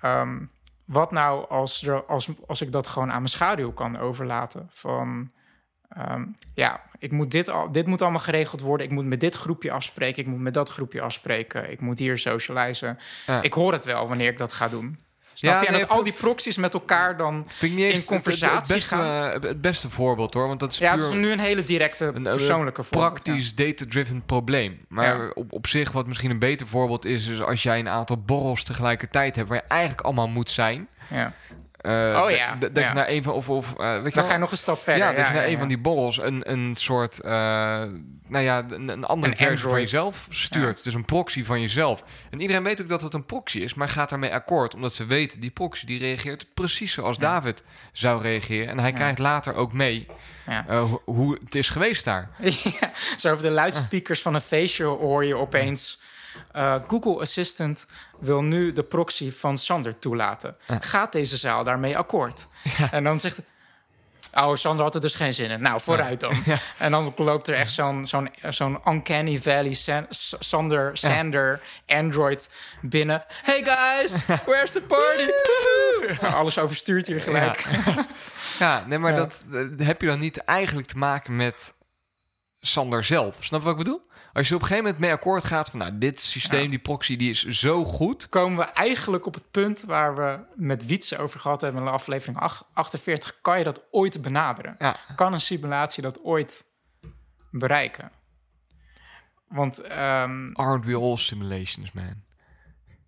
Ehm, 0.00 0.38
wat 0.84 1.12
nou 1.12 1.48
als, 1.48 1.82
er, 1.86 2.04
als, 2.04 2.28
als 2.46 2.60
ik 2.60 2.72
dat 2.72 2.86
gewoon 2.86 3.08
aan 3.10 3.16
mijn 3.16 3.28
schaduw 3.28 3.72
kan 3.72 3.98
overlaten? 3.98 4.68
Van, 4.72 5.30
ehm, 5.88 6.24
ja, 6.54 6.80
ik 6.98 7.12
moet 7.12 7.30
dit, 7.30 7.48
al, 7.48 7.72
dit 7.72 7.86
moet 7.86 8.02
allemaal 8.02 8.20
geregeld 8.20 8.60
worden. 8.60 8.86
Ik 8.86 8.92
moet 8.92 9.04
met 9.04 9.20
dit 9.20 9.34
groepje 9.34 9.70
afspreken. 9.72 10.22
Ik 10.22 10.28
moet 10.28 10.40
met 10.40 10.54
dat 10.54 10.68
groepje 10.68 11.00
afspreken. 11.00 11.70
Ik 11.70 11.80
moet 11.80 11.98
hier 11.98 12.18
socializen. 12.18 12.98
Ja. 13.26 13.42
Ik 13.42 13.52
hoor 13.52 13.72
het 13.72 13.84
wel 13.84 14.08
wanneer 14.08 14.30
ik 14.30 14.38
dat 14.38 14.52
ga 14.52 14.68
doen. 14.68 14.98
Snap 15.38 15.52
Ja, 15.52 15.60
je? 15.60 15.66
En 15.66 15.72
nee, 15.72 15.80
dat 15.80 15.90
al 15.90 16.02
die 16.04 16.12
proxies 16.12 16.56
met 16.56 16.74
elkaar 16.74 17.16
dan 17.16 17.34
in 17.60 17.76
het- 17.84 17.92
het, 17.96 18.04
conversatie 18.04 18.56
het, 18.58 18.66
beste, 18.68 18.94
gaan. 18.94 19.30
het 19.42 19.60
beste 19.60 19.90
voorbeeld 19.90 20.34
hoor. 20.34 20.48
Want 20.48 20.60
dat 20.60 20.72
is 20.72 20.78
Ja, 20.78 20.94
puur 20.94 21.02
het 21.04 21.12
is 21.12 21.18
nu 21.18 21.32
een 21.32 21.38
hele 21.38 21.64
directe, 21.64 22.04
een, 22.04 22.14
een 22.16 22.22
persoonlijke 22.22 22.82
voorbeeld, 22.82 23.12
praktisch 23.12 23.54
data-driven 23.54 24.22
probleem. 24.26 24.84
Maar 24.88 25.16
Ja. 25.24 25.30
op, 25.34 25.52
op 25.52 25.66
zich, 25.66 25.92
wat 25.92 26.06
misschien 26.06 26.30
een 26.30 26.38
beter 26.38 26.66
voorbeeld 26.66 27.04
is, 27.04 27.26
is 27.26 27.42
als 27.42 27.62
jij 27.62 27.78
een 27.78 27.88
aantal 27.88 28.16
borrels 28.22 28.64
tegelijkertijd 28.64 29.36
hebt, 29.36 29.48
waar 29.48 29.58
je 29.58 29.68
eigenlijk 29.68 30.00
allemaal 30.00 30.28
moet 30.28 30.50
zijn. 30.50 30.88
Ja. 31.10 31.32
Eh, 31.78 32.20
Oh 32.24 32.30
ja, 32.30 32.54
Dat 32.54 32.70
ja. 32.74 32.88
je 32.88 32.94
naar 32.94 33.08
een 33.08 33.22
van 33.22 33.32
of 33.34 33.48
of 33.48 33.74
eh, 33.78 34.02
weet 34.02 34.14
Dan 34.14 34.24
ga 34.24 34.32
je 34.32 34.38
nog 34.38 34.50
een 34.50 34.56
stap 34.58 34.78
verder. 34.78 35.02
Ja, 35.02 35.12
dat 35.12 35.26
je 35.26 35.32
naar 35.32 35.46
een 35.46 35.58
van 35.58 35.68
die 35.68 35.78
borrels 35.78 36.22
een, 36.22 36.50
een 36.52 36.76
soort, 36.76 37.20
eh, 37.20 37.30
nou 38.28 38.44
ja, 38.44 38.64
een, 38.68 38.88
een 38.88 39.04
andere 39.04 39.32
Een 39.32 39.38
versie 39.38 39.68
van 39.68 39.80
jezelf 39.80 40.26
stuurt. 40.30 40.84
Dus 40.84 40.94
een 40.94 41.04
proxy 41.04 41.44
van 41.44 41.60
jezelf. 41.60 42.04
En 42.30 42.40
iedereen 42.40 42.62
weet 42.62 42.80
ook 42.82 42.88
dat 42.88 43.00
het 43.00 43.14
een 43.14 43.24
proxy 43.24 43.58
is, 43.58 43.74
maar 43.74 43.88
gaat 43.88 44.08
daarmee 44.10 44.32
akkoord. 44.32 44.74
Omdat 44.74 44.92
ze 44.94 45.06
weten, 45.06 45.40
die 45.40 45.50
proxy 45.50 45.86
die 45.86 45.98
reageert 45.98 46.46
precies 46.54 46.92
zoals 46.92 47.18
David 47.18 47.62
zou 47.92 48.22
reageren. 48.22 48.68
En 48.68 48.78
hij 48.78 48.92
krijgt 48.92 49.18
later 49.18 49.54
ook 49.54 49.72
mee 49.72 50.06
ho- 50.66 51.02
hoe 51.04 51.38
het 51.44 51.54
is 51.54 51.68
geweest 51.70 52.04
daar. 52.04 52.30
Ja, 52.80 52.90
zo 53.16 53.30
over 53.32 53.42
de 53.44 53.50
luidsprekers 53.50 54.22
van 54.22 54.34
een 54.34 54.40
feestje 54.40 54.84
hoor 54.84 55.24
je 55.24 55.34
opeens... 55.36 56.00
eh, 56.52 56.74
Google 56.86 57.20
Assistant 57.20 57.86
wil 58.20 58.42
nu 58.42 58.72
de 58.72 58.82
proxy 58.82 59.32
van 59.32 59.58
Sander 59.58 59.98
toelaten. 59.98 60.56
Gaat 60.80 61.12
deze 61.12 61.36
zaal 61.36 61.64
daarmee 61.64 61.98
akkoord? 61.98 62.46
En 62.90 63.04
dan 63.04 63.20
zegt... 63.20 63.38
Oh, 64.34 64.54
Sander 64.54 64.84
had 64.84 64.94
er 64.94 65.00
dus 65.00 65.14
geen 65.14 65.34
zin 65.34 65.50
in. 65.50 65.62
Nou, 65.62 65.80
vooruit 65.80 66.20
dan. 66.20 66.34
En 66.78 66.90
dan 66.90 67.12
loopt 67.16 67.48
er 67.48 67.54
echt 67.54 67.72
zo'n 67.72 68.06
zo'n 68.06 68.30
zo'n 68.48 68.78
Uncanny 68.84 69.38
Valley 69.38 69.72
San- 69.74 70.06
Sander, 70.38 70.90
Sander 70.96 71.60
Android 71.86 72.48
binnen. 72.80 73.24
Hey 73.42 73.62
guys, 73.64 74.26
where's 74.26 74.72
the 74.72 74.82
party? 74.82 75.30
Zo 76.20 76.26
alles 76.26 76.58
overstuurt 76.58 77.06
hier 77.06 77.20
gelijk. 77.20 77.64
Ja, 78.58 78.84
nee, 78.86 78.98
maar 78.98 79.16
dat 79.16 79.44
eh, 79.52 79.86
heb 79.86 80.00
je 80.00 80.06
dan 80.06 80.18
niet 80.18 80.38
eigenlijk 80.38 80.88
te 80.88 80.98
maken 80.98 81.36
met 81.36 81.72
Sander 82.60 83.04
zelf. 83.04 83.44
Snap 83.44 83.60
je 83.60 83.66
wat 83.66 83.78
ik 83.78 83.84
bedoel? 83.84 84.00
Als 84.32 84.48
je 84.48 84.54
op 84.54 84.60
een 84.60 84.66
gegeven 84.66 84.84
moment 84.84 85.02
mee 85.02 85.12
akkoord 85.12 85.44
gaat 85.44 85.70
van, 85.70 85.78
nou, 85.78 85.98
dit 85.98 86.20
systeem, 86.20 86.70
die 86.70 86.78
proxy, 86.78 87.16
die 87.16 87.30
is 87.30 87.42
zo 87.44 87.84
goed. 87.84 88.28
komen 88.28 88.58
we 88.58 88.64
eigenlijk 88.72 89.26
op 89.26 89.34
het 89.34 89.50
punt 89.50 89.80
waar 89.82 90.14
we 90.16 90.38
met 90.54 90.86
Wietse 90.86 91.18
over 91.18 91.40
gehad 91.40 91.60
hebben 91.60 91.80
in 91.80 91.86
de 91.86 91.92
aflevering 91.92 92.38
ach- 92.38 92.68
48. 92.72 93.40
Kan 93.40 93.58
je 93.58 93.64
dat 93.64 93.82
ooit 93.90 94.22
benaderen? 94.22 94.74
Ja. 94.78 94.96
Kan 95.16 95.32
een 95.32 95.40
simulatie 95.40 96.02
dat 96.02 96.20
ooit 96.24 96.64
bereiken? 97.50 98.10
Want 99.48 99.80
ehm, 99.80 100.52
Aren't 100.52 100.84
we 100.84 100.94
all 100.96 101.16
simulations, 101.16 101.92
man? 101.92 102.22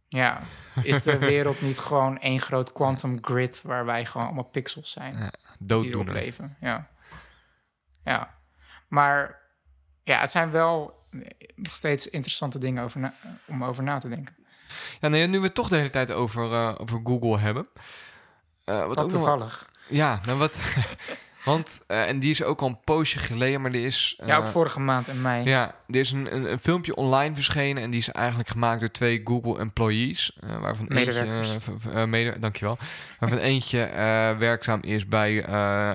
ja, 0.09 0.41
is 0.83 1.03
de 1.03 1.19
wereld 1.19 1.61
niet 1.63 1.79
gewoon 1.79 2.19
één 2.19 2.41
groot 2.41 2.73
quantum 2.73 3.19
grid 3.21 3.63
waar 3.63 3.85
wij 3.85 4.05
gewoon 4.07 4.27
allemaal 4.27 4.45
pixels 4.45 4.91
zijn? 4.91 5.17
Ja, 5.17 5.33
dooddoener. 5.59 6.15
leven. 6.15 6.57
Ja. 6.61 6.89
ja. 8.05 8.39
Maar 8.89 9.40
ja, 10.05 10.21
het 10.21 10.31
zijn 10.31 10.51
wel 10.51 10.99
nog 11.55 11.75
steeds 11.75 12.09
interessante 12.11 12.59
dingen 12.59 12.85
over 12.85 13.01
na- 13.01 13.15
om 13.47 13.65
over 13.65 13.83
na 13.83 13.99
te 13.99 14.09
denken. 14.09 14.35
Ja, 15.01 15.09
nee, 15.09 15.27
nu 15.27 15.39
we 15.39 15.45
het 15.47 15.55
toch 15.55 15.69
de 15.69 15.77
hele 15.77 15.91
tijd 15.91 16.13
over, 16.13 16.53
eh, 16.53 16.75
over 16.79 17.01
Google 17.05 17.39
hebben. 17.39 17.67
Eh, 18.65 18.87
wat 18.87 18.97
nog 18.99 19.09
toevallig. 19.09 19.69
Ja, 19.89 20.21
nou 20.27 20.39
wat... 20.39 20.59
want, 21.45 21.81
eh, 21.87 22.09
en 22.09 22.19
die 22.19 22.31
is 22.31 22.43
ook 22.43 22.61
al 22.61 22.69
een 22.69 22.81
poosje 22.85 23.19
geleden, 23.19 23.61
maar 23.61 23.73
die 23.73 23.87
is... 23.87 24.19
Ja, 24.27 24.37
ook 24.37 24.45
eh, 24.45 24.51
vorige 24.51 24.81
maand 24.81 25.09
in 25.09 25.21
mei. 25.21 25.45
Ja, 25.45 25.75
er 25.89 25.97
is 25.97 26.13
een, 26.13 26.35
een, 26.35 26.53
een 26.53 26.61
filmpje 26.61 26.95
online 26.97 27.35
verschenen 27.35 27.83
en 27.83 27.91
die 27.91 28.01
is 28.01 28.11
eigenlijk 28.11 28.49
gemaakt 28.49 28.81
door 28.81 28.91
twee 28.91 29.21
Google 29.25 29.59
employees, 29.59 30.37
eh, 30.41 30.59
waarvan 30.61 30.87
Medewerkers. 30.89 31.51
eentje, 31.51 31.91
eh, 31.91 32.03
eh, 32.03 32.09
mede, 32.09 32.39
dankjewel, 32.39 32.79
waarvan 33.19 33.39
eentje 33.39 33.83
eh, 33.83 34.37
werkzaam 34.39 34.81
is 34.83 35.07
bij 35.07 35.45
eh, 35.45 35.91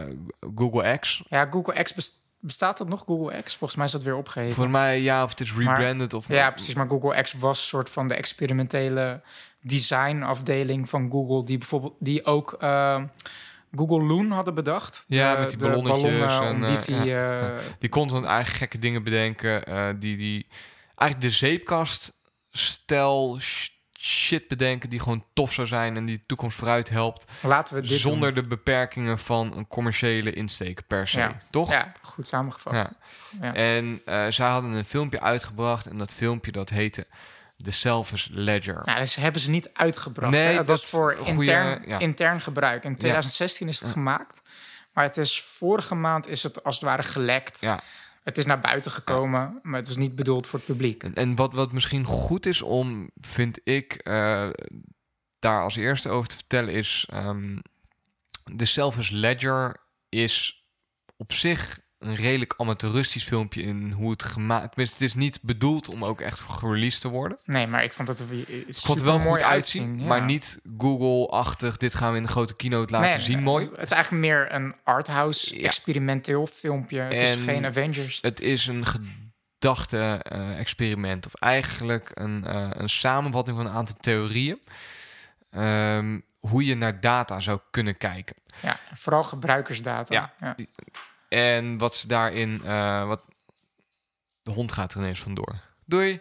Google 0.56 0.98
X. 0.98 1.24
Ja, 1.30 1.48
Google 1.52 1.84
X 1.84 1.94
bes- 1.94 2.24
bestaat 2.46 2.78
dat 2.78 2.88
nog, 2.90 3.04
Google 3.06 3.42
X? 3.42 3.56
Volgens 3.56 3.76
mij 3.76 3.86
is 3.86 3.92
dat 3.92 4.04
weer 4.04 4.16
opgeheven. 4.16 4.54
Volgens 4.56 4.76
mij 4.76 5.02
ja, 5.02 5.24
of 5.24 5.30
het 5.30 5.40
is 5.40 5.56
rebranded 5.56 6.14
of 6.14 6.28
ja, 6.28 6.52
precies. 6.52 6.74
Maar 6.74 6.88
Google 6.90 7.22
X 7.22 7.34
was 7.34 7.58
een 7.60 7.64
soort 7.66 7.90
van 7.90 8.08
de 8.08 8.16
experimentele 8.16 9.22
designafdeling 9.62 10.90
van 10.90 11.12
Google, 11.12 11.44
die 11.46 11.58
bijvoorbeeld 11.58 11.94
die 12.00 12.26
ook 12.26 12.54
eh, 12.60 13.02
Google 13.76 14.04
Loon 14.04 14.32
hadden 14.32 14.54
bedacht. 14.54 15.04
Ja, 15.08 15.34
De- 15.34 15.40
met 15.40 15.50
die 15.50 15.58
ballonnetjes 15.60 16.40
en, 16.40 16.64
eh, 16.64 16.70
wifi. 16.76 17.14
eh, 17.14 17.48
Die 17.80 17.90
constant 17.90 18.26
eigenlijk 18.26 18.58
gekke 18.58 18.80
dingen 18.80 19.04
bedenken, 19.04 19.64
eh, 19.66 19.88
die, 20.00 20.18
die 20.18 20.48
eigenlijk 20.96 21.22
de 21.32 21.38
zeepkast 21.38 22.14
stel 22.52 23.38
shit 24.06 24.48
bedenken 24.48 24.90
die 24.90 25.00
gewoon 25.00 25.24
tof 25.34 25.54
zou 25.54 25.68
zijn 25.68 25.96
en 25.98 26.06
die 26.06 26.18
de 26.18 26.26
toekomst 26.26 26.58
vooruit 26.58 26.90
helpt. 26.90 27.26
laten 27.42 27.76
we 27.76 27.82
dit 27.82 28.00
Zonder 28.00 28.34
doen. 28.34 28.44
de 28.44 28.50
beperkingen 28.50 29.20
van 29.20 29.54
een 29.56 29.68
commerciële 29.68 30.32
insteek 30.32 30.88
per 30.88 31.08
se. 31.08 31.20
Ja. 31.20 31.38
Toch? 31.50 31.72
Ja, 31.72 31.94
goed 32.02 32.28
samengevat. 32.28 32.74
Ja. 32.74 32.90
Ja. 33.42 33.54
En 33.54 34.02
eh, 34.06 34.26
zij 34.30 34.48
hadden 34.48 34.72
een 34.72 34.86
filmpje 34.86 35.22
uitgebracht 35.22 35.88
en 35.88 35.98
dat 35.98 36.14
filmpje 36.14 36.52
dat 36.52 36.70
heette 36.70 37.08
The 37.62 37.72
Selfish 37.72 38.28
Ledger. 38.32 38.82
Nou, 38.86 39.00
dus 39.00 39.16
hebben 39.16 39.42
ze 39.42 39.50
niet 39.50 39.70
uitgebracht. 39.74 40.32
Nee, 40.32 40.58
hè? 40.58 40.64
dat, 40.64 40.82
is 40.82 40.90
voor 40.90 41.16
goeie, 41.16 41.52
intern, 41.52 41.84
ja. 41.88 42.00
intern 42.00 42.42
gebruik. 42.42 42.84
In 42.84 42.98
2016 42.98 43.68
is 43.68 43.80
het 43.80 43.92
gemaakt. 43.92 44.42
Maar 44.94 45.04
het 45.04 45.18
is 45.18 45.42
vorige 45.42 45.96
maand 45.96 46.28
is 46.28 46.44
het 46.44 46.64
als 46.64 46.76
het 46.76 46.84
ware 46.84 47.04
gelekt. 47.04 47.62
Ja. 47.62 47.80
Het 48.26 48.38
is 48.38 48.46
naar 48.46 48.62
buiten 48.62 48.92
gekomen, 48.92 49.60
maar 49.64 49.80
het 49.80 49.88
was 49.88 49.98
niet 49.98 50.16
bedoeld 50.16 50.48
voor 50.48 50.60
het 50.60 50.68
publiek. 50.68 51.04
En, 51.04 51.14
en 51.14 51.36
wat, 51.36 51.54
wat 51.54 51.72
misschien 51.72 52.04
goed 52.04 52.46
is 52.46 52.62
om, 52.62 53.10
vind 53.16 53.60
ik, 53.64 53.94
eh, 53.94 54.50
daar 55.40 55.62
als 55.62 55.76
eerste 55.76 56.10
over 56.10 56.30
te 56.30 56.36
vertellen 56.36 56.74
is... 56.74 57.08
ehm 57.10 57.58
de 58.52 58.66
Selfish 58.66 59.10
Ledger 59.10 59.78
is 60.10 60.66
op 61.18 61.34
zich 61.34 61.80
een 62.00 62.16
redelijk 62.16 62.54
amateuristisch 62.58 63.24
filmpje 63.24 63.62
in 63.62 63.92
hoe 63.92 64.12
het 64.12 64.24
gemaakt... 64.24 64.68
Tenminste, 64.68 65.04
het 65.04 65.14
is 65.14 65.20
niet 65.20 65.40
bedoeld 65.42 65.90
om 65.90 66.06
ook 66.06 66.22
echt 66.22 66.40
gereleased 66.40 67.02
te 67.02 67.08
worden. 67.10 67.38
Nee, 67.46 67.68
maar 67.68 67.84
ik 67.84 67.94
vond 67.94 68.08
het 68.08 68.20
er 68.20 68.34
Ik 68.68 68.76
vond 68.76 69.00
het 69.00 69.10
wel 69.10 69.20
goed 69.20 69.42
uitzien, 69.42 69.90
uitzien. 69.90 70.08
maar 70.08 70.24
niet 70.24 70.60
Google-achtig. 70.78 71.78
Dit 71.78 71.96
gaan 71.96 72.12
we 72.12 72.18
in 72.18 72.24
de 72.24 72.30
grote 72.30 72.56
keynote 72.56 72.92
laten 72.94 73.10
Nee, 73.10 73.20
zien, 73.20 73.36
nee, 73.36 73.44
mooi. 73.44 73.66
Het 73.66 73.84
is 73.86 73.92
eigenlijk 73.92 74.24
meer 74.26 74.54
een 74.54 74.76
arthouse 74.84 75.60
Ja. 75.60 75.66
experimenteel 75.68 76.48
filmpje. 76.48 77.00
Het 77.00 77.14
is 77.14 77.36
En- 77.36 77.44
geen 77.44 77.66
Avengers. 77.66 78.18
Het 78.22 78.40
is 78.42 78.68
een 78.68 78.86
gedachte-experiment. 78.86 81.26
of 81.26 81.34
eigenlijk 81.36 82.12
een, 82.14 82.46
eh, 82.46 82.68
een 82.72 82.90
samenvatting 82.90 83.58
van 83.58 83.66
een 83.66 83.72
aantal 83.74 83.96
theorieën. 84.00 84.60
Ehm, 85.52 86.20
hoe 86.38 86.66
je 86.66 86.76
naar 86.76 87.00
data 87.00 87.40
zou 87.40 87.60
kunnen 87.72 87.98
kijken. 87.98 88.36
Ja, 88.62 88.78
vooral 88.94 89.24
gebruikersdata. 89.24 90.14
Ja. 90.14 90.34
ja. 90.40 90.56
En 91.36 91.78
wat 91.78 91.96
ze 91.96 92.08
daarin. 92.08 92.62
eh, 92.66 93.08
wat... 93.08 93.26
De 94.44 94.52
hond 94.52 94.72
gaat 94.72 94.94
er 94.94 95.00
ineens 95.00 95.20
vandoor. 95.22 95.62
Doei. 95.86 96.20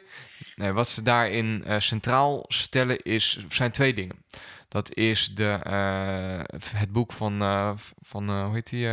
Nee, 0.57 0.73
wat 0.73 0.89
ze 0.89 1.03
daarin 1.03 1.65
eh, 1.65 1.79
centraal 1.79 2.45
stellen 2.49 2.99
is, 3.03 3.47
zijn 3.49 3.71
twee 3.71 3.95
dingen. 3.95 4.25
Dat 4.69 4.95
is 4.95 5.35
de, 5.35 5.51
eh, 5.63 6.59
het 6.77 6.93
boek 6.93 7.13
van, 7.13 7.39
van 8.01 8.43
hoe 8.45 8.55
heet 8.55 8.71
die? 8.71 8.87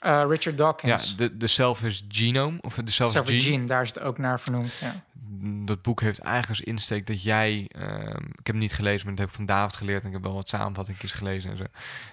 Richard 0.00 0.44
ja, 0.44 0.50
Dawkins. 0.52 1.16
de, 1.16 1.36
de 1.36 1.46
Selfish 1.46 2.00
Genome. 2.08 2.58
Of 2.60 2.74
de 2.74 2.90
Selfish 2.90 3.16
Selfie 3.16 3.40
Gene. 3.40 3.54
Gene, 3.54 3.66
daar 3.66 3.82
is 3.82 3.88
het 3.88 4.00
ook 4.00 4.18
naar 4.18 4.40
vernoemd. 4.40 4.74
Ja. 4.80 5.04
Dat 5.42 5.82
boek 5.82 6.00
heeft 6.00 6.18
eigenlijk 6.18 6.48
als 6.48 6.68
insteek 6.68 7.06
dat 7.06 7.22
jij... 7.22 7.68
ehm, 7.68 8.24
ik 8.24 8.36
heb 8.36 8.46
hem 8.46 8.58
niet 8.58 8.74
gelezen, 8.74 9.06
maar 9.06 9.14
dat 9.14 9.18
heb 9.18 9.28
ik 9.28 9.34
van 9.34 9.46
David 9.46 9.76
geleerd... 9.76 10.02
en 10.02 10.06
ik 10.06 10.14
heb 10.14 10.24
wel 10.24 10.34
wat 10.34 10.48
samenvattingjes 10.48 11.12
gelezen 11.12 11.50
en 11.50 11.56
zo. 11.56 11.64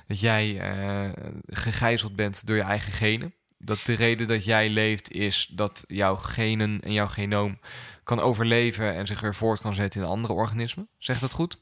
Dat 0.08 0.20
jij 0.20 0.60
eh, 0.60 1.10
gegijzeld 1.46 2.16
bent 2.16 2.46
door 2.46 2.56
je 2.56 2.62
eigen 2.62 2.94
genen. 2.94 3.34
Dat 3.58 3.80
de 3.84 3.94
reden 3.94 4.28
dat 4.28 4.46
jij 4.46 4.70
leeft 4.70 5.12
is 5.12 5.52
dat 5.52 5.84
jouw 5.88 6.16
genen 6.16 6.80
en 6.80 6.94
jouw 6.94 7.08
genoom 7.08 7.60
kan 8.04 8.20
overleven... 8.20 8.94
en 8.94 9.08
zich 9.08 9.20
weer 9.20 9.36
voort 9.36 9.62
kan 9.62 9.74
zetten 9.74 10.02
in 10.02 10.08
andere 10.08 10.34
organismen. 10.34 10.88
Zeg 10.98 11.20
dat 11.20 11.34
goed? 11.34 11.58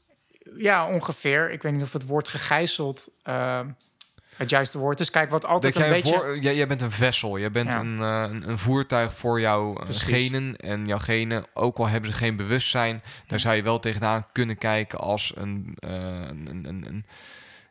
ja, 0.56 0.88
ongeveer. 0.88 1.50
Ik 1.50 1.62
weet 1.62 1.72
niet 1.72 1.82
of 1.82 1.92
het 1.92 2.06
woord 2.06 2.28
gegijzeld 2.28 3.08
eh, 3.22 3.60
het 4.38 4.50
juiste 4.50 4.78
woord 4.78 5.00
is. 5.00 5.10
Kijk, 5.10 5.30
wat 5.30 5.44
altijd 5.44 5.74
Dat 5.74 5.82
een 5.82 5.88
jij, 5.88 6.02
beetje... 6.02 6.16
voor, 6.16 6.38
jij, 6.38 6.56
jij 6.56 6.66
bent 6.66 6.82
een 6.82 6.90
vessel, 6.90 7.38
jij 7.38 7.50
bent 7.50 7.72
Ja. 7.72 7.80
een, 7.80 7.98
eh, 8.00 8.34
een, 8.34 8.48
een 8.48 8.58
voertuig 8.58 9.14
voor 9.14 9.40
jouw 9.40 9.76
eh, 9.76 9.84
Precies. 9.84 10.02
genen. 10.02 10.56
En 10.56 10.86
jouw 10.86 10.98
genen, 10.98 11.44
ook 11.52 11.78
al 11.78 11.88
hebben 11.88 12.12
ze 12.12 12.16
geen 12.16 12.36
bewustzijn, 12.36 13.02
daar 13.26 13.40
zou 13.40 13.56
je 13.56 13.62
wel 13.62 13.78
tegenaan 13.78 14.26
kunnen 14.32 14.58
kijken 14.58 14.98
als 14.98 15.32
een, 15.36 15.76
eh, 15.78 15.90
een, 15.90 16.48
een, 16.50 16.84
een, 16.86 17.06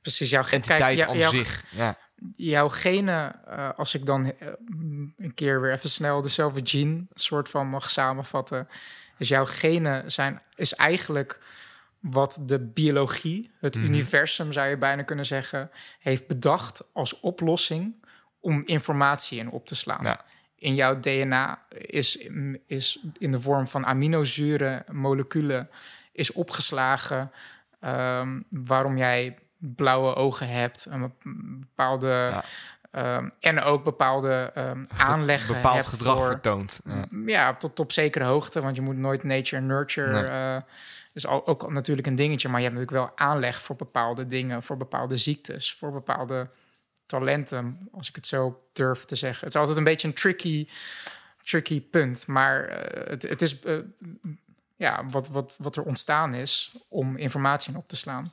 Precies, 0.02 0.30
jouw, 0.30 0.44
entiteit 0.44 1.08
aan 1.08 1.22
zich. 1.22 1.64
Ja. 1.70 1.98
jouw 2.36 2.70
genen, 2.70 3.46
als 3.76 3.96
ik 3.96 4.06
dan 4.06 4.34
mm, 4.68 5.14
een 5.18 5.34
keer 5.34 5.62
weer 5.62 5.72
even 5.72 5.90
snel 5.90 6.22
dezelfde 6.22 6.62
gene 6.64 7.06
soort 7.14 7.50
van 7.50 7.68
mag 7.68 7.90
samenvatten, 7.90 8.68
is 9.18 9.28
jouw 9.28 9.46
genen 9.46 10.12
zijn 10.12 10.42
is 10.56 10.74
eigenlijk 10.74 11.40
wat 12.00 12.44
de 12.46 12.60
biologie, 12.60 13.52
het 13.60 13.76
Mhm. 13.76 13.86
universum 13.86 14.52
zou 14.52 14.68
je 14.68 14.78
bijna 14.78 15.02
kunnen 15.04 15.26
zeggen, 15.26 15.70
heeft 16.00 16.28
bedacht 16.28 16.84
als 16.94 17.20
oplossing 17.20 18.04
om 18.40 18.64
informatie 18.66 19.40
in 19.40 19.50
op 19.50 19.66
te 19.66 19.76
slaan. 19.76 20.04
Ja. 20.04 20.22
In 20.56 20.76
jouw 20.76 21.00
DNA 21.00 21.60
is, 21.70 22.28
is 22.68 23.00
in 23.18 23.32
de 23.32 23.40
vorm 23.40 23.68
van 23.68 23.86
aminozuren, 23.86 24.84
moleculen, 24.92 25.70
is 26.12 26.32
opgeslagen 26.32 27.32
ehm, 27.80 28.40
waarom 28.50 28.98
jij 28.98 29.38
blauwe 29.58 30.16
ogen 30.16 30.50
hebt, 30.50 30.86
een 30.90 31.02
bep- 31.02 31.22
bepaalde. 31.60 32.08
Ja. 32.08 32.44
ehm, 32.92 33.30
en 33.40 33.62
ook 33.62 33.84
bepaalde 33.84 34.52
ehm 34.54 34.86
aanleggen 34.98 35.56
bepaald 35.56 35.76
hebt 35.76 35.88
gedrag 35.88 36.18
voor, 36.18 36.26
vertoont. 36.28 36.82
Ja. 36.86 37.06
ja, 37.26 37.54
tot 37.56 37.80
op 37.80 37.92
zekere 37.92 38.26
hoogte. 38.26 38.62
Want 38.62 38.76
je 38.76 38.82
moet 38.82 38.98
nooit 38.98 39.24
nature 39.24 39.62
en 39.62 39.66
nurture. 39.68 40.12
Nee. 40.12 40.24
eh, 40.24 40.62
is 41.18 41.28
ook 41.28 41.72
natuurlijk 41.72 42.08
een 42.08 42.16
dingetje. 42.16 42.50
Maar 42.50 42.60
je 42.62 42.68
hebt 42.68 42.80
natuurlijk 42.80 43.08
wel 43.08 43.28
aanleg 43.28 43.62
voor 43.62 43.76
bepaalde 43.76 44.26
dingen. 44.26 44.64
Voor 44.64 44.78
bepaalde 44.78 45.18
ziektes. 45.18 45.74
Voor 45.74 45.92
bepaalde 45.92 46.50
talenten. 47.06 47.90
Als 47.92 48.10
ik 48.10 48.16
het 48.16 48.28
zo 48.28 48.68
durf 48.74 49.06
te 49.06 49.16
zeggen. 49.16 49.46
Het 49.46 49.56
is 49.56 49.60
altijd 49.60 49.78
een 49.78 49.84
beetje 49.84 50.08
een 50.08 50.14
tricky, 50.14 50.68
tricky 51.44 51.82
punt. 51.82 52.28
Maar 52.28 52.68
eh, 52.68 53.10
het, 53.10 53.22
het 53.22 53.42
is 53.42 53.60
eh, 53.60 53.78
ja, 54.76 55.06
wat, 55.06 55.28
wat, 55.28 55.58
wat 55.60 55.76
er 55.76 55.84
ontstaan 55.84 56.34
is 56.34 56.72
om 56.90 57.18
informatie 57.18 57.72
in 57.72 57.78
op 57.78 57.88
te 57.88 57.96
slaan. 57.96 58.32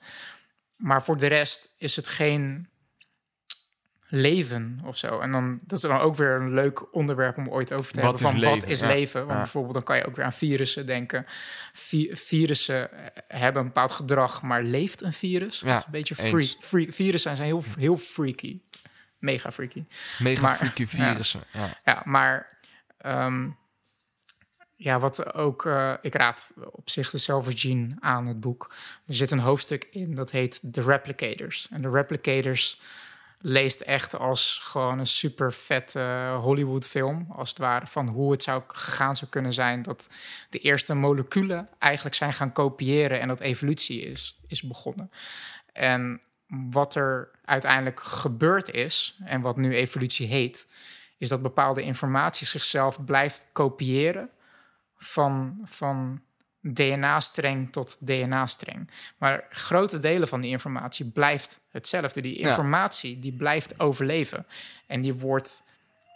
Maar 0.77 1.03
voor 1.03 1.17
de 1.17 1.27
rest 1.27 1.75
is 1.79 1.97
het 1.97 2.09
geen 2.09 2.69
leven 4.15 4.79
of 4.85 4.97
zo. 4.97 5.19
En 5.21 5.31
dan, 5.31 5.61
dat 5.67 5.73
is 5.79 5.81
dan 5.81 5.99
ook 6.01 6.15
weer 6.15 6.31
een 6.31 6.55
leuk 6.55 6.95
onderwerp 6.95 7.37
om 7.37 7.49
ooit 7.49 7.73
over 7.73 7.93
te 7.93 8.01
Wat 8.01 8.21
hebben. 8.21 8.37
is 8.41 8.43
Van 8.49 8.61
wat 8.61 8.69
is 8.71 8.81
Ja. 8.81 8.87
leven? 8.87 9.21
Want 9.21 9.33
Ja. 9.33 9.39
bijvoorbeeld 9.39 9.75
dan 9.75 9.83
kan 9.83 9.97
je 9.97 10.07
ook 10.07 10.17
weer 10.17 10.25
aan 10.25 10.33
virussen 10.33 10.87
denken. 10.87 11.27
Vi- 11.73 12.11
virussen 12.13 12.89
hebben 13.29 13.61
een 13.63 13.69
bepaald 13.69 13.93
gedrag, 13.93 14.43
maar 14.43 14.63
leeft 14.63 15.03
een 15.03 15.13
virus? 15.13 15.61
Ja, 15.61 15.67
dat 15.69 15.79
is 15.79 15.85
een 15.85 15.91
beetje 15.91 16.15
freak. 16.15 16.55
freak. 16.59 16.93
Virussen 16.93 17.37
zijn 17.37 17.49
heel, 17.49 17.63
heel 17.79 17.97
freaky. 17.97 18.61
Mega 19.19 19.53
freaky. 19.53 19.85
Mega 20.19 20.43
Maar- 20.43 20.55
freaky 20.57 20.87
virussen. 20.87 21.41
Ja. 21.53 21.79
Ja, 21.85 22.03
maar 22.05 22.57
ehm, 22.99 23.49
ja, 24.77 24.99
wat 24.99 25.35
ook, 25.35 25.67
eh, 25.67 25.93
ik 26.03 26.15
raad 26.15 26.53
op 26.71 26.91
zich 26.91 27.11
de 27.11 27.19
Gene 27.55 27.89
aan 28.01 28.27
het 28.27 28.41
boek. 28.41 28.75
Er 29.07 29.15
zit 29.15 29.31
een 29.31 29.39
hoofdstuk 29.39 29.89
in 29.91 30.15
dat 30.15 30.31
heet 30.31 30.61
The 30.73 30.83
Replicators. 30.83 31.69
En 31.71 31.83
de 31.83 31.91
Replicators 31.91 32.81
leest 33.39 33.81
echt 33.81 34.19
als 34.19 34.59
gewoon 34.63 34.99
een 34.99 35.07
super 35.07 35.53
vette 35.53 36.37
Hollywood 36.41 36.87
film, 36.87 37.27
als 37.31 37.49
het 37.49 37.59
ware, 37.59 37.87
van 37.87 38.09
hoe 38.09 38.33
het 38.33 38.43
zou 38.43 38.63
gegaan 38.67 39.17
zou 39.17 39.31
kunnen 39.31 39.53
zijn 39.53 39.83
dat 39.83 40.09
de 40.51 40.59
eerste 40.59 40.95
moleculen 40.95 41.69
eigenlijk 41.79 42.15
zijn 42.15 42.33
gaan 42.33 42.53
kopiëren 42.53 43.21
en 43.21 43.29
dat 43.29 43.41
evolutie 43.41 44.03
is, 44.03 44.41
is 44.47 44.63
begonnen. 44.63 45.11
En 45.73 46.21
wat 46.47 46.95
er 46.95 47.31
uiteindelijk 47.45 48.01
gebeurd 48.01 48.71
is, 48.71 49.19
en 49.25 49.41
wat 49.41 49.57
nu 49.57 49.75
evolutie 49.75 50.27
heet, 50.27 50.67
is 51.19 51.29
dat 51.29 51.43
bepaalde 51.43 51.83
informatie 51.83 52.47
zichzelf 52.47 53.05
blijft 53.05 53.49
kopiëren 53.53 54.31
van, 54.97 55.61
van 55.65 56.23
DNA-streng 56.73 57.73
tot 57.73 57.97
DNA-streng. 58.01 58.91
Maar 59.19 59.45
grote 59.51 60.01
delen 60.01 60.29
van 60.29 60.41
die 60.41 60.51
informatie 60.51 61.11
blijft 61.11 61.61
hetzelfde. 61.71 62.21
Die 62.21 62.41
Ja. 62.41 62.49
informatie 62.49 63.19
die 63.19 63.37
blijft 63.37 63.81
overleven. 63.81 64.47
En 64.87 65.01
die 65.01 65.15
wordt 65.15 65.63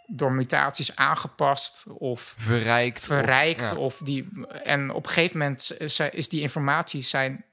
door 0.07 0.31
mutaties 0.31 0.95
aangepast 0.95 1.85
of 1.87 2.33
Verrijkt. 2.37 2.99
of- 3.01 3.05
verrijkt. 3.05 3.61
ja. 3.61 3.75
Of 3.75 3.97
die, 3.97 4.29
en 4.63 4.91
op 4.91 5.03
een 5.05 5.11
gegeven 5.11 5.37
moment 5.37 5.75
is- 5.79 5.99
is 5.99 6.29
die 6.29 6.41
informatie 6.41 7.01
zijn, 7.01 7.43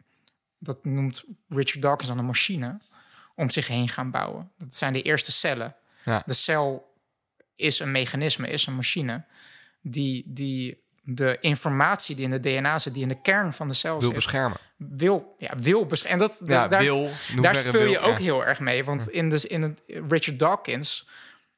dat 0.59 0.84
noemt 0.84 1.24
Richard 1.49 1.82
Dawkins 1.82 2.09
dan 2.09 2.18
een 2.18 2.24
machine, 2.24 2.78
om 3.34 3.51
zich 3.51 3.66
heen 3.68 3.88
gaan 3.88 4.11
bouwen. 4.11 4.51
Dat 4.59 4.74
zijn 4.74 4.92
de 4.92 5.03
eerste 5.03 5.32
cellen. 5.32 5.74
Ja. 6.05 6.22
De 6.26 6.32
cel 6.32 6.94
is 7.57 7.78
een 7.80 7.92
mechanisme, 7.92 8.49
is 8.49 8.66
een 8.66 8.74
machine, 8.76 9.24
die, 9.80 10.22
die 10.26 10.84
de 11.09 11.36
informatie 11.40 12.16
die 12.16 12.24
in 12.24 12.30
de 12.30 12.40
DNA 12.40 12.78
zit, 12.78 12.94
die 12.94 13.02
in 13.02 13.09
de 13.09 13.20
kern 13.20 13.52
van 13.52 13.68
de 13.68 13.74
cel 13.74 13.92
wil 13.98 14.00
zit, 14.07 14.14
beschermen. 14.14 14.59
wil, 14.76 15.34
ja, 15.38 15.52
wil 15.57 15.86
beschermen. 15.86 16.20
En 16.20 16.28
dat, 16.28 16.48
Ja, 16.48 16.68
daar, 16.68 16.80
wil. 16.80 17.11
daar 17.40 17.54
speel 17.57 17.72
wil, 17.72 17.86
je 17.90 17.98
ook 17.98 18.18
ja. 18.18 18.24
heel 18.24 18.44
erg 18.46 18.61
mee. 18.61 18.84
Want 18.84 19.09
in, 19.09 19.30
de, 19.30 19.48
in 19.48 19.62
het 19.62 19.82
Richard 19.86 20.38
Dawkins, 20.38 21.09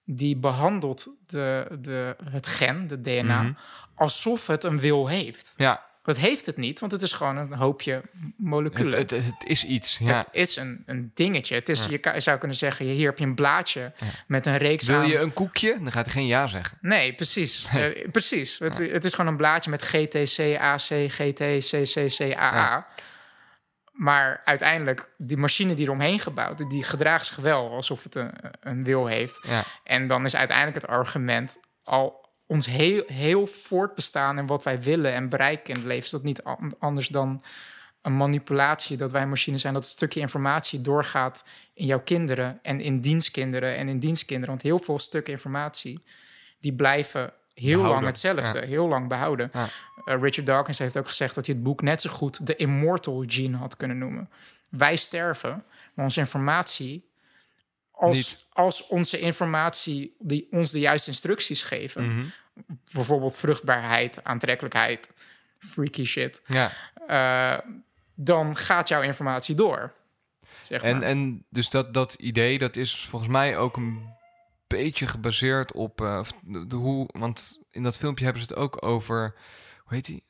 die 0.05 0.37
behandelt 0.37 1.07
de, 1.27 1.67
de, 1.81 2.17
het 2.31 2.47
gen, 2.47 2.87
de 2.87 3.01
DNA, 3.01 3.43
Mhm. 3.43 3.53
alsof 3.95 4.47
het 4.47 4.65
een 4.65 4.81
wil 4.81 5.09
heeft. 5.09 5.55
Ja, 5.57 5.83
Dat 6.09 6.17
heeft 6.17 6.47
het 6.47 6.57
niet, 6.57 6.81
want 6.81 6.93
het 6.93 7.03
is 7.03 7.13
gewoon 7.13 7.37
een 7.37 7.53
hoopje 7.53 8.03
moleculen. 8.37 8.99
het, 8.99 9.11
het, 9.11 9.25
het 9.25 9.45
is 9.47 9.65
iets. 9.65 9.99
Ja. 9.99 10.19
Het 10.19 10.29
is 10.31 10.57
een, 10.57 10.83
een 10.87 11.11
dingetje. 11.15 11.55
Het 11.55 11.69
is, 11.69 11.87
Je 11.87 11.99
kan- 11.99 12.23
zou 12.23 12.39
kunnen 12.39 12.57
zeggen, 12.57 12.87
hier 12.87 13.09
heb 13.09 13.19
je 13.19 13.25
een 13.25 13.35
blaadje 13.35 13.93
met 14.27 14.47
een 14.47 14.57
reeks 14.57 14.87
Wil 14.87 14.97
aan... 14.97 15.09
je 15.09 15.19
een 15.19 15.33
koekje? 15.33 15.77
Dan 15.79 15.93
gaat 15.93 16.05
hij 16.05 16.15
geen 16.15 16.27
ja 16.27 16.47
zeggen. 16.47 16.79
Nee, 16.81 17.15
precies. 17.15 17.69
Eh, 17.75 18.11
precies. 18.11 18.59
Het, 18.59 18.79
het 18.79 19.05
is 19.05 19.15
gewoon 19.15 19.31
een 19.31 19.37
blaadje 19.37 19.71
met 19.71 19.83
GTC, 19.83 20.57
AC, 20.59 20.89
GT, 21.09 21.43
CCC, 21.59 22.35
AA. 22.37 22.87
Maar 23.93 24.41
uiteindelijk, 24.45 25.11
die 25.17 25.37
machine 25.37 25.75
die 25.75 25.87
eromheen 25.87 26.19
gebouwd... 26.19 26.71
die 26.71 26.83
gedraagt 26.83 27.27
zich 27.27 27.37
wel 27.37 27.71
alsof 27.71 28.03
het 28.03 28.15
een, 28.15 28.33
een 28.61 28.85
wil 28.85 29.07
heeft. 29.07 29.41
En 29.85 30.07
dan 30.07 30.25
is 30.25 30.37
uiteindelijk 30.37 30.81
het 30.81 30.91
argument... 30.91 31.59
al 31.83 32.28
ons 32.49 32.67
heel, 32.67 33.03
heel 33.07 33.47
voortbestaan 33.47 34.39
en 34.39 34.47
wat 34.47 34.65
wij 34.65 34.83
willen 34.83 35.13
en 35.13 35.29
bereiken 35.29 35.69
in 35.69 35.75
het 35.75 35.85
leven... 35.85 36.05
is 36.05 36.11
dat 36.11 36.23
niet 36.23 36.43
an- 36.43 36.75
anders 36.79 37.09
dan 37.09 37.43
een 38.03 38.17
manipulatie... 38.17 38.97
dat 38.97 39.13
wij 39.13 39.23
een 39.23 39.29
machine 39.29 39.59
zijn, 39.59 39.75
dat 39.75 39.83
een 39.83 39.89
stukje 39.89 40.21
informatie 40.21 40.81
doorgaat... 40.81 41.45
in 41.75 41.87
jouw 41.87 42.01
kinderen 42.01 42.59
en 42.63 42.81
in 42.81 43.01
dienstkinderen 43.01 43.77
en 43.77 43.89
in 43.89 43.99
dienstkinderen. 43.99 44.49
Want 44.49 44.63
heel 44.63 44.79
veel 44.79 44.99
stukken 44.99 45.33
informatie 45.33 46.05
die 46.61 46.73
blijven 46.75 47.33
heel 47.55 47.73
Behouden, 47.73 47.93
lang 47.93 48.07
hetzelfde, 48.07 48.67
heel 48.67 48.89
lang 48.89 49.09
behouden. 49.09 49.49
Ja. 49.53 49.67
Eh, 50.05 50.21
Richard 50.21 50.47
Dawkins 50.47 50.79
heeft 50.79 50.99
ook 50.99 51.09
gezegd 51.09 51.35
dat 51.35 51.47
hij 51.47 51.55
het 51.55 51.65
boek 51.65 51.83
net 51.83 52.01
zo 52.01 52.11
goed 52.11 52.47
de 52.47 52.57
immortal 52.57 53.25
gene 53.27 53.57
had 53.57 53.77
kunnen 53.77 53.99
noemen. 53.99 54.31
Wij 54.71 54.97
sterven, 54.97 55.65
maar 55.95 56.05
onze 56.05 56.21
informatie, 56.21 57.08
als, 57.99 58.15
Niet. 58.17 58.45
als 58.53 58.87
onze 58.87 59.19
informatie 59.19 60.15
die 60.19 60.49
ons 60.51 60.71
de 60.71 60.79
juiste 60.81 61.11
instructies 61.11 61.63
geven, 61.63 62.07
Mhm. 62.09 62.25
bijvoorbeeld 62.93 63.37
vruchtbaarheid, 63.37 64.25
aantrekkelijkheid, 64.25 65.11
freaky 65.59 66.05
shit, 66.05 66.43
ja. 66.47 66.73
eh, 67.07 67.59
dan 68.15 68.57
gaat 68.57 68.89
jouw 68.89 69.03
informatie 69.03 69.55
door. 69.55 69.93
Zeg 70.63 70.83
En, 70.83 70.97
maar. 70.99 71.07
en 71.07 71.45
dus 71.51 71.71
dat, 71.71 71.95
dat 71.95 72.15
idee, 72.15 72.59
dat 72.59 72.77
is 72.77 73.07
volgens 73.07 73.31
mij 73.31 73.57
ook 73.59 73.77
een 73.77 74.15
beetje 74.67 75.07
gebaseerd 75.07 75.73
op 75.73 76.01
eh, 76.01 76.21
de 76.45 76.77
hoe... 76.77 77.09
Want 77.13 77.63
in 77.71 77.83
dat 77.83 77.99
filmpje 77.99 78.25
hebben 78.25 78.43
ze 78.43 78.49
het 78.49 78.59
ook 78.59 78.85
over... 78.87 79.35
Hoe 79.85 79.95
heet 79.95 80.07
die? 80.07 80.23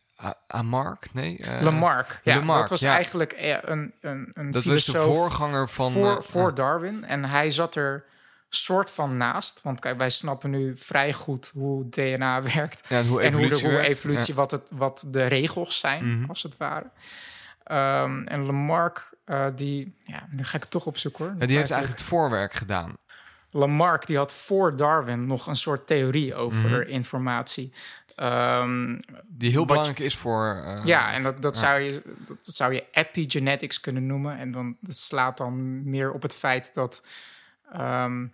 Amark? 0.46 1.14
Nee? 1.14 1.38
eh, 1.38 1.60
Lamarck, 1.62 2.20
ja, 2.24 2.34
Lamarck, 2.34 2.60
dat 2.60 2.70
was 2.70 2.80
ja. 2.80 2.94
eigenlijk 2.94 3.32
eh, 3.32 3.56
een, 3.60 3.92
een, 4.00 4.30
een 4.34 4.50
Dat 4.50 4.64
was 4.64 4.84
de 4.84 4.98
voorganger 4.98 5.68
van... 5.68 5.92
voor, 5.92 6.16
eh, 6.16 6.22
voor 6.22 6.54
Darwin. 6.54 7.04
En 7.04 7.24
hij 7.24 7.50
zat 7.50 7.74
er 7.74 8.04
soort 8.48 8.90
van 8.90 9.16
naast. 9.16 9.62
Want 9.62 9.80
kijk, 9.80 9.98
wij 9.98 10.10
snappen 10.10 10.50
nu 10.50 10.76
vrij 10.76 11.12
goed 11.12 11.50
hoe 11.54 11.88
DNA 11.88 12.42
werkt. 12.54 12.88
ja, 12.88 13.04
hoe 13.04 13.22
en 13.22 13.32
hoe, 13.32 13.40
de, 13.42 13.46
evolutie 13.46 13.68
hoe 13.70 13.80
evolutie, 13.80 14.34
wat, 14.34 14.50
het, 14.50 14.70
wat 14.74 15.04
de 15.06 15.26
regels 15.26 15.78
zijn, 15.78 16.18
Mhm. 16.18 16.28
als 16.28 16.42
het 16.42 16.56
ware. 16.56 16.90
Ehm, 17.64 18.22
en 18.26 18.44
Lamarck, 18.44 19.10
eh, 19.24 19.46
die... 19.54 19.94
Ja, 19.98 20.26
nu 20.30 20.44
ga 20.44 20.56
ik 20.56 20.64
toch 20.64 20.86
opzoeken 20.86 21.24
hoor. 21.24 21.34
Ja, 21.38 21.46
die 21.46 21.56
heeft 21.56 21.70
eigenlijk 21.70 22.00
het 22.00 22.08
voorwerk 22.10 22.52
gedaan. 22.54 22.96
Lamarck 23.50 24.06
die 24.06 24.16
had 24.16 24.32
voor 24.32 24.76
Darwin 24.76 25.26
nog 25.26 25.46
een 25.46 25.56
soort 25.56 25.86
theorie 25.86 26.34
over 26.34 26.68
Mhm. 26.70 26.88
informatie. 26.88 27.72
Ehm, 28.18 28.98
Die 29.26 29.50
heel 29.50 29.64
belangrijk 29.66 29.98
is 29.98 30.16
voor... 30.16 30.62
eh, 30.66 30.84
ja, 30.84 31.12
en 31.12 31.22
dat, 31.22 31.42
dat, 31.42 31.54
ja. 31.54 31.60
Zou 31.60 31.80
je, 31.80 32.02
dat 32.26 32.38
zou 32.46 32.72
je 32.72 32.84
epigenetics 32.92 33.80
kunnen 33.80 34.06
noemen. 34.06 34.38
En 34.38 34.50
dan 34.50 34.76
dat 34.80 34.96
slaat 34.96 35.36
dan 35.36 35.82
meer 35.90 36.12
op 36.12 36.22
het 36.22 36.34
feit 36.34 36.74
dat 36.74 37.06
ehm, 37.72 38.26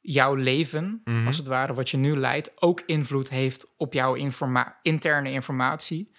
jouw 0.00 0.34
leven, 0.34 1.00
Mhm. 1.04 1.26
als 1.26 1.36
het 1.36 1.46
ware, 1.46 1.74
wat 1.74 1.90
je 1.90 1.96
nu 1.96 2.16
leidt, 2.16 2.62
ook 2.62 2.82
invloed 2.86 3.28
heeft 3.28 3.66
op 3.76 3.92
jouw 3.92 4.14
informa 4.14 4.78
interne 4.82 5.30
informatie. 5.30 6.12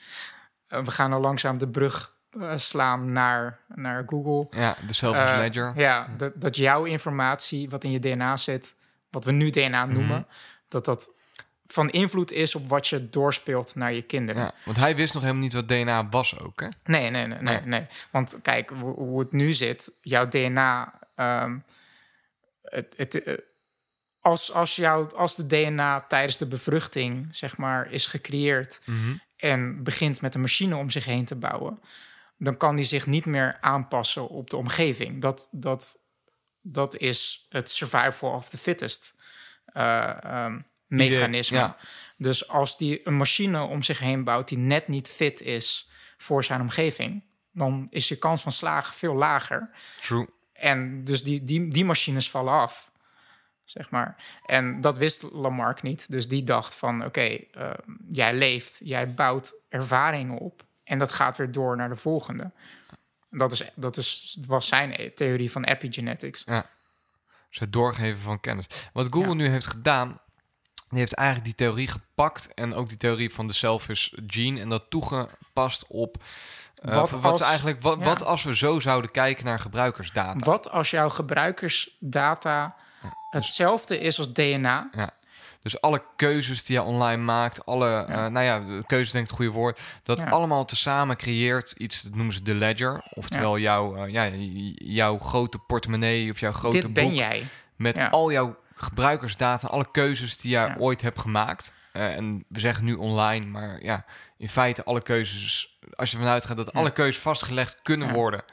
Eh, 0.68 0.84
we 0.84 0.91
gaan 0.91 1.14
al 1.14 1.20
langzaam 1.22 1.58
de 1.58 1.68
brug 1.70 2.16
eh, 2.39 2.51
slaan 2.55 3.12
naar, 3.12 3.60
naar 3.68 4.03
Google. 4.08 4.58
Ja, 4.60 4.76
de 4.88 5.08
Eh, 5.08 5.38
Ledger. 5.38 5.74
Ja, 5.76 6.08
dat, 6.18 6.32
dat 6.41 6.55
jouw 6.55 6.84
informatie, 6.84 7.70
wat 7.70 7.84
in 7.84 7.91
je 7.91 7.99
DNA 7.99 8.38
zit, 8.38 8.76
wat 9.10 9.24
we 9.26 9.32
nu 9.32 9.49
DNA 9.49 9.86
Mhm. 9.86 9.93
noemen, 9.93 10.28
dat 10.68 10.86
dat 10.86 11.16
van 11.68 11.89
invloed 11.89 12.32
is 12.32 12.55
op 12.55 12.68
wat 12.68 12.88
je 12.88 13.09
doorspeelt 13.09 13.76
naar 13.76 13.93
je 13.93 14.01
kinderen. 14.01 14.41
Ja, 14.41 14.51
want 14.65 14.78
hij 14.78 14.95
wist 14.95 15.13
nog 15.13 15.24
helemaal 15.24 15.43
niet 15.43 15.53
wat 15.53 15.68
DNA 15.68 16.09
was 16.09 16.39
ook, 16.39 16.59
hè? 16.61 16.68
Nee, 16.86 17.09
nee, 17.09 17.26
nee, 17.26 17.39
nee, 17.39 17.59
nee. 17.59 17.86
Want 18.11 18.39
kijk, 18.41 18.70
hoe, 18.70 19.20
het 19.20 19.32
nu 19.32 19.51
zit, 19.51 19.91
jouw 20.01 20.28
DNA. 20.28 20.99
ehm, 21.15 21.57
het, 22.63 22.93
het, 22.97 23.24
eh, 23.24 23.34
als, 24.20 24.51
als, 24.53 24.76
jouw, 24.76 25.11
als 25.15 25.36
de 25.36 25.45
DNA 25.45 26.01
tijdens 26.01 26.38
de 26.38 26.45
bevruchting, 26.45 27.28
zeg 27.32 27.57
maar, 27.57 27.91
is 27.91 28.05
gecreëerd 28.05 28.80
en 29.38 29.84
begint 29.84 30.22
met 30.22 30.36
een 30.36 30.41
machine 30.41 30.76
om 30.76 30.89
zich 30.89 31.05
heen 31.05 31.26
te 31.26 31.36
bouwen, 31.36 31.80
dan 32.38 32.57
kan 32.57 32.76
die 32.76 32.86
zich 32.86 33.05
niet 33.05 33.26
meer 33.26 33.57
aanpassen 33.61 34.30
op 34.30 34.49
de 34.49 34.57
omgeving. 34.57 35.22
Dat, 35.22 35.47
dat, 35.51 36.01
dat 36.61 36.97
is 36.97 37.45
het 37.49 37.70
survival 37.70 38.32
of 38.32 38.49
the 38.49 38.57
fittest 38.57 39.13
ehm, 39.74 40.59
mechanisme. 40.88 41.58
ja. 41.58 41.78
Dus 42.18 42.48
als 42.48 42.78
die 42.78 43.08
een 43.08 43.18
machine 43.18 43.62
om 43.62 43.84
zich 43.84 44.00
heen 44.00 44.24
bouwt 44.24 44.48
die 44.48 44.58
net 44.58 44.88
niet 44.88 45.08
fit 45.08 45.42
is 45.42 45.90
voor 46.18 46.44
zijn 46.44 46.62
omgeving, 46.62 47.24
dan 47.52 47.88
is 47.90 48.08
je 48.08 48.18
kans 48.18 48.42
van 48.42 48.52
slagen 48.52 48.94
veel 48.96 49.16
lager. 49.16 49.70
True. 50.00 50.28
En 50.54 51.04
dus 51.04 51.24
die, 51.24 51.44
die, 51.44 51.72
die 51.72 51.86
machines 51.86 52.30
vallen 52.30 52.54
af, 52.54 52.92
zeg 53.66 53.90
maar. 53.90 54.16
En 54.46 54.82
dat 54.82 54.98
wist 54.98 55.24
Lamarck 55.32 55.82
niet. 55.82 56.12
Dus 56.12 56.28
die 56.28 56.44
dacht 56.44 56.76
van, 56.76 57.06
oké, 57.06 57.22
eh, 57.22 57.70
jij 58.10 58.34
leeft, 58.34 58.82
jij 58.84 59.14
bouwt 59.14 59.56
ervaringen 59.70 60.38
op... 60.38 60.66
en 60.84 60.98
dat 60.98 61.12
gaat 61.12 61.38
weer 61.38 61.52
door 61.52 61.76
naar 61.76 61.90
de 61.90 61.96
volgende. 61.96 62.52
Dat, 63.30 63.52
is, 63.52 63.64
dat 63.76 63.98
is, 63.98 64.38
was 64.48 64.68
zijn 64.68 65.12
theorie 65.16 65.52
van 65.52 65.64
epigenetics. 65.64 66.44
Ja. 66.46 66.70
Dus 67.50 67.60
het 67.60 67.74
doorgeven 67.74 68.22
van 68.22 68.40
kennis. 68.40 68.66
Wat 68.94 69.08
Google 69.10 69.30
Ja. 69.30 69.34
nu 69.36 69.48
heeft 69.48 69.68
gedaan, 69.68 70.20
die 70.90 71.00
heeft 71.00 71.14
eigenlijk 71.14 71.48
die 71.48 71.56
theorie 71.68 71.88
gepakt 71.88 72.54
en 72.54 72.74
ook 72.74 72.88
die 72.88 72.98
theorie 72.98 73.34
van 73.34 73.48
de 73.48 73.54
selfish 73.54 74.14
gene 74.28 74.60
en 74.62 74.70
dat 74.70 74.84
toegepast 74.90 75.86
op 75.88 76.24
eh, 76.82 76.96
Wat 76.96 77.10
wat, 77.10 77.24
als- 77.24 77.42
eigenlijk 77.42 77.82
wat, 77.82 77.98
ja. 78.00 78.04
wat 78.06 78.24
als 78.26 78.44
we 78.44 78.56
zo 78.56 78.80
zouden 78.80 79.12
kijken 79.12 79.46
naar 79.46 79.60
gebruikersdata. 79.60 80.46
Wat 80.46 80.70
als 80.72 80.90
jouw 80.90 81.10
gebruikersdata 81.10 82.76
hetzelfde 83.30 84.00
is 84.00 84.18
als 84.18 84.34
DNA? 84.34 84.90
Ja. 84.92 85.10
Dus 85.62 85.82
alle 85.82 86.02
keuzes 86.16 86.66
die 86.66 86.76
je 86.76 86.84
online 86.84 87.22
maakt, 87.24 87.66
alle, 87.66 88.06
eh, 88.06 88.26
nou 88.26 88.46
ja, 88.46 88.60
de 88.60 88.84
keuzes 88.86 89.12
denk 89.12 89.24
ik 89.24 89.30
het 89.30 89.40
goede 89.40 89.52
woord, 89.58 89.80
dat 90.04 90.26
allemaal 90.26 90.66
tezamen 90.66 91.16
creëert 91.18 91.72
iets, 91.72 92.02
dat 92.02 92.16
noemen 92.16 92.34
ze 92.34 92.42
de 92.44 92.56
ledger, 92.56 93.02
oftewel 93.14 93.58
jouw, 93.58 93.96
eh, 93.96 94.12
ja, 94.12 94.30
jouw 94.76 95.18
grote 95.20 95.58
portemonnee 95.58 96.32
of 96.32 96.40
jouw 96.40 96.52
grote 96.52 96.80
Dit 96.80 96.94
ben 96.94 97.16
jij. 97.16 97.44
Met 97.76 98.12
al 98.12 98.32
jouw 98.32 98.56
gebruikersdata, 98.82 99.68
alle 99.68 99.92
keuzes 99.92 100.38
die 100.38 100.52
jij 100.52 100.68
Ja. 100.68 100.76
ooit 100.80 101.02
hebt 101.02 101.20
gemaakt. 101.20 101.74
Eh, 101.92 102.16
en 102.16 102.46
we 102.48 102.60
zeggen 102.60 102.84
nu 102.84 102.94
online, 102.94 103.46
maar 103.46 103.84
ja, 103.84 104.06
in 104.38 104.50
feite 104.50 104.84
alle 104.84 105.02
keuzes, 105.02 105.78
als 105.96 106.12
je 106.12 106.18
vanuit 106.18 106.46
gaat 106.46 106.58
dat 106.58 106.74
alle 106.74 106.92
keuzes 106.92 107.22
vastgelegd 107.22 107.78
kunnen 107.84 108.14
worden, 108.14 108.44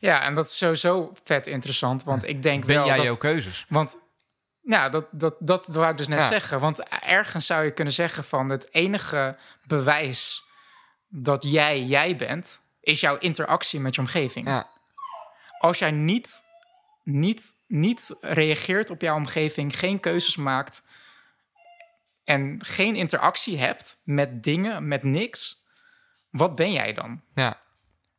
Ja, 0.00 0.22
en 0.22 0.34
dat 0.34 0.44
is 0.46 0.56
sowieso 0.58 1.12
vet 1.22 1.46
interessant, 1.46 2.04
want 2.04 2.28
ik 2.28 2.42
denk 2.42 2.64
ben 2.66 2.74
wel 2.76 2.86
jij 2.86 2.96
dat... 2.96 3.04
jouw 3.04 3.16
keuzes. 3.16 3.66
Want 3.68 3.96
ja, 4.62 4.88
dat, 4.88 5.06
dat, 5.10 5.34
dat 5.38 5.66
wou 5.66 5.90
ik 5.90 5.96
dus 5.96 6.08
net 6.08 6.18
Ja. 6.18 6.28
zeggen. 6.28 6.60
Want 6.60 6.88
ergens 6.88 7.46
zou 7.46 7.64
je 7.64 7.70
kunnen 7.72 7.92
zeggen 7.94 8.24
van 8.24 8.48
het 8.48 8.68
enige 8.72 9.36
bewijs 9.66 10.44
dat 11.08 11.42
jij 11.42 11.82
jij 11.82 12.16
bent, 12.16 12.60
is 12.80 13.00
jouw 13.00 13.16
interactie 13.18 13.80
met 13.80 13.94
je 13.94 14.00
omgeving. 14.00 14.46
Ja, 14.46 14.66
Als 15.58 15.78
jij 15.78 15.90
niet, 15.90 16.42
niet, 17.04 17.54
niet 17.72 18.16
reageert 18.20 18.90
op 18.90 19.00
jouw 19.00 19.16
omgeving, 19.16 19.78
geen 19.78 20.00
keuzes 20.00 20.36
maakt 20.36 20.82
en 22.24 22.64
geen 22.64 22.96
interactie 22.96 23.58
hebt 23.58 24.00
met 24.04 24.42
dingen, 24.42 24.88
met 24.88 25.02
niks, 25.02 25.64
wat 26.30 26.54
ben 26.54 26.72
jij 26.72 26.92
dan? 26.92 27.20
ja, 27.34 27.60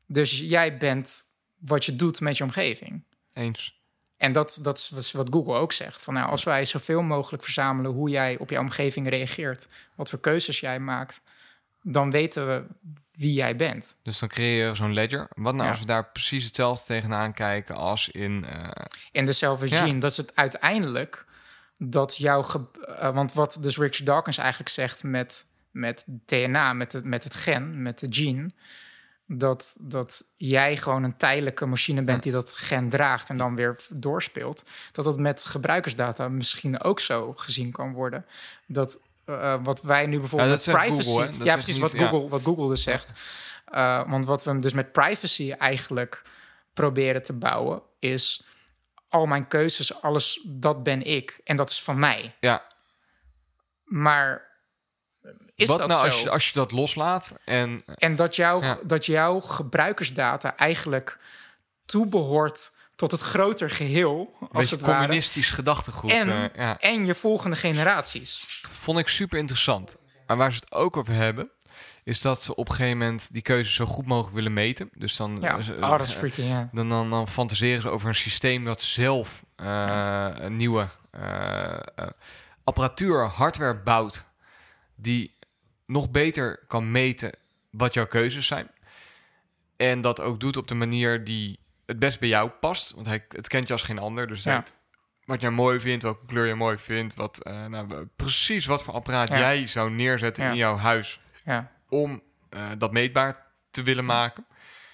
Dus 0.06 0.40
jij 0.40 0.78
bent 0.78 1.24
wat 1.60 1.86
je 1.86 1.96
doet 1.96 2.20
met 2.20 2.38
je 2.38 2.44
omgeving. 2.44 3.04
eens. 3.34 3.82
En 4.18 4.32
dat, 4.32 4.60
dat 4.62 4.92
is 4.96 5.12
wat- 5.12 5.28
Google 5.32 5.54
ook 5.54 5.72
zegt. 5.74 6.02
Van, 6.02 6.14
nou, 6.14 6.30
als 6.30 6.44
wij 6.44 6.66
zoveel 6.66 7.02
mogelijk 7.02 7.44
verzamelen 7.44 7.92
hoe 7.92 8.10
jij 8.10 8.38
op 8.38 8.50
je 8.50 8.60
omgeving 8.60 9.10
reageert, 9.10 9.68
wat 9.96 10.10
voor 10.10 10.20
keuzes 10.20 10.60
jij 10.60 10.80
maakt, 10.80 11.22
dan 11.84 12.12
weten 12.12 12.48
we 12.48 12.64
wie 13.14 13.34
jij 13.34 13.56
bent. 13.56 13.96
Dus 14.04 14.20
dan 14.20 14.30
creëer 14.30 14.68
je 14.68 14.76
zo'n 14.76 14.94
ledger. 14.94 15.28
Wat 15.36 15.54
nou 15.54 15.64
Ja. 15.64 15.70
als 15.70 15.80
we 15.80 15.86
daar 15.86 16.12
precies 16.12 16.46
hetzelfde 16.46 16.86
tegenaan 16.86 17.34
kijken 17.34 17.76
als 17.76 18.10
in... 18.10 18.46
eh, 18.46 18.70
In 19.12 19.26
de 19.26 19.34
Ja. 19.94 20.00
dat 20.00 20.12
is 20.12 20.18
het 20.18 20.36
uiteindelijk 20.36 21.26
dat 21.78 22.18
jouw. 22.18 22.44
ge- 22.44 22.68
eh, 23.00 23.14
want 23.14 23.34
wat 23.34 23.58
dus 23.62 23.78
Richard 23.78 24.06
Dawkins 24.06 24.38
eigenlijk 24.38 24.70
zegt 24.70 25.04
met, 25.04 25.46
met 25.72 26.04
DNA, 26.26 26.74
met 26.74 26.92
het, 26.92 27.06
met 27.06 27.24
het 27.24 27.34
gen, 27.34 27.82
met 27.82 28.00
de 28.00 28.08
gene. 28.10 28.52
Dat, 29.28 29.76
dat 29.80 30.24
jij 30.38 30.78
gewoon 30.78 31.04
een 31.04 31.18
tijdelijke 31.18 31.66
machine 31.66 32.04
bent 32.04 32.24
die 32.24 32.32
dat 32.32 32.54
gen 32.54 32.90
draagt 32.90 33.30
en 33.30 33.38
dan 33.38 33.56
weer 33.56 33.80
doorspeelt. 33.90 34.64
Dat 34.92 35.06
dat 35.06 35.18
met 35.20 35.44
gebruikersdata 35.44 36.28
misschien 36.28 36.82
ook 36.82 37.00
zo 37.00 37.34
gezien 37.34 37.72
kan 37.72 37.94
worden. 37.94 38.26
Dat 38.68 39.00
eh, 39.26 39.56
wat 39.64 39.82
wij 39.82 40.06
nu 40.06 40.20
bijvoorbeeld 40.20 40.64
Ja, 40.64 40.74
privacy. 40.74 41.10
Google, 41.10 41.46
ja, 41.46 41.54
precies 41.54 41.74
niet- 41.74 41.82
wat, 41.82 41.92
ja. 41.92 42.08
Google, 42.08 42.30
wat 42.30 42.42
Google 42.42 42.68
dus 42.70 42.84
zegt. 42.84 43.12
Eh, 43.66 44.10
want 44.10 44.26
wat 44.26 44.44
we 44.44 44.60
dus 44.60 44.74
met 44.74 44.92
privacy 44.92 45.52
eigenlijk 45.52 46.22
proberen 46.74 47.24
te 47.24 47.34
bouwen, 47.34 47.82
is 48.00 48.44
al 49.10 49.26
mijn 49.26 49.48
keuzes, 49.48 50.02
alles, 50.02 50.42
dat 50.48 50.84
ben 50.84 51.04
ik. 51.04 51.40
En 51.44 51.56
dat 51.56 51.70
is 51.70 51.82
van 51.82 52.00
mij. 52.00 52.36
ja, 52.40 52.66
Maar 53.84 54.52
is 55.56 55.68
wat 55.68 55.78
dat 55.78 55.88
nou 55.88 56.00
zo? 56.00 56.06
als 56.06 56.22
je, 56.22 56.30
als 56.30 56.48
je 56.48 56.54
dat 56.54 56.72
loslaat 56.72 57.38
en... 57.46 57.84
En 57.96 58.16
dat, 58.16 58.36
jouw 58.36 58.62
Ja. 58.62 58.78
dat 58.84 59.06
jouw 59.06 59.40
gebruikersdata 59.40 60.56
eigenlijk 60.58 61.20
toebehoort 61.86 62.72
tot 62.96 63.12
het 63.12 63.22
groter 63.22 63.70
geheel, 63.70 64.34
als 64.52 64.72
het 64.72 64.82
ware. 64.82 64.94
communistisch 64.94 65.50
gedachtegoed. 65.50 66.12
En, 66.12 66.30
eh, 66.30 66.56
ja. 66.56 66.80
en 66.80 67.06
je 67.06 67.16
volgende 67.16 67.56
generaties. 67.56 68.62
vond 68.70 69.00
ik 69.00 69.08
super 69.08 69.38
interessant. 69.38 69.96
Maar 70.28 70.38
waar 70.38 70.52
ze 70.52 70.60
het 70.60 70.72
ook 70.72 70.98
over 70.98 71.14
hebben, 71.14 71.52
is 72.04 72.22
dat 72.22 72.44
ze 72.44 72.56
op 72.56 72.70
een 72.70 72.76
gegeven 72.76 72.98
moment 72.98 73.34
die 73.34 73.42
keuzes 73.42 73.76
zo 73.76 73.86
goed 73.86 74.06
mogelijk 74.06 74.36
willen 74.36 74.54
meten. 74.54 74.90
Dus 74.94 75.16
dan, 75.16 75.38
Ja, 75.42 75.58
eh, 75.58 75.70
oh, 75.82 75.90
dat 75.90 76.08
is 76.08 76.14
freaking, 76.14 76.48
ja. 76.48 76.70
dan, 76.72 76.90
dan, 76.90 77.10
dan 77.10 77.28
fantaseren 77.28 77.82
ze 77.82 77.90
over 77.90 78.08
een 78.08 78.16
systeem 78.16 78.66
dat 78.66 78.82
zelf 78.82 79.44
eh, 79.56 80.30
een 80.34 80.56
nieuwe 80.56 80.88
eh, 81.12 81.78
apparatuur, 82.64 83.24
hardware 83.24 83.78
bouwt, 83.78 84.28
die 84.96 85.34
nog 85.86 86.12
beter 86.12 86.60
kan 86.68 86.92
meten 86.92 87.32
wat 87.70 87.94
jouw 87.94 88.08
keuzes 88.08 88.48
zijn. 88.48 88.72
En 89.78 90.02
dat 90.02 90.22
ook 90.22 90.40
doet 90.40 90.58
op 90.58 90.68
de 90.68 90.76
manier 90.76 91.24
die 91.24 91.60
het 91.86 92.00
best 92.00 92.20
bij 92.20 92.30
jou 92.30 92.50
past. 92.50 92.92
Want 92.92 93.08
hij, 93.08 93.26
het 93.30 93.48
kent 93.48 93.68
je 93.68 93.74
als 93.74 93.84
geen 93.84 94.00
ander. 94.00 94.28
Dus 94.28 94.44
Ja. 94.44 94.56
het 94.56 94.74
wat 95.26 95.42
jij 95.42 95.50
mooi 95.50 95.80
vindt, 95.80 96.04
welke 96.04 96.26
kleur 96.26 96.46
je 96.46 96.56
mooi 96.56 96.78
vindt. 96.78 97.14
Wat, 97.16 97.44
eh, 97.44 97.66
nou, 97.66 98.08
precies 98.16 98.66
wat 98.66 98.84
voor 98.84 98.94
apparaat 98.94 99.28
Ja. 99.28 99.38
jij 99.38 99.68
zou 99.68 99.92
neerzetten 99.92 100.44
Ja. 100.44 100.50
in 100.50 100.56
jouw 100.56 100.78
huis 100.78 101.20
Ja. 101.46 101.72
om 101.90 102.22
eh, 102.50 102.68
dat 102.78 102.92
meetbaar 102.92 103.46
te 103.72 103.82
willen 103.84 104.06
maken. 104.06 104.46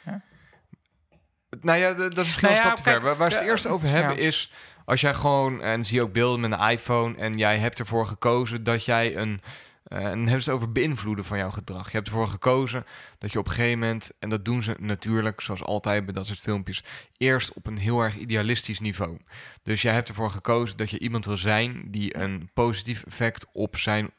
Ja. 0.05 0.21
Nou 1.61 1.79
ja, 1.79 1.93
dat 1.93 2.17
is 2.17 2.25
misschien 2.25 2.41
Nou 2.47 2.55
een 2.59 2.63
stap 2.63 2.75
te 2.75 2.83
ver. 2.83 2.91
kijk, 2.91 3.03
Waar, 3.03 3.15
waar 3.17 3.31
ze 3.31 3.37
het 3.37 3.47
eerst 3.47 3.67
over 3.67 3.87
hebben 3.87 4.17
is... 4.17 4.51
als 4.85 5.01
jij 5.01 5.13
gewoon, 5.13 5.61
en 5.61 5.85
zie 5.85 5.95
je 5.95 6.01
ook 6.01 6.13
beelden 6.13 6.39
met 6.39 6.51
een 6.51 6.69
iPhone... 6.69 7.17
en 7.17 7.33
jij 7.33 7.57
hebt 7.57 7.79
ervoor 7.79 8.07
gekozen 8.07 8.63
dat 8.63 8.85
jij 8.85 9.15
een... 9.17 9.41
eh, 9.83 9.97
en 9.97 10.03
dan 10.03 10.17
hebben 10.17 10.43
ze 10.43 10.49
het 10.49 10.59
over 10.59 10.71
beïnvloeden 10.71 11.25
van 11.25 11.37
jouw 11.37 11.49
gedrag. 11.49 11.85
Je 11.85 11.97
hebt 11.97 12.07
ervoor 12.07 12.27
gekozen 12.27 12.83
dat 13.17 13.31
je 13.31 13.39
op 13.39 13.45
een 13.45 13.51
gegeven 13.51 13.79
moment... 13.79 14.11
en 14.19 14.29
dat 14.29 14.45
doen 14.45 14.63
ze 14.63 14.75
natuurlijk, 14.79 15.41
zoals 15.41 15.63
altijd 15.63 16.05
bij 16.05 16.13
dat 16.13 16.25
soort 16.25 16.39
filmpjes... 16.39 16.83
eerst 17.17 17.53
op 17.53 17.67
een 17.67 17.77
heel 17.77 18.01
erg 18.01 18.17
idealistisch 18.17 18.79
niveau. 18.79 19.17
Dus 19.63 19.81
jij 19.81 19.93
hebt 19.93 20.09
ervoor 20.09 20.31
gekozen 20.31 20.77
dat 20.77 20.89
je 20.89 20.99
iemand 20.99 21.25
wil 21.25 21.37
zijn... 21.37 21.83
die 21.91 22.17
een 22.17 22.49
positief 22.53 23.03
effect 23.03 23.45
op, 23.51 23.77
zijn, 23.77 24.11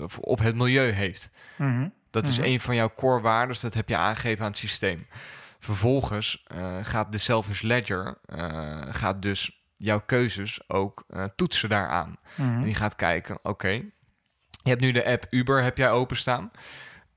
of 0.00 0.18
op 0.18 0.38
het 0.38 0.56
milieu 0.56 0.90
heeft. 0.90 1.30
Mhm. 1.56 1.88
Dat 2.10 2.28
is 2.28 2.38
een 2.38 2.60
van 2.60 2.74
jouw 2.74 2.94
core 2.94 3.20
waarden, 3.20 3.56
dat 3.60 3.74
heb 3.74 3.88
je 3.88 3.96
aangegeven 3.96 4.44
aan 4.44 4.50
het 4.50 4.60
systeem. 4.60 5.06
Vervolgens 5.58 6.44
eh, 6.46 6.76
gaat 6.82 7.12
de 7.12 7.18
Selfish 7.18 7.60
Ledger 7.60 8.18
gaat 8.90 9.22
dus 9.22 9.64
jouw 9.76 10.00
keuzes 10.06 10.68
ook 10.68 11.06
toetsen 11.36 11.68
daaraan. 11.68 12.16
Mhm. 12.34 12.54
En 12.54 12.62
die 12.62 12.74
gaat 12.74 12.96
kijken, 12.96 13.38
oké, 13.42 13.82
je 14.62 14.68
hebt 14.70 14.80
nu 14.80 14.92
de 14.92 15.04
app 15.04 15.26
Uber, 15.30 15.62
heb 15.62 15.76
jij 15.76 15.90
openstaan. 15.90 16.50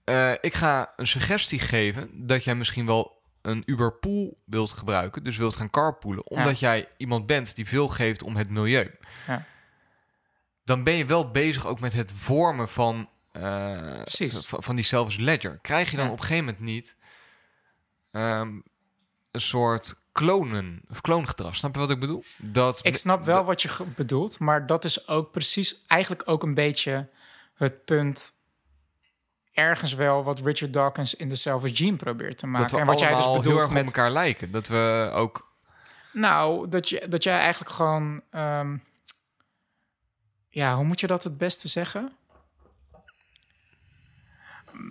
Eh, 0.04 0.32
ik 0.42 0.54
ga 0.54 0.94
een 0.96 1.08
suggestie 1.08 1.60
geven 1.60 2.28
dat 2.28 2.44
jij 2.44 2.56
misschien 2.56 2.86
wel 2.86 3.22
een 3.42 3.64
Uber 3.66 3.94
Pool 3.94 4.38
wilt 4.46 4.74
gebruiken, 4.74 5.24
dus 5.24 5.38
wilt 5.38 5.56
gaan 5.56 5.70
carpoolen, 5.70 6.30
omdat 6.30 6.60
jij 6.60 6.88
iemand 6.98 7.26
bent 7.26 7.56
die 7.56 7.68
veel 7.68 7.88
geeft 7.88 8.24
om 8.24 8.36
het 8.36 8.50
milieu. 8.50 8.92
Ja. 9.28 9.46
Dan 10.64 10.84
ben 10.84 10.94
je 10.94 11.06
wel 11.06 11.32
bezig 11.32 11.68
ook 11.68 11.80
met 11.80 11.94
het 11.94 12.14
vormen 12.14 12.70
van, 12.70 13.10
Precies. 13.32 14.46
van, 14.46 14.76
die 14.76 14.86
selfish 14.86 15.18
ledger. 15.18 15.60
Krijg 15.62 15.92
je 15.92 15.98
dan 15.98 16.06
Ja. 16.06 16.12
op 16.12 16.18
een 16.18 16.24
gegeven 16.24 16.46
moment 16.46 16.64
niet 16.64 16.98
ehm, 18.12 18.50
een 19.32 19.42
soort 19.42 19.96
klonen 20.12 20.82
of 20.88 21.02
kloongedrag? 21.02 21.56
Snap 21.56 21.74
je 21.74 21.80
wat 21.80 21.90
ik 21.90 22.00
bedoel? 22.00 22.24
Dat 22.38 22.80
Ik 22.86 22.96
snap 22.96 23.26
wel 23.26 23.44
wat 23.44 23.62
je 23.62 23.86
bedoelt, 23.96 24.40
maar 24.40 24.68
dat 24.68 24.86
is 24.86 25.08
ook 25.08 25.32
precies 25.32 25.84
eigenlijk 25.88 26.22
ook 26.26 26.44
een 26.44 26.54
beetje 26.54 27.10
het 27.56 27.86
punt 27.86 28.32
ergens 29.54 29.94
wel 29.94 30.24
wat 30.24 30.40
Richard 30.40 30.74
Dawkins 30.74 31.16
in 31.16 31.30
de 31.30 31.36
Selfish 31.36 31.78
Gene 31.78 31.96
probeert 31.98 32.38
te 32.38 32.48
maken. 32.48 32.62
dat 32.68 32.72
we 32.76 32.80
en 32.80 32.86
wat 32.86 33.00
jij 33.00 33.10
dus 33.10 33.18
allemaal 33.18 33.34
heel 33.34 33.44
bedoelt 33.44 33.64
erg 33.64 33.74
met 33.74 33.82
op 33.82 33.96
elkaar 33.96 34.12
lijken. 34.12 34.52
Dat 34.52 34.68
we 34.68 35.10
ook 35.14 35.54
Nou, 36.12 36.70
dat, 36.70 36.90
je, 36.90 37.08
dat 37.08 37.24
jij 37.24 37.40
eigenlijk 37.40 37.72
gewoon. 37.72 38.22
ehm, 38.30 38.78
ja, 40.50 40.76
hoe 40.76 40.86
moet 40.86 41.00
je 41.00 41.08
dat 41.08 41.24
het 41.24 41.38
beste 41.38 41.68
zeggen? 41.68 42.12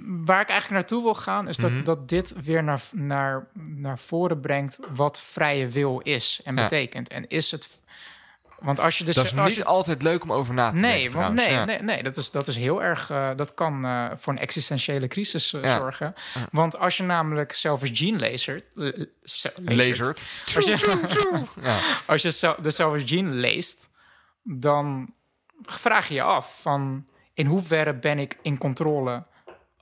Waar 0.06 0.40
ik 0.40 0.48
eigenlijk 0.48 0.80
naartoe 0.80 1.02
wil 1.02 1.14
gaan, 1.14 1.48
is 1.48 1.56
dat, 1.56 1.70
Mhm. 1.70 1.84
dat 1.84 2.08
dit 2.08 2.42
weer 2.42 2.64
naar, 2.64 2.82
naar, 2.92 3.46
naar 3.54 3.98
voren 3.98 4.40
brengt 4.40 4.78
wat 4.94 5.20
vrije 5.20 5.68
wil 5.68 6.00
is 6.00 6.40
en 6.44 6.56
Ja. 6.56 6.62
betekent. 6.62 7.08
En 7.08 7.28
is 7.28 7.50
het. 7.50 7.78
Want 8.64 8.80
als 8.80 8.98
je 8.98 9.04
dus... 9.04 9.14
dat 9.14 9.24
is 9.24 9.36
als 9.36 9.48
niet 9.48 9.56
je, 9.58 9.64
altijd 9.64 10.02
leuk 10.02 10.22
om 10.22 10.32
over 10.32 10.54
na 10.54 10.70
te 10.70 10.76
Nee, 10.76 11.00
denken 11.02 11.20
want 11.20 11.34
nee, 11.34 11.50
Ja. 11.50 11.64
nee, 11.64 11.78
nee 11.82 12.02
dat, 12.02 12.16
is, 12.16 12.30
dat 12.30 12.46
is 12.46 12.56
heel 12.56 12.82
erg. 12.82 13.10
eh, 13.10 13.30
dat 13.36 13.54
kan 13.54 13.84
eh, 13.84 14.10
voor 14.16 14.32
een 14.32 14.38
existentiële 14.38 15.08
crisis 15.08 15.52
eh, 15.52 15.62
Ja. 15.62 15.76
zorgen. 15.76 16.14
Want 16.50 16.78
als 16.78 16.96
je 16.96 17.02
namelijk 17.02 17.52
Selfish 17.52 17.90
Gene 17.98 18.18
lasert. 18.30 18.64
Lasert. 19.64 20.30
Als 20.56 20.64
je, 20.64 21.44
Ja. 21.62 21.78
als 22.06 22.22
je 22.22 22.54
de 22.62 22.70
Selfish 22.70 23.02
Gene 23.08 23.30
leest, 23.30 23.88
dan 24.42 25.14
vraag 25.62 26.08
je 26.08 26.14
je 26.14 26.22
af 26.22 26.60
van 26.60 27.06
in 27.34 27.46
hoeverre 27.46 27.94
ben 27.94 28.18
ik 28.18 28.38
in 28.42 28.58
controle 28.58 29.24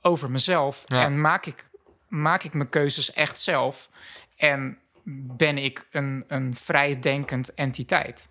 over 0.01 0.31
mezelf 0.31 0.83
en 0.85 1.21
maak 1.21 1.45
ik, 1.45 1.69
maak 2.07 2.43
ik 2.43 2.53
mijn 2.53 2.69
keuzes 2.69 3.13
echt 3.13 3.39
zelf 3.39 3.89
en 4.35 4.77
ben 5.05 5.57
ik 5.57 5.87
een, 5.91 6.23
een 6.27 6.55
vrijdenkend 6.55 7.53
entiteit. 7.53 8.27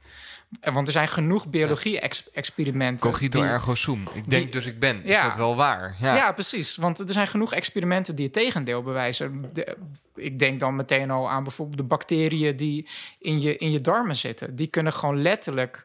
En 0.60 0.72
Want 0.72 0.86
er 0.86 0.92
zijn 0.92 1.08
genoeg 1.08 1.48
biologie-experimenten. 1.48 3.10
Cogito 3.10 3.40
die- 3.40 3.48
ergo 3.50 3.74
sum. 3.74 4.02
Ik 4.14 4.30
denk 4.30 4.42
die- 4.42 4.48
dus 4.52 4.66
ik 4.66 4.78
ben. 4.78 5.04
Is 5.04 5.16
Ja. 5.16 5.22
dat 5.22 5.36
wel 5.36 5.56
waar? 5.56 5.96
Ja. 6.00 6.14
ja. 6.14 6.32
precies. 6.32 6.76
Want 6.76 6.98
er 6.98 7.12
zijn 7.12 7.26
genoeg 7.26 7.52
experimenten 7.52 8.14
die 8.14 8.24
het 8.24 8.34
tegendeel 8.34 8.82
bewijzen. 8.82 9.48
De- 9.52 9.76
ik 10.14 10.38
denk 10.38 10.60
dan 10.60 10.76
meteen 10.76 11.10
al 11.10 11.30
aan 11.30 11.42
bijvoorbeeld 11.42 11.78
de 11.78 11.84
bacteriën 11.84 12.56
die 12.56 12.88
in 13.18 13.40
je, 13.40 13.56
in 13.56 13.70
je 13.70 13.80
darmen 13.80 14.16
zitten. 14.16 14.56
Die 14.56 14.66
kunnen 14.66 14.92
gewoon 14.92 15.22
letterlijk 15.22 15.82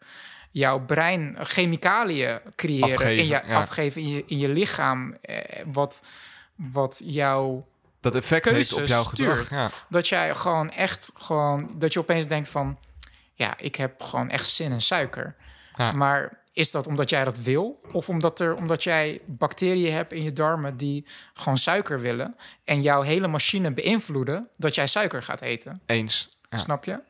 jouw 0.52 0.80
brein 0.86 1.36
chemicaliën 1.40 2.40
creëren, 2.56 2.84
Afgeven, 2.90 3.18
in 3.18 3.24
je, 3.26 3.42
ja. 3.48 3.56
afgeven 3.60 4.02
in 4.02 4.08
je, 4.10 4.24
in 4.28 4.38
je 4.38 4.50
lichaam. 4.50 5.18
Eh, 5.22 5.38
wat, 5.72 6.04
wat 6.56 7.02
jouw 7.06 7.68
Dat 8.02 8.16
effect 8.16 8.46
heeft 8.50 8.74
op 8.74 8.86
jouw 8.86 9.04
gedrag. 9.04 9.50
Ja. 9.50 9.70
Dat 9.90 10.08
jij 10.08 10.36
gewoon 10.36 10.72
echt 10.72 11.12
gewoon... 11.14 11.70
Dat 11.76 11.94
je 11.94 12.00
opeens 12.00 12.28
denkt 12.28 12.50
van... 12.50 12.80
Ja, 13.34 13.54
ik 13.58 13.76
heb 13.76 14.02
gewoon 14.02 14.30
echt 14.30 14.48
zin 14.48 14.72
in 14.72 14.82
suiker. 14.82 15.36
Ja. 15.74 15.92
Maar 15.92 16.44
is 16.54 16.72
dat 16.72 16.88
omdat 16.88 17.10
jij 17.10 17.24
dat 17.24 17.38
wil? 17.38 17.82
Of 17.92 18.10
omdat, 18.10 18.40
er, 18.40 18.56
omdat 18.56 18.84
jij 18.84 19.22
bacteriën 19.26 19.94
hebt 19.94 20.12
in 20.14 20.24
je 20.24 20.34
darmen... 20.34 20.78
die 20.78 21.08
gewoon 21.34 21.58
suiker 21.58 22.00
willen... 22.00 22.36
en 22.66 22.82
jouw 22.82 23.02
hele 23.02 23.28
machine 23.28 23.74
beïnvloeden... 23.74 24.48
dat 24.58 24.76
jij 24.76 24.88
suiker 24.88 25.24
gaat 25.24 25.42
eten? 25.42 25.82
Eens. 25.86 26.30
Ja. 26.50 26.58
Snap 26.58 26.84
je? 26.86 27.04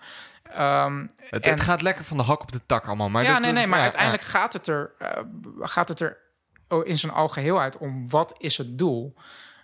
Ehm, 0.43 1.05
Het, 1.17 1.45
en- 1.45 1.51
het 1.51 1.61
gaat 1.61 1.81
lekker 1.81 2.03
van 2.03 2.17
de 2.17 2.23
hak 2.23 2.41
op 2.41 2.51
de 2.51 2.65
tak 2.65 2.85
allemaal. 2.85 3.09
Maar 3.09 3.23
ja, 3.23 3.33
dat- 3.33 3.41
nee, 3.41 3.51
nee, 3.51 3.67
maar 3.67 3.79
uiteindelijk 3.79 4.23
gaat 4.23 4.53
het 4.53 4.67
er, 4.67 4.91
eh, 4.99 5.23
gaat 5.59 5.87
het 5.89 5.99
er 5.99 6.17
oh, 6.67 6.87
in 6.87 6.97
zijn 6.97 7.11
algeheelheid 7.11 7.77
om 7.77 8.09
wat 8.09 8.35
is 8.37 8.57
het 8.57 8.77
doel? 8.77 9.15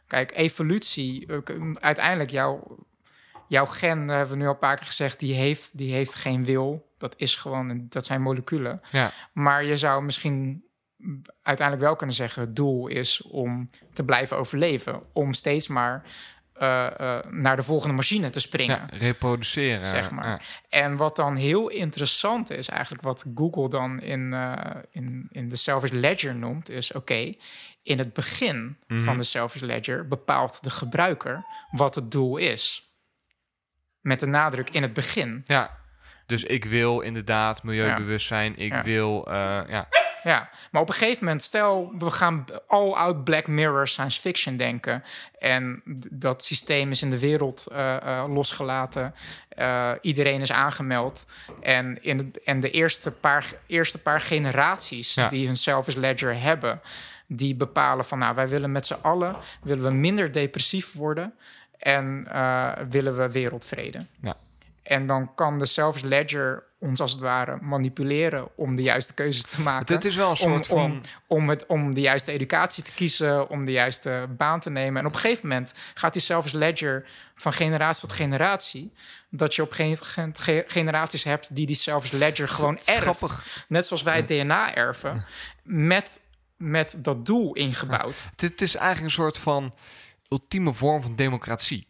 Kijk, 0.07 0.31
evolutie, 0.35 1.25
eh, 1.27 1.37
uiteindelijk 1.79 2.29
jouw, 2.29 2.77
jouw 3.47 3.65
gen, 3.65 4.07
hebben 4.07 4.29
we 4.29 4.41
nu 4.41 4.45
al 4.47 4.53
een 4.53 4.57
paar 4.57 4.75
keer 4.77 4.85
gezegd, 4.85 5.19
die 5.19 5.33
heeft, 5.33 5.77
die 5.77 5.93
heeft 5.93 6.15
geen 6.15 6.45
wil. 6.45 6.91
Dat 6.97 7.13
is 7.17 7.35
gewoon, 7.35 7.85
dat 7.89 8.05
zijn 8.05 8.21
moleculen. 8.21 8.81
Ja. 8.91 9.11
Maar 9.33 9.65
je 9.65 9.77
zou 9.77 10.03
misschien 10.03 10.63
uiteindelijk 11.41 11.87
wel 11.87 11.95
kunnen 11.95 12.15
zeggen: 12.15 12.41
het 12.41 12.55
doel 12.55 12.87
is 12.87 13.21
om 13.21 13.69
te 13.93 14.03
blijven 14.03 14.37
overleven, 14.37 15.01
om 15.13 15.33
steeds 15.33 15.67
maar 15.67 16.03
eh, 16.53 16.99
eh, 16.99 17.25
naar 17.29 17.55
de 17.55 17.63
volgende 17.63 17.95
machine 17.95 18.29
te 18.29 18.39
springen 18.39 18.87
Ja, 18.91 18.97
reproduceren. 18.97 19.87
zeg 19.87 20.11
maar. 20.11 20.27
Ja. 20.27 20.39
En 20.69 20.95
wat 20.95 21.15
dan 21.15 21.35
heel 21.35 21.69
interessant 21.69 22.49
is, 22.51 22.67
eigenlijk 22.67 23.03
wat 23.03 23.25
Google 23.35 23.69
dan 23.69 24.01
in, 24.01 24.33
eh, 24.33 24.75
in, 24.91 25.27
in 25.31 25.49
de 25.49 25.55
Selfish 25.55 25.91
Ledger 25.91 26.35
noemt, 26.35 26.69
is 26.69 26.91
oké, 26.91 27.33
in 27.83 27.97
het 27.97 28.13
begin 28.13 28.77
Mhm. 28.87 29.03
van 29.03 29.17
de 29.17 29.23
Selfish 29.23 29.61
Ledger 29.61 30.07
bepaalt 30.07 30.63
de 30.63 30.69
gebruiker 30.69 31.43
wat 31.71 31.95
het 31.95 32.11
doel 32.11 32.37
is. 32.37 32.87
Met 34.01 34.19
de 34.19 34.25
nadruk 34.27 34.69
in 34.69 34.81
het 34.81 34.93
begin. 34.93 35.41
Ja. 35.43 35.77
Dus 36.25 36.43
ik 36.43 36.65
wil 36.65 36.99
inderdaad 36.99 37.63
milieubewust 37.63 38.27
zijn. 38.27 38.57
Ik 38.57 38.71
Ja. 38.71 38.83
wil... 38.83 39.27
eh, 39.27 39.33
ja. 39.67 39.87
Ja, 40.23 40.49
maar 40.71 40.81
op 40.81 40.87
een 40.87 40.93
gegeven 40.93 41.23
moment, 41.25 41.41
stel 41.41 41.91
we 41.97 42.11
gaan 42.11 42.45
all-out 42.67 43.23
Black 43.23 43.47
Mirror 43.47 43.87
science 43.87 44.19
fiction 44.21 44.57
denken. 44.57 45.03
En 45.39 45.81
dat 46.11 46.43
systeem 46.43 46.91
is 46.91 47.01
in 47.01 47.09
de 47.09 47.19
wereld 47.19 47.67
eh, 47.67 47.95
eh, 47.95 48.33
losgelaten. 48.33 49.13
Iedereen 50.01 50.41
is 50.41 50.51
aangemeld. 50.51 51.25
En, 51.61 52.03
in 52.03 52.17
het, 52.17 52.43
en 52.43 52.59
de 52.59 52.71
eerste 52.71 53.11
paar, 53.11 53.45
eerste 53.67 53.97
paar 54.01 54.21
generaties 54.21 55.13
Ja. 55.13 55.29
die 55.29 55.45
hun 55.45 55.55
Selfish 55.55 55.95
Ledger 55.95 56.39
hebben, 56.41 56.81
die 57.35 57.55
bepalen 57.55 58.05
van 58.05 58.17
nou, 58.17 58.35
wij 58.35 58.47
willen 58.49 58.71
met 58.71 58.85
z'n 58.85 58.97
allen 59.01 59.35
willen 59.61 59.83
we 59.83 59.91
minder 59.91 60.31
depressief 60.31 60.93
worden. 60.93 61.33
En 61.77 62.27
eh, 62.31 62.71
willen 62.89 63.17
we 63.17 63.31
wereldvrede. 63.31 64.05
Ja. 64.21 64.35
En 64.83 65.05
dan 65.07 65.35
kan 65.35 65.59
de 65.59 65.65
Selfish 65.65 66.01
Ledger 66.01 66.63
ons 66.79 66.99
als 66.99 67.11
het 67.11 67.21
ware 67.21 67.57
manipuleren 67.61 68.47
om 68.55 68.75
de 68.75 68.81
juiste 68.81 69.13
keuzes 69.13 69.43
te 69.45 69.61
maken. 69.61 69.79
Het, 69.79 69.89
het 69.89 70.05
is 70.05 70.15
wel 70.15 70.29
een 70.29 70.37
soort 70.37 70.69
om, 70.69 70.77
van... 70.77 70.91
om, 70.91 71.01
om, 71.27 71.49
het, 71.49 71.65
om 71.65 71.93
de 71.95 72.01
juiste 72.01 72.31
educatie 72.31 72.83
te 72.83 72.91
kiezen, 72.93 73.49
om 73.49 73.65
de 73.65 73.71
juiste 73.71 74.25
baan 74.37 74.59
te 74.59 74.69
nemen. 74.69 75.01
En 75.01 75.07
op 75.07 75.13
een 75.13 75.19
gegeven 75.19 75.47
moment 75.47 75.73
gaat 75.93 76.13
die 76.13 76.21
Selfish 76.21 76.51
Ledger 76.53 77.05
van 77.35 77.53
generatie 77.53 78.07
tot 78.07 78.15
generatie. 78.15 78.93
Dat 79.29 79.55
je 79.55 79.61
op 79.61 79.69
een 79.69 79.75
gegeven 79.75 80.07
moment 80.15 80.39
ge- 80.39 80.63
generaties 80.67 81.23
hebt 81.23 81.55
die 81.55 81.65
die 81.65 81.75
Selfish 81.75 82.11
Ledger 82.11 82.47
gewoon 82.47 82.75
erft. 82.77 82.89
grappig. 82.97 83.65
Net 83.67 83.85
zoals 83.87 84.03
wij 84.03 84.15
het 84.15 84.27
DNA 84.27 84.75
erven. 84.75 85.25
Met, 85.63 86.19
met 86.63 86.95
dat 86.97 87.25
doel 87.25 87.53
ingebouwd. 87.55 88.29
Het, 88.31 88.41
het 88.41 88.61
is 88.61 88.75
eigenlijk 88.75 89.05
een 89.05 89.21
soort 89.23 89.37
van 89.37 89.73
ultieme 90.29 90.73
vorm 90.73 91.01
van 91.01 91.15
democratie. 91.15 91.87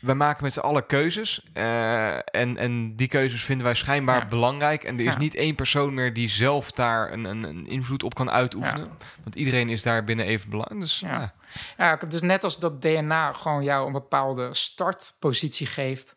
Wij 0.00 0.14
maken 0.14 0.42
met 0.42 0.52
z'n 0.52 0.60
allen 0.60 0.86
keuzes. 0.86 1.46
eh, 1.52 2.14
en, 2.16 2.56
en 2.56 2.96
die 2.96 3.08
keuzes 3.08 3.44
vinden 3.44 3.66
wij 3.66 3.74
schijnbaar 3.74 4.18
Ja. 4.20 4.26
belangrijk. 4.26 4.84
En 4.84 4.94
er 4.98 5.04
is 5.04 5.12
Ja. 5.12 5.18
niet 5.18 5.34
één 5.34 5.54
persoon 5.54 5.94
meer 5.94 6.12
die 6.12 6.28
zelf 6.28 6.72
daar 6.72 7.12
een, 7.12 7.24
een, 7.24 7.44
een 7.44 7.66
invloed 7.66 8.02
op 8.02 8.14
kan 8.14 8.30
uitoefenen. 8.30 8.88
Want 9.22 9.34
iedereen 9.34 9.68
is 9.68 9.82
daar 9.82 10.04
binnen 10.04 10.26
even 10.26 10.50
belangrijk. 10.50 10.80
Dus 10.80 11.00
Ja. 11.00 11.12
ja. 11.12 11.34
Ja, 11.76 11.96
dus 11.96 12.20
net 12.20 12.44
als 12.44 12.58
dat 12.58 12.82
DNA 12.82 13.32
gewoon 13.32 13.62
jou 13.64 13.86
een 13.86 13.92
bepaalde 13.92 14.54
startpositie 14.54 15.66
geeft 15.66 16.16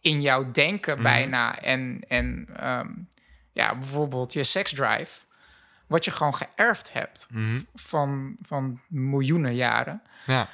in 0.00 0.20
jouw 0.22 0.50
denken 0.50 0.94
Mhm. 0.94 1.02
bijna. 1.02 1.58
En, 1.60 2.04
en 2.08 2.48
ehm, 2.56 2.88
ja, 3.52 3.78
bijvoorbeeld 3.78 4.32
je 4.32 4.44
seksdrive, 4.44 5.20
wat 5.90 6.04
je 6.04 6.10
gewoon 6.10 6.34
geërfd 6.34 6.92
hebt 6.92 7.26
Mhm. 7.30 7.60
van, 7.74 8.36
van 8.42 8.80
miljoenen 8.88 9.54
jaren. 9.54 10.02
ja. 10.26 10.48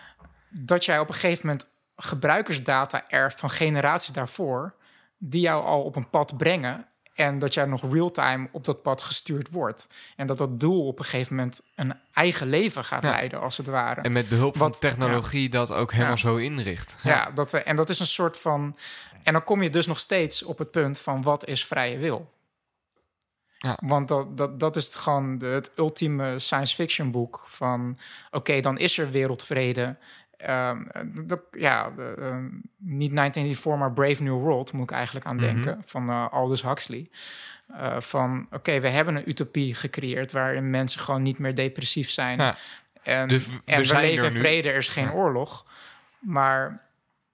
Dat 0.48 0.84
jij 0.84 0.98
op 0.98 1.08
een 1.08 1.14
gegeven 1.14 1.46
moment 1.46 1.66
gebruikersdata 1.96 3.08
erft 3.08 3.40
van 3.40 3.50
generaties 3.50 4.12
daarvoor, 4.12 4.74
die 5.18 5.40
jou 5.40 5.64
al 5.64 5.82
op 5.82 5.96
een 5.96 6.10
pad 6.10 6.36
brengen. 6.36 6.86
En 7.14 7.38
dat 7.38 7.54
jij 7.54 7.64
nog 7.64 7.92
real-time 7.92 8.48
op 8.52 8.64
dat 8.64 8.82
pad 8.82 9.00
gestuurd 9.02 9.50
wordt. 9.50 9.94
En 10.16 10.26
dat 10.26 10.38
dat 10.38 10.60
doel 10.60 10.86
op 10.86 10.98
een 10.98 11.04
gegeven 11.04 11.36
moment 11.36 11.60
een 11.76 11.94
eigen 12.12 12.46
leven 12.48 12.84
gaat 12.84 13.02
Ja. 13.02 13.10
leiden, 13.10 13.40
als 13.40 13.56
het 13.56 13.66
ware. 13.66 14.00
En 14.00 14.12
met 14.12 14.28
behulp 14.28 14.56
van 14.56 14.72
technologie 14.78 15.48
dat 15.48 15.72
ook 15.72 15.92
helemaal 15.92 16.10
Ja. 16.12 16.16
zo 16.20 16.36
inricht. 16.36 16.96
Ja, 17.02 17.30
dat 17.30 17.50
we, 17.50 17.62
en 17.62 17.76
dat 17.76 17.88
is 17.88 17.98
een 17.98 18.06
soort 18.06 18.38
van. 18.38 18.76
En 19.22 19.32
dan 19.32 19.44
kom 19.44 19.62
je 19.62 19.70
dus 19.70 19.86
nog 19.86 19.98
steeds 19.98 20.42
op 20.42 20.58
het 20.58 20.70
punt 20.70 20.98
van 20.98 21.22
wat 21.22 21.46
is 21.46 21.64
vrije 21.66 21.98
wil. 21.98 22.34
Ja. 23.58 23.78
Want 23.80 24.08
dat, 24.08 24.36
dat, 24.36 24.60
dat 24.60 24.76
is 24.76 24.94
gewoon 24.94 25.38
de, 25.38 25.46
het 25.46 25.70
ultieme 25.76 26.38
science 26.38 26.74
fiction 26.74 27.10
boek 27.10 27.44
van... 27.46 27.98
oké, 28.30 28.60
dan 28.60 28.78
is 28.78 28.98
er 28.98 29.10
wereldvrede. 29.10 29.96
Ehm, 30.36 30.82
dat, 31.26 31.42
ja, 31.50 31.84
ehm, 31.96 32.44
niet 32.76 33.14
1984, 33.14 33.76
maar 33.76 33.92
Brave 33.92 34.22
New 34.22 34.40
World 34.40 34.72
moet 34.72 34.90
ik 34.90 34.96
eigenlijk 34.96 35.26
aan 35.26 35.38
denken. 35.38 35.82
Van 35.86 36.08
eh, 36.08 36.26
Aldous 36.32 36.62
Huxley. 36.62 37.10
Eh, 37.74 38.00
van, 38.00 38.46
oké, 38.52 38.80
we 38.80 38.88
hebben 38.88 39.16
een 39.16 39.28
utopie 39.28 39.74
gecreëerd... 39.74 40.32
waarin 40.32 40.70
mensen 40.70 41.00
gewoon 41.00 41.22
niet 41.22 41.38
meer 41.38 41.54
depressief 41.54 42.10
zijn. 42.10 42.38
Ja. 42.38 42.56
En, 43.02 43.28
Dus 43.28 43.46
we- 43.48 43.60
en 43.64 43.80
leven 44.00 44.24
in 44.26 44.32
vrede, 44.32 44.68
er 44.70 44.76
is 44.76 44.88
geen 44.88 45.12
oorlog. 45.12 45.66
Maar 46.18 46.80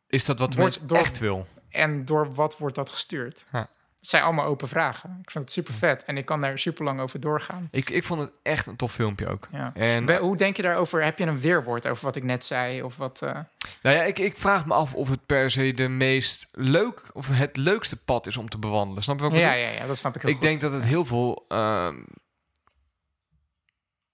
Is 0.08 0.24
dat 0.24 0.38
wat 0.38 0.54
Wordt 0.54 0.88
door- 0.88 0.98
echt 0.98 1.18
wil? 1.18 1.46
en 1.68 2.04
door 2.04 2.34
wat 2.34 2.58
wordt 2.58 2.74
dat 2.74 2.90
gestuurd? 2.90 3.46
Ja. 3.52 3.68
Het 4.02 4.10
zijn 4.10 4.22
allemaal 4.22 4.44
open 4.46 4.68
vragen. 4.68 5.18
Ik 5.22 5.30
vind 5.30 5.44
het 5.44 5.52
super 5.52 5.74
vet 5.74 6.04
en 6.04 6.16
ik 6.16 6.24
kan 6.24 6.40
daar 6.40 6.58
super 6.58 6.84
lang 6.84 7.00
over 7.00 7.20
doorgaan. 7.20 7.68
Ik, 7.70 7.90
ik 7.90 8.04
vond 8.04 8.20
het 8.20 8.30
echt 8.42 8.66
een 8.66 8.76
tof 8.76 8.92
filmpje 8.92 9.28
ook. 9.28 9.48
Ja. 9.52 9.72
En 9.74 10.16
Hoe 10.18 10.36
denk 10.36 10.56
je 10.56 10.62
daarover? 10.62 11.04
Heb 11.04 11.18
je 11.18 11.24
een 11.26 11.40
weerwoord 11.40 11.86
over 11.88 12.04
wat 12.04 12.16
ik 12.16 12.22
net 12.22 12.44
zei? 12.44 12.82
Of 12.82 12.96
wat? 12.96 13.22
eh, 13.22 13.38
Nou 13.82 13.96
ja, 13.96 14.02
ik, 14.02 14.18
ik 14.18 14.36
vraag 14.36 14.66
me 14.66 14.74
af 14.74 14.94
of 14.94 15.08
het 15.10 15.26
per 15.26 15.50
se 15.50 15.72
de 15.72 15.88
meest 15.88 16.48
leuk 16.52 17.02
of 17.12 17.28
het 17.28 17.56
leukste 17.56 17.96
pad 18.04 18.26
is 18.26 18.36
om 18.36 18.48
te 18.48 18.58
bewandelen. 18.58 19.02
Snap 19.02 19.16
je 19.18 19.22
wat 19.22 19.32
ik 19.32 19.38
Ja, 19.38 19.50
bedoel? 19.50 19.64
ja, 19.64 19.70
ja, 19.70 19.86
dat 19.86 19.96
snap 19.96 20.14
ik 20.14 20.22
heel 20.22 20.30
Ik 20.30 20.36
goed. 20.36 20.44
denk 20.46 20.60
dat 20.60 20.72
het 20.72 20.82
heel 20.84 21.04
veel 21.04 21.44
ehm, 21.48 21.96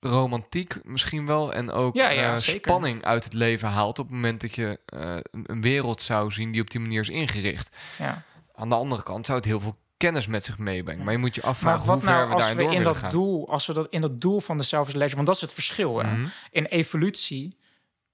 romantiek 0.00 0.74
misschien 0.84 1.26
wel 1.26 1.52
en 1.52 1.70
ook 1.70 1.94
Ja, 1.94 2.08
ja, 2.10 2.32
eh, 2.32 2.38
spanning 2.38 3.04
uit 3.04 3.24
het 3.24 3.32
leven 3.32 3.68
haalt 3.68 3.98
op 3.98 4.04
het 4.06 4.14
moment 4.14 4.40
dat 4.40 4.54
je 4.54 4.80
eh, 4.86 5.16
een 5.32 5.60
wereld 5.60 6.02
zou 6.02 6.30
zien 6.32 6.52
die 6.52 6.60
op 6.60 6.70
die 6.70 6.80
manier 6.80 7.00
is 7.00 7.08
ingericht. 7.08 7.76
Ja. 7.98 8.22
Aan 8.58 8.68
de 8.68 8.74
andere 8.74 9.02
kant 9.02 9.26
zou 9.26 9.38
het 9.38 9.46
heel 9.46 9.60
veel 9.60 9.76
kennis 9.96 10.26
met 10.26 10.44
zich 10.44 10.58
meebrengen. 10.58 11.04
Maar 11.04 11.12
je 11.12 11.18
moet 11.18 11.34
je 11.34 11.40
Maar 11.40 11.50
afvragen 11.50 11.86
wat 11.86 11.94
hoe 11.94 12.04
ver 12.04 12.12
nou 12.14 12.28
we 12.28 12.36
daarin 12.36 12.56
we 12.56 12.62
door 12.62 12.72
in 12.72 12.82
dat 12.84 12.96
gaan. 12.96 13.10
doel, 13.10 13.48
als 13.50 13.66
we 13.66 13.72
dat 13.72 13.86
in 13.90 14.00
dat 14.00 14.20
doel 14.20 14.40
van 14.40 14.56
de 14.56 14.62
Selfish 14.62 14.94
Ledger, 14.94 15.14
want 15.14 15.26
dat 15.26 15.36
is 15.36 15.42
het 15.42 15.52
verschil. 15.52 15.98
Hè? 15.98 16.12
Mhm. 16.12 16.26
In 16.50 16.64
evolutie 16.64 17.58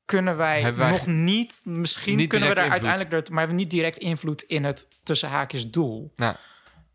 kunnen 0.05 0.37
wij, 0.37 0.71
nog 0.71 1.07
niet, 1.07 1.61
misschien 1.65 2.17
niet 2.17 2.29
kunnen 2.29 2.49
we 2.49 2.55
daar 2.55 2.65
invloed. 2.65 2.83
uiteindelijk, 2.85 3.11
door- 3.27 3.35
maar 3.35 3.43
we 3.43 3.47
hebben 3.49 3.57
niet 3.57 3.71
direct 3.71 3.97
invloed 3.97 4.43
in 4.43 4.65
het 4.65 4.89
tussen 5.03 5.29
haakjes 5.29 5.71
doel. 5.71 6.13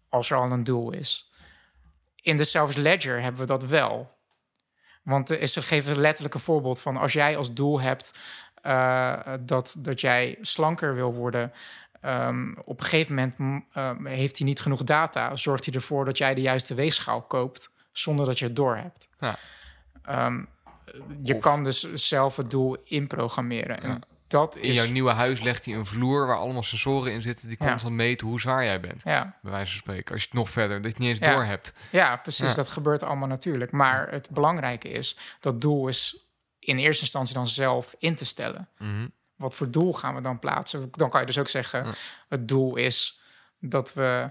Als 0.10 0.30
er 0.30 0.38
al 0.38 0.52
een 0.52 0.64
doel 0.64 0.92
is. 0.92 1.32
In 2.22 2.38
de 2.38 2.44
Selfish 2.44 2.76
Ledger 2.76 3.22
hebben 3.22 3.42
we 3.42 3.48
dat 3.48 3.64
wel. 3.64 4.18
Want 5.04 5.30
er 5.30 5.42
is, 5.42 5.54
ze 5.54 5.62
geven 5.62 5.98
letterlijk 6.00 6.34
een 6.34 6.40
voorbeeld 6.40 6.80
van... 6.80 6.98
als 6.98 7.14
jij 7.14 7.38
als 7.38 7.54
doel 7.54 7.82
hebt 7.82 8.14
eh, 8.62 9.20
dat, 9.40 9.76
dat 9.78 10.02
jij 10.02 10.38
slanker 10.42 10.96
wil 10.96 11.14
worden... 11.14 11.52
ehm, 12.02 12.54
op 12.66 12.80
een 12.80 12.86
gegeven 12.86 13.16
moment 13.16 13.38
mm, 13.38 13.66
ehm, 13.74 14.06
heeft 14.06 14.38
hij 14.38 14.48
niet 14.48 14.60
genoeg 14.60 14.84
data. 14.84 15.36
Zorgt 15.36 15.66
hij 15.66 15.74
ervoor 15.74 16.06
dat 16.06 16.18
jij 16.18 16.34
de 16.34 16.42
juiste 16.42 16.74
weegschaal 16.74 17.22
koopt... 17.22 17.70
zonder 17.92 18.26
dat 18.26 18.40
je 18.40 18.46
het 18.46 18.56
doorhebt. 18.56 19.08
Ja. 19.18 19.38
Ehm, 20.04 20.44
je 21.24 21.36
Of- 21.36 21.42
kan 21.42 21.64
dus 21.64 21.94
zelf 21.94 22.36
het 22.36 22.52
doel 22.52 22.78
inprogrammeren. 22.84 23.82
En 23.84 24.02
dat 24.28 24.56
In 24.56 24.62
is... 24.62 24.76
jouw 24.76 24.92
nieuwe 24.92 25.12
huis 25.12 25.42
legt 25.42 25.66
hij 25.66 25.74
een 25.74 25.86
vloer 25.86 26.28
waar 26.28 26.38
allemaal 26.38 26.64
sensoren 26.64 27.12
in 27.14 27.22
zitten... 27.22 27.48
die 27.48 27.58
Ja. 27.60 27.66
constant 27.68 27.94
meten 27.96 28.28
hoe 28.28 28.42
zwaar 28.42 28.64
jij 28.64 28.80
bent. 28.80 29.02
ja, 29.04 29.38
Bij 29.42 29.52
wijze 29.52 29.72
van 29.72 29.80
spreken. 29.82 30.12
Als 30.14 30.22
je 30.22 30.28
het 30.28 30.38
nog 30.38 30.50
verder, 30.50 30.82
dat 30.82 30.92
je 30.92 30.98
niet 31.00 31.10
eens 31.10 31.20
Ja. 31.20 31.32
door 31.34 31.44
hebt. 31.46 31.74
ja, 31.92 32.16
precies. 32.16 32.56
Dat 32.56 32.70
gebeurt 32.70 33.04
allemaal 33.04 33.28
natuurlijk. 33.28 33.72
Maar 33.72 34.12
het 34.12 34.30
belangrijke 34.30 34.90
is... 34.90 35.18
dat 35.40 35.62
doel 35.62 35.88
is 35.88 36.26
in 36.60 36.78
eerste 36.78 37.04
instantie 37.04 37.34
dan 37.36 37.48
zelf 37.48 37.96
in 38.00 38.16
te 38.16 38.26
stellen. 38.26 38.68
Mhm. 38.78 39.08
Wat 39.40 39.56
voor 39.56 39.70
doel 39.72 39.94
gaan 39.94 40.16
we 40.16 40.22
dan 40.22 40.40
plaatsen? 40.40 40.88
Dan 40.92 41.10
kan 41.10 41.20
je 41.20 41.26
dus 41.26 41.38
ook 41.38 41.48
zeggen... 41.50 41.86
het 42.30 42.48
doel 42.48 42.76
is 42.76 43.22
dat 43.60 43.94
we 43.94 44.30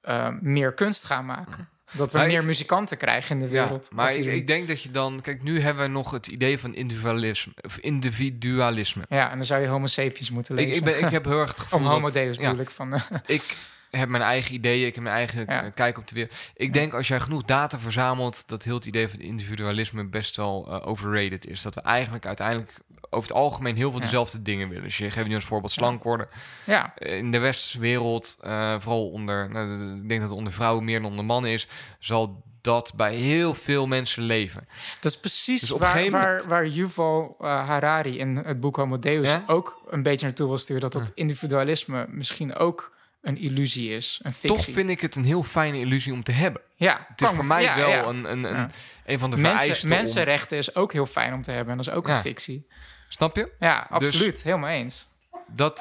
eh, 0.00 0.28
meer 0.40 0.72
kunst 0.74 1.04
gaan 1.04 1.24
maken. 1.26 1.68
Dat 1.92 2.12
we 2.12 2.18
Maar 2.18 2.26
meer 2.26 2.40
ik- 2.40 2.44
muzikanten 2.46 2.96
krijgen 2.96 3.40
in 3.40 3.46
de 3.48 3.54
Ja, 3.54 3.62
wereld. 3.62 3.88
maar 3.92 4.14
ik, 4.14 4.24
ik 4.24 4.46
denk 4.46 4.68
dat 4.68 4.82
je 4.82 4.90
dan... 4.90 5.20
Kijk, 5.20 5.42
nu 5.42 5.60
hebben 5.60 5.82
we 5.84 5.90
nog 5.90 6.10
het 6.10 6.26
idee 6.26 6.58
van 6.58 6.74
individualisme. 6.74 7.52
Of 7.62 7.76
individualisme. 7.78 9.02
Ja, 9.08 9.30
en 9.30 9.36
dan 9.36 9.46
zou 9.46 9.60
je 9.62 9.66
Homo 9.68 9.86
sapiens 9.86 10.30
moeten 10.30 10.54
lezen. 10.54 10.76
ik, 10.76 10.84
ben, 10.84 10.98
ik 11.04 11.10
heb 11.10 11.24
heel 11.24 11.38
erg 11.40 11.48
het 11.50 11.58
gevoel 11.64 11.78
Om 11.78 11.84
dat- 11.84 11.94
Homo 11.94 12.10
Deus 12.10 12.36
ja, 12.36 12.42
bedoel 12.42 12.60
ik. 12.60 12.70
Van, 12.70 12.94
eh, 12.94 13.02
ik 13.26 13.42
heb 13.90 14.08
mijn 14.08 14.22
eigen 14.22 14.54
ideeën, 14.54 14.86
ik 14.86 14.94
heb 14.94 15.02
mijn 15.04 15.16
eigen 15.16 15.44
Ja. 15.48 15.62
eh, 15.64 15.70
kijk 15.74 15.98
op 15.98 16.06
de 16.06 16.14
wereld. 16.14 16.34
Ik 16.54 16.72
denk 16.72 16.94
als 16.94 17.08
jij 17.08 17.20
genoeg 17.20 17.42
data 17.44 17.78
verzamelt, 17.78 18.48
dat 18.48 18.62
heel 18.64 18.74
het 18.74 18.84
idee 18.84 19.08
van 19.08 19.18
individualisme 19.18 20.04
best 20.04 20.36
wel 20.36 20.66
eh, 20.68 20.86
overrated 20.88 21.46
is. 21.46 21.62
Dat 21.62 21.74
we 21.74 21.80
eigenlijk 21.80 22.26
uiteindelijk 22.26 22.78
over 23.10 23.28
het 23.28 23.38
algemeen 23.38 23.76
heel 23.76 23.90
veel 23.90 23.98
Ja. 24.00 24.04
dezelfde 24.04 24.42
dingen 24.42 24.68
willen. 24.68 24.84
Dus 24.84 24.98
je 24.98 25.10
geeft 25.10 25.28
nu 25.28 25.34
als 25.34 25.44
voorbeeld 25.44 25.72
slank 25.72 26.02
worden. 26.02 26.28
ja, 26.66 26.98
In 26.98 27.30
de 27.30 27.38
westerse 27.38 27.80
wereld, 27.80 28.36
eh, 28.40 28.74
vooral 28.78 29.08
onder, 29.10 29.50
nou, 29.50 29.72
ik 29.96 30.08
denk 30.08 30.20
dat 30.20 30.28
het 30.28 30.38
onder 30.38 30.52
vrouwen 30.52 30.84
meer 30.84 31.00
dan 31.00 31.10
onder 31.10 31.24
mannen 31.24 31.50
is, 31.50 31.68
zal 31.98 32.42
dat 32.60 32.92
bij 32.96 33.14
heel 33.14 33.54
veel 33.54 33.86
mensen 33.86 34.22
leven. 34.22 34.66
dat 35.00 35.12
is 35.12 35.18
precies 35.20 35.60
Dus 35.60 35.70
waar, 35.70 36.00
moment- 36.04 36.44
waar 36.44 36.66
Yuval 36.66 37.36
eh, 37.40 37.46
Harari 37.66 38.18
in 38.18 38.36
het 38.36 38.60
boek 38.60 38.76
Homo 38.76 38.98
Deus 38.98 39.26
Ja? 39.26 39.44
ook 39.46 39.86
een 39.90 40.02
beetje 40.02 40.26
naartoe 40.26 40.48
wil 40.48 40.58
sturen. 40.58 40.82
Dat 40.82 40.92
dat 40.92 41.10
individualisme 41.14 42.06
misschien 42.08 42.54
ook 42.54 42.92
een 43.22 43.36
illusie 43.38 43.94
is, 43.96 44.20
een 44.22 44.32
fictie. 44.32 44.50
Toch 44.50 44.64
vind 44.74 44.90
ik 44.90 45.00
het 45.00 45.16
een 45.16 45.24
heel 45.24 45.42
fijne 45.42 45.78
illusie 45.78 46.12
om 46.12 46.22
te 46.22 46.32
hebben. 46.32 46.62
ja, 46.76 47.06
Het 47.08 47.20
is 47.20 47.26
kan 47.26 47.34
voor 47.36 47.44
mij 47.44 47.62
ja, 47.62 47.76
wel 47.76 47.88
ja. 47.88 48.04
Een, 48.04 48.30
een, 48.30 48.44
een, 48.44 48.56
Ja. 48.56 48.68
een 49.06 49.18
van 49.18 49.30
de 49.30 49.36
Mensen, 49.36 49.58
vereisten. 49.58 49.90
om- 49.90 49.96
mensenrechten 49.96 50.58
is 50.58 50.74
ook 50.74 50.92
heel 50.92 51.06
fijn 51.06 51.32
om 51.34 51.42
te 51.42 51.50
hebben. 51.50 51.70
En 51.70 51.76
dat 51.76 51.86
is 51.86 51.92
ook 51.92 52.06
Ja. 52.06 52.16
een 52.16 52.20
fictie. 52.22 52.66
snap 53.08 53.36
je? 53.36 53.52
Ja, 53.58 53.86
Dus- 53.98 54.06
absoluut. 54.08 54.42
Helemaal 54.42 54.70
eens. 54.70 55.08
Dat. 55.46 55.78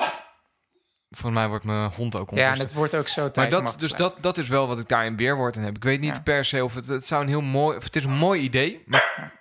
Volgens 1.10 1.34
mij 1.40 1.48
wordt 1.48 1.66
mijn 1.66 1.90
hond 1.92 2.16
ook 2.16 2.30
Ja, 2.30 2.36
onrustig. 2.36 2.60
en 2.60 2.66
het 2.66 2.74
wordt 2.76 2.96
ook 2.96 3.08
zo 3.08 3.22
tijd 3.22 3.36
Maar 3.36 3.50
dat, 3.64 3.76
dus 3.80 3.92
dat, 3.92 4.16
dat 4.22 4.38
is 4.38 4.48
wel 4.48 4.68
wat 4.68 4.80
ik 4.80 4.88
daar 4.88 5.06
in 5.06 5.16
weerwoord 5.18 5.58
aan 5.58 5.64
heb. 5.64 5.76
Ik 5.76 5.84
weet 5.84 6.00
niet 6.00 6.16
Ja. 6.16 6.22
per 6.22 6.46
se 6.46 6.64
of 6.64 6.76
het, 6.76 6.88
het 6.88 7.06
zou 7.06 7.22
een 7.22 7.28
heel 7.28 7.42
mooi, 7.42 7.78
of 7.78 7.84
het 7.84 7.96
is 7.96 8.04
een 8.04 8.12
mooi 8.18 8.42
idee, 8.42 8.84
maar 8.86 9.40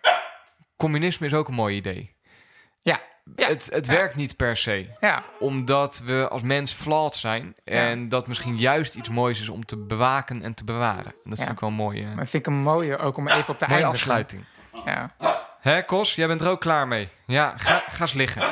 communisme 0.77 1.27
is 1.27 1.35
ook 1.35 1.49
een 1.49 1.55
mooi 1.55 1.77
idee. 1.77 2.17
Ja, 2.81 3.01
ja, 3.37 3.47
Het, 3.49 3.69
het 3.73 3.87
Ja. 3.87 3.93
werkt 3.93 4.15
niet 4.15 4.37
per 4.37 4.57
se, 4.57 4.87
ja, 5.01 5.23
omdat 5.39 6.03
we 6.05 6.29
als 6.31 6.43
mens 6.43 6.73
flawed 6.73 7.15
zijn 7.17 7.55
en 7.65 8.09
dat 8.09 8.27
misschien 8.29 8.59
juist 8.59 8.95
iets 8.95 9.09
moois 9.09 9.41
is 9.41 9.49
om 9.49 9.65
te 9.65 9.77
bewaken 9.77 10.43
en 10.43 10.55
te 10.55 10.65
bewaren. 10.65 11.05
En 11.25 11.31
dat 11.31 11.39
vind 11.39 11.51
ik 11.51 11.61
wel 11.61 11.69
een 11.69 11.75
mooie, 11.75 12.07
maar 12.07 12.27
vind 12.27 12.47
ik 12.47 12.53
een 12.53 12.59
mooie 12.63 12.99
ook 12.99 13.17
om 13.17 13.29
even 13.29 13.49
op 13.49 13.59
te 13.59 13.67
mooie 13.69 13.81
eindigen. 13.83 13.89
afsluiting. 13.89 14.45
Ja. 14.85 15.15
Hè, 15.61 15.83
Kos, 15.83 16.15
jij 16.15 16.27
bent 16.27 16.41
er 16.41 16.49
ook 16.49 16.61
klaar 16.61 16.89
mee. 16.89 17.09
Ja, 17.27 17.55
ga, 17.57 17.79
ga 17.91 18.01
eens 18.01 18.13
liggen. 18.13 18.43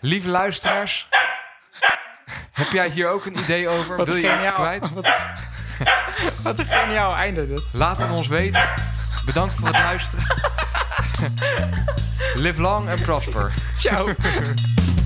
Lieve 0.00 0.28
luisteraars, 0.28 1.08
heb 2.52 2.70
jij 2.72 2.88
hier 2.88 3.08
ook 3.08 3.26
een 3.26 3.38
idee 3.38 3.68
over? 3.68 3.96
Wat 3.96 4.06
Wil 4.06 4.16
je 4.16 4.38
iets 4.40 4.52
kwijt? 4.52 4.90
Wat, 4.92 5.08
wat 6.42 6.58
een 6.58 6.64
geniaal 6.66 7.14
einde 7.14 7.46
dit. 7.46 7.68
Laat 7.72 7.96
het 7.98 8.10
ons 8.10 8.28
weten. 8.28 8.68
Bedankt 9.24 9.54
voor 9.54 9.66
het 9.68 9.76
luisteren. 9.76 10.24
Live 12.38 12.60
long 12.60 12.88
and 12.88 13.00
prosper. 13.02 13.50
Ciao. 13.78 14.14